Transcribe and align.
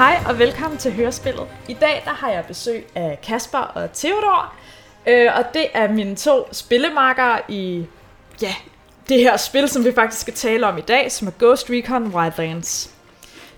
Hej 0.00 0.18
og 0.28 0.38
velkommen 0.38 0.78
til 0.78 0.92
Hørespillet. 0.92 1.48
I 1.68 1.74
dag 1.74 2.02
der 2.04 2.10
har 2.10 2.30
jeg 2.30 2.44
besøg 2.48 2.86
af 2.94 3.18
Kasper 3.22 3.58
og 3.58 3.92
Theodor, 3.92 4.54
øh, 5.06 5.30
og 5.36 5.44
det 5.54 5.66
er 5.74 5.88
mine 5.88 6.16
to 6.16 6.48
spillemarkere 6.52 7.40
i 7.48 7.86
ja, 8.42 8.54
det 9.08 9.18
her 9.18 9.36
spil, 9.36 9.68
som 9.68 9.84
vi 9.84 9.92
faktisk 9.92 10.20
skal 10.20 10.34
tale 10.34 10.66
om 10.66 10.78
i 10.78 10.80
dag, 10.80 11.12
som 11.12 11.28
er 11.28 11.32
Ghost 11.38 11.70
Recon 11.70 12.06
Wildlands. 12.06 12.94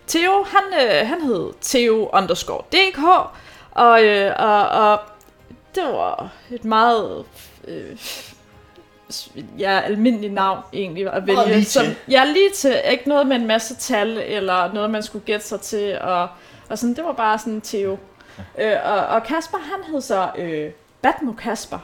Theo, 0.08 0.46
han, 0.48 0.86
øh, 0.86 1.08
han 1.08 1.20
hed 1.20 1.52
Theo 1.62 2.10
underscore 2.12 2.62
DK, 2.72 3.30
og, 3.70 4.04
øh, 4.04 4.32
og, 4.38 4.68
og 4.68 5.00
det 5.74 5.84
var 5.84 6.30
et 6.50 6.64
meget 6.64 7.24
øh, 7.68 7.96
ja, 9.58 9.80
almindeligt 9.80 10.32
navn 10.32 10.58
egentlig 10.72 11.12
at 11.12 11.26
vælge. 11.26 11.46
lige 11.46 11.56
til. 11.56 11.66
Som, 11.66 11.84
ja, 12.08 12.24
lige 12.24 12.50
til. 12.54 12.74
Ikke 12.90 13.08
noget 13.08 13.26
med 13.26 13.36
en 13.36 13.46
masse 13.46 13.74
tal, 13.74 14.18
eller 14.26 14.72
noget, 14.72 14.90
man 14.90 15.02
skulle 15.02 15.24
gætte 15.24 15.46
sig 15.46 15.60
til. 15.60 15.98
Og, 16.00 16.28
og 16.68 16.78
sådan, 16.78 16.96
det 16.96 17.04
var 17.04 17.12
bare 17.12 17.38
sådan 17.38 17.60
Theo. 17.60 17.98
Øh, 18.58 18.76
og, 18.84 19.06
og 19.06 19.22
Kasper, 19.22 19.58
han 19.58 19.92
hed 19.92 20.00
så 20.00 20.28
øh, 20.38 20.70
Batmo 21.02 21.32
Kasper. 21.32 21.78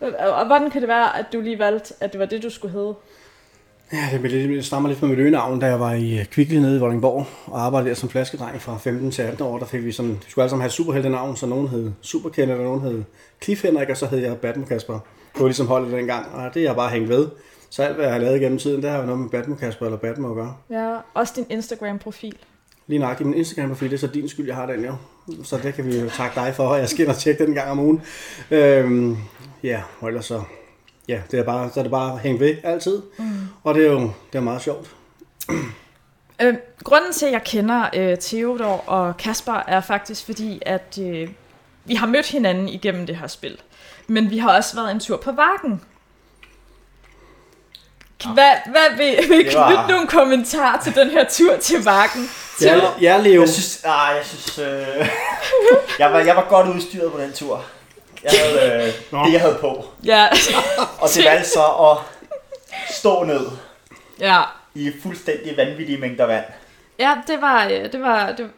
Og, 0.00 0.12
og 0.32 0.46
hvordan 0.46 0.70
kan 0.70 0.80
det 0.80 0.88
være, 0.88 1.18
at 1.18 1.26
du 1.32 1.40
lige 1.40 1.58
valgte, 1.58 1.94
at 2.00 2.12
det 2.12 2.20
var 2.20 2.26
det, 2.26 2.42
du 2.42 2.50
skulle 2.50 2.72
hedde? 2.72 2.94
Ja, 3.92 4.18
det, 4.18 4.30
det, 4.30 4.64
stammer 4.64 4.88
lidt 4.88 5.00
fra 5.00 5.06
mit 5.06 5.18
øgenavn, 5.18 5.60
da 5.60 5.66
jeg 5.66 5.80
var 5.80 5.92
i 5.92 6.24
Kvickly 6.30 6.56
nede 6.56 6.76
i 6.76 6.80
Vordingborg 6.80 7.26
og 7.46 7.60
arbejdede 7.60 7.88
der 7.88 7.94
som 7.94 8.08
flaskedreng 8.08 8.62
fra 8.62 8.78
15 8.78 9.10
til 9.10 9.22
18 9.22 9.46
år. 9.46 9.58
Der 9.58 9.66
fik 9.66 9.84
vi 9.84 9.92
sådan, 9.92 10.10
vi 10.10 10.30
skulle 10.30 10.42
alle 10.42 10.50
sammen 10.50 10.62
have 10.62 10.70
superheltenavn, 10.70 11.36
så 11.36 11.46
nogen 11.46 11.68
hed 11.68 11.92
Superkenner, 12.00 12.54
og 12.54 12.62
nogen 12.62 12.80
hed 12.80 13.02
Cliff 13.42 13.62
Henrik, 13.62 13.88
og 13.88 13.96
så 13.96 14.06
hed 14.06 14.18
jeg 14.18 14.36
Batman 14.36 14.66
Kasper. 14.66 14.98
Det 15.38 15.42
var 15.44 15.48
ligesom 15.48 15.66
holdet 15.66 15.92
dengang, 15.92 16.34
og 16.34 16.54
det 16.54 16.62
har 16.62 16.68
jeg 16.68 16.76
bare 16.76 16.90
hængt 16.90 17.08
ved. 17.08 17.28
Så 17.70 17.82
alt, 17.82 17.94
hvad 17.94 18.04
jeg 18.04 18.14
har 18.14 18.20
lavet 18.20 18.40
gennem 18.40 18.58
tiden, 18.58 18.82
det 18.82 18.90
har 18.90 18.98
jo 18.98 19.06
noget 19.06 19.20
med 19.20 19.30
Batman 19.30 19.58
Kasper 19.58 19.86
eller 19.86 19.98
Batman 19.98 20.30
at 20.30 20.36
gøre. 20.36 20.56
Ja, 20.70 20.96
også 21.14 21.32
din 21.36 21.46
Instagram-profil. 21.50 22.36
Lige 22.86 22.98
nøjagtigt 22.98 23.28
min 23.28 23.38
Instagram-profil, 23.38 23.90
det 23.90 23.96
er 23.96 24.00
så 24.00 24.06
din 24.06 24.28
skyld, 24.28 24.46
jeg 24.46 24.56
har 24.56 24.66
den 24.66 24.84
jo. 24.84 24.94
Så 25.44 25.58
det 25.62 25.74
kan 25.74 25.86
vi 25.86 26.00
jo 26.00 26.10
takke 26.10 26.40
dig 26.40 26.54
for, 26.54 26.64
og 26.64 26.78
jeg 26.78 26.88
skal 26.88 27.02
ind 27.02 27.10
og 27.10 27.16
tjekke 27.16 27.42
den 27.42 27.50
en 27.50 27.54
gang 27.54 27.70
om 27.70 27.78
ugen. 27.78 28.02
Øhm, 28.50 29.16
ja, 29.62 29.82
og 30.00 30.08
ellers 30.08 30.24
så, 30.24 30.42
ja, 31.08 31.20
det 31.30 31.38
er 31.38 31.44
bare, 31.44 31.70
så 31.74 31.80
er 31.80 31.84
det 31.84 31.90
bare 31.90 32.18
hængt 32.18 32.40
ved 32.40 32.56
altid. 32.62 33.02
Mm. 33.18 33.24
Og 33.64 33.74
det 33.74 33.86
er 33.86 33.92
jo 33.92 34.00
det 34.32 34.38
er 34.38 34.42
meget 34.42 34.62
sjovt. 34.62 34.94
Øh, 36.42 36.54
grunden 36.84 37.12
til, 37.12 37.26
at 37.26 37.32
jeg 37.32 37.44
kender 37.44 37.88
øh, 37.94 38.16
Theodor 38.20 38.84
og 38.86 39.16
Kasper, 39.16 39.52
er 39.52 39.80
faktisk 39.80 40.26
fordi, 40.26 40.62
at 40.66 40.98
øh, 41.02 41.28
vi 41.84 41.94
har 41.94 42.06
mødt 42.06 42.26
hinanden 42.30 42.68
igennem 42.68 43.06
det 43.06 43.16
her 43.16 43.26
spil. 43.26 43.58
Men 44.08 44.30
vi 44.30 44.38
har 44.38 44.56
også 44.56 44.74
været 44.76 44.90
en 44.90 45.00
tur 45.00 45.16
på 45.16 45.32
Vakken. 45.32 45.82
Hvad, 48.34 48.52
hvad 48.70 48.96
vil, 48.96 49.28
vil 49.28 49.46
Det 49.46 49.54
var- 49.54 49.66
knytte 49.74 49.92
nogle 49.92 50.06
kommentarer 50.08 50.80
til 50.82 50.94
den 50.94 51.10
her 51.10 51.24
tur 51.30 51.56
til 51.56 51.84
Vakken? 51.84 52.30
Ja, 52.62 52.80
ja 53.00 53.16
Leo. 53.18 53.40
Jeg 53.40 53.48
synes, 53.48 53.80
ah, 53.84 54.16
jeg 54.16 54.24
synes, 54.26 54.58
øh, 54.58 54.66
jeg, 55.98 56.12
var, 56.12 56.18
jeg 56.20 56.36
var 56.36 56.46
godt 56.48 56.68
udstyret 56.68 57.12
på 57.12 57.18
den 57.20 57.32
tur. 57.32 57.64
Jeg 58.24 58.32
havde 58.44 58.86
øh, 58.86 58.92
Nå. 59.12 59.24
det, 59.24 59.32
jeg 59.32 59.40
havde 59.40 59.58
på. 59.60 59.84
Ja, 60.04 60.28
Og 61.00 61.08
det 61.14 61.24
valgte 61.24 61.48
så 61.50 61.64
at 61.66 61.98
stå 62.94 63.22
ned 63.22 63.46
ja. 64.20 64.42
i 64.74 64.92
fuldstændig 65.02 65.56
vanvittige 65.56 65.98
mængder 65.98 66.24
vand. 66.26 66.44
ja 66.98 67.14
det 67.26 67.40
var... 67.40 67.64
øh, 67.64 67.92
Det 67.92 68.02
var 68.02 68.32
det, 68.32 68.50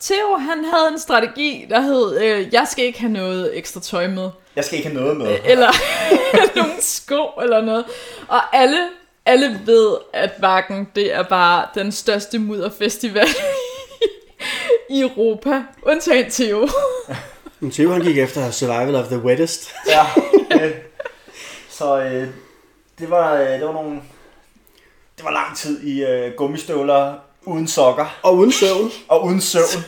Theo, 0.00 0.36
han 0.36 0.64
havde 0.64 0.88
en 0.92 0.98
strategi, 0.98 1.66
der 1.70 1.80
hed, 1.80 2.20
øh, 2.20 2.54
jeg 2.54 2.66
skal 2.70 2.84
ikke 2.84 3.00
have 3.00 3.12
noget 3.12 3.58
ekstra 3.58 3.80
tøj 3.80 4.06
med. 4.06 4.30
Jeg 4.56 4.64
skal 4.64 4.78
ikke 4.78 4.88
have 4.88 5.00
noget 5.00 5.16
med. 5.16 5.38
eller 5.44 5.70
nogle 6.56 6.72
sko 6.80 7.24
eller 7.42 7.60
noget. 7.60 7.84
Og 8.28 8.56
alle, 8.56 8.88
alle 9.26 9.60
ved, 9.66 9.96
at 10.12 10.30
Vakken, 10.40 10.88
det 10.94 11.14
er 11.14 11.22
bare 11.22 11.66
den 11.74 11.92
største 11.92 12.38
mudderfestival 12.38 13.26
i 14.90 15.00
Europa. 15.00 15.62
Undtagen 15.82 16.30
Theo. 16.30 16.68
Men 17.60 17.70
Theo 17.70 17.90
han 17.92 18.02
gik 18.02 18.18
efter 18.18 18.50
Survival 18.50 18.94
of 18.94 19.06
the 19.06 19.18
Wettest. 19.18 19.74
Ja, 19.88 20.06
øh, 20.64 20.70
så 21.68 22.00
øh, 22.00 22.28
det 22.98 23.10
var, 23.10 23.34
øh, 23.34 23.48
det 23.48 23.64
var 23.66 23.72
nogle... 23.72 24.00
Det 25.16 25.24
var 25.24 25.30
lang 25.30 25.56
tid 25.56 25.82
i 25.82 26.04
øh, 26.04 26.32
gummistøvler 26.36 27.14
uden 27.48 27.68
sokker 27.68 28.18
Og 28.22 28.36
uden 28.36 28.52
søvn. 28.52 28.90
og 29.08 29.24
uden 29.24 29.40
søvn. 29.40 29.84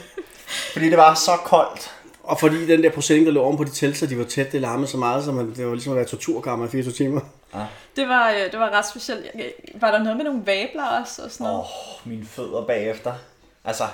Fordi 0.72 0.90
det 0.90 0.98
var 0.98 1.14
så 1.14 1.36
koldt. 1.44 1.94
Og 2.22 2.40
fordi 2.40 2.66
den 2.66 2.82
der 2.82 2.90
procent, 2.90 3.26
der 3.26 3.32
lå 3.32 3.42
oven 3.42 3.56
på 3.56 3.64
de 3.64 3.70
telt, 3.70 3.96
så 3.98 4.06
de 4.06 4.18
var 4.18 4.24
tæt, 4.24 4.52
det 4.52 4.60
larmede 4.60 4.88
så 4.88 4.96
meget, 4.96 5.24
så 5.24 5.32
man, 5.32 5.54
det 5.56 5.66
var 5.66 5.72
ligesom 5.72 5.92
at 5.92 5.96
være 5.96 6.04
torturkammer 6.06 6.66
i 6.66 6.68
24 6.70 6.92
timer. 6.94 7.20
Det 7.96 8.08
var, 8.08 8.30
øh, 8.30 8.52
det 8.52 8.58
var 8.60 8.70
ret 8.70 8.88
specielt. 8.88 9.26
Jeg- 9.34 9.52
Var 9.74 9.90
der 9.90 9.98
noget 9.98 10.16
med 10.16 10.24
nogle 10.24 10.40
vabler 10.46 10.84
også 11.02 11.22
og 11.22 11.30
sådan 11.30 11.46
Åh, 11.46 11.52
noget? 11.52 11.64
oh, 12.04 12.08
mine 12.10 12.26
fødder 12.26 12.64
bagefter. 12.66 13.12
Altså, 13.64 13.84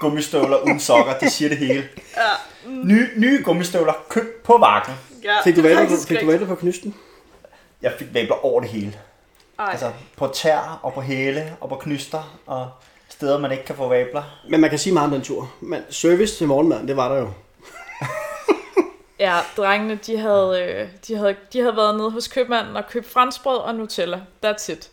gummistøvler 0.00 0.56
uden 0.66 0.80
sokker, 0.80 1.18
det 1.18 1.32
siger 1.32 1.48
det 1.48 1.58
hele. 1.58 1.88
Ja. 2.16 2.70
Nye, 2.70 3.08
nye 3.16 3.42
gummistøvler 3.44 3.92
købt 4.08 4.42
på 4.42 4.56
vakken. 4.58 4.94
ja 5.24 5.42
Fik 5.44 5.56
du 5.56 5.62
det 5.62 5.70
er 5.70 5.74
valer 5.74 5.84
på, 5.88 5.90
faktisk 5.90 6.08
fik 6.08 6.20
du 6.20 6.26
valer 6.26 6.46
på 6.46 6.54
knysten? 6.54 6.94
Jeg 7.82 7.92
fik 7.98 8.08
vabler 8.14 8.44
over 8.44 8.60
det 8.60 8.68
hele. 8.70 8.92
Ej. 9.62 9.70
Altså, 9.70 9.90
på 10.16 10.26
tær 10.26 10.80
og 10.82 10.92
på 10.94 11.00
hæle 11.00 11.56
og 11.60 11.68
på 11.68 11.76
knyster 11.76 12.38
og 12.46 12.70
steder, 13.08 13.38
man 13.38 13.52
ikke 13.52 13.64
kan 13.64 13.76
få 13.76 13.88
vabler. 13.88 14.22
Men 14.50 14.60
man 14.60 14.70
kan 14.70 14.78
sige 14.78 14.92
meget 14.92 15.04
om 15.06 15.10
den 15.12 15.22
tur. 15.22 15.50
Men 15.60 15.82
service 15.90 16.36
til 16.38 16.46
morgenmaden, 16.48 16.88
det 16.88 16.96
var 16.96 17.08
der 17.14 17.20
jo. 17.20 17.28
Ja, 19.18 19.38
drengene, 19.56 19.94
de 20.06 20.18
havde, 20.18 20.62
øh, 20.62 20.88
de, 21.08 21.16
havde, 21.16 21.36
de 21.52 21.60
havde 21.60 21.76
været 21.76 21.96
nede 21.96 22.10
hos 22.10 22.28
købmanden 22.28 22.76
og 22.76 22.84
købt 22.90 23.06
franskbrød 23.10 23.58
og 23.58 23.74
Nutella. 23.74 24.20
That's 24.46 24.72
it. 24.72 24.90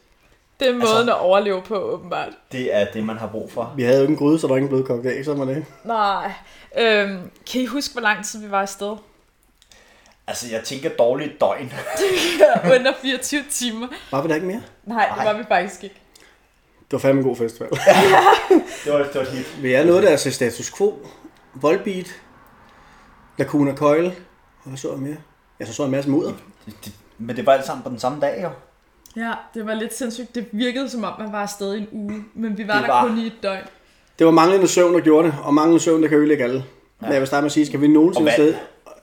Det 0.59 0.67
er 0.67 0.71
måden 0.73 0.81
Altså- 0.97 1.13
at 1.15 1.19
overleve 1.19 1.61
på, 1.61 1.75
åbenbart. 1.75 2.29
Det 2.51 2.75
er 2.75 2.85
det, 2.93 3.03
man 3.03 3.17
har 3.17 3.27
brug 3.27 3.51
for. 3.51 3.73
Vi 3.75 3.83
havde 3.83 3.95
jo 3.97 4.01
ikke 4.01 4.11
en 4.11 4.17
gryde, 4.17 4.39
så 4.39 4.47
der 4.47 4.53
var 4.53 4.57
ingen 4.57 4.69
blødkogt 4.69 5.05
af, 5.05 5.25
så 5.25 5.33
var 5.33 5.45
det. 5.45 5.65
Nej. 5.83 6.31
Øhm, 6.79 7.31
kan 7.51 7.61
I 7.61 7.65
huske, 7.65 7.93
hvor 7.93 8.01
lang 8.01 8.25
tid 8.25 8.39
vi 8.45 8.51
var 8.51 8.61
afsted? 8.61 8.95
Altså, 10.29 10.47
jeg 10.51 10.63
tænker 10.63 10.89
dårligt 10.89 11.41
døgn. 11.41 11.73
Under 12.75 12.93
24 13.01 13.43
timer. 13.49 13.87
Var 14.11 14.21
vi 14.21 14.27
der 14.27 14.35
ikke 14.35 14.47
mere? 14.47 14.61
Nej, 14.85 15.09
det 15.17 15.25
var 15.25 15.33
vi 15.37 15.43
faktisk 15.47 15.83
ikke. 15.83 15.95
Det 16.79 16.93
var 16.93 16.99
fandme 16.99 17.21
en 17.21 17.27
god 17.27 17.35
festival. 17.35 17.69
Det 18.85 18.93
var, 18.93 18.97
det 18.97 19.15
var 19.15 19.21
et 19.21 19.27
hit. 19.27 19.57
Vi 19.61 19.73
er 19.73 19.85
noget, 19.85 20.03
der 20.03 20.09
er 20.09 20.17
til 20.17 20.33
status 20.33 20.71
quo. 20.77 21.05
Volbeat. 21.53 22.21
Lacuna 23.37 23.75
Coil. 23.75 24.05
Og 24.05 24.13
hvad 24.69 24.77
så 24.77 24.91
jeg 24.91 24.99
mere? 24.99 25.15
Jeg 25.59 25.67
så 25.67 25.73
så 25.73 25.83
en 25.85 25.91
masse 25.91 26.09
mudder. 26.09 26.31
Det, 26.65 26.93
men 27.17 27.35
det 27.35 27.45
var 27.45 27.53
alt 27.53 27.65
sammen 27.65 27.83
på 27.83 27.89
den 27.89 27.99
samme 27.99 28.21
dag, 28.21 28.43
jo. 28.43 28.49
Ja, 29.21 29.31
det 29.53 29.65
var 29.67 29.73
lidt 29.73 29.93
sindssygt. 29.97 30.35
Det 30.35 30.45
virkede 30.51 30.89
som 30.89 31.03
om, 31.03 31.13
man 31.19 31.31
var 31.31 31.41
afsted 31.41 31.75
i 31.75 31.77
en 31.77 31.87
uge. 31.91 32.23
Men 32.33 32.57
vi 32.57 32.67
var 32.67 32.73
Det 32.73 32.81
der 32.83 32.87
var- 32.93 33.07
kun 33.07 33.17
i 33.17 33.25
et 33.27 33.33
døgn. 33.43 33.63
Det 34.19 34.25
var 34.25 34.31
manglende 34.31 34.67
søvn, 34.67 34.93
der 34.93 34.99
gjorde 34.99 35.27
det. 35.27 35.35
Og 35.43 35.53
manglende 35.53 35.79
søvn, 35.83 36.01
der 36.03 36.09
kan 36.09 36.17
ødelægge 36.17 36.43
alle. 36.43 36.57
Ja. 36.57 37.05
Men 37.05 37.11
jeg 37.13 37.19
vil 37.21 37.27
starte 37.27 37.41
med 37.41 37.45
at 37.45 37.51
sige, 37.51 37.65
skal 37.65 37.81
vi 37.81 37.87
nogensinde 37.87 38.29
afsted... 38.31 38.55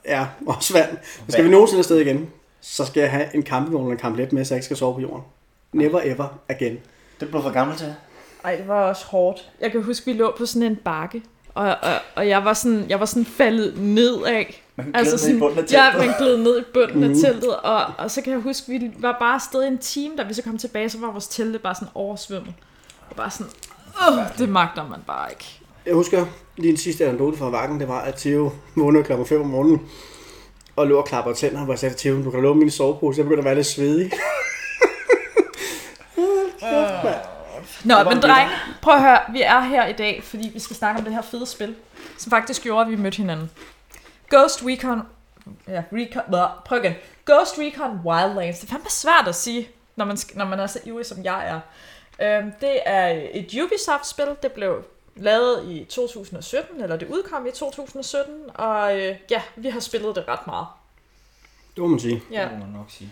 Ja, 0.07 0.27
også 0.47 0.73
vand. 0.73 0.89
Men 1.25 1.31
skal 1.31 1.43
vi 1.45 1.49
nogensinde 1.49 1.79
afsted 1.79 1.99
igen, 1.99 2.29
så 2.61 2.85
skal 2.85 3.01
jeg 3.01 3.11
have 3.11 3.35
en 3.35 3.43
campingvogn 3.43 3.83
eller 3.83 3.91
en 3.93 3.99
kamplet 3.99 4.33
med, 4.33 4.45
så 4.45 4.53
jeg 4.53 4.57
ikke 4.57 4.65
skal 4.65 4.77
sove 4.77 4.93
på 4.93 5.01
jorden. 5.01 5.23
Never 5.73 6.01
ever 6.03 6.39
again. 6.49 6.77
Det 7.19 7.29
blev 7.29 7.41
for 7.41 7.49
gammel 7.49 7.77
til. 7.77 7.95
Ej, 8.43 8.55
det 8.55 8.67
var 8.67 8.81
også 8.83 9.05
hårdt. 9.05 9.49
Jeg 9.61 9.71
kan 9.71 9.83
huske, 9.83 10.05
vi 10.05 10.13
lå 10.13 10.35
på 10.37 10.45
sådan 10.45 10.71
en 10.71 10.75
bakke. 10.75 11.21
Og, 11.53 11.65
og, 11.65 11.93
og 12.15 12.27
jeg, 12.27 12.45
var 12.45 12.53
sådan, 12.53 12.85
jeg 12.89 12.99
var 12.99 13.05
sådan 13.05 13.25
faldet 13.25 13.77
nedad. 13.79 14.45
Man 14.75 14.91
Altså 14.95 15.17
sådan, 15.17 15.35
i 15.35 15.39
bunden 15.39 15.59
af 15.59 15.71
ja, 15.71 15.89
teltet. 15.91 16.07
man 16.07 16.17
gled 16.17 16.37
ned 16.37 16.59
i 16.59 16.63
bunden 16.73 17.03
af 17.03 17.15
teltet, 17.15 17.55
og, 17.55 17.81
og 17.97 18.11
så 18.11 18.21
kan 18.21 18.33
jeg 18.33 18.41
huske, 18.41 18.67
vi 18.67 18.91
var 18.99 19.15
bare 19.19 19.35
afsted 19.35 19.63
i 19.63 19.67
en 19.67 19.77
time, 19.77 20.15
da 20.17 20.23
vi 20.23 20.33
så 20.33 20.41
kom 20.43 20.57
tilbage, 20.57 20.89
så 20.89 20.97
var 20.99 21.11
vores 21.11 21.27
telte 21.27 21.59
bare 21.59 21.75
sådan 21.75 21.87
oversvømmet. 21.95 22.53
Og 23.09 23.15
bare 23.15 23.29
sådan, 23.29 23.51
Åh, 24.09 24.17
det 24.37 24.49
magter 24.49 24.87
man 24.87 24.99
bare 25.07 25.29
ikke. 25.31 25.59
Jeg 25.85 25.93
husker 25.93 26.25
lige 26.57 26.71
en 26.71 26.77
sidste 26.77 27.05
anekdote 27.05 27.37
fra 27.37 27.49
Vakken, 27.49 27.79
det 27.79 27.87
var, 27.87 28.01
at 28.01 28.15
Theo 28.15 28.51
vågnede 28.75 29.03
klokken 29.03 29.27
5 29.27 29.41
om 29.41 29.47
morgenen 29.47 29.81
og 30.75 30.87
lå 30.87 30.97
og 30.97 31.05
klapper 31.05 31.33
tænder, 31.33 31.63
hvor 31.63 31.73
jeg 31.73 31.79
sagde 31.79 31.95
til 31.95 32.11
Theo, 32.11 32.23
du 32.23 32.31
kan 32.31 32.41
låne 32.41 32.59
min 32.59 32.71
sovepose, 32.71 33.19
jeg 33.19 33.25
begynder 33.25 33.41
at 33.41 33.45
være 33.45 33.55
lidt 33.55 33.67
svedig. 33.67 34.11
Nå, 37.83 38.03
men 38.03 38.21
dreng, 38.21 38.49
prøv 38.81 38.93
at 38.93 39.01
høre, 39.01 39.19
vi 39.31 39.41
er 39.41 39.59
her 39.59 39.87
i 39.87 39.93
dag, 39.93 40.23
fordi 40.23 40.49
vi 40.53 40.59
skal 40.59 40.75
snakke 40.75 40.99
om 40.99 41.03
det 41.03 41.13
her 41.13 41.21
fede 41.21 41.45
spil, 41.45 41.75
som 42.17 42.29
faktisk 42.29 42.63
gjorde, 42.63 42.85
at 42.85 42.91
vi 42.91 42.95
mødte 42.95 43.17
hinanden. 43.17 43.51
Ghost 44.29 44.63
Recon... 44.65 45.01
Ja, 45.67 45.83
Recon... 45.91 46.21
Nå, 46.31 46.47
prøv 46.65 46.83
igen. 46.83 46.93
Ghost 47.25 47.55
Recon 47.57 47.99
Wildlands. 48.05 48.59
Det 48.59 48.67
er 48.67 48.71
fandme 48.71 48.89
svært 48.89 49.27
at 49.27 49.35
sige, 49.35 49.69
når 49.95 50.05
man, 50.05 50.17
når 50.35 50.45
man 50.45 50.59
er 50.59 50.67
så 50.67 50.79
ivrig, 50.85 51.05
som 51.05 51.23
jeg 51.23 51.47
er. 51.47 51.59
Øhm, 52.25 52.51
det 52.61 52.79
er 52.85 53.21
et 53.33 53.59
Ubisoft-spil. 53.63 54.35
Det 54.43 54.51
blev 54.51 54.83
lavet 55.17 55.69
i 55.71 55.85
2017, 55.89 56.81
eller 56.81 56.97
det 56.97 57.07
udkom 57.07 57.45
i 57.47 57.51
2017, 57.51 58.33
og 58.55 58.97
øh, 59.01 59.15
ja, 59.29 59.41
vi 59.55 59.69
har 59.69 59.79
spillet 59.79 60.15
det 60.15 60.27
ret 60.27 60.47
meget. 60.47 60.67
Det 61.75 61.81
må 61.81 61.87
man 61.87 61.99
sige. 61.99 62.23
Ja. 62.31 62.41
Det 62.43 62.51
må 62.51 62.57
man 62.65 62.73
nok 62.73 62.85
sige. 62.89 63.09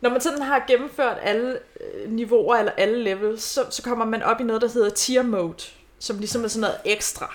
Når 0.00 0.10
man 0.10 0.20
sådan 0.20 0.42
har 0.42 0.64
gennemført 0.66 1.16
alle 1.22 1.58
øh, 1.94 2.10
niveauer 2.12 2.56
eller 2.56 2.72
alle 2.72 3.02
levels, 3.04 3.42
så, 3.42 3.64
så 3.70 3.82
kommer 3.82 4.04
man 4.04 4.22
op 4.22 4.40
i 4.40 4.44
noget, 4.44 4.62
der 4.62 4.68
hedder 4.68 4.90
tier 4.90 5.22
mode, 5.22 5.56
som 5.98 6.18
ligesom 6.18 6.44
er 6.44 6.48
sådan 6.48 6.60
noget 6.60 6.76
ekstra. 6.84 7.34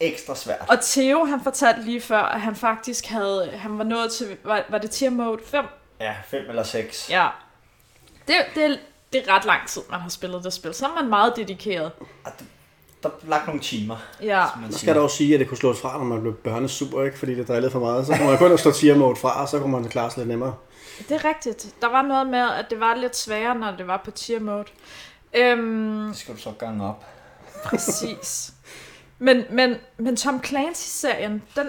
Ekstra 0.00 0.34
svært. 0.36 0.64
Og 0.68 0.78
Theo, 0.82 1.24
han 1.24 1.40
fortalte 1.42 1.82
lige 1.82 2.00
før, 2.00 2.18
at 2.22 2.40
han 2.40 2.56
faktisk 2.56 3.06
havde, 3.06 3.50
han 3.50 3.78
var 3.78 3.84
nået 3.84 4.12
til, 4.12 4.36
var, 4.44 4.64
var 4.68 4.78
det 4.78 4.90
tier 4.90 5.10
mode 5.10 5.40
5? 5.44 5.64
Ja, 6.00 6.14
fem 6.26 6.44
eller 6.48 6.62
seks. 6.62 7.10
Ja. 7.10 7.28
Det, 8.28 8.34
det, 8.54 8.64
er- 8.64 8.76
det 9.12 9.28
er 9.28 9.34
ret 9.36 9.44
lang 9.44 9.68
tid, 9.68 9.82
man 9.90 10.00
har 10.00 10.08
spillet 10.08 10.44
det 10.44 10.52
spil. 10.52 10.74
Så 10.74 10.86
er 10.86 10.94
man 10.94 11.08
meget 11.08 11.32
dedikeret. 11.36 11.90
Og 12.24 12.32
det- 12.38 12.46
der 13.08 13.10
er 13.26 13.28
lagt 13.30 13.46
nogle 13.46 13.60
timer, 13.60 13.96
Ja, 14.22 14.44
som 14.52 14.60
man 14.62 14.72
Så 14.72 14.78
siger. 14.78 14.92
skal 14.92 15.02
også 15.02 15.16
sige, 15.16 15.34
at 15.34 15.40
det 15.40 15.48
kunne 15.48 15.58
slås 15.58 15.80
fra, 15.80 15.98
når 15.98 16.04
man 16.04 16.20
blev 16.20 16.34
børnesur, 16.34 17.04
ikke? 17.04 17.18
fordi 17.18 17.34
det 17.34 17.48
drillede 17.48 17.70
for 17.70 17.80
meget. 17.80 18.06
Så 18.06 18.14
kunne 18.16 18.26
man 18.28 18.38
kun 18.38 18.52
at 18.52 18.60
slå 18.60 18.70
tier 18.70 18.96
mode 18.96 19.16
fra, 19.16 19.42
og 19.42 19.48
så 19.48 19.58
kunne 19.58 19.72
man 19.72 19.84
klare 19.88 20.10
sig 20.10 20.18
lidt 20.18 20.28
nemmere. 20.28 20.54
det 21.08 21.10
er 21.24 21.24
rigtigt. 21.24 21.74
Der 21.82 21.88
var 21.88 22.02
noget 22.02 22.26
med, 22.26 22.38
at 22.58 22.66
det 22.70 22.80
var 22.80 22.94
lidt 22.94 23.16
sværere, 23.16 23.54
når 23.54 23.70
det 23.76 23.86
var 23.86 24.02
på 24.04 24.10
tier 24.10 24.40
mode. 24.40 24.64
Øhm, 25.34 26.06
Det 26.08 26.16
skal 26.16 26.34
du 26.34 26.40
så 26.40 26.50
gange 26.58 26.84
op. 26.88 27.04
præcis. 27.64 28.52
Men, 29.18 29.44
men, 29.50 29.74
men 29.98 30.16
Tom 30.16 30.42
Clancy-serien, 30.44 31.42
den, 31.56 31.66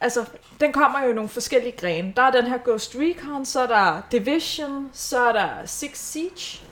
altså, 0.00 0.24
den 0.60 0.72
kommer 0.72 1.02
jo 1.04 1.10
i 1.10 1.14
nogle 1.14 1.28
forskellige 1.28 1.76
grene. 1.76 2.12
Der 2.16 2.22
er 2.22 2.30
den 2.30 2.46
her 2.46 2.58
Ghost 2.64 2.96
Recon, 2.98 3.46
så 3.46 3.60
er 3.62 3.66
der 3.66 4.00
Division, 4.12 4.90
så 4.92 5.18
er 5.28 5.32
der 5.32 5.48
Six 5.66 5.90
Siege. 5.98 6.62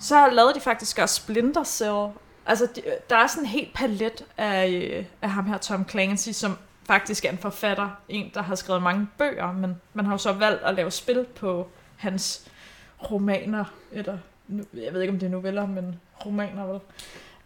Så 0.00 0.28
lavede 0.32 0.54
de 0.54 0.60
faktisk 0.60 0.98
også 0.98 1.14
Splinter 1.14 1.64
Cell. 1.64 2.06
Altså, 2.46 2.68
de, 2.76 2.82
der 3.10 3.16
er 3.16 3.26
sådan 3.26 3.42
en 3.42 3.48
helt 3.48 3.74
palet 3.74 4.24
af, 4.38 4.68
øh, 4.68 5.04
af 5.22 5.30
ham 5.30 5.46
her, 5.46 5.58
Tom 5.58 5.88
Clancy, 5.88 6.30
som 6.30 6.58
faktisk 6.86 7.24
er 7.24 7.30
en 7.30 7.38
forfatter. 7.38 7.90
En, 8.08 8.30
der 8.34 8.42
har 8.42 8.54
skrevet 8.54 8.82
mange 8.82 9.08
bøger, 9.18 9.52
men 9.52 9.80
man 9.94 10.04
har 10.04 10.12
jo 10.12 10.18
så 10.18 10.32
valgt 10.32 10.62
at 10.62 10.74
lave 10.74 10.90
spil 10.90 11.26
på 11.34 11.68
hans 11.96 12.50
romaner, 13.10 13.64
eller 13.92 14.18
jeg 14.74 14.92
ved 14.92 15.00
ikke, 15.00 15.12
om 15.12 15.18
det 15.18 15.26
er 15.26 15.30
noveller, 15.30 15.66
men 15.66 16.00
romaner 16.26 16.66
vel. 16.66 16.80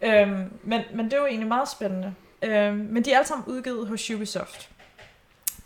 Øhm, 0.02 0.52
men, 0.62 0.82
men 0.94 1.04
det 1.04 1.12
er 1.12 1.18
jo 1.18 1.26
egentlig 1.26 1.48
meget 1.48 1.68
spændende. 1.68 2.14
Øhm, 2.42 2.76
men 2.76 3.04
de 3.04 3.12
er 3.12 3.16
alle 3.16 3.28
sammen 3.28 3.46
udgivet 3.46 3.88
hos 3.88 4.10
Ubisoft. 4.10 4.70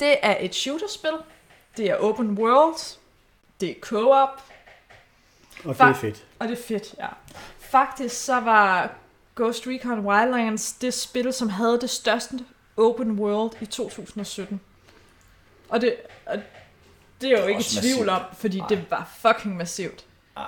Det 0.00 0.16
er 0.22 0.36
et 0.40 0.54
shooterspil. 0.54 1.10
Det 1.76 1.90
er 1.90 1.96
open 1.96 2.30
world. 2.30 2.98
Det 3.60 3.70
er 3.70 3.74
co-op. 3.80 4.42
Og 5.64 5.74
det 5.74 5.80
er 5.80 5.92
fedt. 5.92 6.26
Og 6.38 6.48
det 6.48 6.58
er 6.58 6.62
fedt, 6.62 6.94
ja. 6.98 7.08
Faktisk 7.58 8.24
så 8.24 8.40
var 8.40 8.92
Ghost 9.40 9.66
Recon 9.66 10.00
Wildlands 10.06 10.72
det 10.72 10.94
spil, 10.94 11.32
som 11.32 11.48
havde 11.48 11.81
det 11.81 11.90
største 11.90 12.38
open 12.76 13.10
world 13.10 13.52
i 13.60 13.66
2017. 13.66 14.60
Og 15.69 15.81
det, 15.81 15.94
og 16.26 16.37
det 17.20 17.26
er 17.32 17.37
jo 17.37 17.42
var 17.42 17.48
ikke 17.48 17.62
tvivl 17.81 18.08
om, 18.08 18.20
massivt. 18.22 18.40
fordi 18.40 18.58
Nej. 18.58 18.69
det 18.69 18.84
var 18.90 19.10
fucking 19.19 19.56
massivt. 19.56 20.04
Ah. 20.37 20.44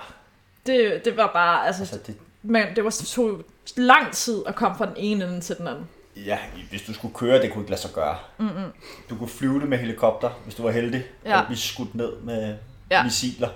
Det, 0.67 1.03
det 1.05 1.17
var 1.17 1.31
bare, 1.33 1.67
altså, 1.67 1.83
Altså, 1.83 1.99
det, 2.07 2.17
men 2.43 2.67
det 2.77 2.85
var 2.85 2.91
tog 2.91 3.43
lang 3.77 4.13
tid 4.13 4.43
at 4.47 4.55
komme 4.55 4.79
fra 4.79 4.87
den 4.87 4.95
ene 4.97 5.25
ende 5.25 5.41
til 5.41 5.57
den 5.57 5.69
anden. 5.69 5.89
ja, 6.17 6.39
hvis 6.71 6.83
du 6.83 6.95
skulle 6.95 7.15
køre, 7.15 7.43
det 7.43 7.53
kunne 7.53 7.63
ikke 7.63 7.71
lade 7.71 7.81
sig 7.81 7.91
gøre. 7.95 8.17
Mm-mm. 8.39 8.73
Du 9.11 9.17
kunne 9.17 9.29
flyve 9.29 9.61
det 9.61 9.69
med 9.69 9.79
helikopter, 9.79 10.31
hvis 10.45 10.55
du 10.55 10.63
var 10.63 10.71
heldig, 10.71 11.05
Ja. 11.25 11.41
og 11.41 11.47
blive 11.47 11.59
skudt 11.59 11.95
ned 11.95 12.17
med 12.21 12.57
ja. 12.91 13.03
missiler. 13.05 13.49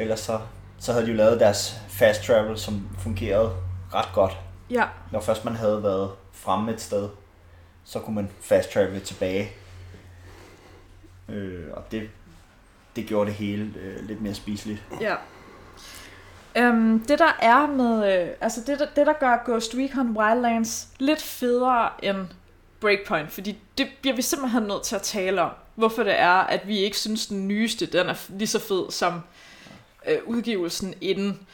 Ellers 0.00 0.20
så, 0.20 0.40
så 0.78 0.92
havde 0.92 1.04
de 1.06 1.10
jo 1.10 1.16
lavet 1.16 1.40
deres 1.40 1.74
fast 1.88 2.22
travel, 2.22 2.58
som 2.58 2.88
fungerede 2.98 3.52
ret 3.94 4.08
godt. 4.14 4.36
Ja, 4.70 4.84
Når 5.12 5.20
først 5.20 5.44
man 5.44 5.54
havde 5.56 5.82
været 5.82 6.10
fremme 6.32 6.72
et 6.72 6.80
sted, 6.80 7.08
så 7.84 8.00
kunne 8.00 8.14
man 8.14 8.30
fast 8.40 8.72
travel 8.72 9.00
tilbage. 9.00 9.52
Øh, 11.28 11.64
og 11.72 11.82
det, 11.90 12.10
det 12.96 13.06
gjorde 13.06 13.26
det 13.26 13.34
hele 13.34 13.72
øh, 13.80 14.04
lidt 14.06 14.20
mere 14.22 14.34
spiseligt. 14.34 14.82
ja. 15.00 15.14
Øhm, 16.56 17.04
det 17.04 17.18
der 17.18 17.36
er 17.42 17.66
med, 17.66 18.22
øh, 18.22 18.28
altså 18.40 18.60
det 18.66 18.78
der, 18.78 18.86
det 18.96 19.06
der 19.06 19.12
gør 19.12 19.42
Ghost 19.46 19.74
Recon 19.74 20.16
Wildlands 20.16 20.88
lidt 20.98 21.22
federe 21.22 21.90
end 22.04 22.16
Breakpoint, 22.80 23.32
fordi 23.32 23.58
det 23.78 23.88
bliver 24.00 24.16
vi 24.16 24.22
simpelthen 24.22 24.62
nødt 24.62 24.82
til 24.82 24.96
at 24.96 25.02
tale 25.02 25.42
om, 25.42 25.50
hvorfor 25.74 26.02
det 26.02 26.18
er, 26.20 26.30
at 26.34 26.68
vi 26.68 26.78
ikke 26.78 26.98
synes 26.98 27.26
den 27.26 27.48
nyeste, 27.48 27.86
den 27.86 28.06
er 28.06 28.14
lige 28.28 28.48
så 28.48 28.58
fed 28.58 28.90
som 28.90 29.20
øh, 30.08 30.18
udgivelsen 30.26 30.94
inden. 31.00 31.46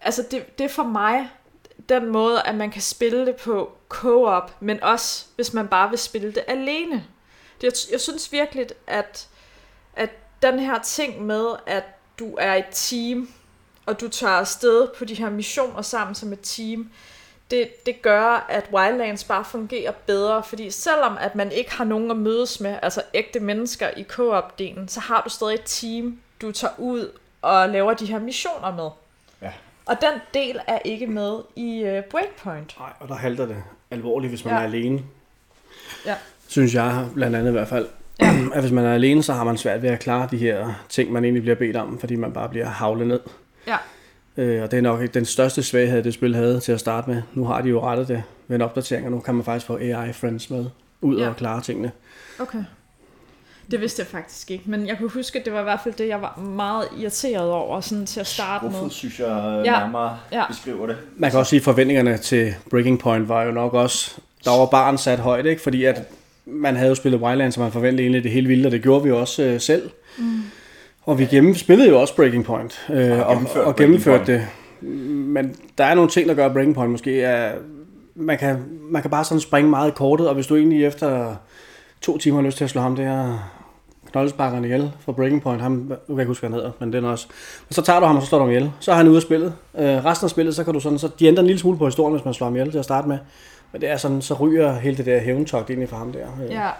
Altså 0.00 0.24
det, 0.30 0.58
det 0.58 0.70
for 0.70 0.82
mig 0.82 1.30
den 1.88 2.06
måde, 2.06 2.42
at 2.42 2.54
man 2.54 2.70
kan 2.70 2.82
spille 2.82 3.26
det 3.26 3.36
på 3.36 3.72
co-op, 3.88 4.56
men 4.60 4.82
også 4.82 5.24
hvis 5.36 5.52
man 5.52 5.68
bare 5.68 5.90
vil 5.90 5.98
spille 5.98 6.32
det 6.32 6.44
alene. 6.48 7.04
Det, 7.60 7.62
jeg, 7.62 7.72
jeg 7.92 8.00
synes 8.00 8.32
virkelig, 8.32 8.66
at, 8.86 9.28
at 9.96 10.10
den 10.42 10.58
her 10.58 10.78
ting 10.78 11.22
med, 11.22 11.46
at 11.66 11.84
du 12.18 12.36
er 12.38 12.54
et 12.54 12.66
team, 12.70 13.28
og 13.86 14.00
du 14.00 14.08
tager 14.08 14.32
afsted 14.32 14.88
på 14.98 15.04
de 15.04 15.14
her 15.14 15.30
missioner 15.30 15.82
sammen 15.82 16.14
som 16.14 16.32
et 16.32 16.40
team, 16.42 16.90
det, 17.50 17.86
det 17.86 18.02
gør, 18.02 18.46
at 18.48 18.68
Wildlands 18.72 19.24
bare 19.24 19.44
fungerer 19.44 19.92
bedre, 20.06 20.42
fordi 20.42 20.70
selvom 20.70 21.16
at 21.20 21.34
man 21.34 21.52
ikke 21.52 21.72
har 21.72 21.84
nogen 21.84 22.10
at 22.10 22.16
mødes 22.16 22.60
med, 22.60 22.78
altså 22.82 23.02
ægte 23.14 23.40
mennesker 23.40 23.90
i 23.96 24.02
co-op-delen, 24.02 24.88
så 24.88 25.00
har 25.00 25.22
du 25.22 25.30
stadig 25.30 25.54
et 25.54 25.62
team, 25.64 26.20
du 26.42 26.52
tager 26.52 26.74
ud 26.78 27.18
og 27.42 27.68
laver 27.68 27.94
de 27.94 28.06
her 28.06 28.18
missioner 28.18 28.74
med. 28.74 28.90
Og 29.86 29.96
den 30.00 30.20
del 30.34 30.60
er 30.66 30.78
ikke 30.84 31.06
med 31.06 31.38
i 31.56 31.82
uh, 31.82 32.04
Breakpoint. 32.10 32.76
Nej, 32.78 32.92
og 33.00 33.08
der 33.08 33.14
halter 33.14 33.46
det 33.46 33.56
alvorligt, 33.90 34.30
hvis 34.30 34.44
man 34.44 34.54
Ja. 34.54 34.60
er 34.60 34.64
alene. 34.64 35.02
Ja. 36.06 36.14
Synes 36.48 36.74
jeg 36.74 37.06
blandt 37.14 37.36
andet 37.36 37.48
i 37.48 37.52
hvert 37.52 37.68
fald. 37.68 37.86
Ja. 38.20 38.34
at 38.54 38.60
hvis 38.60 38.72
man 38.72 38.84
er 38.84 38.94
alene, 38.94 39.22
så 39.22 39.32
har 39.32 39.44
man 39.44 39.56
svært 39.56 39.82
ved 39.82 39.90
at 39.90 40.00
klare 40.00 40.28
de 40.30 40.36
her 40.36 40.84
ting, 40.88 41.12
man 41.12 41.24
egentlig 41.24 41.42
bliver 41.42 41.56
bedt 41.56 41.76
om, 41.76 41.98
fordi 41.98 42.16
man 42.16 42.32
bare 42.32 42.48
bliver 42.48 42.66
havlet 42.66 43.06
ned. 43.06 43.20
Ja. 43.66 43.76
Øh, 44.36 44.62
og 44.62 44.70
det 44.70 44.76
er 44.76 44.80
nok 44.82 45.02
ikke 45.02 45.14
den 45.14 45.24
største 45.24 45.62
svaghed, 45.62 46.02
det 46.02 46.14
spil 46.14 46.34
havde 46.34 46.60
til 46.60 46.72
at 46.72 46.80
starte 46.80 47.10
med. 47.10 47.22
Nu 47.34 47.44
har 47.44 47.60
de 47.60 47.68
jo 47.68 47.80
rettet 47.82 48.08
det 48.08 48.22
ved 48.48 48.56
en 48.56 48.62
opdatering, 48.62 49.06
og 49.06 49.12
nu 49.12 49.20
kan 49.20 49.34
man 49.34 49.44
faktisk 49.44 49.66
få 49.66 49.76
AI-friends 49.78 50.50
med 50.50 50.66
ud 51.00 51.18
Ja. 51.18 51.28
og 51.28 51.36
klare 51.36 51.60
tingene. 51.60 51.92
Okay. 52.40 52.64
Det 53.72 53.80
vidste 53.80 54.00
jeg 54.00 54.06
faktisk 54.06 54.50
ikke, 54.50 54.64
men 54.66 54.86
jeg 54.86 54.98
kunne 54.98 55.08
huske, 55.10 55.38
at 55.38 55.44
det 55.44 55.52
var 55.52 55.60
i 55.60 55.62
hvert 55.62 55.80
fald 55.84 55.94
det, 55.94 56.08
jeg 56.08 56.22
var 56.22 56.36
meget 56.40 56.84
irriteret 56.98 57.50
over 57.50 57.80
sådan 57.80 58.06
til 58.06 58.20
at 58.20 58.26
starte 58.26 58.64
med. 58.64 58.72
Hvorfor 58.72 58.88
synes 58.88 59.18
jeg 59.20 59.62
Ja. 59.64 59.70
nærmere 59.70 60.18
Ja. 60.32 60.46
beskriver 60.48 60.86
det? 60.86 60.96
Man 61.16 61.30
kan 61.30 61.38
også 61.38 61.50
sige, 61.50 61.60
at 61.60 61.64
forventningerne 61.64 62.16
til 62.18 62.54
Breaking 62.70 62.98
Point 62.98 63.28
var 63.28 63.42
jo 63.42 63.50
nok 63.52 63.74
også, 63.74 64.16
der 64.44 64.58
var 64.58 64.66
barn 64.66 64.98
sat 64.98 65.18
højt, 65.18 65.46
ikke? 65.46 65.62
fordi 65.62 65.84
at 65.84 66.02
man 66.46 66.76
havde 66.76 66.88
jo 66.88 66.94
spillet 66.94 67.20
Wildlands, 67.20 67.54
så 67.54 67.60
man 67.60 67.72
forventede 67.72 68.02
egentlig 68.02 68.22
det 68.24 68.30
hele 68.30 68.48
vildt, 68.48 68.66
og 68.66 68.72
det 68.72 68.82
gjorde 68.82 69.04
vi 69.04 69.10
også 69.10 69.42
øh, 69.42 69.60
selv. 69.60 69.90
Mm. 70.18 70.42
Og 71.04 71.18
vi 71.18 71.26
gennem, 71.26 71.54
spillede 71.54 71.88
jo 71.88 72.00
også 72.00 72.16
Breaking 72.16 72.44
Point, 72.44 72.86
øh, 72.90 73.18
og, 73.18 73.26
og, 73.26 73.32
gennemført 73.34 73.66
og 73.66 73.76
Breaking 73.76 73.76
gennemførte 73.76 74.32
det. 74.32 74.46
Men 75.26 75.56
der 75.78 75.84
er 75.84 75.94
nogle 75.94 76.10
ting, 76.10 76.28
der 76.28 76.34
gør 76.34 76.46
at 76.46 76.52
Breaking 76.52 76.74
Point 76.74 76.90
måske 76.90 77.22
er, 77.22 77.52
man 78.14 78.38
kan, 78.38 78.64
man 78.90 79.02
kan 79.02 79.10
bare 79.10 79.24
sådan 79.24 79.40
springe 79.40 79.70
meget 79.70 79.94
kortet, 79.94 80.28
og 80.28 80.34
hvis 80.34 80.46
du 80.46 80.56
egentlig 80.56 80.84
efter 80.84 81.34
to 82.00 82.18
timer 82.18 82.36
har 82.40 82.46
lyst 82.46 82.56
til 82.56 82.64
at 82.64 82.70
slå 82.70 82.80
ham 82.80 82.96
der 82.96 83.48
knoldesbakkerne 84.12 84.66
ihjel 84.66 84.92
fra 85.00 85.12
Breaking 85.12 85.42
Point, 85.42 85.62
ham, 85.62 85.72
nu 85.72 85.88
kan 85.88 85.98
jeg 86.08 86.18
ikke 86.18 86.28
huske, 86.28 86.40
hvad 86.40 86.50
han 86.50 86.54
hedder, 86.58 86.72
men 86.80 86.92
den 86.92 87.04
også. 87.04 87.26
Men 87.68 87.74
så 87.74 87.82
tager 87.82 88.00
du 88.00 88.06
ham, 88.06 88.16
og 88.16 88.22
så 88.22 88.28
slår 88.28 88.38
du 88.38 88.44
ham 88.44 88.50
ihjel. 88.50 88.72
Så 88.80 88.92
er 88.92 88.96
han 88.96 89.08
ude 89.08 89.16
af 89.16 89.22
spillet. 89.22 89.54
Øh, 89.78 90.04
resten 90.04 90.24
af 90.26 90.30
spillet, 90.30 90.56
så 90.56 90.64
kan 90.64 90.74
du 90.74 90.80
sådan, 90.80 90.98
så 90.98 91.10
de 91.18 91.26
ændrer 91.26 91.40
en 91.40 91.46
lille 91.46 91.60
smule 91.60 91.78
på 91.78 91.84
historien, 91.86 92.14
hvis 92.14 92.24
man 92.24 92.34
slår 92.34 92.46
ham 92.46 92.56
ihjel 92.56 92.70
til 92.70 92.78
at 92.78 92.84
starte 92.84 93.08
med. 93.08 93.18
Men 93.72 93.80
det 93.80 93.88
er 93.90 93.96
sådan, 93.96 94.22
så 94.22 94.34
ryger 94.34 94.78
hele 94.78 94.96
det 94.96 95.06
der 95.06 95.20
hævntogt 95.20 95.70
ind 95.70 95.82
i 95.82 95.86
for 95.86 95.96
ham 95.96 96.12
der. 96.12 96.26
Øh, 96.44 96.50
Ja, 96.50 96.70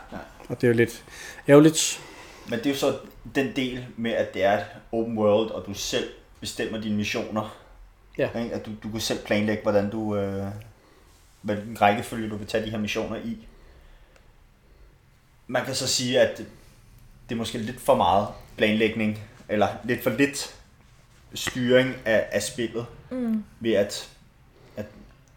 Og 0.49 0.61
det 0.61 0.65
er 0.65 0.69
jo 0.69 0.75
lidt 0.75 1.05
ærgerligt. 1.49 2.01
Men 2.49 2.59
det 2.59 2.67
er 2.67 2.71
jo 2.71 2.77
så 2.77 2.95
den 3.35 3.53
del 3.57 3.85
med, 3.97 4.11
at 4.11 4.35
det 4.35 4.45
er 4.45 4.53
et 4.59 4.65
open 4.93 5.19
world, 5.19 5.51
og 5.51 5.63
du 5.67 5.75
selv 5.75 6.05
bestemmer 6.41 6.81
dine 6.81 6.97
missioner. 6.97 7.57
Ja. 8.19 8.29
Ikke? 8.43 8.55
At 8.55 8.67
du, 8.67 8.71
du 8.83 8.89
kan 8.89 9.01
selv 9.01 9.19
planlægge, 9.25 9.63
hvordan 9.63 9.91
du, 9.91 10.17
øh, 10.17 10.45
hvilken 11.43 11.81
rækkefølge 11.81 12.31
du 12.31 12.37
vil 12.37 12.47
tage 12.47 12.67
de 12.67 12.71
her 12.71 12.79
missioner 12.79 13.17
i. 13.17 13.47
Man 15.47 15.65
kan 15.65 15.75
så 15.75 15.87
sige, 15.89 16.21
at 16.21 16.43
det 17.29 17.35
er 17.35 17.39
måske 17.39 17.59
lidt 17.59 17.81
for 17.81 17.95
meget 17.95 18.27
planlægning, 18.57 19.19
eller 19.49 19.69
lidt 19.85 20.03
for 20.03 20.11
lidt 20.11 20.55
styring 21.35 21.95
af, 22.05 22.25
af 22.33 22.43
spillet, 22.43 22.87
mm. 23.11 23.45
ved 23.61 23.73
at, 23.73 24.09
at 24.77 24.87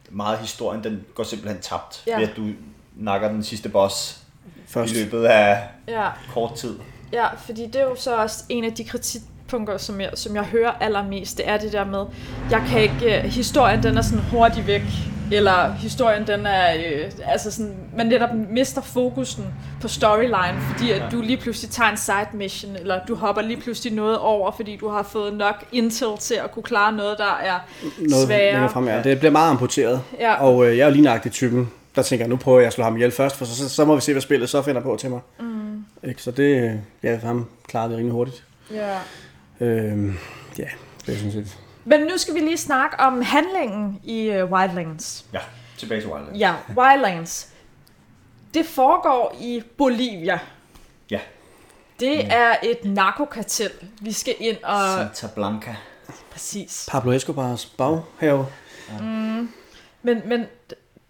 meget 0.09 0.35
af 0.35 0.41
historien, 0.41 0.83
den 0.83 1.05
går 1.15 1.23
simpelthen 1.23 1.61
tabt, 1.61 2.03
Ja. 2.07 2.19
ved 2.19 2.29
at 2.29 2.35
du 2.35 2.47
nakker 2.95 3.27
den 3.29 3.43
sidste 3.43 3.69
boss 3.69 4.21
Først. 4.67 4.93
i 4.93 4.95
løbet 5.03 5.25
af 5.25 5.67
ja. 5.87 6.09
kort 6.33 6.55
tid. 6.55 6.79
Ja, 7.13 7.27
fordi 7.35 7.65
det 7.67 7.75
er 7.75 7.83
jo 7.83 7.95
så 7.95 8.15
også 8.17 8.43
en 8.49 8.63
af 8.63 8.73
de 8.73 8.83
kritikpunkter, 8.83 9.77
som 9.77 10.01
jeg, 10.01 10.11
som 10.13 10.35
jeg 10.35 10.43
hører 10.43 10.71
allermest, 10.71 11.37
det 11.37 11.49
er 11.49 11.57
det 11.57 11.71
der 11.73 11.85
med, 11.85 12.05
jeg 12.51 12.65
kan 12.69 12.81
ikke, 12.81 13.21
uh, 13.23 13.29
historien 13.29 13.83
den 13.83 13.97
er 13.97 14.01
sådan 14.01 14.23
hurtigt 14.23 14.67
væk, 14.67 14.81
eller 15.31 15.71
historien 15.71 16.27
den 16.27 16.45
er, 16.45 16.73
øh, 16.75 17.11
altså 17.25 17.51
sådan, 17.51 17.75
man 17.97 18.05
netop 18.07 18.29
mister 18.49 18.81
fokusen 18.81 19.45
på 19.81 19.87
storyline, 19.87 20.61
fordi 20.71 20.91
at 20.91 21.03
du 21.11 21.21
lige 21.21 21.37
pludselig 21.37 21.71
tager 21.71 21.89
en 21.89 21.97
side 21.97 22.27
mission, 22.33 22.75
eller 22.75 22.99
du 23.07 23.15
hopper 23.15 23.41
lige 23.41 23.61
pludselig 23.61 23.93
noget 23.93 24.17
over, 24.19 24.51
fordi 24.51 24.75
du 24.77 24.89
har 24.89 25.03
fået 25.03 25.33
nok 25.33 25.55
intel 25.71 26.07
til 26.19 26.35
at 26.43 26.51
kunne 26.51 26.63
klare 26.63 26.91
noget, 26.93 27.17
der 27.17 27.37
er 27.43 27.59
Noget 27.99 28.27
sværere. 28.27 28.69
frem, 28.69 28.87
ja. 28.87 29.01
Det 29.03 29.19
bliver 29.19 29.31
meget 29.31 29.49
amputeret. 29.49 30.01
Ja, 30.19 30.33
Og 30.43 30.65
øh, 30.67 30.77
jeg 30.77 30.83
er 30.83 30.87
jo 30.87 30.93
lignagtig 30.93 31.31
typen, 31.31 31.71
der 31.95 32.01
tænker, 32.01 32.27
nu 32.27 32.35
prøver 32.35 32.59
jeg 32.59 32.67
at 32.67 32.73
slå 32.73 32.83
ham 32.83 32.95
ihjel 32.95 33.11
først, 33.11 33.35
for 33.35 33.45
så, 33.45 33.55
så, 33.55 33.69
så 33.69 33.85
må 33.85 33.95
vi 33.95 34.01
se, 34.01 34.11
hvad 34.11 34.21
spillet 34.21 34.49
så 34.49 34.61
finder 34.61 34.81
på 34.81 34.97
til 34.99 35.09
mig. 35.09 35.19
mm, 35.39 35.85
Ikke? 36.03 36.21
Så 36.21 36.31
det, 36.31 36.79
ja, 37.03 37.17
ham 37.17 37.45
klarede 37.67 37.89
det 37.89 37.97
rimelig 37.97 38.13
hurtigt. 38.13 38.43
ja. 38.73 38.97
Øh, 39.65 40.13
ja, 40.59 40.63
det 41.05 41.13
er 41.13 41.17
sådan 41.17 41.31
set. 41.31 41.57
Men 41.85 42.01
nu 42.01 42.17
skal 42.17 42.33
vi 42.33 42.39
lige 42.39 42.57
snakke 42.57 42.99
om 42.99 43.21
handlingen 43.21 43.99
i 44.03 44.29
uh, 44.29 44.51
Wildlands. 44.51 45.25
Ja, 45.33 45.39
tilbage 45.77 46.01
til 46.01 46.09
Wildlands. 46.09 46.39
Ja, 46.39 46.53
Wildlands. 46.77 47.49
Det 48.53 48.65
foregår 48.65 49.37
i 49.41 49.63
Bolivia. 49.77 50.39
Ja. 51.11 51.19
Det 51.99 52.33
er 52.33 52.55
et 52.63 52.85
narkokartel, 52.85 53.71
vi 54.01 54.11
skal 54.11 54.35
ind 54.39 54.57
og... 54.63 54.93
Santa 54.97 55.27
Blanca. 55.35 55.75
Præcis. 56.31 56.87
Pablo 56.91 57.11
Escobars 57.11 57.65
baghave. 57.65 58.45
Mm. 58.99 59.49
Men, 60.01 60.21
men 60.25 60.45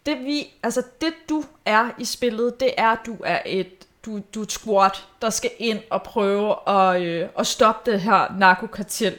det 0.05 0.19
vi, 0.19 0.53
altså 0.63 0.83
det 1.01 1.13
du 1.29 1.43
er 1.65 1.89
i 1.97 2.05
spillet, 2.05 2.59
det 2.59 2.71
er, 2.77 2.89
at 2.89 2.99
du 3.05 3.17
er 3.23 3.39
et, 3.45 3.87
du, 4.05 4.19
du 4.33 4.39
er 4.39 4.43
et 4.43 4.51
squad, 4.51 4.89
der 5.21 5.29
skal 5.29 5.51
ind 5.57 5.79
og 5.89 6.03
prøve 6.03 6.69
at, 6.69 7.01
øh, 7.01 7.29
at 7.39 7.47
stoppe 7.47 7.91
det 7.91 8.01
her 8.01 8.37
narkokartel. 8.37 9.17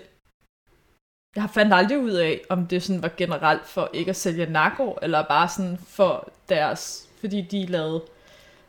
Jeg 1.36 1.42
har 1.42 1.50
fandt 1.54 1.74
aldrig 1.74 1.98
ud 1.98 2.10
af, 2.10 2.40
om 2.48 2.66
det 2.66 2.82
sådan 2.82 3.02
var 3.02 3.10
generelt 3.16 3.66
for 3.66 3.90
ikke 3.92 4.08
at 4.08 4.16
sælge 4.16 4.46
narko, 4.46 4.98
eller 5.02 5.24
bare 5.28 5.48
sådan 5.48 5.78
for 5.88 6.28
deres, 6.48 7.06
fordi 7.20 7.40
de 7.40 7.66
lavede 7.66 8.02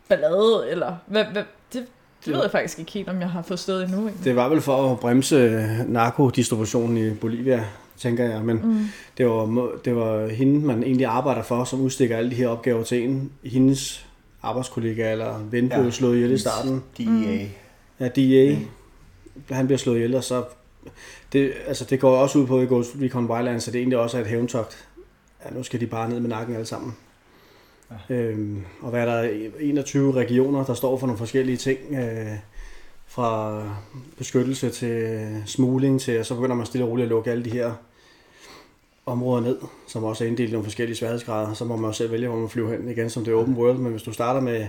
ballade, 0.09 0.69
eller 0.69 0.95
hvad, 1.05 1.25
hvad, 1.25 1.43
det, 1.73 1.85
det 2.25 2.33
ved 2.33 2.41
jeg 2.41 2.51
faktisk 2.51 2.79
ikke 2.79 2.91
helt, 2.91 3.09
om 3.09 3.19
jeg 3.19 3.29
har 3.29 3.41
forstået 3.41 3.83
endnu. 3.83 3.97
Egentlig. 3.97 4.25
Det 4.25 4.35
var 4.35 4.49
vel 4.49 4.61
for 4.61 4.91
at 4.91 4.99
bremse 4.99 5.67
narkodistributionen 5.87 6.97
i 6.97 7.13
Bolivia, 7.13 7.65
tænker 7.97 8.23
jeg. 8.23 8.41
Men 8.41 8.57
mm. 8.63 8.85
det, 9.17 9.25
var, 9.27 9.69
det 9.85 9.95
var 9.95 10.27
hende, 10.27 10.65
man 10.65 10.83
egentlig 10.83 11.07
arbejder 11.07 11.43
for, 11.43 11.63
som 11.63 11.81
udstikker 11.81 12.17
alle 12.17 12.31
de 12.31 12.35
her 12.35 12.47
opgaver 12.47 12.83
til 12.83 13.03
en. 13.03 13.31
Hendes 13.43 14.05
arbejdskollega 14.43 15.11
eller 15.11 15.37
ven 15.37 15.69
blev 15.69 15.83
ja. 15.83 15.91
slået 15.91 16.15
ihjel 16.15 16.31
i 16.31 16.37
starten. 16.37 16.83
DEA. 16.97 17.05
Mm. 17.09 17.49
Ja, 17.99 18.07
DEA. 18.07 18.55
Mm. 18.55 18.65
Han 19.51 19.65
bliver 19.65 19.79
slået 19.79 19.95
ihjel, 19.95 20.15
og 20.15 20.23
så... 20.23 20.43
Det, 21.33 21.53
altså, 21.67 21.85
det 21.85 21.99
går 21.99 22.17
også 22.17 22.39
ud 22.39 22.47
på 22.47 22.61
i 22.61 22.65
Ghost 22.65 22.95
Recon 23.01 23.31
Wildlands, 23.31 23.63
så 23.63 23.71
det 23.71 23.79
egentlig 23.79 23.97
også 23.97 24.17
er 24.17 24.21
et 24.21 24.27
hævntogt. 24.27 24.87
Ja, 25.45 25.49
nu 25.53 25.63
skal 25.63 25.79
de 25.79 25.87
bare 25.87 26.09
ned 26.09 26.19
med 26.19 26.29
nakken 26.29 26.55
alle 26.55 26.65
sammen. 26.65 26.95
Ja. 28.09 28.15
Øhm, 28.15 28.63
og 28.81 28.89
hvad 28.89 29.01
er 29.01 29.21
der 29.21 29.49
21 29.59 30.13
regioner, 30.13 30.65
der 30.65 30.73
står 30.73 30.97
for 30.97 31.07
nogle 31.07 31.17
forskellige 31.17 31.57
ting. 31.57 31.79
Øh, 31.95 32.37
fra 33.07 33.63
beskyttelse 34.17 34.69
til 34.69 35.27
smugling 35.45 36.01
til, 36.01 36.19
og 36.19 36.25
så 36.25 36.35
begynder 36.35 36.55
man 36.55 36.65
stille 36.65 36.85
og 36.85 36.91
roligt 36.91 37.03
at 37.03 37.09
lukke 37.09 37.31
alle 37.31 37.45
de 37.45 37.49
her 37.49 37.73
områder 39.05 39.41
ned, 39.41 39.57
som 39.87 40.03
også 40.03 40.23
er 40.23 40.27
inddelt 40.27 40.49
i 40.49 40.51
nogle 40.51 40.63
forskellige 40.63 40.97
sværhedsgrader. 40.97 41.53
Så 41.53 41.65
må 41.65 41.75
man 41.75 41.85
også 41.85 41.97
selv 41.97 42.11
vælge, 42.11 42.27
hvor 42.27 42.37
man 42.37 42.49
flyver 42.49 42.71
hen 42.71 42.89
igen, 42.89 43.09
som 43.09 43.25
det 43.25 43.31
er 43.31 43.35
open 43.35 43.55
world. 43.55 43.77
Men 43.77 43.91
hvis 43.91 44.03
du 44.03 44.11
starter 44.11 44.41
med 44.41 44.67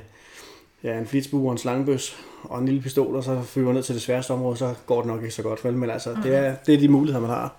ja, 0.82 0.98
en 0.98 1.06
flitsbue 1.06 1.48
og 1.48 1.52
en 1.52 1.58
slangebøs 1.58 2.25
og 2.42 2.59
en 2.59 2.66
lille 2.66 2.80
pistol, 2.83 3.16
og 3.16 3.25
så 3.25 3.42
flyver 3.42 3.73
ned 3.73 3.83
til 3.83 3.95
det 3.95 4.02
sværeste 4.02 4.30
område, 4.30 4.57
så 4.57 4.75
går 4.87 4.97
det 5.00 5.07
nok 5.07 5.23
ikke 5.23 5.35
så 5.35 5.42
godt. 5.42 5.64
Vel? 5.64 5.75
Men 5.76 5.90
altså, 5.90 6.16
det, 6.23 6.35
er, 6.35 6.54
det 6.66 6.75
er 6.75 6.78
de 6.78 6.88
muligheder, 6.88 7.21
man 7.26 7.30
har. 7.30 7.54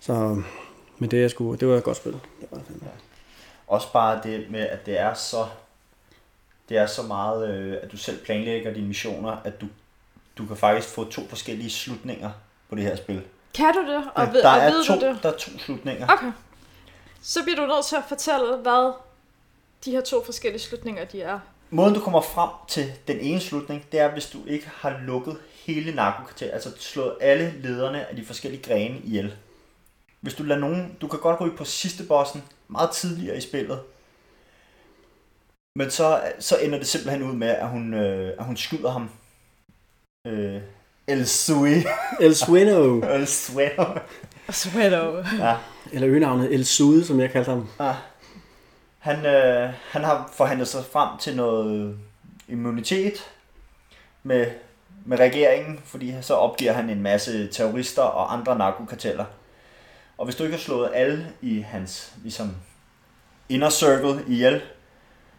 Så, 0.00 0.42
men 0.98 1.10
det, 1.10 1.24
er 1.24 1.28
sgu, 1.28 1.54
det 1.54 1.68
var 1.68 1.76
et 1.76 1.84
godt 1.84 1.96
spil. 1.96 2.12
Det 2.12 2.48
var 2.50 2.60
fandme. 2.66 2.88
Også 3.66 3.92
bare 3.92 4.20
det 4.22 4.46
med, 4.50 4.60
at 4.60 4.86
det 4.86 5.00
er 5.00 5.14
så 5.14 5.46
det 6.68 6.78
er 6.78 6.86
så 6.86 7.02
meget, 7.02 7.48
øh, 7.50 7.76
at 7.82 7.92
du 7.92 7.96
selv 7.96 8.24
planlægger 8.24 8.74
dine 8.74 8.86
missioner, 8.86 9.36
at 9.44 9.60
du, 9.60 9.66
du 10.38 10.46
kan 10.46 10.56
faktisk 10.56 10.88
få 10.88 11.04
to 11.04 11.28
forskellige 11.28 11.70
slutninger 11.70 12.30
på 12.68 12.74
det 12.74 12.84
her 12.84 12.96
spil. 12.96 13.22
Kan 13.54 13.74
du 13.74 13.80
det? 13.92 14.04
Og, 14.14 14.24
Ja, 14.24 14.30
ved, 14.30 14.42
der, 14.42 14.48
og 14.50 14.56
er 14.58 14.70
ved 14.70 14.84
to, 14.84 14.94
du 14.94 15.00
det? 15.06 15.18
der 15.22 15.28
er 15.32 15.36
to 15.36 15.58
slutninger. 15.58 16.06
Okay. 16.12 16.32
Så 17.22 17.42
bliver 17.42 17.56
du 17.56 17.66
nødt 17.66 17.84
til 17.86 17.96
at 17.96 18.02
fortælle, 18.08 18.56
hvad 18.56 18.92
de 19.84 19.90
her 19.90 20.00
to 20.00 20.24
forskellige 20.24 20.62
slutninger 20.62 21.04
de 21.04 21.22
er. 21.22 21.38
Måden 21.70 21.94
du 21.94 22.00
kommer 22.00 22.20
frem 22.20 22.50
til 22.68 22.92
den 23.08 23.18
ene 23.20 23.40
slutning, 23.40 23.84
det 23.92 24.00
er, 24.00 24.12
hvis 24.12 24.26
du 24.26 24.38
ikke 24.46 24.68
har 24.74 25.00
lukket 25.06 25.36
hele 25.66 25.94
narkokartellet, 25.94 26.54
altså 26.54 26.70
slået 26.78 27.16
alle 27.20 27.54
lederne 27.62 28.06
af 28.06 28.16
de 28.16 28.24
forskellige 28.24 28.62
grene 28.62 28.98
ihjel. 29.04 29.36
Hvis 30.20 30.34
du 30.34 30.42
lader 30.42 30.60
nogen, 30.60 30.96
du 31.00 31.08
kan 31.08 31.20
godt 31.20 31.40
ryge 31.40 31.56
på 31.56 31.64
sidste 31.64 32.04
bossen 32.04 32.42
meget 32.68 32.90
tidligere 32.90 33.36
i 33.36 33.40
spillet, 33.40 33.80
men 35.76 35.90
så, 35.90 36.32
så 36.38 36.56
ender 36.56 36.78
det 36.78 36.86
simpelthen 36.86 37.22
ud 37.22 37.32
med, 37.32 37.48
at 37.48 37.68
hun, 37.68 37.94
øh, 37.94 38.34
at 38.38 38.44
hun 38.44 38.56
skyder 38.56 38.90
ham. 38.90 39.10
Øh, 40.26 40.62
El 41.06 41.26
Sui. 41.26 41.74
El 42.20 42.34
Sueno, 42.34 43.00
El 43.00 43.26
Sueno. 43.26 43.84
Sweato. 44.50 45.16
Ja. 45.38 45.56
eller 45.92 46.08
øgenavnet 46.08 46.54
El 46.54 46.66
Sude, 46.66 47.04
som 47.04 47.20
jeg 47.20 47.30
kaldte 47.30 47.50
ham. 47.50 47.68
Ah. 47.78 47.94
Han, 49.00 49.26
øh, 49.26 49.70
han 49.90 50.04
har 50.04 50.30
forhandlet 50.32 50.68
sig 50.68 50.84
frem 50.84 51.18
til 51.18 51.36
noget 51.36 51.98
immunitet 52.48 53.30
med, 54.22 54.46
med 55.04 55.18
regeringen, 55.18 55.80
fordi 55.84 56.14
så 56.20 56.34
opgiver 56.34 56.72
han 56.72 56.90
en 56.90 57.02
masse 57.02 57.48
terrorister 57.48 58.02
og 58.02 58.32
andre 58.32 58.58
narkokarteller. 58.58 59.24
Og 60.18 60.24
hvis 60.24 60.36
du 60.36 60.42
ikke 60.42 60.56
har 60.56 60.62
slået 60.62 60.90
alle 60.94 61.32
i 61.40 61.60
hans 61.60 62.14
ligesom, 62.22 62.56
inner 63.48 63.70
circle 63.70 64.24
ihjel, 64.28 64.62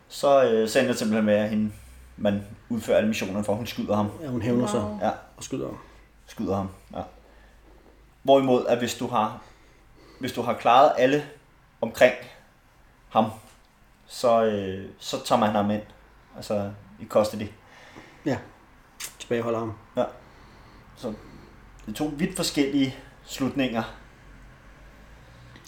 så, 0.08 0.44
øh, 0.44 0.70
så 0.70 0.80
ender 0.80 0.91
det 0.91 1.00
simpelthen 1.00 1.25
med, 1.25 1.36
at 1.36 1.50
hende, 1.50 1.72
man 2.18 2.44
udfører 2.70 2.98
alle 2.98 3.08
missionerne 3.08 3.44
for, 3.44 3.53
at 3.53 3.58
hun 3.58 3.68
skyder 3.68 3.96
ham. 3.96 4.12
Ja, 4.22 4.27
hun 4.27 4.41
hævner 4.41 4.68
sig. 4.68 4.98
Ja, 5.01 5.10
og 5.38 5.44
skyder 5.44 5.68
ham. 5.68 5.77
skyder 6.27 6.56
ham. 6.56 6.70
Ja. 6.96 7.01
Hvorimod, 8.24 8.65
at 8.68 8.77
hvis 8.77 8.96
du 8.96 9.08
har, 9.08 9.41
hvis 10.20 10.32
du 10.32 10.41
har 10.41 10.53
klaret 10.53 10.91
alle 10.98 11.25
omkring 11.82 12.13
ham, 13.10 13.25
så, 14.12 14.44
øh, 14.44 14.86
så 15.00 15.25
tager 15.25 15.39
man 15.39 15.50
ham 15.50 15.72
ind. 15.72 15.82
Altså 16.36 16.72
i 17.00 17.06
custody. 17.06 17.48
Tilbageholder 19.20 19.60
ham. 19.60 19.74
Så 20.96 21.08
det 21.86 21.91
er 21.91 21.94
to 21.94 22.12
vidt 22.18 22.36
forskellige 22.36 22.96
slutninger. 23.25 23.84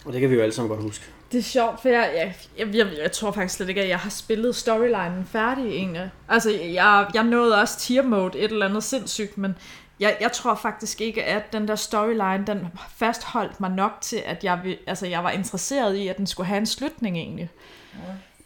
Og 0.06 0.14
det 0.14 0.22
kan 0.22 0.30
vi 0.30 0.36
jo 0.36 0.42
alle 0.42 0.54
sammen 0.54 0.70
godt 0.70 0.82
huske. 0.82 1.06
Det 1.32 1.40
er 1.40 1.44
sjovt, 1.44 1.82
for 1.82 1.90
jeg, 1.90 2.14
jeg, 2.16 2.36
jeg, 2.58 2.76
jeg, 2.76 2.88
jeg 3.02 3.12
tror 3.12 3.32
faktisk 3.32 3.56
slet 3.56 3.70
ikke, 3.70 3.82
at 3.82 3.90
jeg 3.90 4.00
har 4.00 4.10
spillet 4.10 4.56
storylinen 4.56 5.26
færdig 5.26 5.66
egentlig. 5.66 6.12
Altså, 6.30 6.52
jeg, 6.52 7.10
jeg 7.14 7.24
nåede 7.24 7.62
også 7.62 7.80
tier 7.80 8.02
mode 8.02 8.40
et 8.40 8.52
eller 8.52 8.66
andet 8.66 8.84
sindssygt, 8.84 9.38
men 9.38 9.56
jeg, 10.00 10.18
jeg 10.22 10.32
tror 10.32 10.56
faktisk 10.56 11.02
ikke, 11.02 11.24
at 11.24 11.54
den 11.54 11.68
der 11.68 11.76
storyline, 11.76 12.44
den 12.48 12.68
fastholdt 12.96 13.60
mig 13.60 13.72
nok 13.72 13.92
til, 14.02 14.24
at 14.26 14.44
jeg, 14.44 14.78
altså, 14.88 15.08
jeg 15.08 15.24
var 15.24 15.30
interesseret 15.30 15.96
i, 15.96 16.08
at 16.08 16.18
den 16.18 16.28
skulle 16.28 16.48
have 16.48 16.58
en 16.58 16.66
slutning 16.66 17.18
egentlig. 17.18 17.50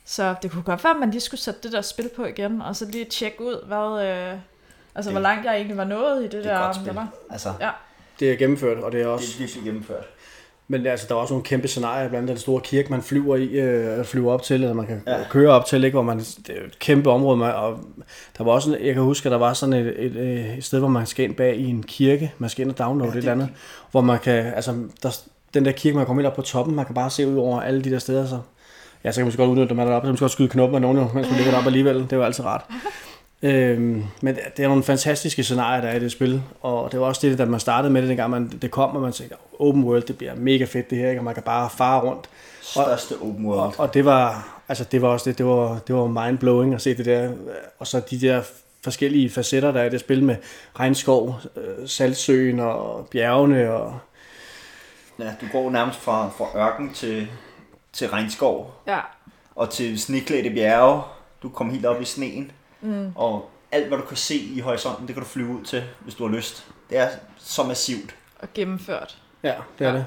Så 0.09 0.35
det 0.41 0.51
kunne 0.51 0.63
godt 0.63 0.83
være, 0.83 0.93
at 0.93 0.99
man 0.99 1.11
lige 1.11 1.21
skulle 1.21 1.41
sætte 1.41 1.59
det 1.63 1.71
der 1.71 1.81
spil 1.81 2.09
på 2.15 2.25
igen, 2.25 2.61
og 2.61 2.75
så 2.75 2.85
lige 2.91 3.05
tjekke 3.05 3.41
ud, 3.43 3.65
hvad, 3.67 4.07
øh, 4.07 4.39
altså, 4.95 5.09
Det- 5.09 5.11
hvor 5.11 5.19
langt 5.21 5.45
jeg 5.45 5.55
egentlig 5.55 5.77
var 5.77 5.83
nået 5.83 6.19
i 6.19 6.23
det, 6.23 6.31
Det 6.31 6.43
der. 6.43 6.53
er 6.53 6.65
godt 6.65 6.75
spil. 6.75 6.93
der. 6.93 7.05
Altså, 7.29 7.49
Ja. 7.61 7.69
Det 8.19 8.31
er 8.31 8.35
gennemført, 8.35 8.77
og 8.77 8.91
det 8.91 9.01
er 9.01 9.07
også... 9.07 9.25
det 9.27 9.33
er 9.35 9.39
virkelig 9.39 9.63
gennemført. 9.63 10.05
Men 10.67 10.85
altså, 10.87 11.05
der 11.09 11.15
er 11.15 11.19
også 11.19 11.33
nogle 11.33 11.43
kæmpe 11.43 11.67
scenarier, 11.67 12.09
blandt 12.09 12.15
andet 12.23 12.29
den 12.29 12.37
store 12.37 12.61
kirke, 12.61 12.91
man 12.91 13.01
flyver 13.01 13.35
i, 13.35 13.45
øh, 13.45 14.05
flyver 14.05 14.33
op 14.33 14.43
til, 14.43 14.53
eller 14.53 14.73
man 14.73 14.87
kan 14.87 15.03
Ja. 15.07 15.17
køre 15.29 15.49
op 15.51 15.65
til, 15.65 15.83
ikke? 15.83 15.95
hvor 15.95 16.01
man, 16.01 16.19
det 16.19 16.49
er 16.49 16.65
et 16.65 16.79
kæmpe 16.79 17.09
område, 17.11 17.37
med, 17.37 17.45
og 17.47 17.79
der 18.37 18.43
var 18.43 18.51
også, 18.51 18.77
jeg 18.81 18.93
kan 18.93 19.03
huske, 19.03 19.27
at 19.27 19.31
der 19.31 19.37
var 19.37 19.53
sådan 19.53 19.73
et, 19.73 19.87
et, 20.05 20.15
et, 20.15 20.57
et 20.57 20.63
sted, 20.63 20.79
hvor 20.79 20.87
man 20.87 21.05
skal 21.05 21.25
ind 21.25 21.35
bag 21.35 21.55
i 21.55 21.65
en 21.65 21.83
kirke, 21.83 22.33
man 22.37 22.49
skal 22.49 22.61
ind 22.61 22.71
og 22.71 22.77
downloade 22.77 23.11
Ja, 23.11 23.15
ja, 23.15 23.21
det- 23.21 23.27
et 23.27 23.31
eller 23.31 23.43
andet, 23.43 23.49
hvor 23.91 24.01
man 24.01 24.19
kan, 24.19 24.45
altså, 24.45 24.75
der, 25.03 25.17
den 25.53 25.65
der 25.65 25.71
kirke, 25.71 25.97
man 25.97 26.05
kommer 26.05 26.21
helt 26.23 26.29
op 26.31 26.35
på 26.35 26.41
toppen, 26.41 26.75
man 26.75 26.85
kan 26.85 26.95
bare 26.95 27.09
se 27.09 27.27
ud 27.27 27.37
over 27.37 27.61
alle 27.61 27.81
de 27.81 27.91
der 27.91 27.99
steder, 27.99 28.27
så 28.27 28.39
ja, 29.07 29.11
så 29.11 29.19
kan 29.19 29.25
man 29.25 29.31
så 29.31 29.37
godt 29.37 29.49
udnytte, 29.49 29.69
at 29.71 29.75
man 29.77 29.85
er 29.87 29.89
deroppe, 29.91 30.05
så 30.05 30.07
kan 30.07 30.11
man 30.13 30.17
så 30.17 30.23
godt 30.23 30.31
skyde 30.31 30.47
knopper 30.49 30.79
med 30.79 30.87
nogen, 30.93 31.09
mens 31.13 31.27
man 31.27 31.35
ligger 31.35 31.51
deroppe 31.51 31.67
alligevel, 31.67 31.95
det 31.95 32.13
er 32.13 32.17
jo 32.17 32.23
altid 32.23 32.45
rart. 32.45 32.65
Øhm, 33.43 34.03
men 34.21 34.35
det- 34.35 34.43
det 34.57 34.63
er 34.63 34.67
nogle 34.67 34.83
fantastiske 34.83 35.43
scenarier, 35.43 35.81
der 35.81 35.87
er 35.89 35.95
i 35.95 35.99
det 35.99 36.11
spil, 36.11 36.41
og 36.61 36.91
det 36.91 36.99
var 36.99 37.05
også 37.05 37.27
det, 37.27 37.37
da 37.37 37.45
man 37.45 37.59
startede 37.59 37.93
med 37.93 38.01
det, 38.01 38.09
dengang 38.09 38.29
man, 38.31 38.51
det 38.61 38.71
kom, 38.71 38.95
og 38.95 39.01
man 39.01 39.11
tænkte, 39.11 39.35
open 39.59 39.83
world, 39.83 40.01
det 40.03 40.17
bliver 40.17 40.35
mega 40.35 40.65
fedt 40.65 40.89
det 40.89 40.97
her, 40.97 41.09
ikke? 41.09 41.19
og 41.19 41.23
man 41.25 41.33
kan 41.33 41.43
bare 41.43 41.69
fare 41.69 42.01
rundt. 42.01 42.29
Største 42.61 43.13
open 43.21 43.45
world. 43.45 43.59
Og, 43.59 43.73
og 43.77 43.93
det 43.93 44.05
var, 44.05 44.47
altså 44.69 44.83
det 44.83 45.01
var 45.01 45.07
også 45.07 45.29
det, 45.29 45.37
det 45.37 45.45
var, 45.45 45.79
det 45.87 45.95
var 45.95 46.07
mind-blowing 46.07 46.75
at 46.75 46.81
se 46.81 46.97
det 46.97 47.05
der, 47.05 47.29
og 47.79 47.87
så 47.87 48.01
de 48.11 48.21
der 48.21 48.41
forskellige 48.83 49.29
facetter, 49.29 49.71
der 49.71 49.81
er 49.81 49.85
i 49.85 49.89
det 49.89 49.99
spil 49.99 50.23
med 50.23 50.35
regnskov, 50.79 51.35
øh, 51.57 51.87
saltsøen 51.87 52.59
og 52.59 53.07
bjergene, 53.11 53.71
og 53.73 53.93
Ja, 55.19 55.25
du 55.41 55.45
går 55.51 55.69
nærmest 55.71 55.99
fra, 55.99 56.29
fra 56.37 56.59
ørken 56.59 56.93
til, 56.93 57.27
til 57.97 58.09
regnskov. 58.09 58.81
Ja. 58.87 58.99
og 59.55 59.69
til 59.69 60.01
sneklædte 60.01 60.49
bjerge. 60.49 61.01
Du 61.43 61.49
kommer 61.49 61.73
helt 61.73 61.85
op 61.85 62.01
i 62.01 62.05
sneen. 62.05 62.51
Mm. 62.81 63.11
Og 63.15 63.49
alt, 63.71 63.87
hvad 63.87 63.97
du 63.97 64.03
kan 64.05 64.17
se 64.17 64.35
i 64.35 64.59
horisonten, 64.59 65.07
det 65.07 65.15
kan 65.15 65.23
du 65.23 65.29
flyve 65.29 65.49
ud 65.59 65.63
til, 65.63 65.83
hvis 65.99 66.15
du 66.15 66.27
har 66.27 66.35
lyst. 66.35 66.65
Det 66.89 66.97
er 66.97 67.09
så 67.37 67.63
massivt. 67.63 68.15
Og 68.39 68.47
gennemført. 68.53 69.17
ja, 69.43 69.53
det 69.79 69.87
er 69.87 69.91
Ja. 69.91 69.95
det. 69.97 70.05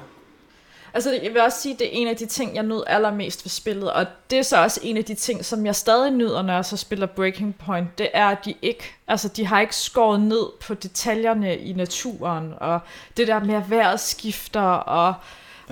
Altså, 0.93 1.11
jeg 1.23 1.33
vil 1.33 1.41
også 1.41 1.61
sige, 1.61 1.73
at 1.73 1.79
det 1.79 1.87
er 1.87 1.91
en 1.93 2.07
af 2.07 2.15
de 2.17 2.25
ting, 2.25 2.55
jeg 2.55 2.63
nød 2.63 2.83
allermest 2.87 3.45
ved 3.45 3.49
spillet, 3.49 3.91
og 3.93 4.05
det 4.29 4.39
er 4.39 4.43
så 4.43 4.63
også 4.63 4.79
en 4.83 4.97
af 4.97 5.05
de 5.05 5.15
ting, 5.15 5.45
som 5.45 5.65
jeg 5.65 5.75
stadig 5.75 6.11
nyder, 6.11 6.41
når 6.41 6.53
jeg 6.53 6.65
så 6.65 6.77
spiller 6.77 7.05
Breaking 7.05 7.55
Point, 7.55 7.97
det 7.97 8.09
er, 8.13 8.27
at 8.27 8.37
de 8.45 8.53
ikke, 8.61 8.83
altså, 9.07 9.27
de 9.27 9.45
har 9.45 9.61
ikke 9.61 9.75
skåret 9.75 10.21
ned 10.21 10.45
på 10.61 10.73
detaljerne 10.73 11.57
i 11.57 11.73
naturen, 11.73 12.53
og 12.59 12.79
det 13.17 13.27
der 13.27 13.39
med, 13.43 13.55
at 13.55 13.69
vejret 13.69 13.99
skifter, 13.99 14.61
og 14.71 15.07
Ja. 15.07 15.13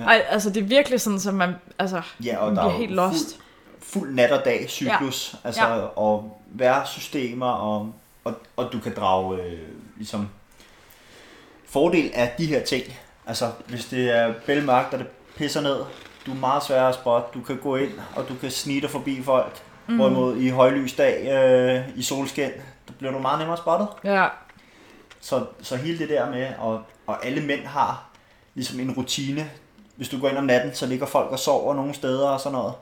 Ja. 0.00 0.04
ej, 0.06 0.24
altså, 0.28 0.50
det 0.50 0.62
er 0.62 0.66
virkelig 0.66 1.00
sådan, 1.00 1.20
at 1.28 1.34
man, 1.34 1.54
altså, 1.78 2.02
Ja, 2.24 2.36
og 2.38 2.46
man 2.46 2.56
der 2.56 2.62
er 2.62 2.68
bliver 2.68 2.78
helt 2.78 2.90
fuld- 2.90 2.96
lost. 3.12 3.40
Fuld 3.82 4.14
nat 4.14 4.30
og 4.32 4.44
dag 4.44 4.66
cyklus. 4.68 5.34
Ja. 5.34 5.48
Altså, 5.48 5.66
Ja. 5.66 5.74
og 5.80 6.40
vejrsystemer, 6.46 7.46
og, 7.50 7.92
og, 8.24 8.34
og 8.56 8.68
du 8.72 8.80
kan 8.80 8.94
drage 8.96 9.42
øh, 9.42 9.58
ligesom 9.96 10.28
fordel 11.68 12.10
af 12.14 12.34
de 12.38 12.46
her 12.46 12.64
ting. 12.64 12.84
Altså, 13.26 13.50
hvis 13.68 13.84
det 13.84 14.10
er 14.16 14.34
bælmørkt, 14.46 14.92
og 14.92 14.98
det 14.98 15.06
pisser 15.36 15.60
ned, 15.60 15.76
du 16.26 16.30
er 16.30 16.36
meget 16.36 16.62
sværere 16.64 16.88
at 16.88 16.94
spotte. 16.94 17.28
Du 17.38 17.44
kan 17.44 17.56
gå 17.56 17.76
ind, 17.76 17.90
og 18.16 18.28
du 18.28 18.34
kan 18.40 18.50
snige 18.50 18.80
dig 18.80 18.90
forbi 18.90 19.22
folk. 19.22 19.62
Mm. 19.86 19.96
Hvorimod 19.96 20.36
i 20.36 20.48
højlys 20.48 20.92
dag, 20.94 21.26
øh, 21.88 21.98
i 21.98 22.02
solskin, 22.02 22.50
der 22.88 22.92
bliver 22.98 23.12
du 23.12 23.18
meget 23.18 23.38
nemmere 23.38 23.56
spottet. 23.56 23.88
Ja, 24.04 24.26
Så, 25.20 25.44
så 25.62 25.76
hele 25.76 25.98
det 25.98 26.08
der 26.08 26.30
med, 26.30 26.48
og, 26.58 26.82
og 27.06 27.26
alle 27.26 27.40
mænd 27.42 27.64
har 27.64 28.04
ligesom 28.54 28.80
en 28.80 28.90
rutine 28.96 29.50
hvis 30.00 30.08
du 30.08 30.20
går 30.20 30.28
ind 30.28 30.38
om 30.38 30.44
natten, 30.44 30.74
så 30.74 30.86
ligger 30.86 31.06
folk 31.06 31.30
og 31.30 31.38
sover 31.38 31.74
nogle 31.74 31.94
steder 31.94 32.28
og 32.28 32.40
sådan 32.40 32.52
noget. 32.52 32.74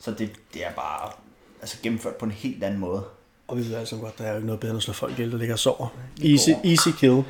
Så 0.00 0.10
det, 0.10 0.30
det 0.54 0.66
er 0.66 0.70
bare 0.72 1.10
altså, 1.60 1.76
gennemført 1.82 2.14
på 2.14 2.24
en 2.24 2.30
helt 2.30 2.64
anden 2.64 2.80
måde. 2.80 3.04
Og 3.48 3.56
vi 3.56 3.68
ved 3.68 3.74
altså 3.74 3.96
godt, 3.96 4.18
der 4.18 4.24
er 4.24 4.30
jo 4.30 4.36
ikke 4.36 4.46
noget 4.46 4.60
bedre 4.60 4.70
end 4.70 4.76
at 4.76 4.82
slå 4.82 4.92
folk 4.92 5.12
ihjel, 5.12 5.32
der 5.32 5.38
ligger 5.38 5.54
og 5.54 5.58
sover. 5.58 5.88
Easy, 6.24 6.50
easy 6.64 6.88
kill. 6.98 7.22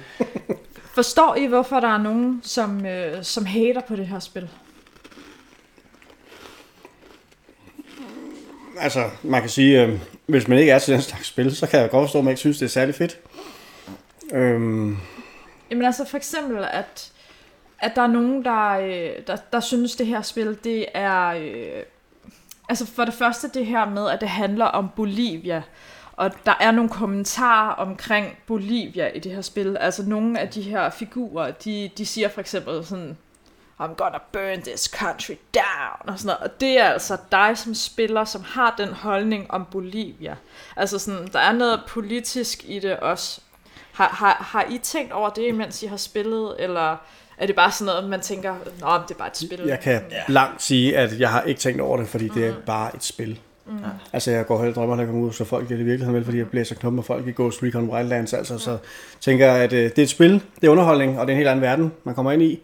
Forstår 0.95 1.35
I, 1.35 1.47
hvorfor 1.47 1.81
der 1.81 1.88
er 1.88 1.99
nogen, 1.99 2.40
som, 2.45 2.87
øh, 2.87 3.25
som 3.25 3.45
hater 3.45 3.81
på 3.88 3.97
det 3.97 4.07
her 4.07 4.19
spil? 4.19 4.49
Altså, 8.78 9.11
man 9.23 9.40
kan 9.40 9.50
sige, 9.50 9.83
øh, 9.83 10.00
hvis 10.26 10.49
man 10.49 10.59
ikke 10.59 10.73
er 10.73 10.78
til 10.78 10.95
den 10.95 11.02
slags 11.02 11.26
spil, 11.26 11.57
så 11.57 11.66
kan 11.66 11.81
jeg 11.81 11.90
godt 11.90 12.04
forstå, 12.04 12.19
at 12.19 12.25
man 12.25 12.33
ikke 12.33 12.40
synes, 12.40 12.59
det 12.59 12.64
er 12.64 12.71
særlig 12.71 12.95
fedt. 12.95 13.19
Øhm, 14.33 14.97
Jamen 15.71 15.85
altså 15.85 16.04
for 16.04 16.16
eksempel, 16.16 16.64
at, 16.73 17.12
at 17.83 17.97
der 17.97 18.03
er 18.03 18.07
nogen, 18.07 18.45
der, 18.45 18.71
øh, 18.71 19.27
der, 19.27 19.37
der 19.53 19.61
synes, 19.61 19.97
det 19.97 20.07
her 20.07 20.23
spil, 20.23 20.59
det 20.65 20.87
er... 20.95 21.29
Øh, 21.29 21.83
altså 22.69 22.87
for 22.87 23.05
det 23.05 23.15
første 23.15 23.49
det 23.49 23.67
her 23.67 23.85
med, 23.85 24.11
at 24.11 24.21
det 24.21 24.29
handler 24.29 24.65
om 24.65 24.89
Bolivia. 24.97 25.62
Og 26.12 26.31
der 26.47 26.55
er 26.61 26.71
nogle 26.71 26.91
kommentarer 26.91 27.75
omkring 27.75 28.39
Bolivia 28.47 29.09
i 29.09 29.19
det 29.19 29.33
her 29.33 29.41
spil. 29.41 29.77
Altså 29.77 30.03
nogle 30.03 30.41
af 30.41 30.49
de 30.49 30.62
her 30.62 30.91
figurer, 30.91 31.51
de, 31.51 31.91
de 31.99 32.07
siger 32.07 32.29
for 32.29 32.41
eksempel 32.41 32.85
sådan, 32.85 33.19
I'm 33.81 33.95
gonna 33.95 34.19
burn 34.33 34.62
this 34.62 34.85
country 34.85 35.35
down, 35.55 36.09
og 36.09 36.19
sådan 36.19 36.27
noget. 36.27 36.53
Og 36.53 36.61
det 36.61 36.79
er 36.79 36.85
altså 36.85 37.17
dig 37.33 37.59
som 37.59 37.75
spiller, 37.75 38.25
som 38.25 38.43
har 38.45 38.75
den 38.79 38.89
holdning 38.93 39.51
om 39.51 39.67
Bolivia. 39.71 40.37
Altså 40.77 40.99
sådan, 40.99 41.27
der 41.33 41.39
er 41.39 41.53
noget 41.53 41.83
politisk 41.89 42.65
i 42.65 42.79
det 42.79 42.97
også. 42.97 43.41
Har, 43.93 44.09
har, 44.09 44.37
har 44.41 44.67
I 44.71 44.79
tænkt 44.79 45.12
over 45.12 45.31
det, 45.31 45.55
mens 45.55 45.83
I 45.83 45.87
har 45.87 45.97
spillet, 45.97 46.57
eller 46.59 46.97
er 47.43 47.47
det 47.47 47.57
bare 47.57 47.73
sådan 47.73 47.95
noget, 47.95 48.11
man 48.11 48.21
tænker, 48.21 48.55
nå, 48.81 48.89
det 49.09 49.15
er 49.15 49.19
bare 49.19 49.29
et 49.29 49.37
spil? 49.37 49.61
jeg 49.67 49.81
kan 49.81 50.01
Ja. 50.11 50.17
langt 50.29 50.63
sige, 50.63 50.97
at 50.97 51.21
jeg 51.21 51.29
har 51.31 51.43
ikke 51.43 51.61
tænkt 51.61 51.81
over 51.81 51.97
det, 51.97 52.09
fordi 52.09 52.29
det 52.29 52.47
er 52.47 52.55
bare 52.67 52.97
et 52.97 53.05
spil. 53.05 53.39
Mm. 53.67 53.79
Altså, 54.13 54.31
jeg 54.31 54.47
går 54.47 54.65
helt 54.65 54.77
drømmer, 54.77 54.95
at 54.95 54.99
jeg 54.99 55.07
kommer 55.09 55.23
ud, 55.27 55.33
så 55.33 55.45
folk 55.45 55.69
det 55.69 55.75
i 55.75 55.83
virkeligheden 55.83 56.15
vel, 56.15 56.25
fordi 56.25 56.39
jeg 56.39 56.49
blæser 56.49 56.75
knop 56.75 56.93
med 56.93 57.03
folk 57.03 57.27
i 57.29 57.33
Ghost 57.37 57.63
Recon 57.63 57.89
Wildlands, 57.91 58.33
altså, 58.33 58.59
så 58.59 58.79
tænker 59.21 59.47
jeg, 59.47 59.57
at 59.57 59.73
øh, 59.73 59.85
det 59.85 59.99
er 59.99 60.03
et 60.03 60.09
spil, 60.09 60.33
det 60.61 60.67
er 60.67 60.71
underholdning, 60.71 61.19
og 61.21 61.27
det 61.27 61.33
er 61.33 61.35
en 61.35 61.39
helt 61.39 61.49
anden 61.49 61.63
verden, 61.63 61.93
man 62.05 62.15
kommer 62.15 62.33
ind 62.33 62.43
i, 62.43 62.61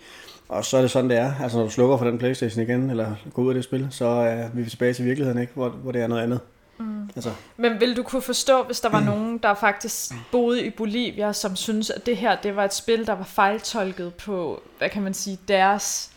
og 0.48 0.64
så 0.64 0.76
er 0.76 0.80
det 0.80 0.90
sådan, 0.90 1.10
det 1.10 1.18
er. 1.18 1.32
Altså, 1.42 1.58
når 1.58 1.64
du 1.64 1.70
slukker 1.70 1.96
for 1.96 2.04
den 2.04 2.18
Playstation 2.18 2.62
igen, 2.62 2.90
eller 2.90 3.14
går 3.34 3.42
ud 3.42 3.48
af 3.48 3.54
det 3.54 3.64
spil, 3.64 3.86
så 3.90 4.06
er 4.06 4.48
vi 4.54 4.70
tilbage 4.70 4.92
til 4.92 5.04
virkeligheden, 5.04 5.40
ikke? 5.40 5.52
Hvor, 5.54 5.68
hvor 5.68 5.92
det 5.92 6.02
er 6.02 6.06
noget 6.06 6.22
andet. 6.22 6.40
Mm. 6.78 7.10
Altså, 7.16 7.32
Men 7.56 7.80
vil 7.80 7.96
du 7.96 8.02
kunne 8.02 8.22
forstå, 8.22 8.62
hvis 8.62 8.80
der 8.80 8.88
var 8.88 9.00
nogen, 9.00 9.38
der 9.38 9.54
faktisk 9.54 10.12
boede 10.32 10.66
i 10.66 10.70
Bolivia, 10.70 11.32
som 11.32 11.56
synes, 11.56 11.90
at 11.90 12.06
det 12.06 12.16
her 12.16 12.36
det 12.36 12.56
var 12.56 12.64
et 12.64 12.74
spil, 12.74 13.06
der 13.06 13.12
var 13.12 13.24
fejltolket 13.24 14.14
på, 14.14 14.62
hvad 14.78 14.90
kan 14.90 15.02
man 15.02 15.14
sige, 15.14 15.38
deres, 15.48 16.10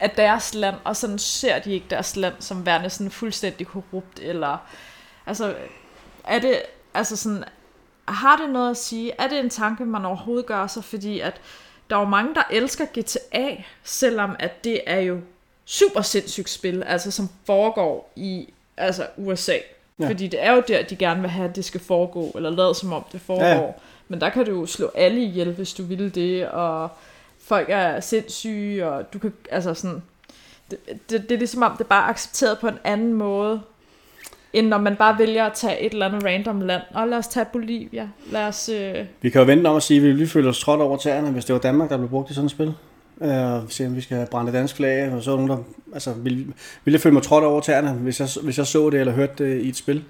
af 0.00 0.10
deres 0.10 0.54
land, 0.54 0.76
og 0.84 0.96
sådan 0.96 1.18
ser 1.18 1.58
de 1.58 1.72
ikke 1.72 1.86
deres 1.90 2.16
land 2.16 2.34
som 2.40 2.66
værende 2.66 2.90
sådan 2.90 3.10
fuldstændig 3.10 3.66
korrupt, 3.66 4.18
eller 4.20 4.58
altså, 5.26 5.54
er 6.24 6.38
det, 6.38 6.62
altså 6.94 7.16
sådan, 7.16 7.44
har 8.08 8.36
det 8.36 8.50
noget 8.50 8.70
at 8.70 8.76
sige? 8.76 9.12
Er 9.18 9.28
det 9.28 9.38
en 9.38 9.50
tanke, 9.50 9.84
man 9.84 10.04
overhovedet 10.04 10.46
gør 10.46 10.66
sig? 10.66 10.84
Fordi 10.84 11.20
at 11.20 11.40
der 11.90 11.96
er 11.96 12.00
jo 12.00 12.08
mange, 12.08 12.34
der 12.34 12.42
elsker 12.50 12.86
GTA, 12.86 13.62
selvom 13.82 14.36
at 14.38 14.64
det 14.64 14.80
er 14.86 15.00
jo 15.00 15.20
super 15.64 16.00
sindssygt 16.00 16.50
spil, 16.50 16.82
altså 16.82 17.10
som 17.10 17.28
foregår 17.46 18.12
i 18.16 18.52
altså 18.76 19.06
USA. 19.16 19.56
Ja. 20.02 20.08
Fordi 20.08 20.26
det 20.26 20.44
er 20.44 20.52
jo 20.52 20.62
der, 20.68 20.82
de 20.82 20.96
gerne 20.96 21.20
vil 21.20 21.30
have, 21.30 21.48
at 21.48 21.56
det 21.56 21.64
skal 21.64 21.80
foregå, 21.80 22.32
eller 22.36 22.50
lade 22.50 22.74
som 22.74 22.92
om 22.92 23.04
det 23.12 23.20
foregår. 23.20 23.44
Ja, 23.44 23.56
Ja. 23.56 23.70
Men 24.08 24.20
der 24.20 24.28
kan 24.28 24.44
du 24.44 24.50
jo 24.50 24.66
slå 24.66 24.90
alle 24.94 25.20
ihjel, 25.22 25.52
hvis 25.52 25.74
du 25.74 25.82
ville 25.82 26.08
det, 26.10 26.48
og 26.48 26.88
folk 27.44 27.66
er 27.70 28.00
sindssyge, 28.00 28.88
og 28.88 29.12
du 29.12 29.18
kan, 29.18 29.32
altså 29.50 29.74
sådan, 29.74 30.02
det, 30.70 30.78
det, 31.10 31.22
det 31.28 31.32
er 31.32 31.38
ligesom 31.38 31.62
om, 31.62 31.72
det 31.72 31.80
er 31.80 31.88
bare 31.88 32.08
accepteret 32.08 32.58
på 32.58 32.68
en 32.68 32.78
anden 32.84 33.12
måde, 33.12 33.60
end 34.52 34.66
når 34.66 34.78
man 34.78 34.96
bare 34.96 35.18
vælger 35.18 35.46
at 35.46 35.52
tage 35.52 35.80
et 35.80 35.92
eller 35.92 36.06
andet 36.06 36.24
random 36.24 36.60
land. 36.60 36.82
Og 36.94 37.08
lad 37.08 37.18
os 37.18 37.28
tage 37.28 37.46
Bolivia. 37.52 38.08
Lad 38.30 38.46
os... 38.46 38.68
Øh, 38.68 38.94
vi 39.20 39.30
kan 39.30 39.40
jo 39.40 39.46
vente 39.46 39.68
om 39.68 39.76
at 39.76 39.82
sige, 39.82 39.96
at 39.98 40.02
vi 40.02 40.08
ville 40.08 40.26
føle 40.28 40.48
os 40.48 40.60
trådt 40.60 40.80
over 40.80 40.96
tæerne, 40.96 41.30
hvis 41.30 41.44
det 41.44 41.52
var 41.52 41.60
Danmark, 41.60 41.90
der 41.90 41.96
blev 41.96 42.08
brugt 42.10 42.30
i 42.30 42.34
sådan 42.34 42.44
et 42.44 42.50
spil. 42.50 42.74
Øh, 43.22 43.62
se 43.68 43.86
om 43.86 43.96
vi 43.96 44.00
skal 44.00 44.26
brænde 44.30 44.52
dansk 44.52 44.76
flag, 44.76 45.12
og 45.12 45.22
så 45.22 45.30
er 45.32 45.36
der 45.36 45.46
nogen, 45.46 45.58
der, 45.58 45.94
altså, 45.94 46.12
ville, 46.12 46.38
ville 46.84 46.94
jeg 46.94 47.00
føle 47.00 47.12
mig 47.12 47.22
trådt 47.22 47.44
over 47.44 47.60
tæerne, 47.60 47.92
hvis 47.92 48.20
jeg, 48.20 48.28
hvis 48.42 48.58
jeg 48.58 48.66
så 48.66 48.90
det 48.90 49.00
eller 49.00 49.12
hørte 49.12 49.44
det 49.44 49.60
i 49.62 49.68
et 49.68 49.76
spil. 49.76 50.04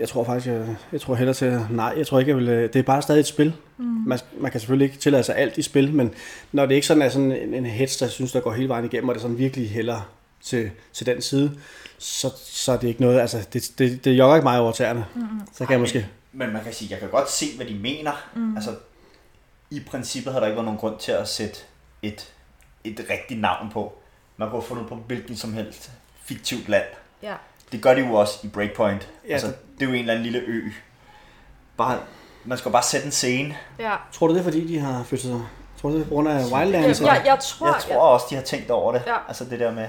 Jeg 0.00 0.08
tror 0.08 0.24
faktisk, 0.24 0.46
jeg, 0.46 0.76
jeg 0.92 1.00
tror 1.00 1.14
hellere 1.14 1.34
til, 1.34 1.60
nej, 1.70 1.94
jeg 1.96 2.06
tror 2.06 2.18
ikke, 2.18 2.30
jeg 2.30 2.36
vil, 2.36 2.46
det 2.46 2.76
er 2.76 2.82
bare 2.82 3.02
stadig 3.02 3.20
et 3.20 3.26
spil. 3.26 3.54
Mm. 3.78 3.84
Man, 3.84 4.18
man, 4.40 4.50
kan 4.50 4.60
selvfølgelig 4.60 4.84
ikke 4.84 4.98
tillade 4.98 5.22
sig 5.22 5.36
alt 5.36 5.58
i 5.58 5.62
spil, 5.62 5.92
men 5.92 6.10
når 6.52 6.66
det 6.66 6.74
ikke 6.74 6.86
sådan 6.86 7.02
er 7.02 7.08
sådan 7.08 7.32
en, 7.32 7.54
en 7.54 7.66
hets, 7.66 7.96
der 7.96 8.08
synes, 8.08 8.32
der 8.32 8.40
går 8.40 8.52
hele 8.52 8.68
vejen 8.68 8.84
igennem, 8.84 9.08
og 9.08 9.14
det 9.14 9.22
sådan 9.22 9.38
virkelig 9.38 9.70
hælder 9.70 10.10
til, 10.42 10.70
til 10.92 11.06
den 11.06 11.22
side, 11.22 11.52
så, 11.98 12.30
så 12.44 12.72
er 12.72 12.76
det 12.76 12.88
ikke 12.88 13.00
noget, 13.00 13.20
altså 13.20 13.46
det, 13.52 13.70
det, 13.78 14.04
det 14.04 14.18
jogger 14.18 14.36
ikke 14.36 14.44
mig 14.44 14.60
over 14.60 14.72
tæerne. 14.72 15.04
Mm. 15.14 15.22
Så 15.52 15.64
kan 15.64 15.72
jeg 15.72 15.80
måske, 15.80 16.06
Men 16.32 16.52
man 16.52 16.64
kan 16.64 16.72
sige, 16.72 16.88
jeg 16.90 16.98
kan 16.98 17.08
godt 17.08 17.30
se, 17.30 17.46
hvad 17.56 17.66
de 17.66 17.74
mener. 17.74 18.12
Mm. 18.34 18.56
Altså, 18.56 18.70
i 19.70 19.80
princippet 19.90 20.32
har 20.32 20.40
der 20.40 20.46
ikke 20.46 20.56
været 20.56 20.64
nogen 20.64 20.80
grund 20.80 20.98
til 20.98 21.12
at 21.12 21.28
sætte 21.28 21.58
et, 22.02 22.32
et 22.84 23.06
rigtigt 23.10 23.40
navn 23.40 23.70
på. 23.70 23.92
Man 24.36 24.48
kunne 24.50 24.60
have 24.60 24.68
fundet 24.68 24.88
på 24.88 24.94
hvilket 24.94 25.38
som 25.38 25.52
helst 25.52 25.90
fiktivt 26.24 26.68
land. 26.68 26.84
ja. 27.22 27.34
Det 27.72 27.82
gør 27.82 27.94
de 27.94 28.00
jo 28.00 28.14
også 28.14 28.38
i 28.42 28.48
Breakpoint. 28.48 29.08
Ja. 29.24 29.28
Ja. 29.28 29.32
Altså, 29.32 29.46
det 29.46 29.82
er 29.82 29.86
jo 29.86 29.92
en 29.92 29.98
eller 30.00 30.12
anden 30.12 30.24
lille 30.32 30.38
ø. 30.46 30.70
Bare, 31.76 31.98
man 32.44 32.58
skal 32.58 32.70
bare 32.72 32.82
sætte 32.82 33.06
en 33.06 33.12
scene. 33.12 33.56
ja. 33.78 33.94
tror 34.12 34.26
du 34.26 34.32
det 34.34 34.40
er 34.40 34.44
fordi, 34.44 34.66
de 34.66 34.78
har 34.78 35.02
flyttet 35.04 35.30
sig? 35.30 35.40
Tror 35.80 35.88
du 35.88 35.94
det 35.94 36.00
er 36.02 36.08
på 36.08 36.14
grund 36.14 36.28
af 36.28 36.44
Wildlands? 36.52 37.00
Jeg, 37.00 37.06
jeg, 37.08 37.22
jeg 37.26 37.38
tror, 37.42 37.66
Jeg 37.66 37.76
tror 37.82 38.00
også, 38.00 38.26
de 38.30 38.34
har 38.34 38.42
tænkt 38.42 38.70
over 38.70 38.92
det. 38.92 39.02
Ja. 39.06 39.16
Altså 39.28 39.44
det 39.44 39.60
der 39.60 39.70
med... 39.72 39.88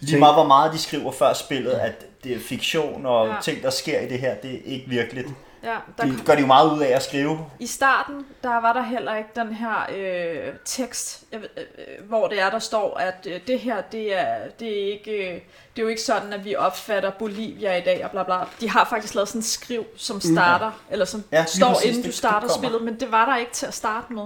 Lige 0.00 0.18
meget 0.18 0.34
hvor 0.34 0.44
meget 0.46 0.72
de 0.72 0.78
skriver 0.78 1.12
før 1.12 1.32
spillet, 1.32 1.70
at 1.72 2.24
det 2.24 2.32
er 2.36 2.40
fiktion 2.40 3.06
og 3.06 3.26
Ja. 3.26 3.34
ja. 3.34 3.40
ting, 3.40 3.62
der 3.62 3.70
sker 3.70 4.00
i 4.00 4.08
det 4.08 4.18
her, 4.20 4.34
det 4.34 4.54
er 4.54 4.58
ikke 4.64 4.88
virkeligt. 4.88 5.28
Ja, 5.62 5.76
der, 5.98 6.04
Det 6.04 6.22
gør 6.26 6.34
de 6.34 6.40
jo 6.40 6.46
meget 6.46 6.72
ud 6.72 6.80
af 6.82 6.96
at 6.96 7.02
skrive. 7.02 7.46
I 7.58 7.66
starten, 7.66 8.26
der 8.42 8.60
var 8.60 8.72
der 8.72 8.82
heller 8.82 9.16
ikke 9.16 9.30
den 9.36 9.52
her 9.54 9.86
øh, 9.96 10.52
tekst, 10.64 11.24
jeg 11.32 11.40
ved, 11.40 11.48
øh, 11.56 12.08
hvor 12.08 12.28
det 12.28 12.40
er, 12.40 12.50
der 12.50 12.58
står, 12.58 12.96
at 12.96 13.26
øh, 13.30 13.40
det 13.46 13.60
her, 13.60 13.80
det 13.80 14.18
er, 14.18 14.36
det, 14.60 14.82
er 14.88 14.92
ikke, 14.92 15.10
øh, 15.34 15.34
det 15.76 15.78
er 15.78 15.82
jo 15.82 15.88
ikke 15.88 16.02
sådan, 16.02 16.32
at 16.32 16.44
vi 16.44 16.56
opfatter 16.56 17.10
Bolivia 17.10 17.76
i 17.76 17.80
dag, 17.80 18.04
og 18.04 18.10
bla 18.10 18.22
bla. 18.22 18.36
De 18.60 18.70
har 18.70 18.84
faktisk 18.84 19.14
lavet 19.14 19.28
sådan 19.28 19.38
en 19.38 19.42
skriv, 19.42 19.84
som 19.96 20.20
starter, 20.20 20.70
mm. 20.70 20.92
eller 20.92 21.04
som 21.04 21.24
Ja, 21.32 21.38
ja, 21.38 21.44
står, 21.44 21.68
præcis, 21.68 21.84
inden 21.86 22.02
det- 22.02 22.10
du 22.12 22.16
starter 22.16 22.40
det 22.40 22.50
kommer. 22.50 22.68
spillet, 22.68 22.82
men 22.92 23.00
det 23.00 23.12
var 23.12 23.24
der 23.30 23.36
ikke 23.36 23.52
til 23.52 23.66
at 23.66 23.74
starte 23.74 24.12
med. 24.12 24.22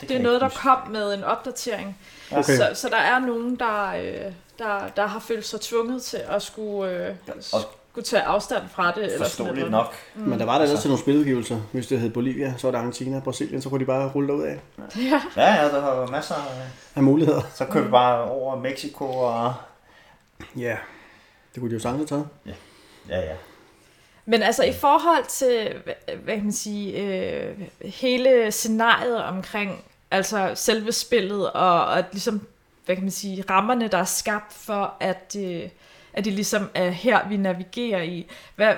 Det, 0.00 0.08
Det 0.08 0.16
er 0.16 0.22
noget, 0.22 0.40
der 0.40 0.46
huske. 0.46 0.60
kom 0.60 0.78
med 0.90 1.14
en 1.14 1.24
opdatering. 1.24 1.98
Okay. 2.30 2.42
Så, 2.42 2.70
så 2.74 2.88
der 2.88 2.96
er 2.96 3.18
nogen, 3.18 3.56
der, 3.56 3.86
øh, 3.94 4.32
der, 4.58 4.88
der 4.96 5.06
har 5.06 5.20
følt 5.20 5.46
sig 5.46 5.60
tvunget 5.60 6.02
til 6.02 6.20
at 6.28 6.42
skulle, 6.42 6.90
øh, 7.08 7.14
Og 7.52 7.60
skulle 7.94 8.04
tage 8.04 8.22
afstand 8.22 8.62
fra 8.68 8.90
det. 8.90 8.96
Eller 9.04 9.08
sådan 9.08 9.24
forståeligt 9.26 9.70
noget. 9.70 9.70
nok. 10.16 10.26
Men 10.26 10.38
der 10.38 10.44
var 10.44 10.54
der 10.58 10.64
ellers 10.64 10.80
til 10.80 10.88
nogle 10.90 11.02
spiludgivelser. 11.02 11.60
Hvis 11.72 11.86
det 11.86 12.00
hed 12.00 12.10
Bolivia, 12.10 12.54
så 12.56 12.66
var 12.66 12.70
det 12.72 12.78
Argentina 12.78 13.16
og 13.16 13.22
Brasilien, 13.22 13.62
så 13.62 13.68
kunne 13.68 13.80
de 13.80 13.84
bare 13.84 14.08
rulle 14.14 14.28
derud 14.28 14.42
af. 14.42 14.60
Ja. 14.96 15.22
Ja, 15.36 15.54
ja, 15.54 15.68
der 15.68 15.80
var 15.80 16.06
masser 16.06 16.34
af... 16.34 16.66
Af 16.94 17.02
muligheder. 17.02 17.40
Så 17.54 17.64
kører 17.64 17.84
vi 17.84 17.90
bare 17.90 18.22
over 18.30 18.56
Mexico 18.56 19.04
og... 19.04 19.54
Ja, 20.56 20.76
det 21.54 21.60
kunne 21.60 21.70
de 21.70 21.74
jo 21.74 21.80
sagtens 21.80 22.10
have 22.10 22.24
taget. 22.46 22.56
Ja, 23.08 23.20
ja. 23.20 23.34
Men 24.26 24.42
altså 24.42 24.64
i 24.64 24.72
forhold 24.72 25.24
til, 25.28 25.72
hvad- 26.24 26.34
kan 26.34 26.44
man 26.44 26.52
sige, 26.52 26.98
øh, 27.00 27.56
hele 27.84 28.52
scenariet 28.52 29.24
omkring 29.24 29.84
altså 30.10 30.52
selve 30.54 30.92
spillet, 30.92 31.50
og, 31.50 31.84
og 31.84 31.98
at 31.98 32.04
ligesom, 32.12 32.46
hvad 32.84 32.96
kan 32.96 33.04
man 33.04 33.10
sige, 33.10 33.44
rammerne, 33.50 33.88
der 33.88 33.98
er 33.98 34.04
skabt 34.04 34.52
for, 34.52 34.94
at, 35.00 35.36
øh, 35.38 35.62
at 36.14 36.24
det 36.24 36.32
ligesom 36.32 36.70
er 36.74 36.90
her, 36.90 37.28
vi 37.28 37.36
navigerer 37.36 38.02
i. 38.02 38.26
Hvad, 38.56 38.74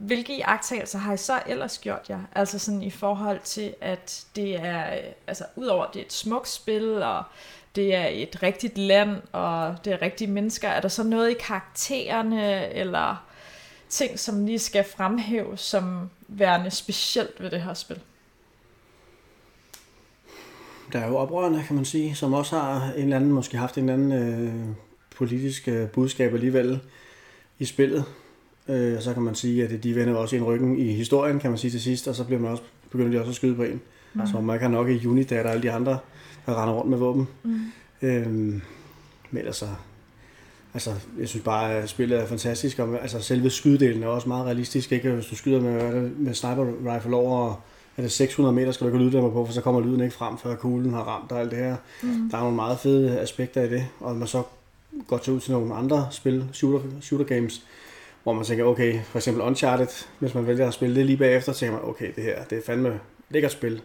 hvilke 0.00 0.36
iagttagelser 0.36 0.98
har 0.98 1.12
I 1.12 1.16
så 1.16 1.40
ellers 1.46 1.78
gjort 1.78 2.10
jer? 2.10 2.20
Altså 2.34 2.58
sådan 2.58 2.82
i 2.82 2.90
forhold 2.90 3.40
til, 3.44 3.74
at 3.80 4.24
det 4.36 4.60
er, 4.60 4.94
øh, 4.94 5.12
altså 5.26 5.44
udover 5.56 5.84
at 5.84 5.94
det 5.94 6.00
er 6.00 6.04
et 6.04 6.12
smukt 6.12 6.48
spil, 6.48 7.02
og 7.02 7.22
det 7.76 7.94
er 7.94 8.06
et 8.06 8.42
rigtigt 8.42 8.78
land, 8.78 9.16
og 9.32 9.76
det 9.84 9.92
er 9.92 10.02
rigtige 10.02 10.30
mennesker, 10.30 10.68
er 10.68 10.80
der 10.80 10.88
så 10.88 11.02
noget 11.02 11.30
i 11.30 11.36
karaktererne, 11.40 12.72
eller 12.72 13.24
ting, 13.88 14.18
som 14.18 14.46
lige 14.46 14.58
skal 14.58 14.84
fremhæves 14.84 15.60
som 15.60 16.10
værende 16.28 16.70
specielt 16.70 17.42
ved 17.42 17.50
det 17.50 17.62
her 17.62 17.74
spil. 17.74 18.00
Der 20.92 20.98
er 20.98 21.08
jo 21.08 21.16
oprørende, 21.16 21.64
kan 21.66 21.76
man 21.76 21.84
sige, 21.84 22.14
som 22.14 22.32
også 22.32 22.58
har 22.58 22.92
en 22.96 23.02
eller 23.02 23.16
anden, 23.16 23.32
måske 23.32 23.56
haft 23.56 23.78
en 23.78 23.88
eller 23.88 23.94
anden 23.94 24.12
øh, 24.12 24.74
politisk 25.20 25.68
øh, 25.68 25.88
budskab 25.88 26.34
alligevel 26.34 26.80
i 27.58 27.64
spillet. 27.64 28.04
Øh, 28.68 29.00
så 29.00 29.14
kan 29.14 29.22
man 29.22 29.34
sige, 29.34 29.64
at 29.64 29.82
de 29.82 29.94
vender 29.94 30.14
også 30.14 30.36
en 30.36 30.44
ryggen 30.44 30.78
i 30.78 30.92
historien, 30.92 31.40
kan 31.40 31.50
man 31.50 31.58
sige 31.58 31.70
til 31.70 31.80
sidst, 31.80 32.08
og 32.08 32.14
så 32.14 32.24
bliver 32.24 32.40
man 32.40 32.50
også, 32.50 32.62
begynder 32.90 33.10
de 33.10 33.18
også 33.18 33.30
at 33.30 33.36
skyde 33.36 33.54
på 33.54 33.62
en. 33.62 33.80
Mm. 34.14 34.26
Så 34.26 34.40
man 34.40 34.58
kan 34.58 34.70
nok 34.70 34.88
i 34.88 35.06
Unidad 35.06 35.44
og 35.44 35.50
alle 35.50 35.62
de 35.62 35.70
andre, 35.70 35.98
der 36.46 36.62
render 36.62 36.74
rundt 36.74 36.90
med 36.90 36.98
våben. 36.98 37.28
Mm. 37.42 37.60
Øhm, 38.02 38.62
men 39.30 39.38
ellers 39.38 39.56
så, 39.56 39.68
altså, 40.74 40.90
jeg 41.18 41.28
synes 41.28 41.44
bare, 41.44 41.72
at 41.72 41.88
spillet 41.88 42.18
er 42.18 42.26
fantastisk, 42.26 42.78
og 42.78 43.02
altså, 43.02 43.22
selve 43.22 43.50
skyddelen 43.50 44.02
er 44.02 44.06
også 44.06 44.28
meget 44.28 44.46
realistisk, 44.46 44.92
ikke? 44.92 45.10
Hvis 45.10 45.26
du 45.26 45.36
skyder 45.36 45.60
med, 45.60 46.10
med 46.10 46.34
sniper 46.34 46.94
rifle 46.94 47.16
over 47.16 47.60
er 47.96 48.02
det 48.02 48.12
600 48.12 48.54
meter, 48.54 48.72
skal 48.72 48.86
du 48.86 48.92
ikke 48.92 49.04
lyde 49.04 49.20
på, 49.20 49.46
for 49.46 49.52
så 49.52 49.60
kommer 49.60 49.80
lyden 49.80 50.00
ikke 50.00 50.14
frem, 50.14 50.38
før 50.38 50.54
kuglen 50.54 50.94
har 50.94 51.02
ramt 51.02 51.32
og 51.32 51.40
alt 51.40 51.50
det 51.50 51.58
her. 51.58 51.76
Mm. 52.02 52.30
Der 52.30 52.36
er 52.36 52.40
nogle 52.40 52.56
meget 52.56 52.78
fede 52.78 53.20
aspekter 53.20 53.62
i 53.62 53.70
det, 53.70 53.86
og 54.00 54.16
man 54.16 54.28
så 54.28 54.42
går 55.08 55.18
til 55.18 55.32
ud 55.32 55.40
til 55.40 55.52
nogle 55.52 55.74
andre 55.74 56.08
spil, 56.10 56.48
shooter, 56.52 56.88
shooter 57.00 57.26
games, 57.26 57.62
hvor 58.22 58.32
man 58.32 58.44
tænker, 58.44 58.64
okay, 58.64 59.02
for 59.02 59.18
eksempel 59.18 59.42
Uncharted, 59.42 60.06
hvis 60.18 60.34
man 60.34 60.46
vælger 60.46 60.68
at 60.68 60.74
spille 60.74 60.96
det 60.96 61.06
lige 61.06 61.16
bagefter, 61.16 61.52
tænker 61.52 61.76
man, 61.76 61.88
okay, 61.88 62.12
det 62.16 62.24
her, 62.24 62.44
det 62.44 62.58
er 62.58 62.62
fandme 62.66 63.00
lækkert 63.28 63.52
spil, 63.52 63.82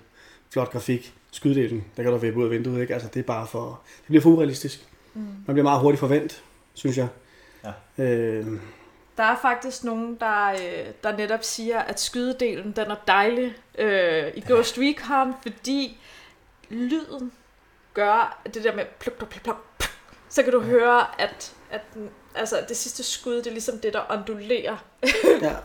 flot 0.49 0.71
grafik, 0.71 1.13
skyddelen, 1.31 1.85
der 1.97 2.03
kan 2.03 2.11
du 2.11 2.17
vippe 2.17 2.39
ud 2.39 2.45
af 2.45 2.51
vinduet, 2.51 2.81
ikke? 2.81 2.93
Altså, 2.93 3.09
det 3.13 3.19
er 3.19 3.23
bare 3.23 3.47
for, 3.47 3.81
det 3.97 4.07
bliver 4.07 4.21
for 4.21 4.29
urealistisk. 4.29 4.87
Mm. 5.13 5.21
Man 5.21 5.53
bliver 5.53 5.63
meget 5.63 5.81
hurtigt 5.81 5.99
forvent, 5.99 6.43
synes 6.73 6.97
jeg. 6.97 7.07
Ja. 7.63 8.03
Øh, 8.03 8.47
der 9.17 9.23
er 9.23 9.35
faktisk 9.41 9.83
nogen, 9.83 10.17
der, 10.19 10.49
øh, 10.51 10.93
der 11.03 11.17
netop 11.17 11.43
siger, 11.43 11.79
at 11.79 11.99
skydedelen 11.99 12.71
den 12.71 12.91
er 12.91 12.95
dejlig 13.07 13.55
øh, 13.77 14.31
i 14.35 14.43
Ghost 14.47 14.77
Recon, 14.77 15.33
fordi 15.41 15.99
lyden 16.69 17.31
gør 17.93 18.41
det 18.53 18.63
der 18.63 18.75
med 18.75 18.85
pluk, 18.99 19.17
pluk, 19.17 19.29
pluk, 19.29 19.43
pluk, 19.43 19.84
så 20.29 20.43
kan 20.43 20.51
du 20.51 20.61
høre, 20.61 21.21
at, 21.21 21.53
at 21.71 21.81
altså, 22.35 22.65
det 22.67 22.77
sidste 22.77 23.03
skud, 23.03 23.37
det 23.37 23.47
er 23.47 23.51
ligesom 23.51 23.79
det, 23.79 23.93
der 23.93 24.01
ondulerer 24.09 24.77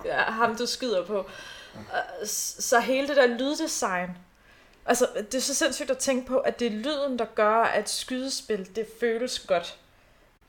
ja. 0.05 0.23
ham, 0.41 0.57
du 0.57 0.67
skyder 0.67 1.07
på. 1.07 1.27
Så 2.25 2.81
hele 2.81 3.09
det 3.09 3.17
der 3.17 3.27
lyddesign, 3.27 4.11
altså 4.87 5.07
det 5.17 5.35
er 5.35 5.41
så 5.41 5.55
sindssygt 5.55 5.91
at 5.91 5.99
tænke 5.99 6.27
på, 6.27 6.39
at 6.39 6.61
det 6.61 6.67
er 6.67 6.71
lyden, 6.71 7.19
der 7.19 7.25
gør, 7.25 7.63
at 7.63 7.91
skydespil, 7.91 8.77
det 8.77 8.87
føles 9.01 9.39
godt. 9.39 9.79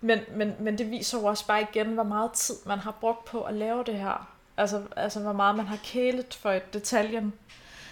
Men, 0.02 0.20
men, 0.36 0.56
men 0.60 0.78
det 0.78 0.92
viser 0.92 1.20
jo 1.20 1.26
også 1.26 1.48
bare 1.48 1.62
igen, 1.62 1.88
hvor 1.88 2.04
meget 2.04 2.32
tid 2.32 2.56
man 2.66 2.80
har 2.80 2.92
brugt 2.92 3.26
på 3.26 3.42
at 3.42 3.54
lave 3.54 3.84
det 3.84 3.96
her. 3.96 4.28
Altså, 4.58 4.82
altså 4.96 5.20
hvor 5.20 5.34
meget 5.34 5.56
man 5.56 5.66
har 5.66 5.78
kælet 5.84 6.38
for 6.42 6.52
et 6.52 6.74
detaljen. 6.74 7.34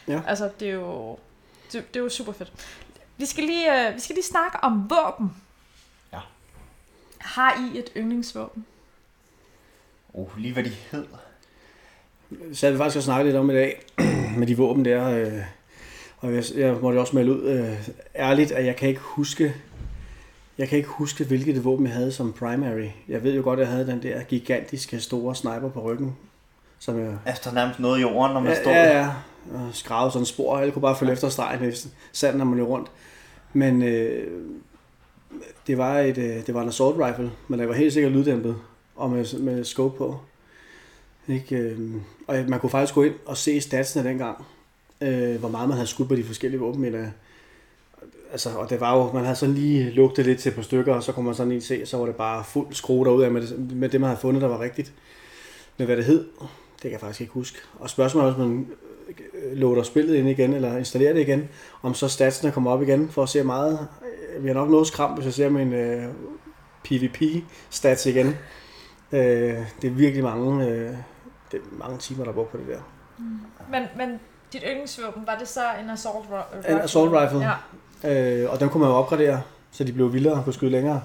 Ja. 0.07 0.21
Altså, 0.27 0.49
det 0.59 0.69
er 0.69 0.73
jo, 0.73 1.17
det, 1.71 1.93
det 1.93 1.99
er 1.99 2.03
jo 2.03 2.09
super 2.09 2.31
fedt. 2.31 2.51
Vi 3.17 3.25
skal 3.25 3.43
lige, 3.43 3.87
uh, 3.87 3.95
vi 3.95 3.99
skal 3.99 4.13
lige 4.15 4.25
snakke 4.25 4.57
om 4.61 4.89
våben. 4.89 5.35
Ja. 7.37 7.41
Har 7.41 7.71
I 7.73 7.79
et 7.79 7.89
yndlingsvåben? 7.97 8.65
Oh, 10.13 10.37
lige 10.37 10.53
hvad 10.53 10.63
de 10.63 10.71
hed. 10.91 11.05
Så 12.53 12.65
jeg 12.65 12.73
vil 12.73 12.77
faktisk 12.77 12.97
også 12.97 13.05
snakke 13.05 13.25
lidt 13.25 13.37
om 13.37 13.49
i 13.49 13.53
dag, 13.53 13.81
med 14.39 14.47
de 14.47 14.57
våben 14.57 14.85
der. 14.85 15.09
Øh, 15.09 15.41
og 16.17 16.35
jeg, 16.35 16.43
jeg 16.55 16.75
måtte 16.81 16.97
også 16.97 17.15
melde 17.15 17.31
ud 17.31 17.41
øh, 17.41 17.89
ærligt, 18.15 18.51
at 18.51 18.65
jeg 18.65 18.75
kan 18.75 18.89
ikke 18.89 19.01
huske 19.01 19.53
jeg 20.59 20.69
kan 20.69 20.77
ikke 20.77 20.89
huske, 20.89 21.23
hvilket 21.23 21.65
våben 21.65 21.85
jeg 21.85 21.95
havde 21.95 22.11
som 22.11 22.33
primary. 22.33 22.87
Jeg 23.07 23.23
ved 23.23 23.35
jo 23.35 23.41
godt, 23.43 23.59
at 23.59 23.65
jeg 23.65 23.73
havde 23.73 23.87
den 23.87 24.03
der 24.03 24.23
gigantiske 24.23 24.99
store 24.99 25.35
sniper 25.35 25.69
på 25.69 25.81
ryggen. 25.81 26.17
Som 26.79 26.99
jeg... 26.99 27.17
Efter 27.27 27.53
nærmest 27.53 27.79
noget 27.79 27.97
i 27.97 28.01
jorden, 28.01 28.33
når 28.33 28.39
man 28.39 28.51
ja, 28.51 28.61
stod. 28.61 28.71
Ja, 28.71 28.99
ja. 28.99 29.09
Og 29.53 29.69
skravede 29.73 30.11
sådan 30.11 30.21
en 30.21 30.25
spor, 30.25 30.53
og 30.53 30.61
alle 30.61 30.71
kunne 30.71 30.81
bare 30.81 30.95
følge 30.95 31.11
efter 31.11 31.29
stregen 31.29 31.61
næsten. 31.61 31.91
Sanden, 32.11 32.37
når 32.37 32.45
man 32.45 32.57
løb 32.57 32.67
rundt. 32.67 32.91
Men 33.53 33.83
øh, 33.83 34.27
det 35.67 35.77
var 35.77 35.99
et, 35.99 36.17
øh, 36.17 36.45
det 36.47 36.53
var 36.53 36.61
en 36.61 36.67
assault 36.67 36.97
rifle, 36.99 37.31
men 37.47 37.59
der 37.59 37.65
var 37.65 37.73
helt 37.73 37.93
sikkert 37.93 38.11
lyddæmpet, 38.11 38.55
og 38.95 39.09
med, 39.09 39.39
med 39.39 39.63
scope 39.63 39.97
på. 39.97 40.19
Ikke? 41.27 41.55
Øhm, 41.55 42.01
og 42.27 42.35
man 42.47 42.59
kunne 42.59 42.69
faktisk 42.69 42.93
gå 42.93 43.03
ind 43.03 43.13
og 43.25 43.37
se 43.37 43.61
statsene 43.61 44.09
dengang, 44.09 44.45
øh, 45.01 45.39
hvor 45.39 45.49
meget 45.49 45.69
man 45.69 45.77
havde 45.77 45.87
skudt 45.87 46.09
på 46.09 46.15
de 46.15 46.23
forskellige 46.23 46.59
våben. 46.59 46.81
Men, 46.81 47.13
altså, 48.31 48.49
og 48.49 48.69
det 48.69 48.79
var 48.79 48.97
jo, 48.97 49.11
man 49.11 49.23
havde 49.23 49.35
sådan 49.35 49.55
lige 49.55 49.89
lugtet 49.89 50.25
lidt 50.25 50.39
til 50.39 50.49
et 50.49 50.55
par 50.55 50.61
stykker, 50.61 50.93
og 50.93 51.03
så 51.03 51.11
kunne 51.11 51.25
man 51.25 51.35
sådan 51.35 51.51
lige 51.51 51.61
se, 51.61 51.85
så 51.85 51.97
var 51.97 52.05
det 52.05 52.15
bare 52.15 52.43
fuld 52.43 52.67
skrue 52.73 53.05
derud 53.05 53.23
af 53.23 53.31
med 53.31 53.41
det, 53.41 53.75
med 53.75 53.89
det, 53.89 54.01
man 54.01 54.07
havde 54.07 54.21
fundet, 54.21 54.41
der 54.41 54.47
var 54.47 54.59
rigtigt. 54.59 54.93
Men 55.77 55.85
hvad 55.85 55.97
det 55.97 56.05
hed, 56.05 56.25
det 56.73 56.81
kan 56.81 56.91
jeg 56.91 56.99
faktisk 56.99 57.21
ikke 57.21 57.33
huske. 57.33 57.57
Og 57.79 57.89
spørgsmålet 57.89 58.29
er, 58.29 58.33
hvis 58.33 58.47
man 58.47 58.67
låter 59.53 59.55
loader 59.55 59.83
spillet 59.83 60.15
ind 60.15 60.29
igen, 60.29 60.53
eller 60.53 60.77
installerer 60.77 61.13
det 61.13 61.21
igen, 61.21 61.49
om 61.81 61.93
så 61.93 62.07
statsene 62.07 62.51
kommer 62.51 62.71
op 62.71 62.81
igen, 62.81 63.09
for 63.09 63.23
at 63.23 63.29
se 63.29 63.43
meget. 63.43 63.87
Vi 64.39 64.47
har 64.47 64.53
nok 64.53 64.69
noget 64.69 64.87
skram, 64.87 65.11
hvis 65.11 65.25
jeg 65.25 65.33
ser 65.33 65.49
min 65.49 65.73
øh, 65.73 66.05
PvP-stats 66.83 68.05
igen. 68.05 68.27
Uh, 69.11 69.19
det 69.19 69.83
er 69.83 69.89
virkelig 69.89 70.23
mange, 70.23 70.65
uh, 70.65 70.97
det 71.51 71.53
er 71.53 71.77
mange 71.79 71.97
timer, 71.97 72.23
der 72.23 72.31
er 72.31 72.35
brugt 72.35 72.51
på 72.51 72.57
det 72.57 72.67
der. 72.67 72.79
Mm. 73.17 73.39
Men, 73.71 73.83
men 73.97 74.19
dit 74.53 74.63
yndlingsvåben, 74.67 75.23
var 75.27 75.35
det 75.39 75.47
så 75.47 75.61
en 75.83 75.89
assault 75.89 76.25
rifle? 76.31 76.75
En 76.75 76.81
assault 76.81 77.11
rifle. 77.13 77.39
Ja. 78.03 78.43
Øh, 78.43 78.51
og 78.51 78.59
dem 78.59 78.69
kunne 78.69 78.81
man 78.81 78.89
jo 78.89 78.95
opgradere, 78.95 79.41
så 79.71 79.83
de 79.83 79.93
blev 79.93 80.13
vildere 80.13 80.33
og 80.33 80.43
kunne 80.43 80.53
skyde 80.53 80.71
længere, 80.71 81.01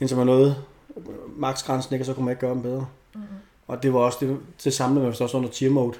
indtil 0.00 0.16
man 0.16 0.26
nåede 0.26 0.56
maksgrænsen, 1.36 1.94
ikke, 1.94 2.02
og 2.02 2.06
så 2.06 2.14
kunne 2.14 2.24
man 2.24 2.32
ikke 2.32 2.40
gøre 2.40 2.54
dem 2.54 2.62
bedre. 2.62 2.86
Mm-hmm. 3.14 3.26
Og 3.68 3.82
det 3.82 3.94
var 3.94 4.00
også 4.00 4.18
det, 4.20 4.38
det 4.64 4.72
samlede 4.72 5.00
man 5.00 5.08
også 5.20 5.36
under 5.36 5.50
tier 5.50 5.70
mode. 5.70 5.96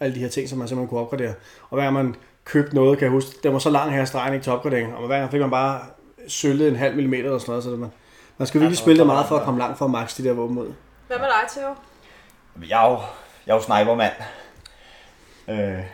Alle 0.00 0.14
de 0.14 0.20
her 0.20 0.28
ting, 0.28 0.48
som 0.48 0.58
man 0.58 0.68
simpelthen 0.68 0.88
kunne 0.88 1.00
opgradere. 1.00 1.34
Og 1.70 1.76
hver 1.76 1.82
gang 1.82 1.94
man 1.94 2.14
købte 2.44 2.74
noget, 2.74 2.98
kan 2.98 3.04
jeg 3.04 3.12
huske, 3.12 3.38
det 3.42 3.52
var 3.52 3.58
så 3.58 3.70
lang 3.70 3.92
her 3.92 4.04
stregen 4.04 4.34
ikke 4.34 4.44
til 4.44 4.52
opgradering, 4.52 4.94
og 4.94 5.06
hver 5.06 5.18
gang 5.18 5.30
fik 5.30 5.40
man 5.40 5.50
bare 5.50 5.80
sølvet 6.28 6.68
en 6.68 6.76
halv 6.76 6.94
millimeter 6.94 7.24
eller 7.24 7.38
sådan 7.38 7.50
noget, 7.50 7.64
så 7.64 7.70
man, 7.70 7.92
man 8.38 8.48
skal 8.48 8.60
virkelig 8.60 8.78
ja, 8.78 8.82
spille 8.82 8.98
det 8.98 9.06
meget 9.06 9.26
for 9.26 9.36
at 9.36 9.42
komme 9.42 9.60
langt 9.60 9.78
for 9.78 9.84
at 9.84 9.90
max 9.90 10.16
de 10.16 10.24
der 10.24 10.32
våben 10.32 10.58
ud. 10.58 10.74
Hvad 11.06 11.18
med 11.18 11.26
dig, 11.26 11.50
Theo? 11.50 11.74
Jeg 12.68 12.84
er 12.84 12.90
jo, 12.90 12.98
jeg 13.46 13.52
er 13.52 13.56
jo 13.56 13.62
snipermand. 13.62 14.12
Øh, 15.48 15.84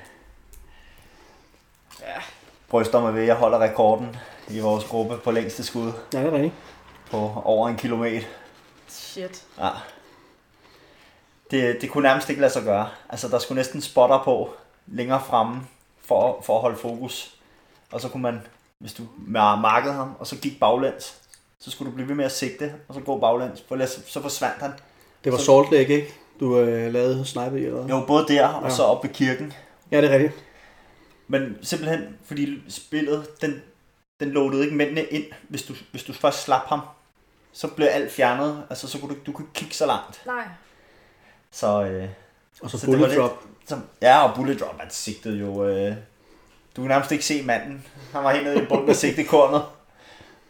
ja, 2.01 2.21
bryster 2.69 3.01
mig 3.01 3.15
ved, 3.15 3.21
at 3.21 3.27
jeg 3.27 3.37
holder 3.37 3.59
rekorden 3.59 4.17
i 4.49 4.61
vores 4.61 4.85
gruppe 4.85 5.17
på 5.17 5.31
længste 5.31 5.65
skud. 5.65 5.93
Ja, 6.13 6.19
det 6.19 6.27
er 6.27 6.33
rigtigt. 6.33 6.55
På 7.11 7.43
over 7.45 7.69
en 7.69 7.77
kilometer. 7.77 8.27
Shit. 8.89 9.45
Ja. 9.59 9.71
Det, 11.51 11.79
det 11.81 11.91
kunne 11.91 12.09
nærmest 12.09 12.29
ikke 12.29 12.41
lade 12.41 12.53
sig 12.53 12.63
gøre. 12.63 12.89
Altså, 13.09 13.29
der 13.29 13.39
skulle 13.39 13.57
næsten 13.57 13.83
spotter 13.83 14.23
på 14.25 14.55
længere 14.87 15.21
fremme 15.21 15.61
for, 16.05 16.43
for 16.43 16.57
at 16.57 16.61
holde 16.61 16.77
fokus. 16.77 17.35
Og 17.93 18.01
så 18.01 18.09
kunne 18.09 18.23
man, 18.23 18.43
hvis 18.79 18.93
du 18.93 19.03
markede 19.61 19.95
ham, 19.95 20.15
og 20.19 20.27
så 20.27 20.37
gik 20.37 20.61
baglæns, 20.61 21.21
så 21.59 21.71
skulle 21.71 21.91
du 21.91 21.95
blive 21.95 22.09
ved 22.09 22.15
med 22.15 22.25
at 22.25 22.33
sigte, 22.33 22.75
og 22.89 22.95
så 22.95 23.01
gå 23.01 23.19
baglæns, 23.19 23.65
for 23.69 23.87
så 23.87 24.23
forsvandt 24.23 24.61
han. 24.61 24.73
Det 25.25 25.33
var 25.33 25.39
så, 25.39 25.45
Salt 25.45 25.73
Lake, 25.73 25.95
ikke? 25.95 26.15
Du 26.41 26.59
øh, 26.59 26.93
lavede 26.93 27.25
snipe 27.25 27.61
i, 27.61 27.65
eller 27.65 27.89
Jo, 27.89 28.05
både 28.07 28.27
der, 28.29 28.47
og 28.47 28.69
ja. 28.69 28.75
så 28.75 28.83
op 28.83 29.05
ved 29.05 29.11
kirken. 29.11 29.53
Ja, 29.91 30.01
det 30.01 30.11
er 30.11 30.15
rigtigt. 30.15 30.45
Men 31.29 31.59
simpelthen, 31.63 32.17
fordi 32.25 32.63
spillet, 32.69 33.41
den, 33.41 33.63
den 34.21 34.31
loadede 34.31 34.65
ikke 34.65 34.77
mændene 34.77 35.05
ind. 35.05 35.25
Hvis 35.49 35.63
du, 35.63 35.75
hvis 35.91 36.05
du 36.05 36.13
først 36.13 36.43
slap 36.43 36.67
ham, 36.67 36.81
så 37.53 37.69
blev 37.69 37.89
alt 37.91 38.13
fjernet. 38.13 38.63
Altså, 38.71 38.89
så 38.89 38.99
kunne 38.99 39.15
du, 39.15 39.21
du 39.27 39.33
kunne 39.33 39.45
ikke 39.45 39.55
kigge 39.55 39.75
så 39.75 39.87
langt. 39.87 40.23
Nej. 40.27 40.49
Så, 41.51 41.85
øh, 41.85 42.09
og 42.63 42.71
så, 42.71 42.79
så 42.79 42.87
bullet 42.87 43.17
drop. 43.17 43.45
Lidt, 43.45 43.69
så, 43.69 43.81
ja, 44.03 44.29
og 44.29 44.35
bullet 44.35 44.61
drop, 44.61 44.79
man 44.79 44.91
sigtede 44.91 45.39
jo... 45.39 45.69
Øh, 45.69 45.97
du 46.79 46.83
kunne 46.83 46.89
nærmest 46.89 47.13
ikke 47.13 47.25
se 47.25 47.43
manden. 47.43 47.85
Han 48.13 48.25
var 48.25 48.33
helt 48.33 48.45
nede 48.45 48.63
i 48.63 48.67
bunden 48.67 48.89
af 48.89 48.97
sigtekornet. 48.97 49.63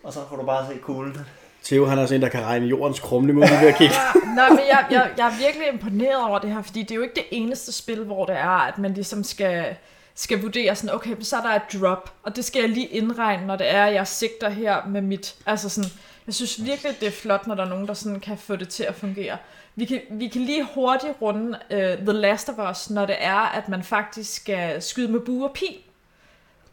Og 0.04 0.12
så 0.12 0.20
kunne 0.20 0.40
du 0.40 0.46
bare 0.46 0.66
se 0.66 0.78
kuglen. 0.78 1.18
Theo, 1.64 1.86
han 1.86 1.98
er 1.98 2.06
sådan 2.06 2.16
en, 2.16 2.22
der 2.22 2.28
kan 2.28 2.44
regne 2.44 2.66
jordens 2.66 3.00
krumle 3.00 3.32
mod 3.32 3.42
ved 3.60 3.68
at 3.68 3.76
kigge. 3.76 3.94
Nej, 4.36 4.48
men 4.48 4.58
jeg, 4.58 4.86
jeg, 4.90 5.10
jeg 5.18 5.26
er 5.26 5.38
virkelig 5.38 5.68
imponeret 5.72 6.28
over 6.28 6.38
det 6.38 6.50
her, 6.50 6.62
fordi 6.62 6.82
det 6.82 6.90
er 6.90 6.94
jo 6.94 7.02
ikke 7.02 7.14
det 7.14 7.24
eneste 7.30 7.72
spil, 7.72 8.04
hvor 8.04 8.24
det 8.24 8.36
er, 8.36 8.66
at 8.68 8.78
man 8.78 8.94
ligesom 8.94 9.24
skal 9.24 9.76
skal 10.14 10.42
vurdere 10.42 10.74
sådan, 10.76 10.94
okay, 10.94 11.16
så 11.20 11.36
er 11.36 11.40
der 11.40 11.48
et 11.48 11.80
drop, 11.80 12.12
og 12.22 12.36
det 12.36 12.44
skal 12.44 12.60
jeg 12.60 12.68
lige 12.68 12.86
indregne, 12.86 13.46
når 13.46 13.56
det 13.56 13.74
er, 13.74 13.84
at 13.84 13.94
jeg 13.94 14.06
sigter 14.06 14.48
her 14.48 14.86
med 14.86 15.00
mit, 15.02 15.34
altså 15.46 15.68
sådan, 15.68 15.90
jeg 16.26 16.34
synes 16.34 16.64
virkelig, 16.64 17.00
det 17.00 17.08
er 17.08 17.12
flot, 17.12 17.46
når 17.46 17.54
der 17.54 17.64
er 17.64 17.68
nogen, 17.68 17.88
der 17.88 17.94
sådan 17.94 18.20
kan 18.20 18.38
få 18.38 18.56
det 18.56 18.68
til 18.68 18.84
at 18.84 18.94
fungere. 18.94 19.36
Vi 19.76 19.84
kan, 19.84 20.00
vi 20.10 20.28
kan 20.28 20.40
lige 20.40 20.66
hurtigt 20.74 21.12
runde 21.22 21.58
uh, 21.70 21.78
The 21.78 22.12
Last 22.12 22.48
of 22.48 22.70
Us, 22.70 22.90
når 22.90 23.06
det 23.06 23.16
er, 23.18 23.38
at 23.38 23.68
man 23.68 23.82
faktisk 23.82 24.34
skal 24.34 24.82
skyde 24.82 25.12
med 25.12 25.20
bue 25.20 25.44
og 25.44 25.52
pil. 25.54 25.76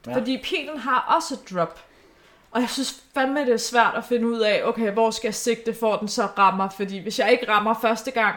Ja. 0.08 0.16
Fordi 0.16 0.42
pilen 0.44 0.80
har 0.80 1.16
også 1.18 1.34
et 1.34 1.52
drop. 1.52 1.80
Og 2.52 2.62
jeg 2.62 2.70
synes 2.70 3.04
fandme, 3.14 3.40
det 3.40 3.54
er 3.54 3.58
svært 3.58 3.94
at 3.98 4.04
finde 4.04 4.28
ud 4.28 4.40
af, 4.40 4.62
okay, 4.66 4.92
hvor 4.92 5.12
skal 5.12 5.28
jeg 5.28 5.36
sigte, 5.36 5.74
for 5.74 5.98
den 5.98 6.08
så 6.08 6.28
rammer? 6.38 6.70
Fordi 6.70 6.98
hvis 6.98 7.20
jeg 7.20 7.32
ikke 7.32 7.50
rammer 7.50 7.74
første 7.82 8.12
gang, 8.12 8.36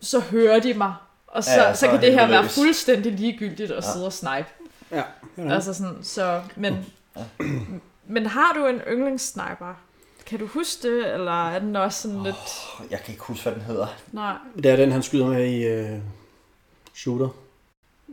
så 0.00 0.20
hører 0.20 0.60
de 0.60 0.74
mig. 0.74 0.94
Og 1.26 1.44
så, 1.44 1.50
ja, 1.50 1.74
så, 1.74 1.80
så 1.80 1.88
kan 1.90 2.00
det 2.00 2.12
her 2.12 2.26
være 2.26 2.48
fuldstændig 2.48 3.12
ligegyldigt 3.12 3.70
at 3.70 3.84
ja. 3.84 3.92
sidde 3.92 4.06
og 4.06 4.12
snipe. 4.12 4.46
Ja. 4.90 5.02
ja. 5.36 5.54
Altså 5.54 5.74
sådan, 5.74 5.98
så, 6.02 6.40
men, 6.56 6.94
ja. 7.16 7.22
men 8.06 8.26
har 8.26 8.52
du 8.52 8.66
en 8.66 8.80
yndlingssniper? 8.80 9.74
Kan 10.26 10.38
du 10.38 10.46
huske 10.46 10.88
det, 10.88 11.14
eller 11.14 11.48
er 11.48 11.58
den 11.58 11.76
også 11.76 12.02
sådan 12.02 12.18
oh, 12.18 12.24
lidt... 12.24 12.36
Jeg 12.90 13.00
kan 13.00 13.12
ikke 13.14 13.24
huske, 13.24 13.42
hvad 13.42 13.52
den 13.52 13.62
hedder. 13.62 13.86
Nej. 14.12 14.34
Det 14.56 14.66
er 14.66 14.76
den, 14.76 14.92
han 14.92 15.02
skyder 15.02 15.26
med 15.26 15.46
i 15.46 15.92
uh, 15.94 16.00
Shooter. 16.94 17.28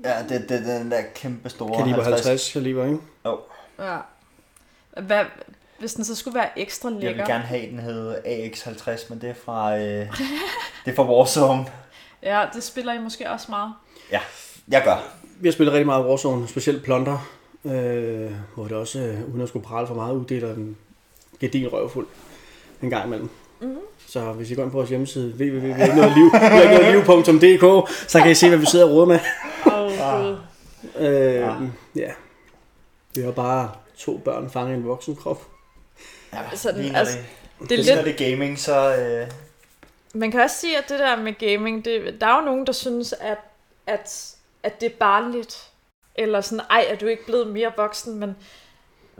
Ja, 0.03 0.23
det, 0.29 0.49
det, 0.49 0.65
den 0.65 0.91
der 0.91 1.01
kæmpe 1.15 1.49
store... 1.49 1.77
Kaliber 1.77 2.03
50, 2.03 2.25
50 2.25 2.53
kaliber, 2.53 2.85
ikke? 2.85 2.97
Jo. 3.25 3.39
Ja. 3.79 3.97
Hvad, 5.01 5.25
hvis 5.79 5.93
den 5.93 6.05
så 6.05 6.15
skulle 6.15 6.35
være 6.35 6.59
ekstra 6.59 6.89
lækker... 6.89 7.07
Jeg 7.07 7.17
vil 7.17 7.25
gerne 7.25 7.43
have, 7.43 7.71
den 7.71 7.79
hed 7.79 8.15
AX50, 8.15 9.05
men 9.09 9.21
det 9.21 9.29
er 9.29 9.33
fra, 9.45 9.77
øh, 9.77 9.81
det 10.85 10.91
er 10.91 10.95
fra 10.95 11.11
Warzone. 11.11 11.65
Ja, 12.23 12.45
det 12.53 12.63
spiller 12.63 12.93
I 12.93 12.99
måske 12.99 13.29
også 13.29 13.45
meget. 13.49 13.73
Ja, 14.11 14.19
jeg 14.67 14.81
gør. 14.83 15.03
Vi 15.39 15.47
har 15.47 15.53
spillet 15.53 15.73
rigtig 15.73 15.85
meget 15.85 16.05
Warzone, 16.05 16.47
specielt 16.47 16.83
Plunder, 16.83 17.29
øh, 17.65 18.31
hvor 18.55 18.63
det 18.63 18.71
også, 18.71 18.99
øh, 18.99 19.29
uden 19.29 19.41
at 19.41 19.47
skulle 19.47 19.65
prale 19.65 19.87
for 19.87 19.95
meget, 19.95 20.13
uddeler 20.15 20.53
en 20.53 20.77
gedin 21.39 21.67
røvfuld 21.67 22.07
en 22.81 22.89
gang 22.89 23.05
imellem. 23.05 23.29
Mm-hmm. 23.61 23.77
Så 24.07 24.31
hvis 24.31 24.51
I 24.51 24.55
går 24.55 24.63
ind 24.63 24.71
på 24.71 24.77
vores 24.77 24.89
hjemmeside, 24.89 25.33
www.liv.dk, 25.37 26.49
så 28.07 28.19
kan 28.19 28.31
I 28.31 28.35
se, 28.35 28.49
hvad 28.49 28.57
vi 28.57 28.65
sidder 28.65 28.85
og 28.85 28.91
råder 28.91 29.05
med. 29.05 29.19
Oh, 30.01 30.37
Øh, 30.95 31.33
ja. 31.35 31.55
ja. 31.95 32.11
Vi 33.15 33.21
har 33.21 33.31
bare 33.31 33.71
to 33.97 34.17
børn 34.17 34.49
fanget 34.49 34.71
i 34.71 34.77
en 34.77 34.87
voksen 34.87 35.15
krop. 35.15 35.47
Ja, 36.33 36.55
Sådan, 36.55 36.81
lige 36.81 36.97
altså, 36.97 37.17
det, 37.59 37.69
Det 37.69 37.79
er 37.79 37.95
lidt, 37.95 38.05
det 38.05 38.21
er 38.21 38.31
gaming, 38.31 38.59
så... 38.59 38.95
Øh, 38.95 39.31
man 40.13 40.31
kan 40.31 40.41
også 40.41 40.57
sige, 40.57 40.77
at 40.77 40.89
det 40.89 40.99
der 40.99 41.15
med 41.15 41.33
gaming, 41.33 41.85
det, 41.85 42.21
der 42.21 42.27
er 42.27 42.39
jo 42.39 42.45
nogen, 42.45 42.67
der 42.67 42.73
synes, 42.73 43.13
at, 43.13 43.37
at, 43.87 44.35
at 44.63 44.81
det 44.81 44.91
er 44.91 44.95
barnligt. 44.99 45.67
Eller 46.15 46.41
sådan, 46.41 46.65
ej, 46.69 46.85
er 46.89 46.95
du 46.95 47.05
ikke 47.05 47.25
blevet 47.25 47.47
mere 47.47 47.71
voksen, 47.77 48.19
men 48.19 48.35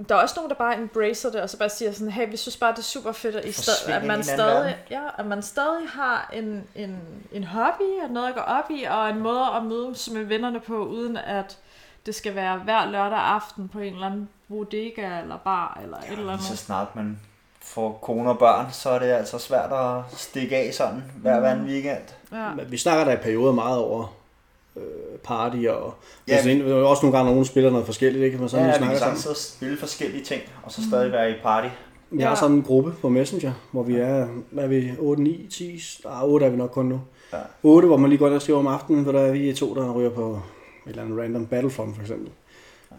der 0.10 0.16
er 0.16 0.20
også 0.20 0.36
nogen, 0.38 0.50
der 0.50 0.56
bare 0.56 0.78
embracer 0.78 1.32
det, 1.32 1.42
og 1.42 1.50
så 1.50 1.58
bare 1.58 1.70
siger 1.70 1.92
sådan, 1.92 2.12
hey, 2.12 2.30
vi 2.32 2.38
synes 2.38 2.58
bare, 2.58 2.72
det 2.72 2.78
er 2.78 2.84
super 2.84 3.12
fedt, 3.12 3.36
at, 3.36 3.46
I 3.46 3.52
stadig, 3.52 3.96
at, 3.96 4.04
man 4.04 4.18
en 4.18 4.24
stadig, 4.24 4.78
ja, 4.90 5.02
at 5.18 5.26
man 5.26 5.42
stadig 5.42 5.90
har 5.90 6.30
en, 6.34 6.64
en, 6.76 6.98
en 7.32 7.44
hobby, 7.44 8.04
og 8.04 8.10
noget 8.10 8.28
at 8.28 8.36
gå 8.36 8.42
op 8.42 8.72
i, 8.72 8.84
og 8.84 9.10
en 9.10 9.20
måde 9.20 9.46
at 9.56 9.64
mødes 9.64 10.10
med 10.10 10.24
vennerne 10.24 10.60
på, 10.60 10.86
uden 10.86 11.18
at 11.18 11.58
det 12.06 12.16
skal 12.16 12.36
være 12.36 12.58
hver 12.58 12.86
lørdag 12.86 13.20
aften 13.20 13.68
på 13.70 13.80
en 13.80 13.94
eller 13.94 14.06
anden 14.06 14.30
bodega 14.50 15.20
eller 15.22 15.38
bar 15.38 15.80
eller 15.84 15.98
et 15.98 16.04
eller 16.12 16.32
lige 16.32 16.42
så 16.42 16.48
andet. 16.48 16.60
snart 16.60 16.96
man 16.96 17.20
får 17.62 18.00
kone 18.02 18.30
og 18.30 18.40
børn, 18.40 18.68
så 18.72 18.90
er 18.90 19.00
det 19.00 19.06
altså 19.12 19.40
svært 19.40 19.72
at 19.74 20.20
stikke 20.20 20.58
af 20.58 20.74
sådan 20.74 21.04
hver 21.16 21.36
Mm. 21.36 21.40
hver 21.42 21.52
anden 21.52 21.66
weekend. 21.66 22.04
Ja. 22.32 22.50
Vi 22.68 22.78
snakker 22.78 23.04
der 23.04 23.12
i 23.12 23.18
perioder 23.18 23.52
meget 23.54 23.78
over 23.78 24.08
øh, 24.78 24.84
party 25.24 25.56
og... 25.58 25.94
Ja. 26.28 26.32
Ja. 26.34 26.36
Altså, 26.36 26.50
der 26.50 26.76
er 26.78 26.84
også 26.84 27.06
nogle 27.06 27.18
gange, 27.18 27.32
nogen 27.32 27.46
spiller 27.46 27.70
noget 27.70 27.86
forskelligt, 27.86 28.24
ikke? 28.26 28.38
Men 28.38 28.50
sådan, 28.50 28.66
Ja, 28.66 28.72
vi 28.72 28.78
vi 28.78 28.78
snakker 28.86 29.08
kan 29.08 29.18
sidde 29.18 29.34
og 29.34 29.38
spille 29.38 29.78
forskellige 29.78 30.24
ting, 30.24 30.42
og 30.64 30.72
så 30.72 30.84
stadig 30.84 31.12
være 31.12 31.32
i 31.32 31.34
party. 31.44 31.68
Vi 32.12 32.22
har 32.22 32.30
Ja. 32.30 32.36
sådan 32.36 32.56
en 32.56 32.62
gruppe 32.64 32.94
på 33.02 33.10
Messenger, 33.10 33.54
hvor 33.72 33.84
vi 33.84 33.96
er, 33.96 34.28
hvad 34.52 34.64
er 34.64 34.68
vi, 34.68 34.92
8, 35.00 35.24
9, 35.24 35.48
10, 35.52 35.82
ah, 36.06 36.24
8 36.30 36.46
er 36.46 36.50
vi 36.50 36.58
nok 36.58 36.70
kun 36.72 36.86
nu. 36.86 37.02
Ja. 37.34 37.38
8, 37.64 37.88
hvor 37.88 37.98
man 37.98 38.10
lige 38.10 38.20
går 38.20 38.28
ind 38.28 38.36
og 38.36 38.42
skriver 38.42 38.60
om 38.60 38.68
aftenen, 38.68 39.04
hvor 39.04 39.12
der 39.12 39.20
er 39.20 39.32
vi 39.32 39.50
er 39.50 39.54
to, 39.56 39.76
der 39.76 39.92
ryger 39.92 40.10
på 40.10 40.32
et 40.86 40.90
eller 40.90 41.04
andet 41.04 41.20
random 41.20 41.46
Battlefront 41.46 41.96
for 41.96 42.02
eksempel. 42.02 42.30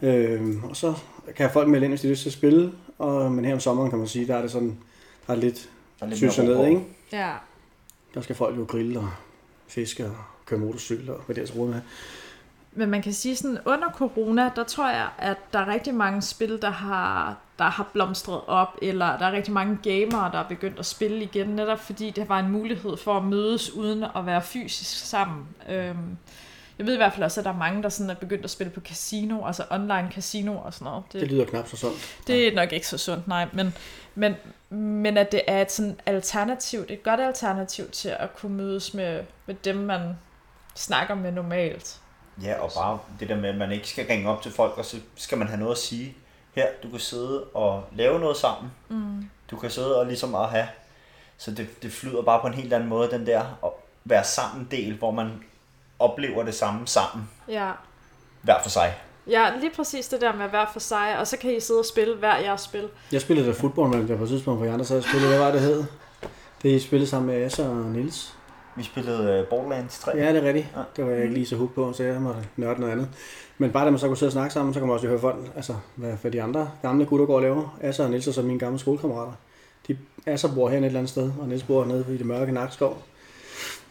Øhm, 0.03 0.63
og 0.71 0.77
så 0.77 0.95
kan 1.37 1.51
folk 1.53 1.69
melde 1.69 1.85
ind, 1.85 1.93
hvis 1.93 2.01
de 2.01 2.09
lyst 2.09 2.23
til 2.23 2.29
at 2.29 2.33
spille, 2.33 2.73
og, 2.99 3.33
men 3.33 3.45
her 3.45 3.55
om 3.55 3.61
sommeren 3.61 3.91
kan 3.91 3.99
man 3.99 4.09
sige, 4.09 4.27
der 4.27 4.37
er 4.37 4.43
det 4.43 4.51
sådan, 4.51 4.79
der 5.27 5.33
er 5.33 5.37
lidt 5.37 5.69
Der 6.01 6.07
er 6.07 6.11
lidt 6.11 6.39
ned, 6.39 6.67
ikke? 6.67 6.81
ja. 7.13 7.31
Der 8.15 8.21
skal 8.21 8.37
folk 8.37 8.59
jo 8.59 8.65
grille 8.69 8.99
og 8.99 9.09
fiske 9.67 10.05
og 10.05 10.13
køre 10.53 10.67
motorcykel 10.67 11.11
og 11.11 11.21
hvad 11.27 11.37
det 11.37 11.43
er 11.43 11.47
så 11.47 11.55
med. 11.55 11.81
Men 12.75 12.91
man 12.91 13.03
kan 13.03 13.13
sige 13.13 13.37
sådan, 13.37 13.59
under 13.65 13.91
corona, 13.91 14.51
der 14.57 14.65
tror 14.65 14.91
jeg, 14.91 15.09
at 15.19 15.37
der 15.53 15.59
er 15.59 15.67
rigtig 15.67 15.95
mange 15.95 16.23
spil, 16.23 16.63
der 16.63 16.71
har, 16.71 17.37
der 17.59 17.65
har 17.65 17.91
blomstret 17.93 18.41
op, 18.47 18.69
eller 18.83 19.19
der 19.19 19.27
er 19.27 19.33
rigtig 19.33 19.53
mange 19.53 19.79
gamere, 19.83 20.33
der 20.33 20.39
er 20.39 20.49
begyndt 20.49 20.79
at 20.79 20.87
spille 20.87 21.23
igen, 21.23 21.47
netop 21.47 21.81
fordi 21.81 22.11
det 22.11 22.29
var 22.29 22.39
en 22.39 22.51
mulighed 22.51 22.97
for 22.97 23.17
at 23.17 23.25
mødes 23.25 23.71
uden 23.71 24.05
at 24.17 24.27
være 24.27 24.43
fysisk 24.43 25.07
sammen. 25.07 25.47
Øhm, 25.69 26.17
jeg 26.79 26.87
ved 26.87 26.95
i 26.95 26.97
hvert 26.97 27.13
fald 27.13 27.25
også, 27.25 27.41
at 27.41 27.45
der 27.45 27.53
er 27.53 27.57
mange, 27.57 27.83
der 27.83 27.89
sådan 27.89 28.11
er 28.11 28.15
begyndt 28.15 28.45
at 28.45 28.51
spille 28.51 28.71
på 28.71 28.81
casino, 28.81 29.47
altså 29.47 29.65
online 29.71 30.09
casino 30.13 30.57
og 30.57 30.75
sådan 30.75 30.85
noget. 30.85 31.05
Det 31.13 31.31
lyder 31.31 31.45
knap 31.45 31.69
så 31.69 31.77
sundt. 31.77 32.17
Det 32.27 32.49
er 32.49 32.55
nok 32.55 32.73
ikke 32.73 32.87
så 32.87 32.99
sundt, 32.99 33.29
nej, 33.29 33.49
men, 33.53 33.75
men, 34.15 34.35
men 34.71 35.17
at 35.17 35.33
det 35.33 35.41
er 35.47 35.63
et 35.63 35.73
sådan 35.73 36.01
alternativ, 36.07 36.85
et 36.89 37.03
godt 37.03 37.21
alternativ 37.21 37.91
til 37.91 38.09
at 38.09 38.37
kunne 38.37 38.57
mødes 38.57 38.95
med, 38.95 39.23
med 39.47 39.55
dem, 39.65 39.77
man 39.77 40.01
snakker 40.75 41.15
med 41.15 41.33
normalt. 41.33 42.01
Ja, 42.43 42.55
og 42.61 42.71
bare 42.77 42.99
det 43.21 43.29
der 43.29 43.37
med, 43.37 43.49
at 43.49 43.57
man 43.57 43.73
ikke 43.73 43.89
skal 43.89 44.07
ringe 44.07 44.31
op 44.31 44.43
til 44.43 44.53
folk, 44.53 44.79
og 44.79 44.85
så 44.85 44.97
skal 45.17 45.39
man 45.39 45.49
have 45.49 45.61
noget 45.61 45.73
at 45.73 45.79
sige. 45.79 46.17
Her, 46.55 46.67
du 46.83 46.91
kan 46.91 47.01
sidde 47.01 47.45
og 47.45 47.85
lave 47.93 48.21
noget 48.21 48.37
sammen. 48.37 48.71
Mm. 48.89 49.31
Du 49.51 49.57
kan 49.57 49.71
sidde 49.71 49.99
og 50.01 50.07
ligesom 50.07 50.35
at 50.35 50.49
have. 50.49 50.67
Så 51.39 51.51
det, 51.51 51.83
det 51.83 51.93
flyder 51.93 52.23
bare 52.23 52.41
på 52.41 52.47
en 52.47 52.55
helt 52.55 52.73
anden 52.73 52.89
måde, 52.89 53.11
den 53.11 53.27
der 53.27 53.41
at 53.65 53.71
være 54.05 54.25
sammen 54.25 54.69
del, 54.71 54.97
hvor 54.99 55.11
man 55.11 55.43
oplever 55.99 56.43
det 56.43 56.55
samme 56.55 56.87
sammen, 56.87 57.31
Ja. 57.49 57.71
hver 58.43 58.63
for 58.63 58.71
sig. 58.71 58.95
ja, 59.27 59.51
lige 59.61 59.71
præcis 59.77 60.09
det 60.09 60.21
der 60.21 60.33
med 60.33 60.49
hver 60.49 60.67
for 60.73 60.81
sig, 60.81 61.19
og 61.19 61.27
så 61.27 61.37
kan 61.37 61.57
I 61.57 61.61
sidde 61.61 61.81
og 61.81 61.87
spille 61.87 62.17
hver 62.17 62.37
jeres 62.37 62.61
spil. 62.61 62.89
Jeg 63.13 63.21
spillede 63.21 63.47
der 63.49 63.55
fodbold, 63.55 63.89
men 63.97 64.09
der 64.09 64.17
på 64.17 64.23
et 64.23 64.29
tidspunkt, 64.29 64.59
hvor 64.59 64.65
jeg 64.65 64.73
andre 64.75 64.85
sad 64.87 64.99
og 64.99 65.05
spillede. 65.05 65.29
Hvad 65.29 65.39
var 65.39 65.51
det 65.51 65.61
hed? 65.61 65.85
Det 66.63 66.69
I 66.71 66.81
spillede 66.81 67.11
sammen 67.11 67.35
med 67.35 67.45
Asa 67.45 67.69
og 67.69 67.77
Nils. 67.77 68.35
Vi 68.77 68.83
spillede 68.83 69.43
uh, 69.43 69.49
Borderlands 69.49 69.99
3. 69.99 70.13
Ja, 70.17 70.33
det 70.33 70.37
er 70.37 70.43
rigtigt. 70.43 70.67
Ja. 70.77 70.83
Det 70.97 71.05
var 71.05 71.11
jeg 71.11 71.23
ikke 71.23 71.35
lige 71.35 71.47
så 71.47 71.57
hooked 71.57 71.75
på, 71.75 71.93
så 71.93 72.05
jeg 72.05 72.21
måtte 72.21 72.41
nørde 72.57 72.81
noget 72.81 72.93
andet. 72.93 73.09
Men 73.59 73.71
bare 73.71 73.85
da 73.85 73.91
man 73.91 73.99
så 73.99 74.07
kunne 74.07 74.17
sidde 74.17 74.29
og 74.29 74.33
snakke 74.33 74.53
sammen, 74.55 74.75
så 74.75 74.81
kan 74.81 74.87
man 74.87 74.95
også 74.95 75.07
høre 75.07 75.19
folk, 75.19 75.37
altså 75.57 75.75
hvad, 75.95 76.13
hvad 76.23 76.31
de 76.31 76.43
andre 76.43 76.71
gamle 76.83 77.07
gutter 77.07 77.27
går 77.27 77.37
og 77.37 77.43
laver. 77.43 77.79
Asa 77.81 78.05
og 78.05 78.11
Nils 78.11 78.27
er 78.27 78.33
så 78.33 78.43
mine 78.43 78.59
gamle 78.59 78.79
skolekammerater. 78.79 79.33
De 79.89 79.97
Asa 80.27 80.49
bor 80.55 80.69
her 80.69 80.79
et 80.79 80.85
eller 80.85 80.99
andet 80.99 81.11
sted, 81.11 81.33
og 81.41 81.49
Nils 81.49 81.63
bor 81.63 81.85
nede 81.85 82.07
i 82.09 82.19
det 82.19 82.27
mørke 82.27 82.53
Nakskov. 82.53 83.03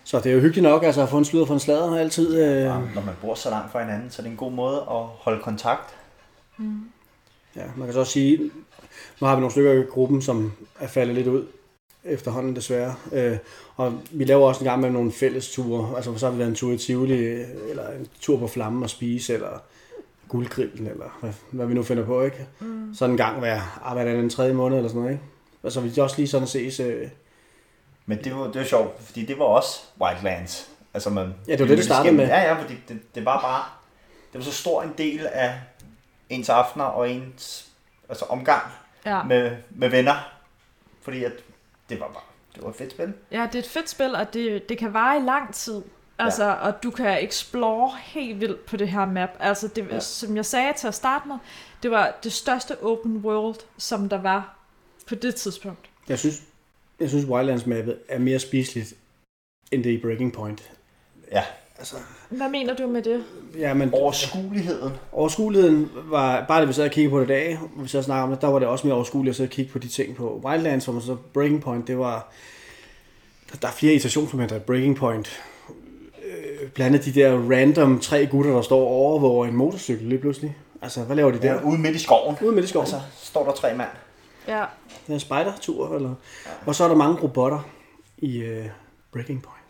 Så 0.04 0.17
det 0.17 0.26
er 0.26 0.34
jo 0.34 0.39
hyggeligt 0.39 0.63
nok 0.63 0.84
altså, 0.84 1.02
at 1.02 1.10
få 1.10 1.17
en 1.17 1.26
slud 1.26 1.41
og 1.41 1.48
få 1.48 1.54
en 1.54 1.60
sladder 1.60 1.98
altid. 2.00 2.44
Øh, 2.44 2.62
Ja, 2.62 2.74
når 2.96 3.02
man 3.06 3.15
bor 3.22 3.36
så 3.36 3.50
langt 3.50 3.72
fra 3.72 3.82
hinanden, 3.82 4.10
så 4.12 4.22
er 4.22 4.24
det 4.24 4.32
en 4.32 4.38
god 4.38 4.52
måde 4.52 4.78
at 4.78 5.04
holde 5.20 5.39
kontakt. 5.44 5.96
Ja, 7.56 7.63
man 7.78 7.88
kan 7.88 7.94
så 7.94 8.00
også 8.00 8.12
sige, 8.12 8.52
nu 9.22 9.28
har 9.28 9.36
vi 9.36 9.39
nogle 9.39 9.52
stykker 9.52 9.72
i 9.72 9.82
gruppen, 9.82 10.22
som 10.22 10.54
er 10.80 10.88
faldet 10.88 11.15
lidt 11.15 11.28
ud 11.28 11.46
efterhånden 12.04 12.56
desværre. 12.56 12.96
Øh, 13.14 13.38
og 13.76 14.02
vi 14.12 14.24
laver 14.24 14.48
også 14.48 14.62
en 14.62 14.66
gang 14.66 14.82
med 14.82 14.90
nogle 14.90 15.12
fælles 15.12 15.52
ture. 15.52 15.96
Altså 15.96 16.18
så 16.18 16.26
har 16.26 16.32
vi 16.34 16.40
været 16.40 16.50
en 16.50 16.56
tur 16.56 16.72
i 16.72 16.78
Tivoli, 16.78 17.16
eller 17.70 17.90
en 17.92 18.08
tur 18.22 18.38
på 18.40 18.48
Flammen 18.48 18.84
og 18.84 18.90
spise, 18.90 19.34
eller 19.34 19.60
guldgrillen, 20.28 20.88
eller 20.88 21.18
hvad, 21.22 21.32
hvad 21.52 21.66
vi 21.66 21.74
nu 21.74 21.84
finder 21.84 22.06
på, 22.06 22.22
ikke? 22.24 22.48
Mm. 22.60 22.94
Sådan 22.96 23.12
en 23.14 23.18
gang 23.18 23.40
hver, 23.40 23.82
ah, 23.86 23.94
hvad 23.94 24.08
er 24.08 24.12
det, 24.12 24.20
en 24.24 24.30
tredje 24.30 24.54
måned 24.54 24.78
eller 24.78 24.90
sådan 24.90 25.02
noget, 25.02 25.14
ikke? 25.16 25.24
Og 25.64 25.72
så 25.72 25.82
vi 25.82 26.00
også 26.02 26.16
lige 26.18 26.28
sådan 26.28 26.48
ses. 26.48 26.80
Øh, 26.80 27.08
Men 28.06 28.24
det 28.24 28.36
var, 28.36 28.44
det 28.44 28.56
var 28.56 28.64
sjovt, 28.64 29.04
fordi 29.04 29.26
det 29.26 29.40
var 29.40 29.46
også 29.46 29.80
Wildlands. 30.02 30.70
Altså 30.94 31.10
man, 31.10 31.34
Ja, 31.48 31.52
det 31.52 31.60
var 31.60 31.66
det, 31.68 31.78
det 31.78 31.86
startede 31.86 32.16
med. 32.16 32.26
Ja, 32.28 32.42
ja, 32.42 32.62
fordi 32.62 32.74
det, 32.90 33.00
det 33.16 33.26
var 33.26 33.42
bare, 33.42 33.64
det 34.34 34.40
var 34.40 34.52
så 34.52 34.58
stor 34.58 34.82
en 34.84 34.94
del 34.98 35.28
af 35.32 35.54
ens 36.30 36.50
aftener 36.50 36.86
og 36.86 37.10
ens 37.10 37.68
altså 38.10 38.26
omgang 38.26 38.62
Ja. 39.06 39.24
med, 39.24 39.52
med 39.70 39.90
venner. 39.90 40.14
Fordi 41.02 41.24
at 41.24 41.32
det 41.91 41.99
var 41.99 42.08
bare, 42.08 42.23
det 42.56 42.63
var 42.63 42.69
et 42.69 42.75
fedt 42.75 42.91
spil. 42.91 43.13
ja, 43.32 43.47
det 43.51 43.56
er 43.56 43.60
et 43.60 43.69
fedt 43.69 43.89
spil, 43.89 44.15
og 44.15 44.34
det, 44.34 44.69
det 44.69 44.77
kan 44.77 44.93
vare 44.93 45.17
i 45.17 45.25
lang 45.25 45.54
tid. 45.54 45.82
Altså, 46.19 46.45
ja. 46.45 46.54
og 46.54 46.84
du 46.84 46.91
kan 46.91 47.23
explore 47.23 47.97
helt 47.97 48.39
vildt 48.39 48.65
på 48.65 48.77
det 48.77 48.88
her 48.88 49.06
map. 49.06 49.30
Altså, 49.39 49.67
det, 49.67 49.88
ja. 49.91 49.99
Som 49.99 50.36
jeg 50.36 50.45
sagde 50.45 50.73
til 50.77 50.88
at 50.88 50.93
starte 50.93 51.27
med, 51.27 51.36
det 51.84 51.91
var 51.91 52.17
det 52.23 52.34
største 52.34 52.84
open 52.84 53.17
world, 53.17 53.56
som 53.77 54.10
der 54.10 54.21
var 54.21 54.58
på 55.08 55.15
det 55.15 55.36
tidspunkt. 55.36 55.89
jeg 56.10 56.19
synes, 56.19 56.41
jeg 56.99 57.10
synes 57.10 57.25
Wildlands-mappet 57.25 57.97
er 58.08 58.19
mere 58.19 58.39
spiseligt, 58.39 58.93
end 59.71 59.84
det 59.84 59.89
i 59.89 60.01
Breaking 60.01 60.34
Point. 60.34 60.71
Ja, 61.32 61.43
Altså, 61.82 61.96
Hvad 62.30 62.50
mener 62.50 62.76
du 62.76 62.88
med 62.88 63.02
det? 63.02 63.24
ja, 63.58 63.74
men 63.74 63.94
overskueligheden. 63.94 64.94
Overskueligheden 65.12 65.89
var, 65.94 66.46
bare 66.48 66.60
det 66.62 66.67
vi 66.67 66.74
sad 66.74 66.86
og 66.86 66.91
kiggede 66.91 67.12
på 67.12 67.20
det 67.20 67.26
i 67.26 67.28
dag, 67.28 67.58
hvor 67.58 67.84
vi 67.84 67.89
sad 67.89 68.00
og 68.00 68.04
snakkede 68.04 68.24
om 68.24 68.30
det, 68.30 68.41
der 68.41 68.48
var 68.48 68.60
det 68.60 68.67
også 68.67 68.88
mere 68.88 68.96
overskueligt 68.96 69.30
at 69.30 69.36
sidde 69.36 69.48
og 69.48 69.52
kigge 69.52 69.72
på 69.72 69.80
de 69.80 69.88
ting 69.88 70.15
på 70.15 70.41
Wildlands, 70.46 70.86
hvor 70.86 70.94
man 70.94 71.02
så 71.02 71.15
Breaking 71.34 71.62
Point, 71.62 71.88
det 71.88 71.98
var, 71.98 72.28
der, 73.52 73.58
der 73.58 73.67
er 73.67 73.72
flere 73.72 73.94
irritationsmomenter 73.94 74.56
i 74.56 74.60
Breaking 74.60 74.96
Point. 74.96 75.41
Øh, 76.26 76.70
blandt 76.70 76.96
andet 76.96 77.15
de 77.15 77.20
der 77.20 77.32
random 77.52 78.00
tre 78.00 78.26
gutter, 78.28 78.52
der 78.52 78.62
står 78.62 78.80
og 78.80 78.88
overvåger 78.88 79.48
en 79.48 79.56
motorcykel 79.56 80.08
lige 80.08 80.20
pludselig. 80.20 80.58
Altså, 80.82 81.04
hvad 81.04 81.15
laver 81.15 81.32
de 81.32 81.41
der? 81.41 81.54
Ja, 81.54 81.63
ude 81.63 81.78
midt 81.78 81.96
i 81.96 82.00
skoven. 82.00 82.36
Ude 82.41 82.52
midt 82.56 82.65
i 82.65 82.67
skoven. 82.67 82.86
Altså, 82.86 83.02
står 83.22 83.46
der 83.46 83.52
tre 83.52 83.76
mand. 83.76 83.89
Ja. 84.48 84.63
Det 84.89 85.10
er 85.10 85.13
en 85.13 85.20
spider-tur, 85.20 85.96
eller? 85.96 86.13
Og 86.65 86.76
så 86.76 86.84
er 86.84 86.88
der 86.88 86.96
mange 86.96 87.22
robotter 87.22 87.60
i 88.17 88.41
uh, 88.41 88.65
Breaking 89.13 89.41
Point. 89.41 89.61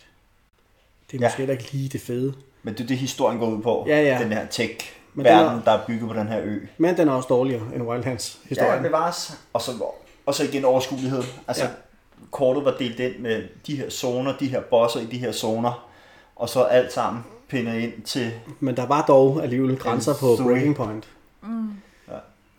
Det 1.11 1.17
er 1.17 1.21
Ja. 1.21 1.27
måske 1.27 1.37
heller 1.37 1.51
ikke 1.53 1.71
lige 1.71 1.89
det 1.89 2.01
fede. 2.01 2.33
Men 2.63 2.73
det 2.73 2.83
er 2.83 2.87
det, 2.87 2.97
historien 2.97 3.39
går 3.39 3.47
ud 3.49 3.61
på. 3.61 3.85
Ja, 3.87 4.01
ja. 4.01 4.19
Den 4.23 4.31
her 4.31 4.39
Men 4.39 4.47
tech-verden, 4.51 5.55
den 5.55 5.61
der 5.65 5.71
er 5.71 5.85
bygget 5.87 6.07
på 6.09 6.13
den 6.15 6.27
her 6.27 6.39
ø. 6.43 6.59
Men 6.77 6.97
den 6.97 7.07
er 7.07 7.11
også 7.13 7.27
dårligere 7.27 7.63
end 7.75 7.83
Wildlands 7.83 8.39
Ja, 8.43 8.49
historien. 8.49 8.83
det 8.83 8.91
var 8.91 9.07
også. 9.07 9.33
Og 9.53 9.61
så, 9.61 9.71
og 10.25 10.35
så 10.35 10.43
igen 10.43 10.65
overskuelighed. 10.65 11.23
Altså, 11.47 11.63
Ja. 11.63 11.69
ja. 11.69 11.75
kortet 12.31 12.65
var 12.65 12.75
delt 12.79 12.99
ind 12.99 13.17
med 13.19 13.43
de 13.67 13.75
her 13.75 13.89
zoner, 13.89 14.37
de 14.37 14.47
her 14.47 14.61
bosser 14.61 14.99
i 14.99 15.05
de 15.05 15.17
her 15.17 15.31
zoner. 15.31 15.87
Og 16.35 16.49
så 16.49 16.63
alt 16.63 16.93
sammen 16.93 17.23
pindet 17.49 17.75
ind 17.79 18.01
til... 18.05 18.31
Men 18.59 18.77
der 18.77 18.85
var 18.85 19.05
dog 19.05 19.43
alligevel 19.43 19.77
grænser 19.77 20.13
på 20.13 20.35
story. 20.35 20.43
Breaking 20.51 20.75
Point. 20.75 21.07
Mm. 21.43 21.69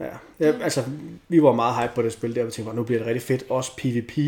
Ja. 0.01 0.05
ja. 0.41 0.53
Altså, 0.62 0.85
vi 1.29 1.43
var 1.43 1.53
meget 1.53 1.75
hype 1.83 1.93
på 1.95 2.03
det 2.03 2.12
spil 2.12 2.35
der, 2.35 2.47
og 2.47 2.53
tænkte, 2.53 2.77
nu 2.77 2.83
bliver 2.83 2.99
det 2.99 3.07
rigtig 3.07 3.23
fedt. 3.23 3.45
Også 3.51 3.77
PvP 3.77 4.19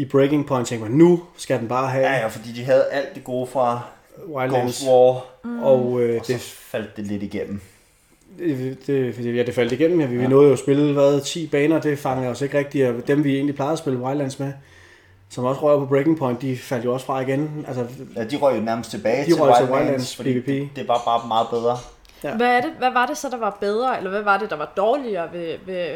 i 0.00 0.04
Breaking 0.04 0.46
Point, 0.46 0.66
tænkte 0.68 0.88
man, 0.88 0.98
nu 0.98 1.22
skal 1.36 1.58
den 1.58 1.68
bare 1.68 1.88
have 1.88 2.06
Ja, 2.06 2.12
ja, 2.16 2.26
fordi 2.26 2.52
de 2.52 2.64
havde 2.64 2.84
alt 2.90 3.14
det 3.14 3.24
gode 3.24 3.46
fra 3.46 3.80
Wildlands. 4.28 4.64
Ghost 4.78 4.88
War. 4.88 5.24
Og 5.64 6.00
øh, 6.02 6.18
Og 6.20 6.26
så 6.26 6.32
det, 6.32 6.40
faldt 6.40 6.96
det 6.96 7.06
lidt 7.06 7.22
igennem. 7.22 7.60
det, 8.38 8.78
det, 8.86 9.16
det, 9.16 9.36
ja, 9.36 9.42
det 9.42 9.54
faldt 9.54 9.72
igennem. 9.72 10.00
Ja, 10.00 10.06
vi 10.06 10.16
ja. 10.20 10.28
nåede 10.28 10.46
jo 10.46 10.52
at 10.52 10.58
spille 10.58 10.92
hvad, 10.92 11.20
10 11.20 11.46
baner, 11.46 11.80
det 11.80 11.98
fangede 11.98 12.30
os 12.30 12.40
ikke 12.42 12.58
rigtigt. 12.58 12.88
Og 12.88 13.08
dem, 13.08 13.24
vi 13.24 13.34
egentlig 13.34 13.54
plejede 13.54 13.72
at 13.72 13.78
spille 13.78 13.98
Wildlands 13.98 14.38
med, 14.38 14.52
som 15.30 15.44
også 15.44 15.60
rører 15.62 15.78
på 15.78 15.86
Breaking 15.86 16.18
Point, 16.18 16.42
de 16.42 16.56
faldt 16.58 16.84
jo 16.84 16.92
også 16.92 17.06
fra 17.06 17.20
igen. 17.20 17.64
Altså, 17.68 17.86
Ja, 18.16 18.24
de 18.24 18.36
røg 18.36 18.56
jo 18.56 18.60
nærmest 18.62 18.90
tilbage 18.90 19.24
De 19.24 19.30
til 19.30 19.34
røg 19.34 19.56
til 19.56 19.64
Wildlands, 19.64 19.80
Wildlands 19.80 20.16
fordi 20.16 20.40
PvP. 20.40 20.46
det, 20.46 20.68
det 20.76 20.88
var 20.88 21.02
bare 21.04 21.28
meget 21.28 21.46
bedre. 21.50 21.76
Ja. 22.24 22.36
Hvad, 22.36 22.46
er 22.56 22.60
det, 22.60 22.70
hvad 22.78 22.90
var 22.90 23.06
det 23.06 23.16
så, 23.18 23.28
der 23.28 23.38
var 23.38 23.58
bedre, 23.60 23.96
eller 23.98 24.10
hvad 24.10 24.22
var 24.22 24.38
det, 24.38 24.50
der 24.50 24.56
var 24.56 24.72
dårligere 24.76 25.28
ved, 25.32 25.54
ved 25.66 25.86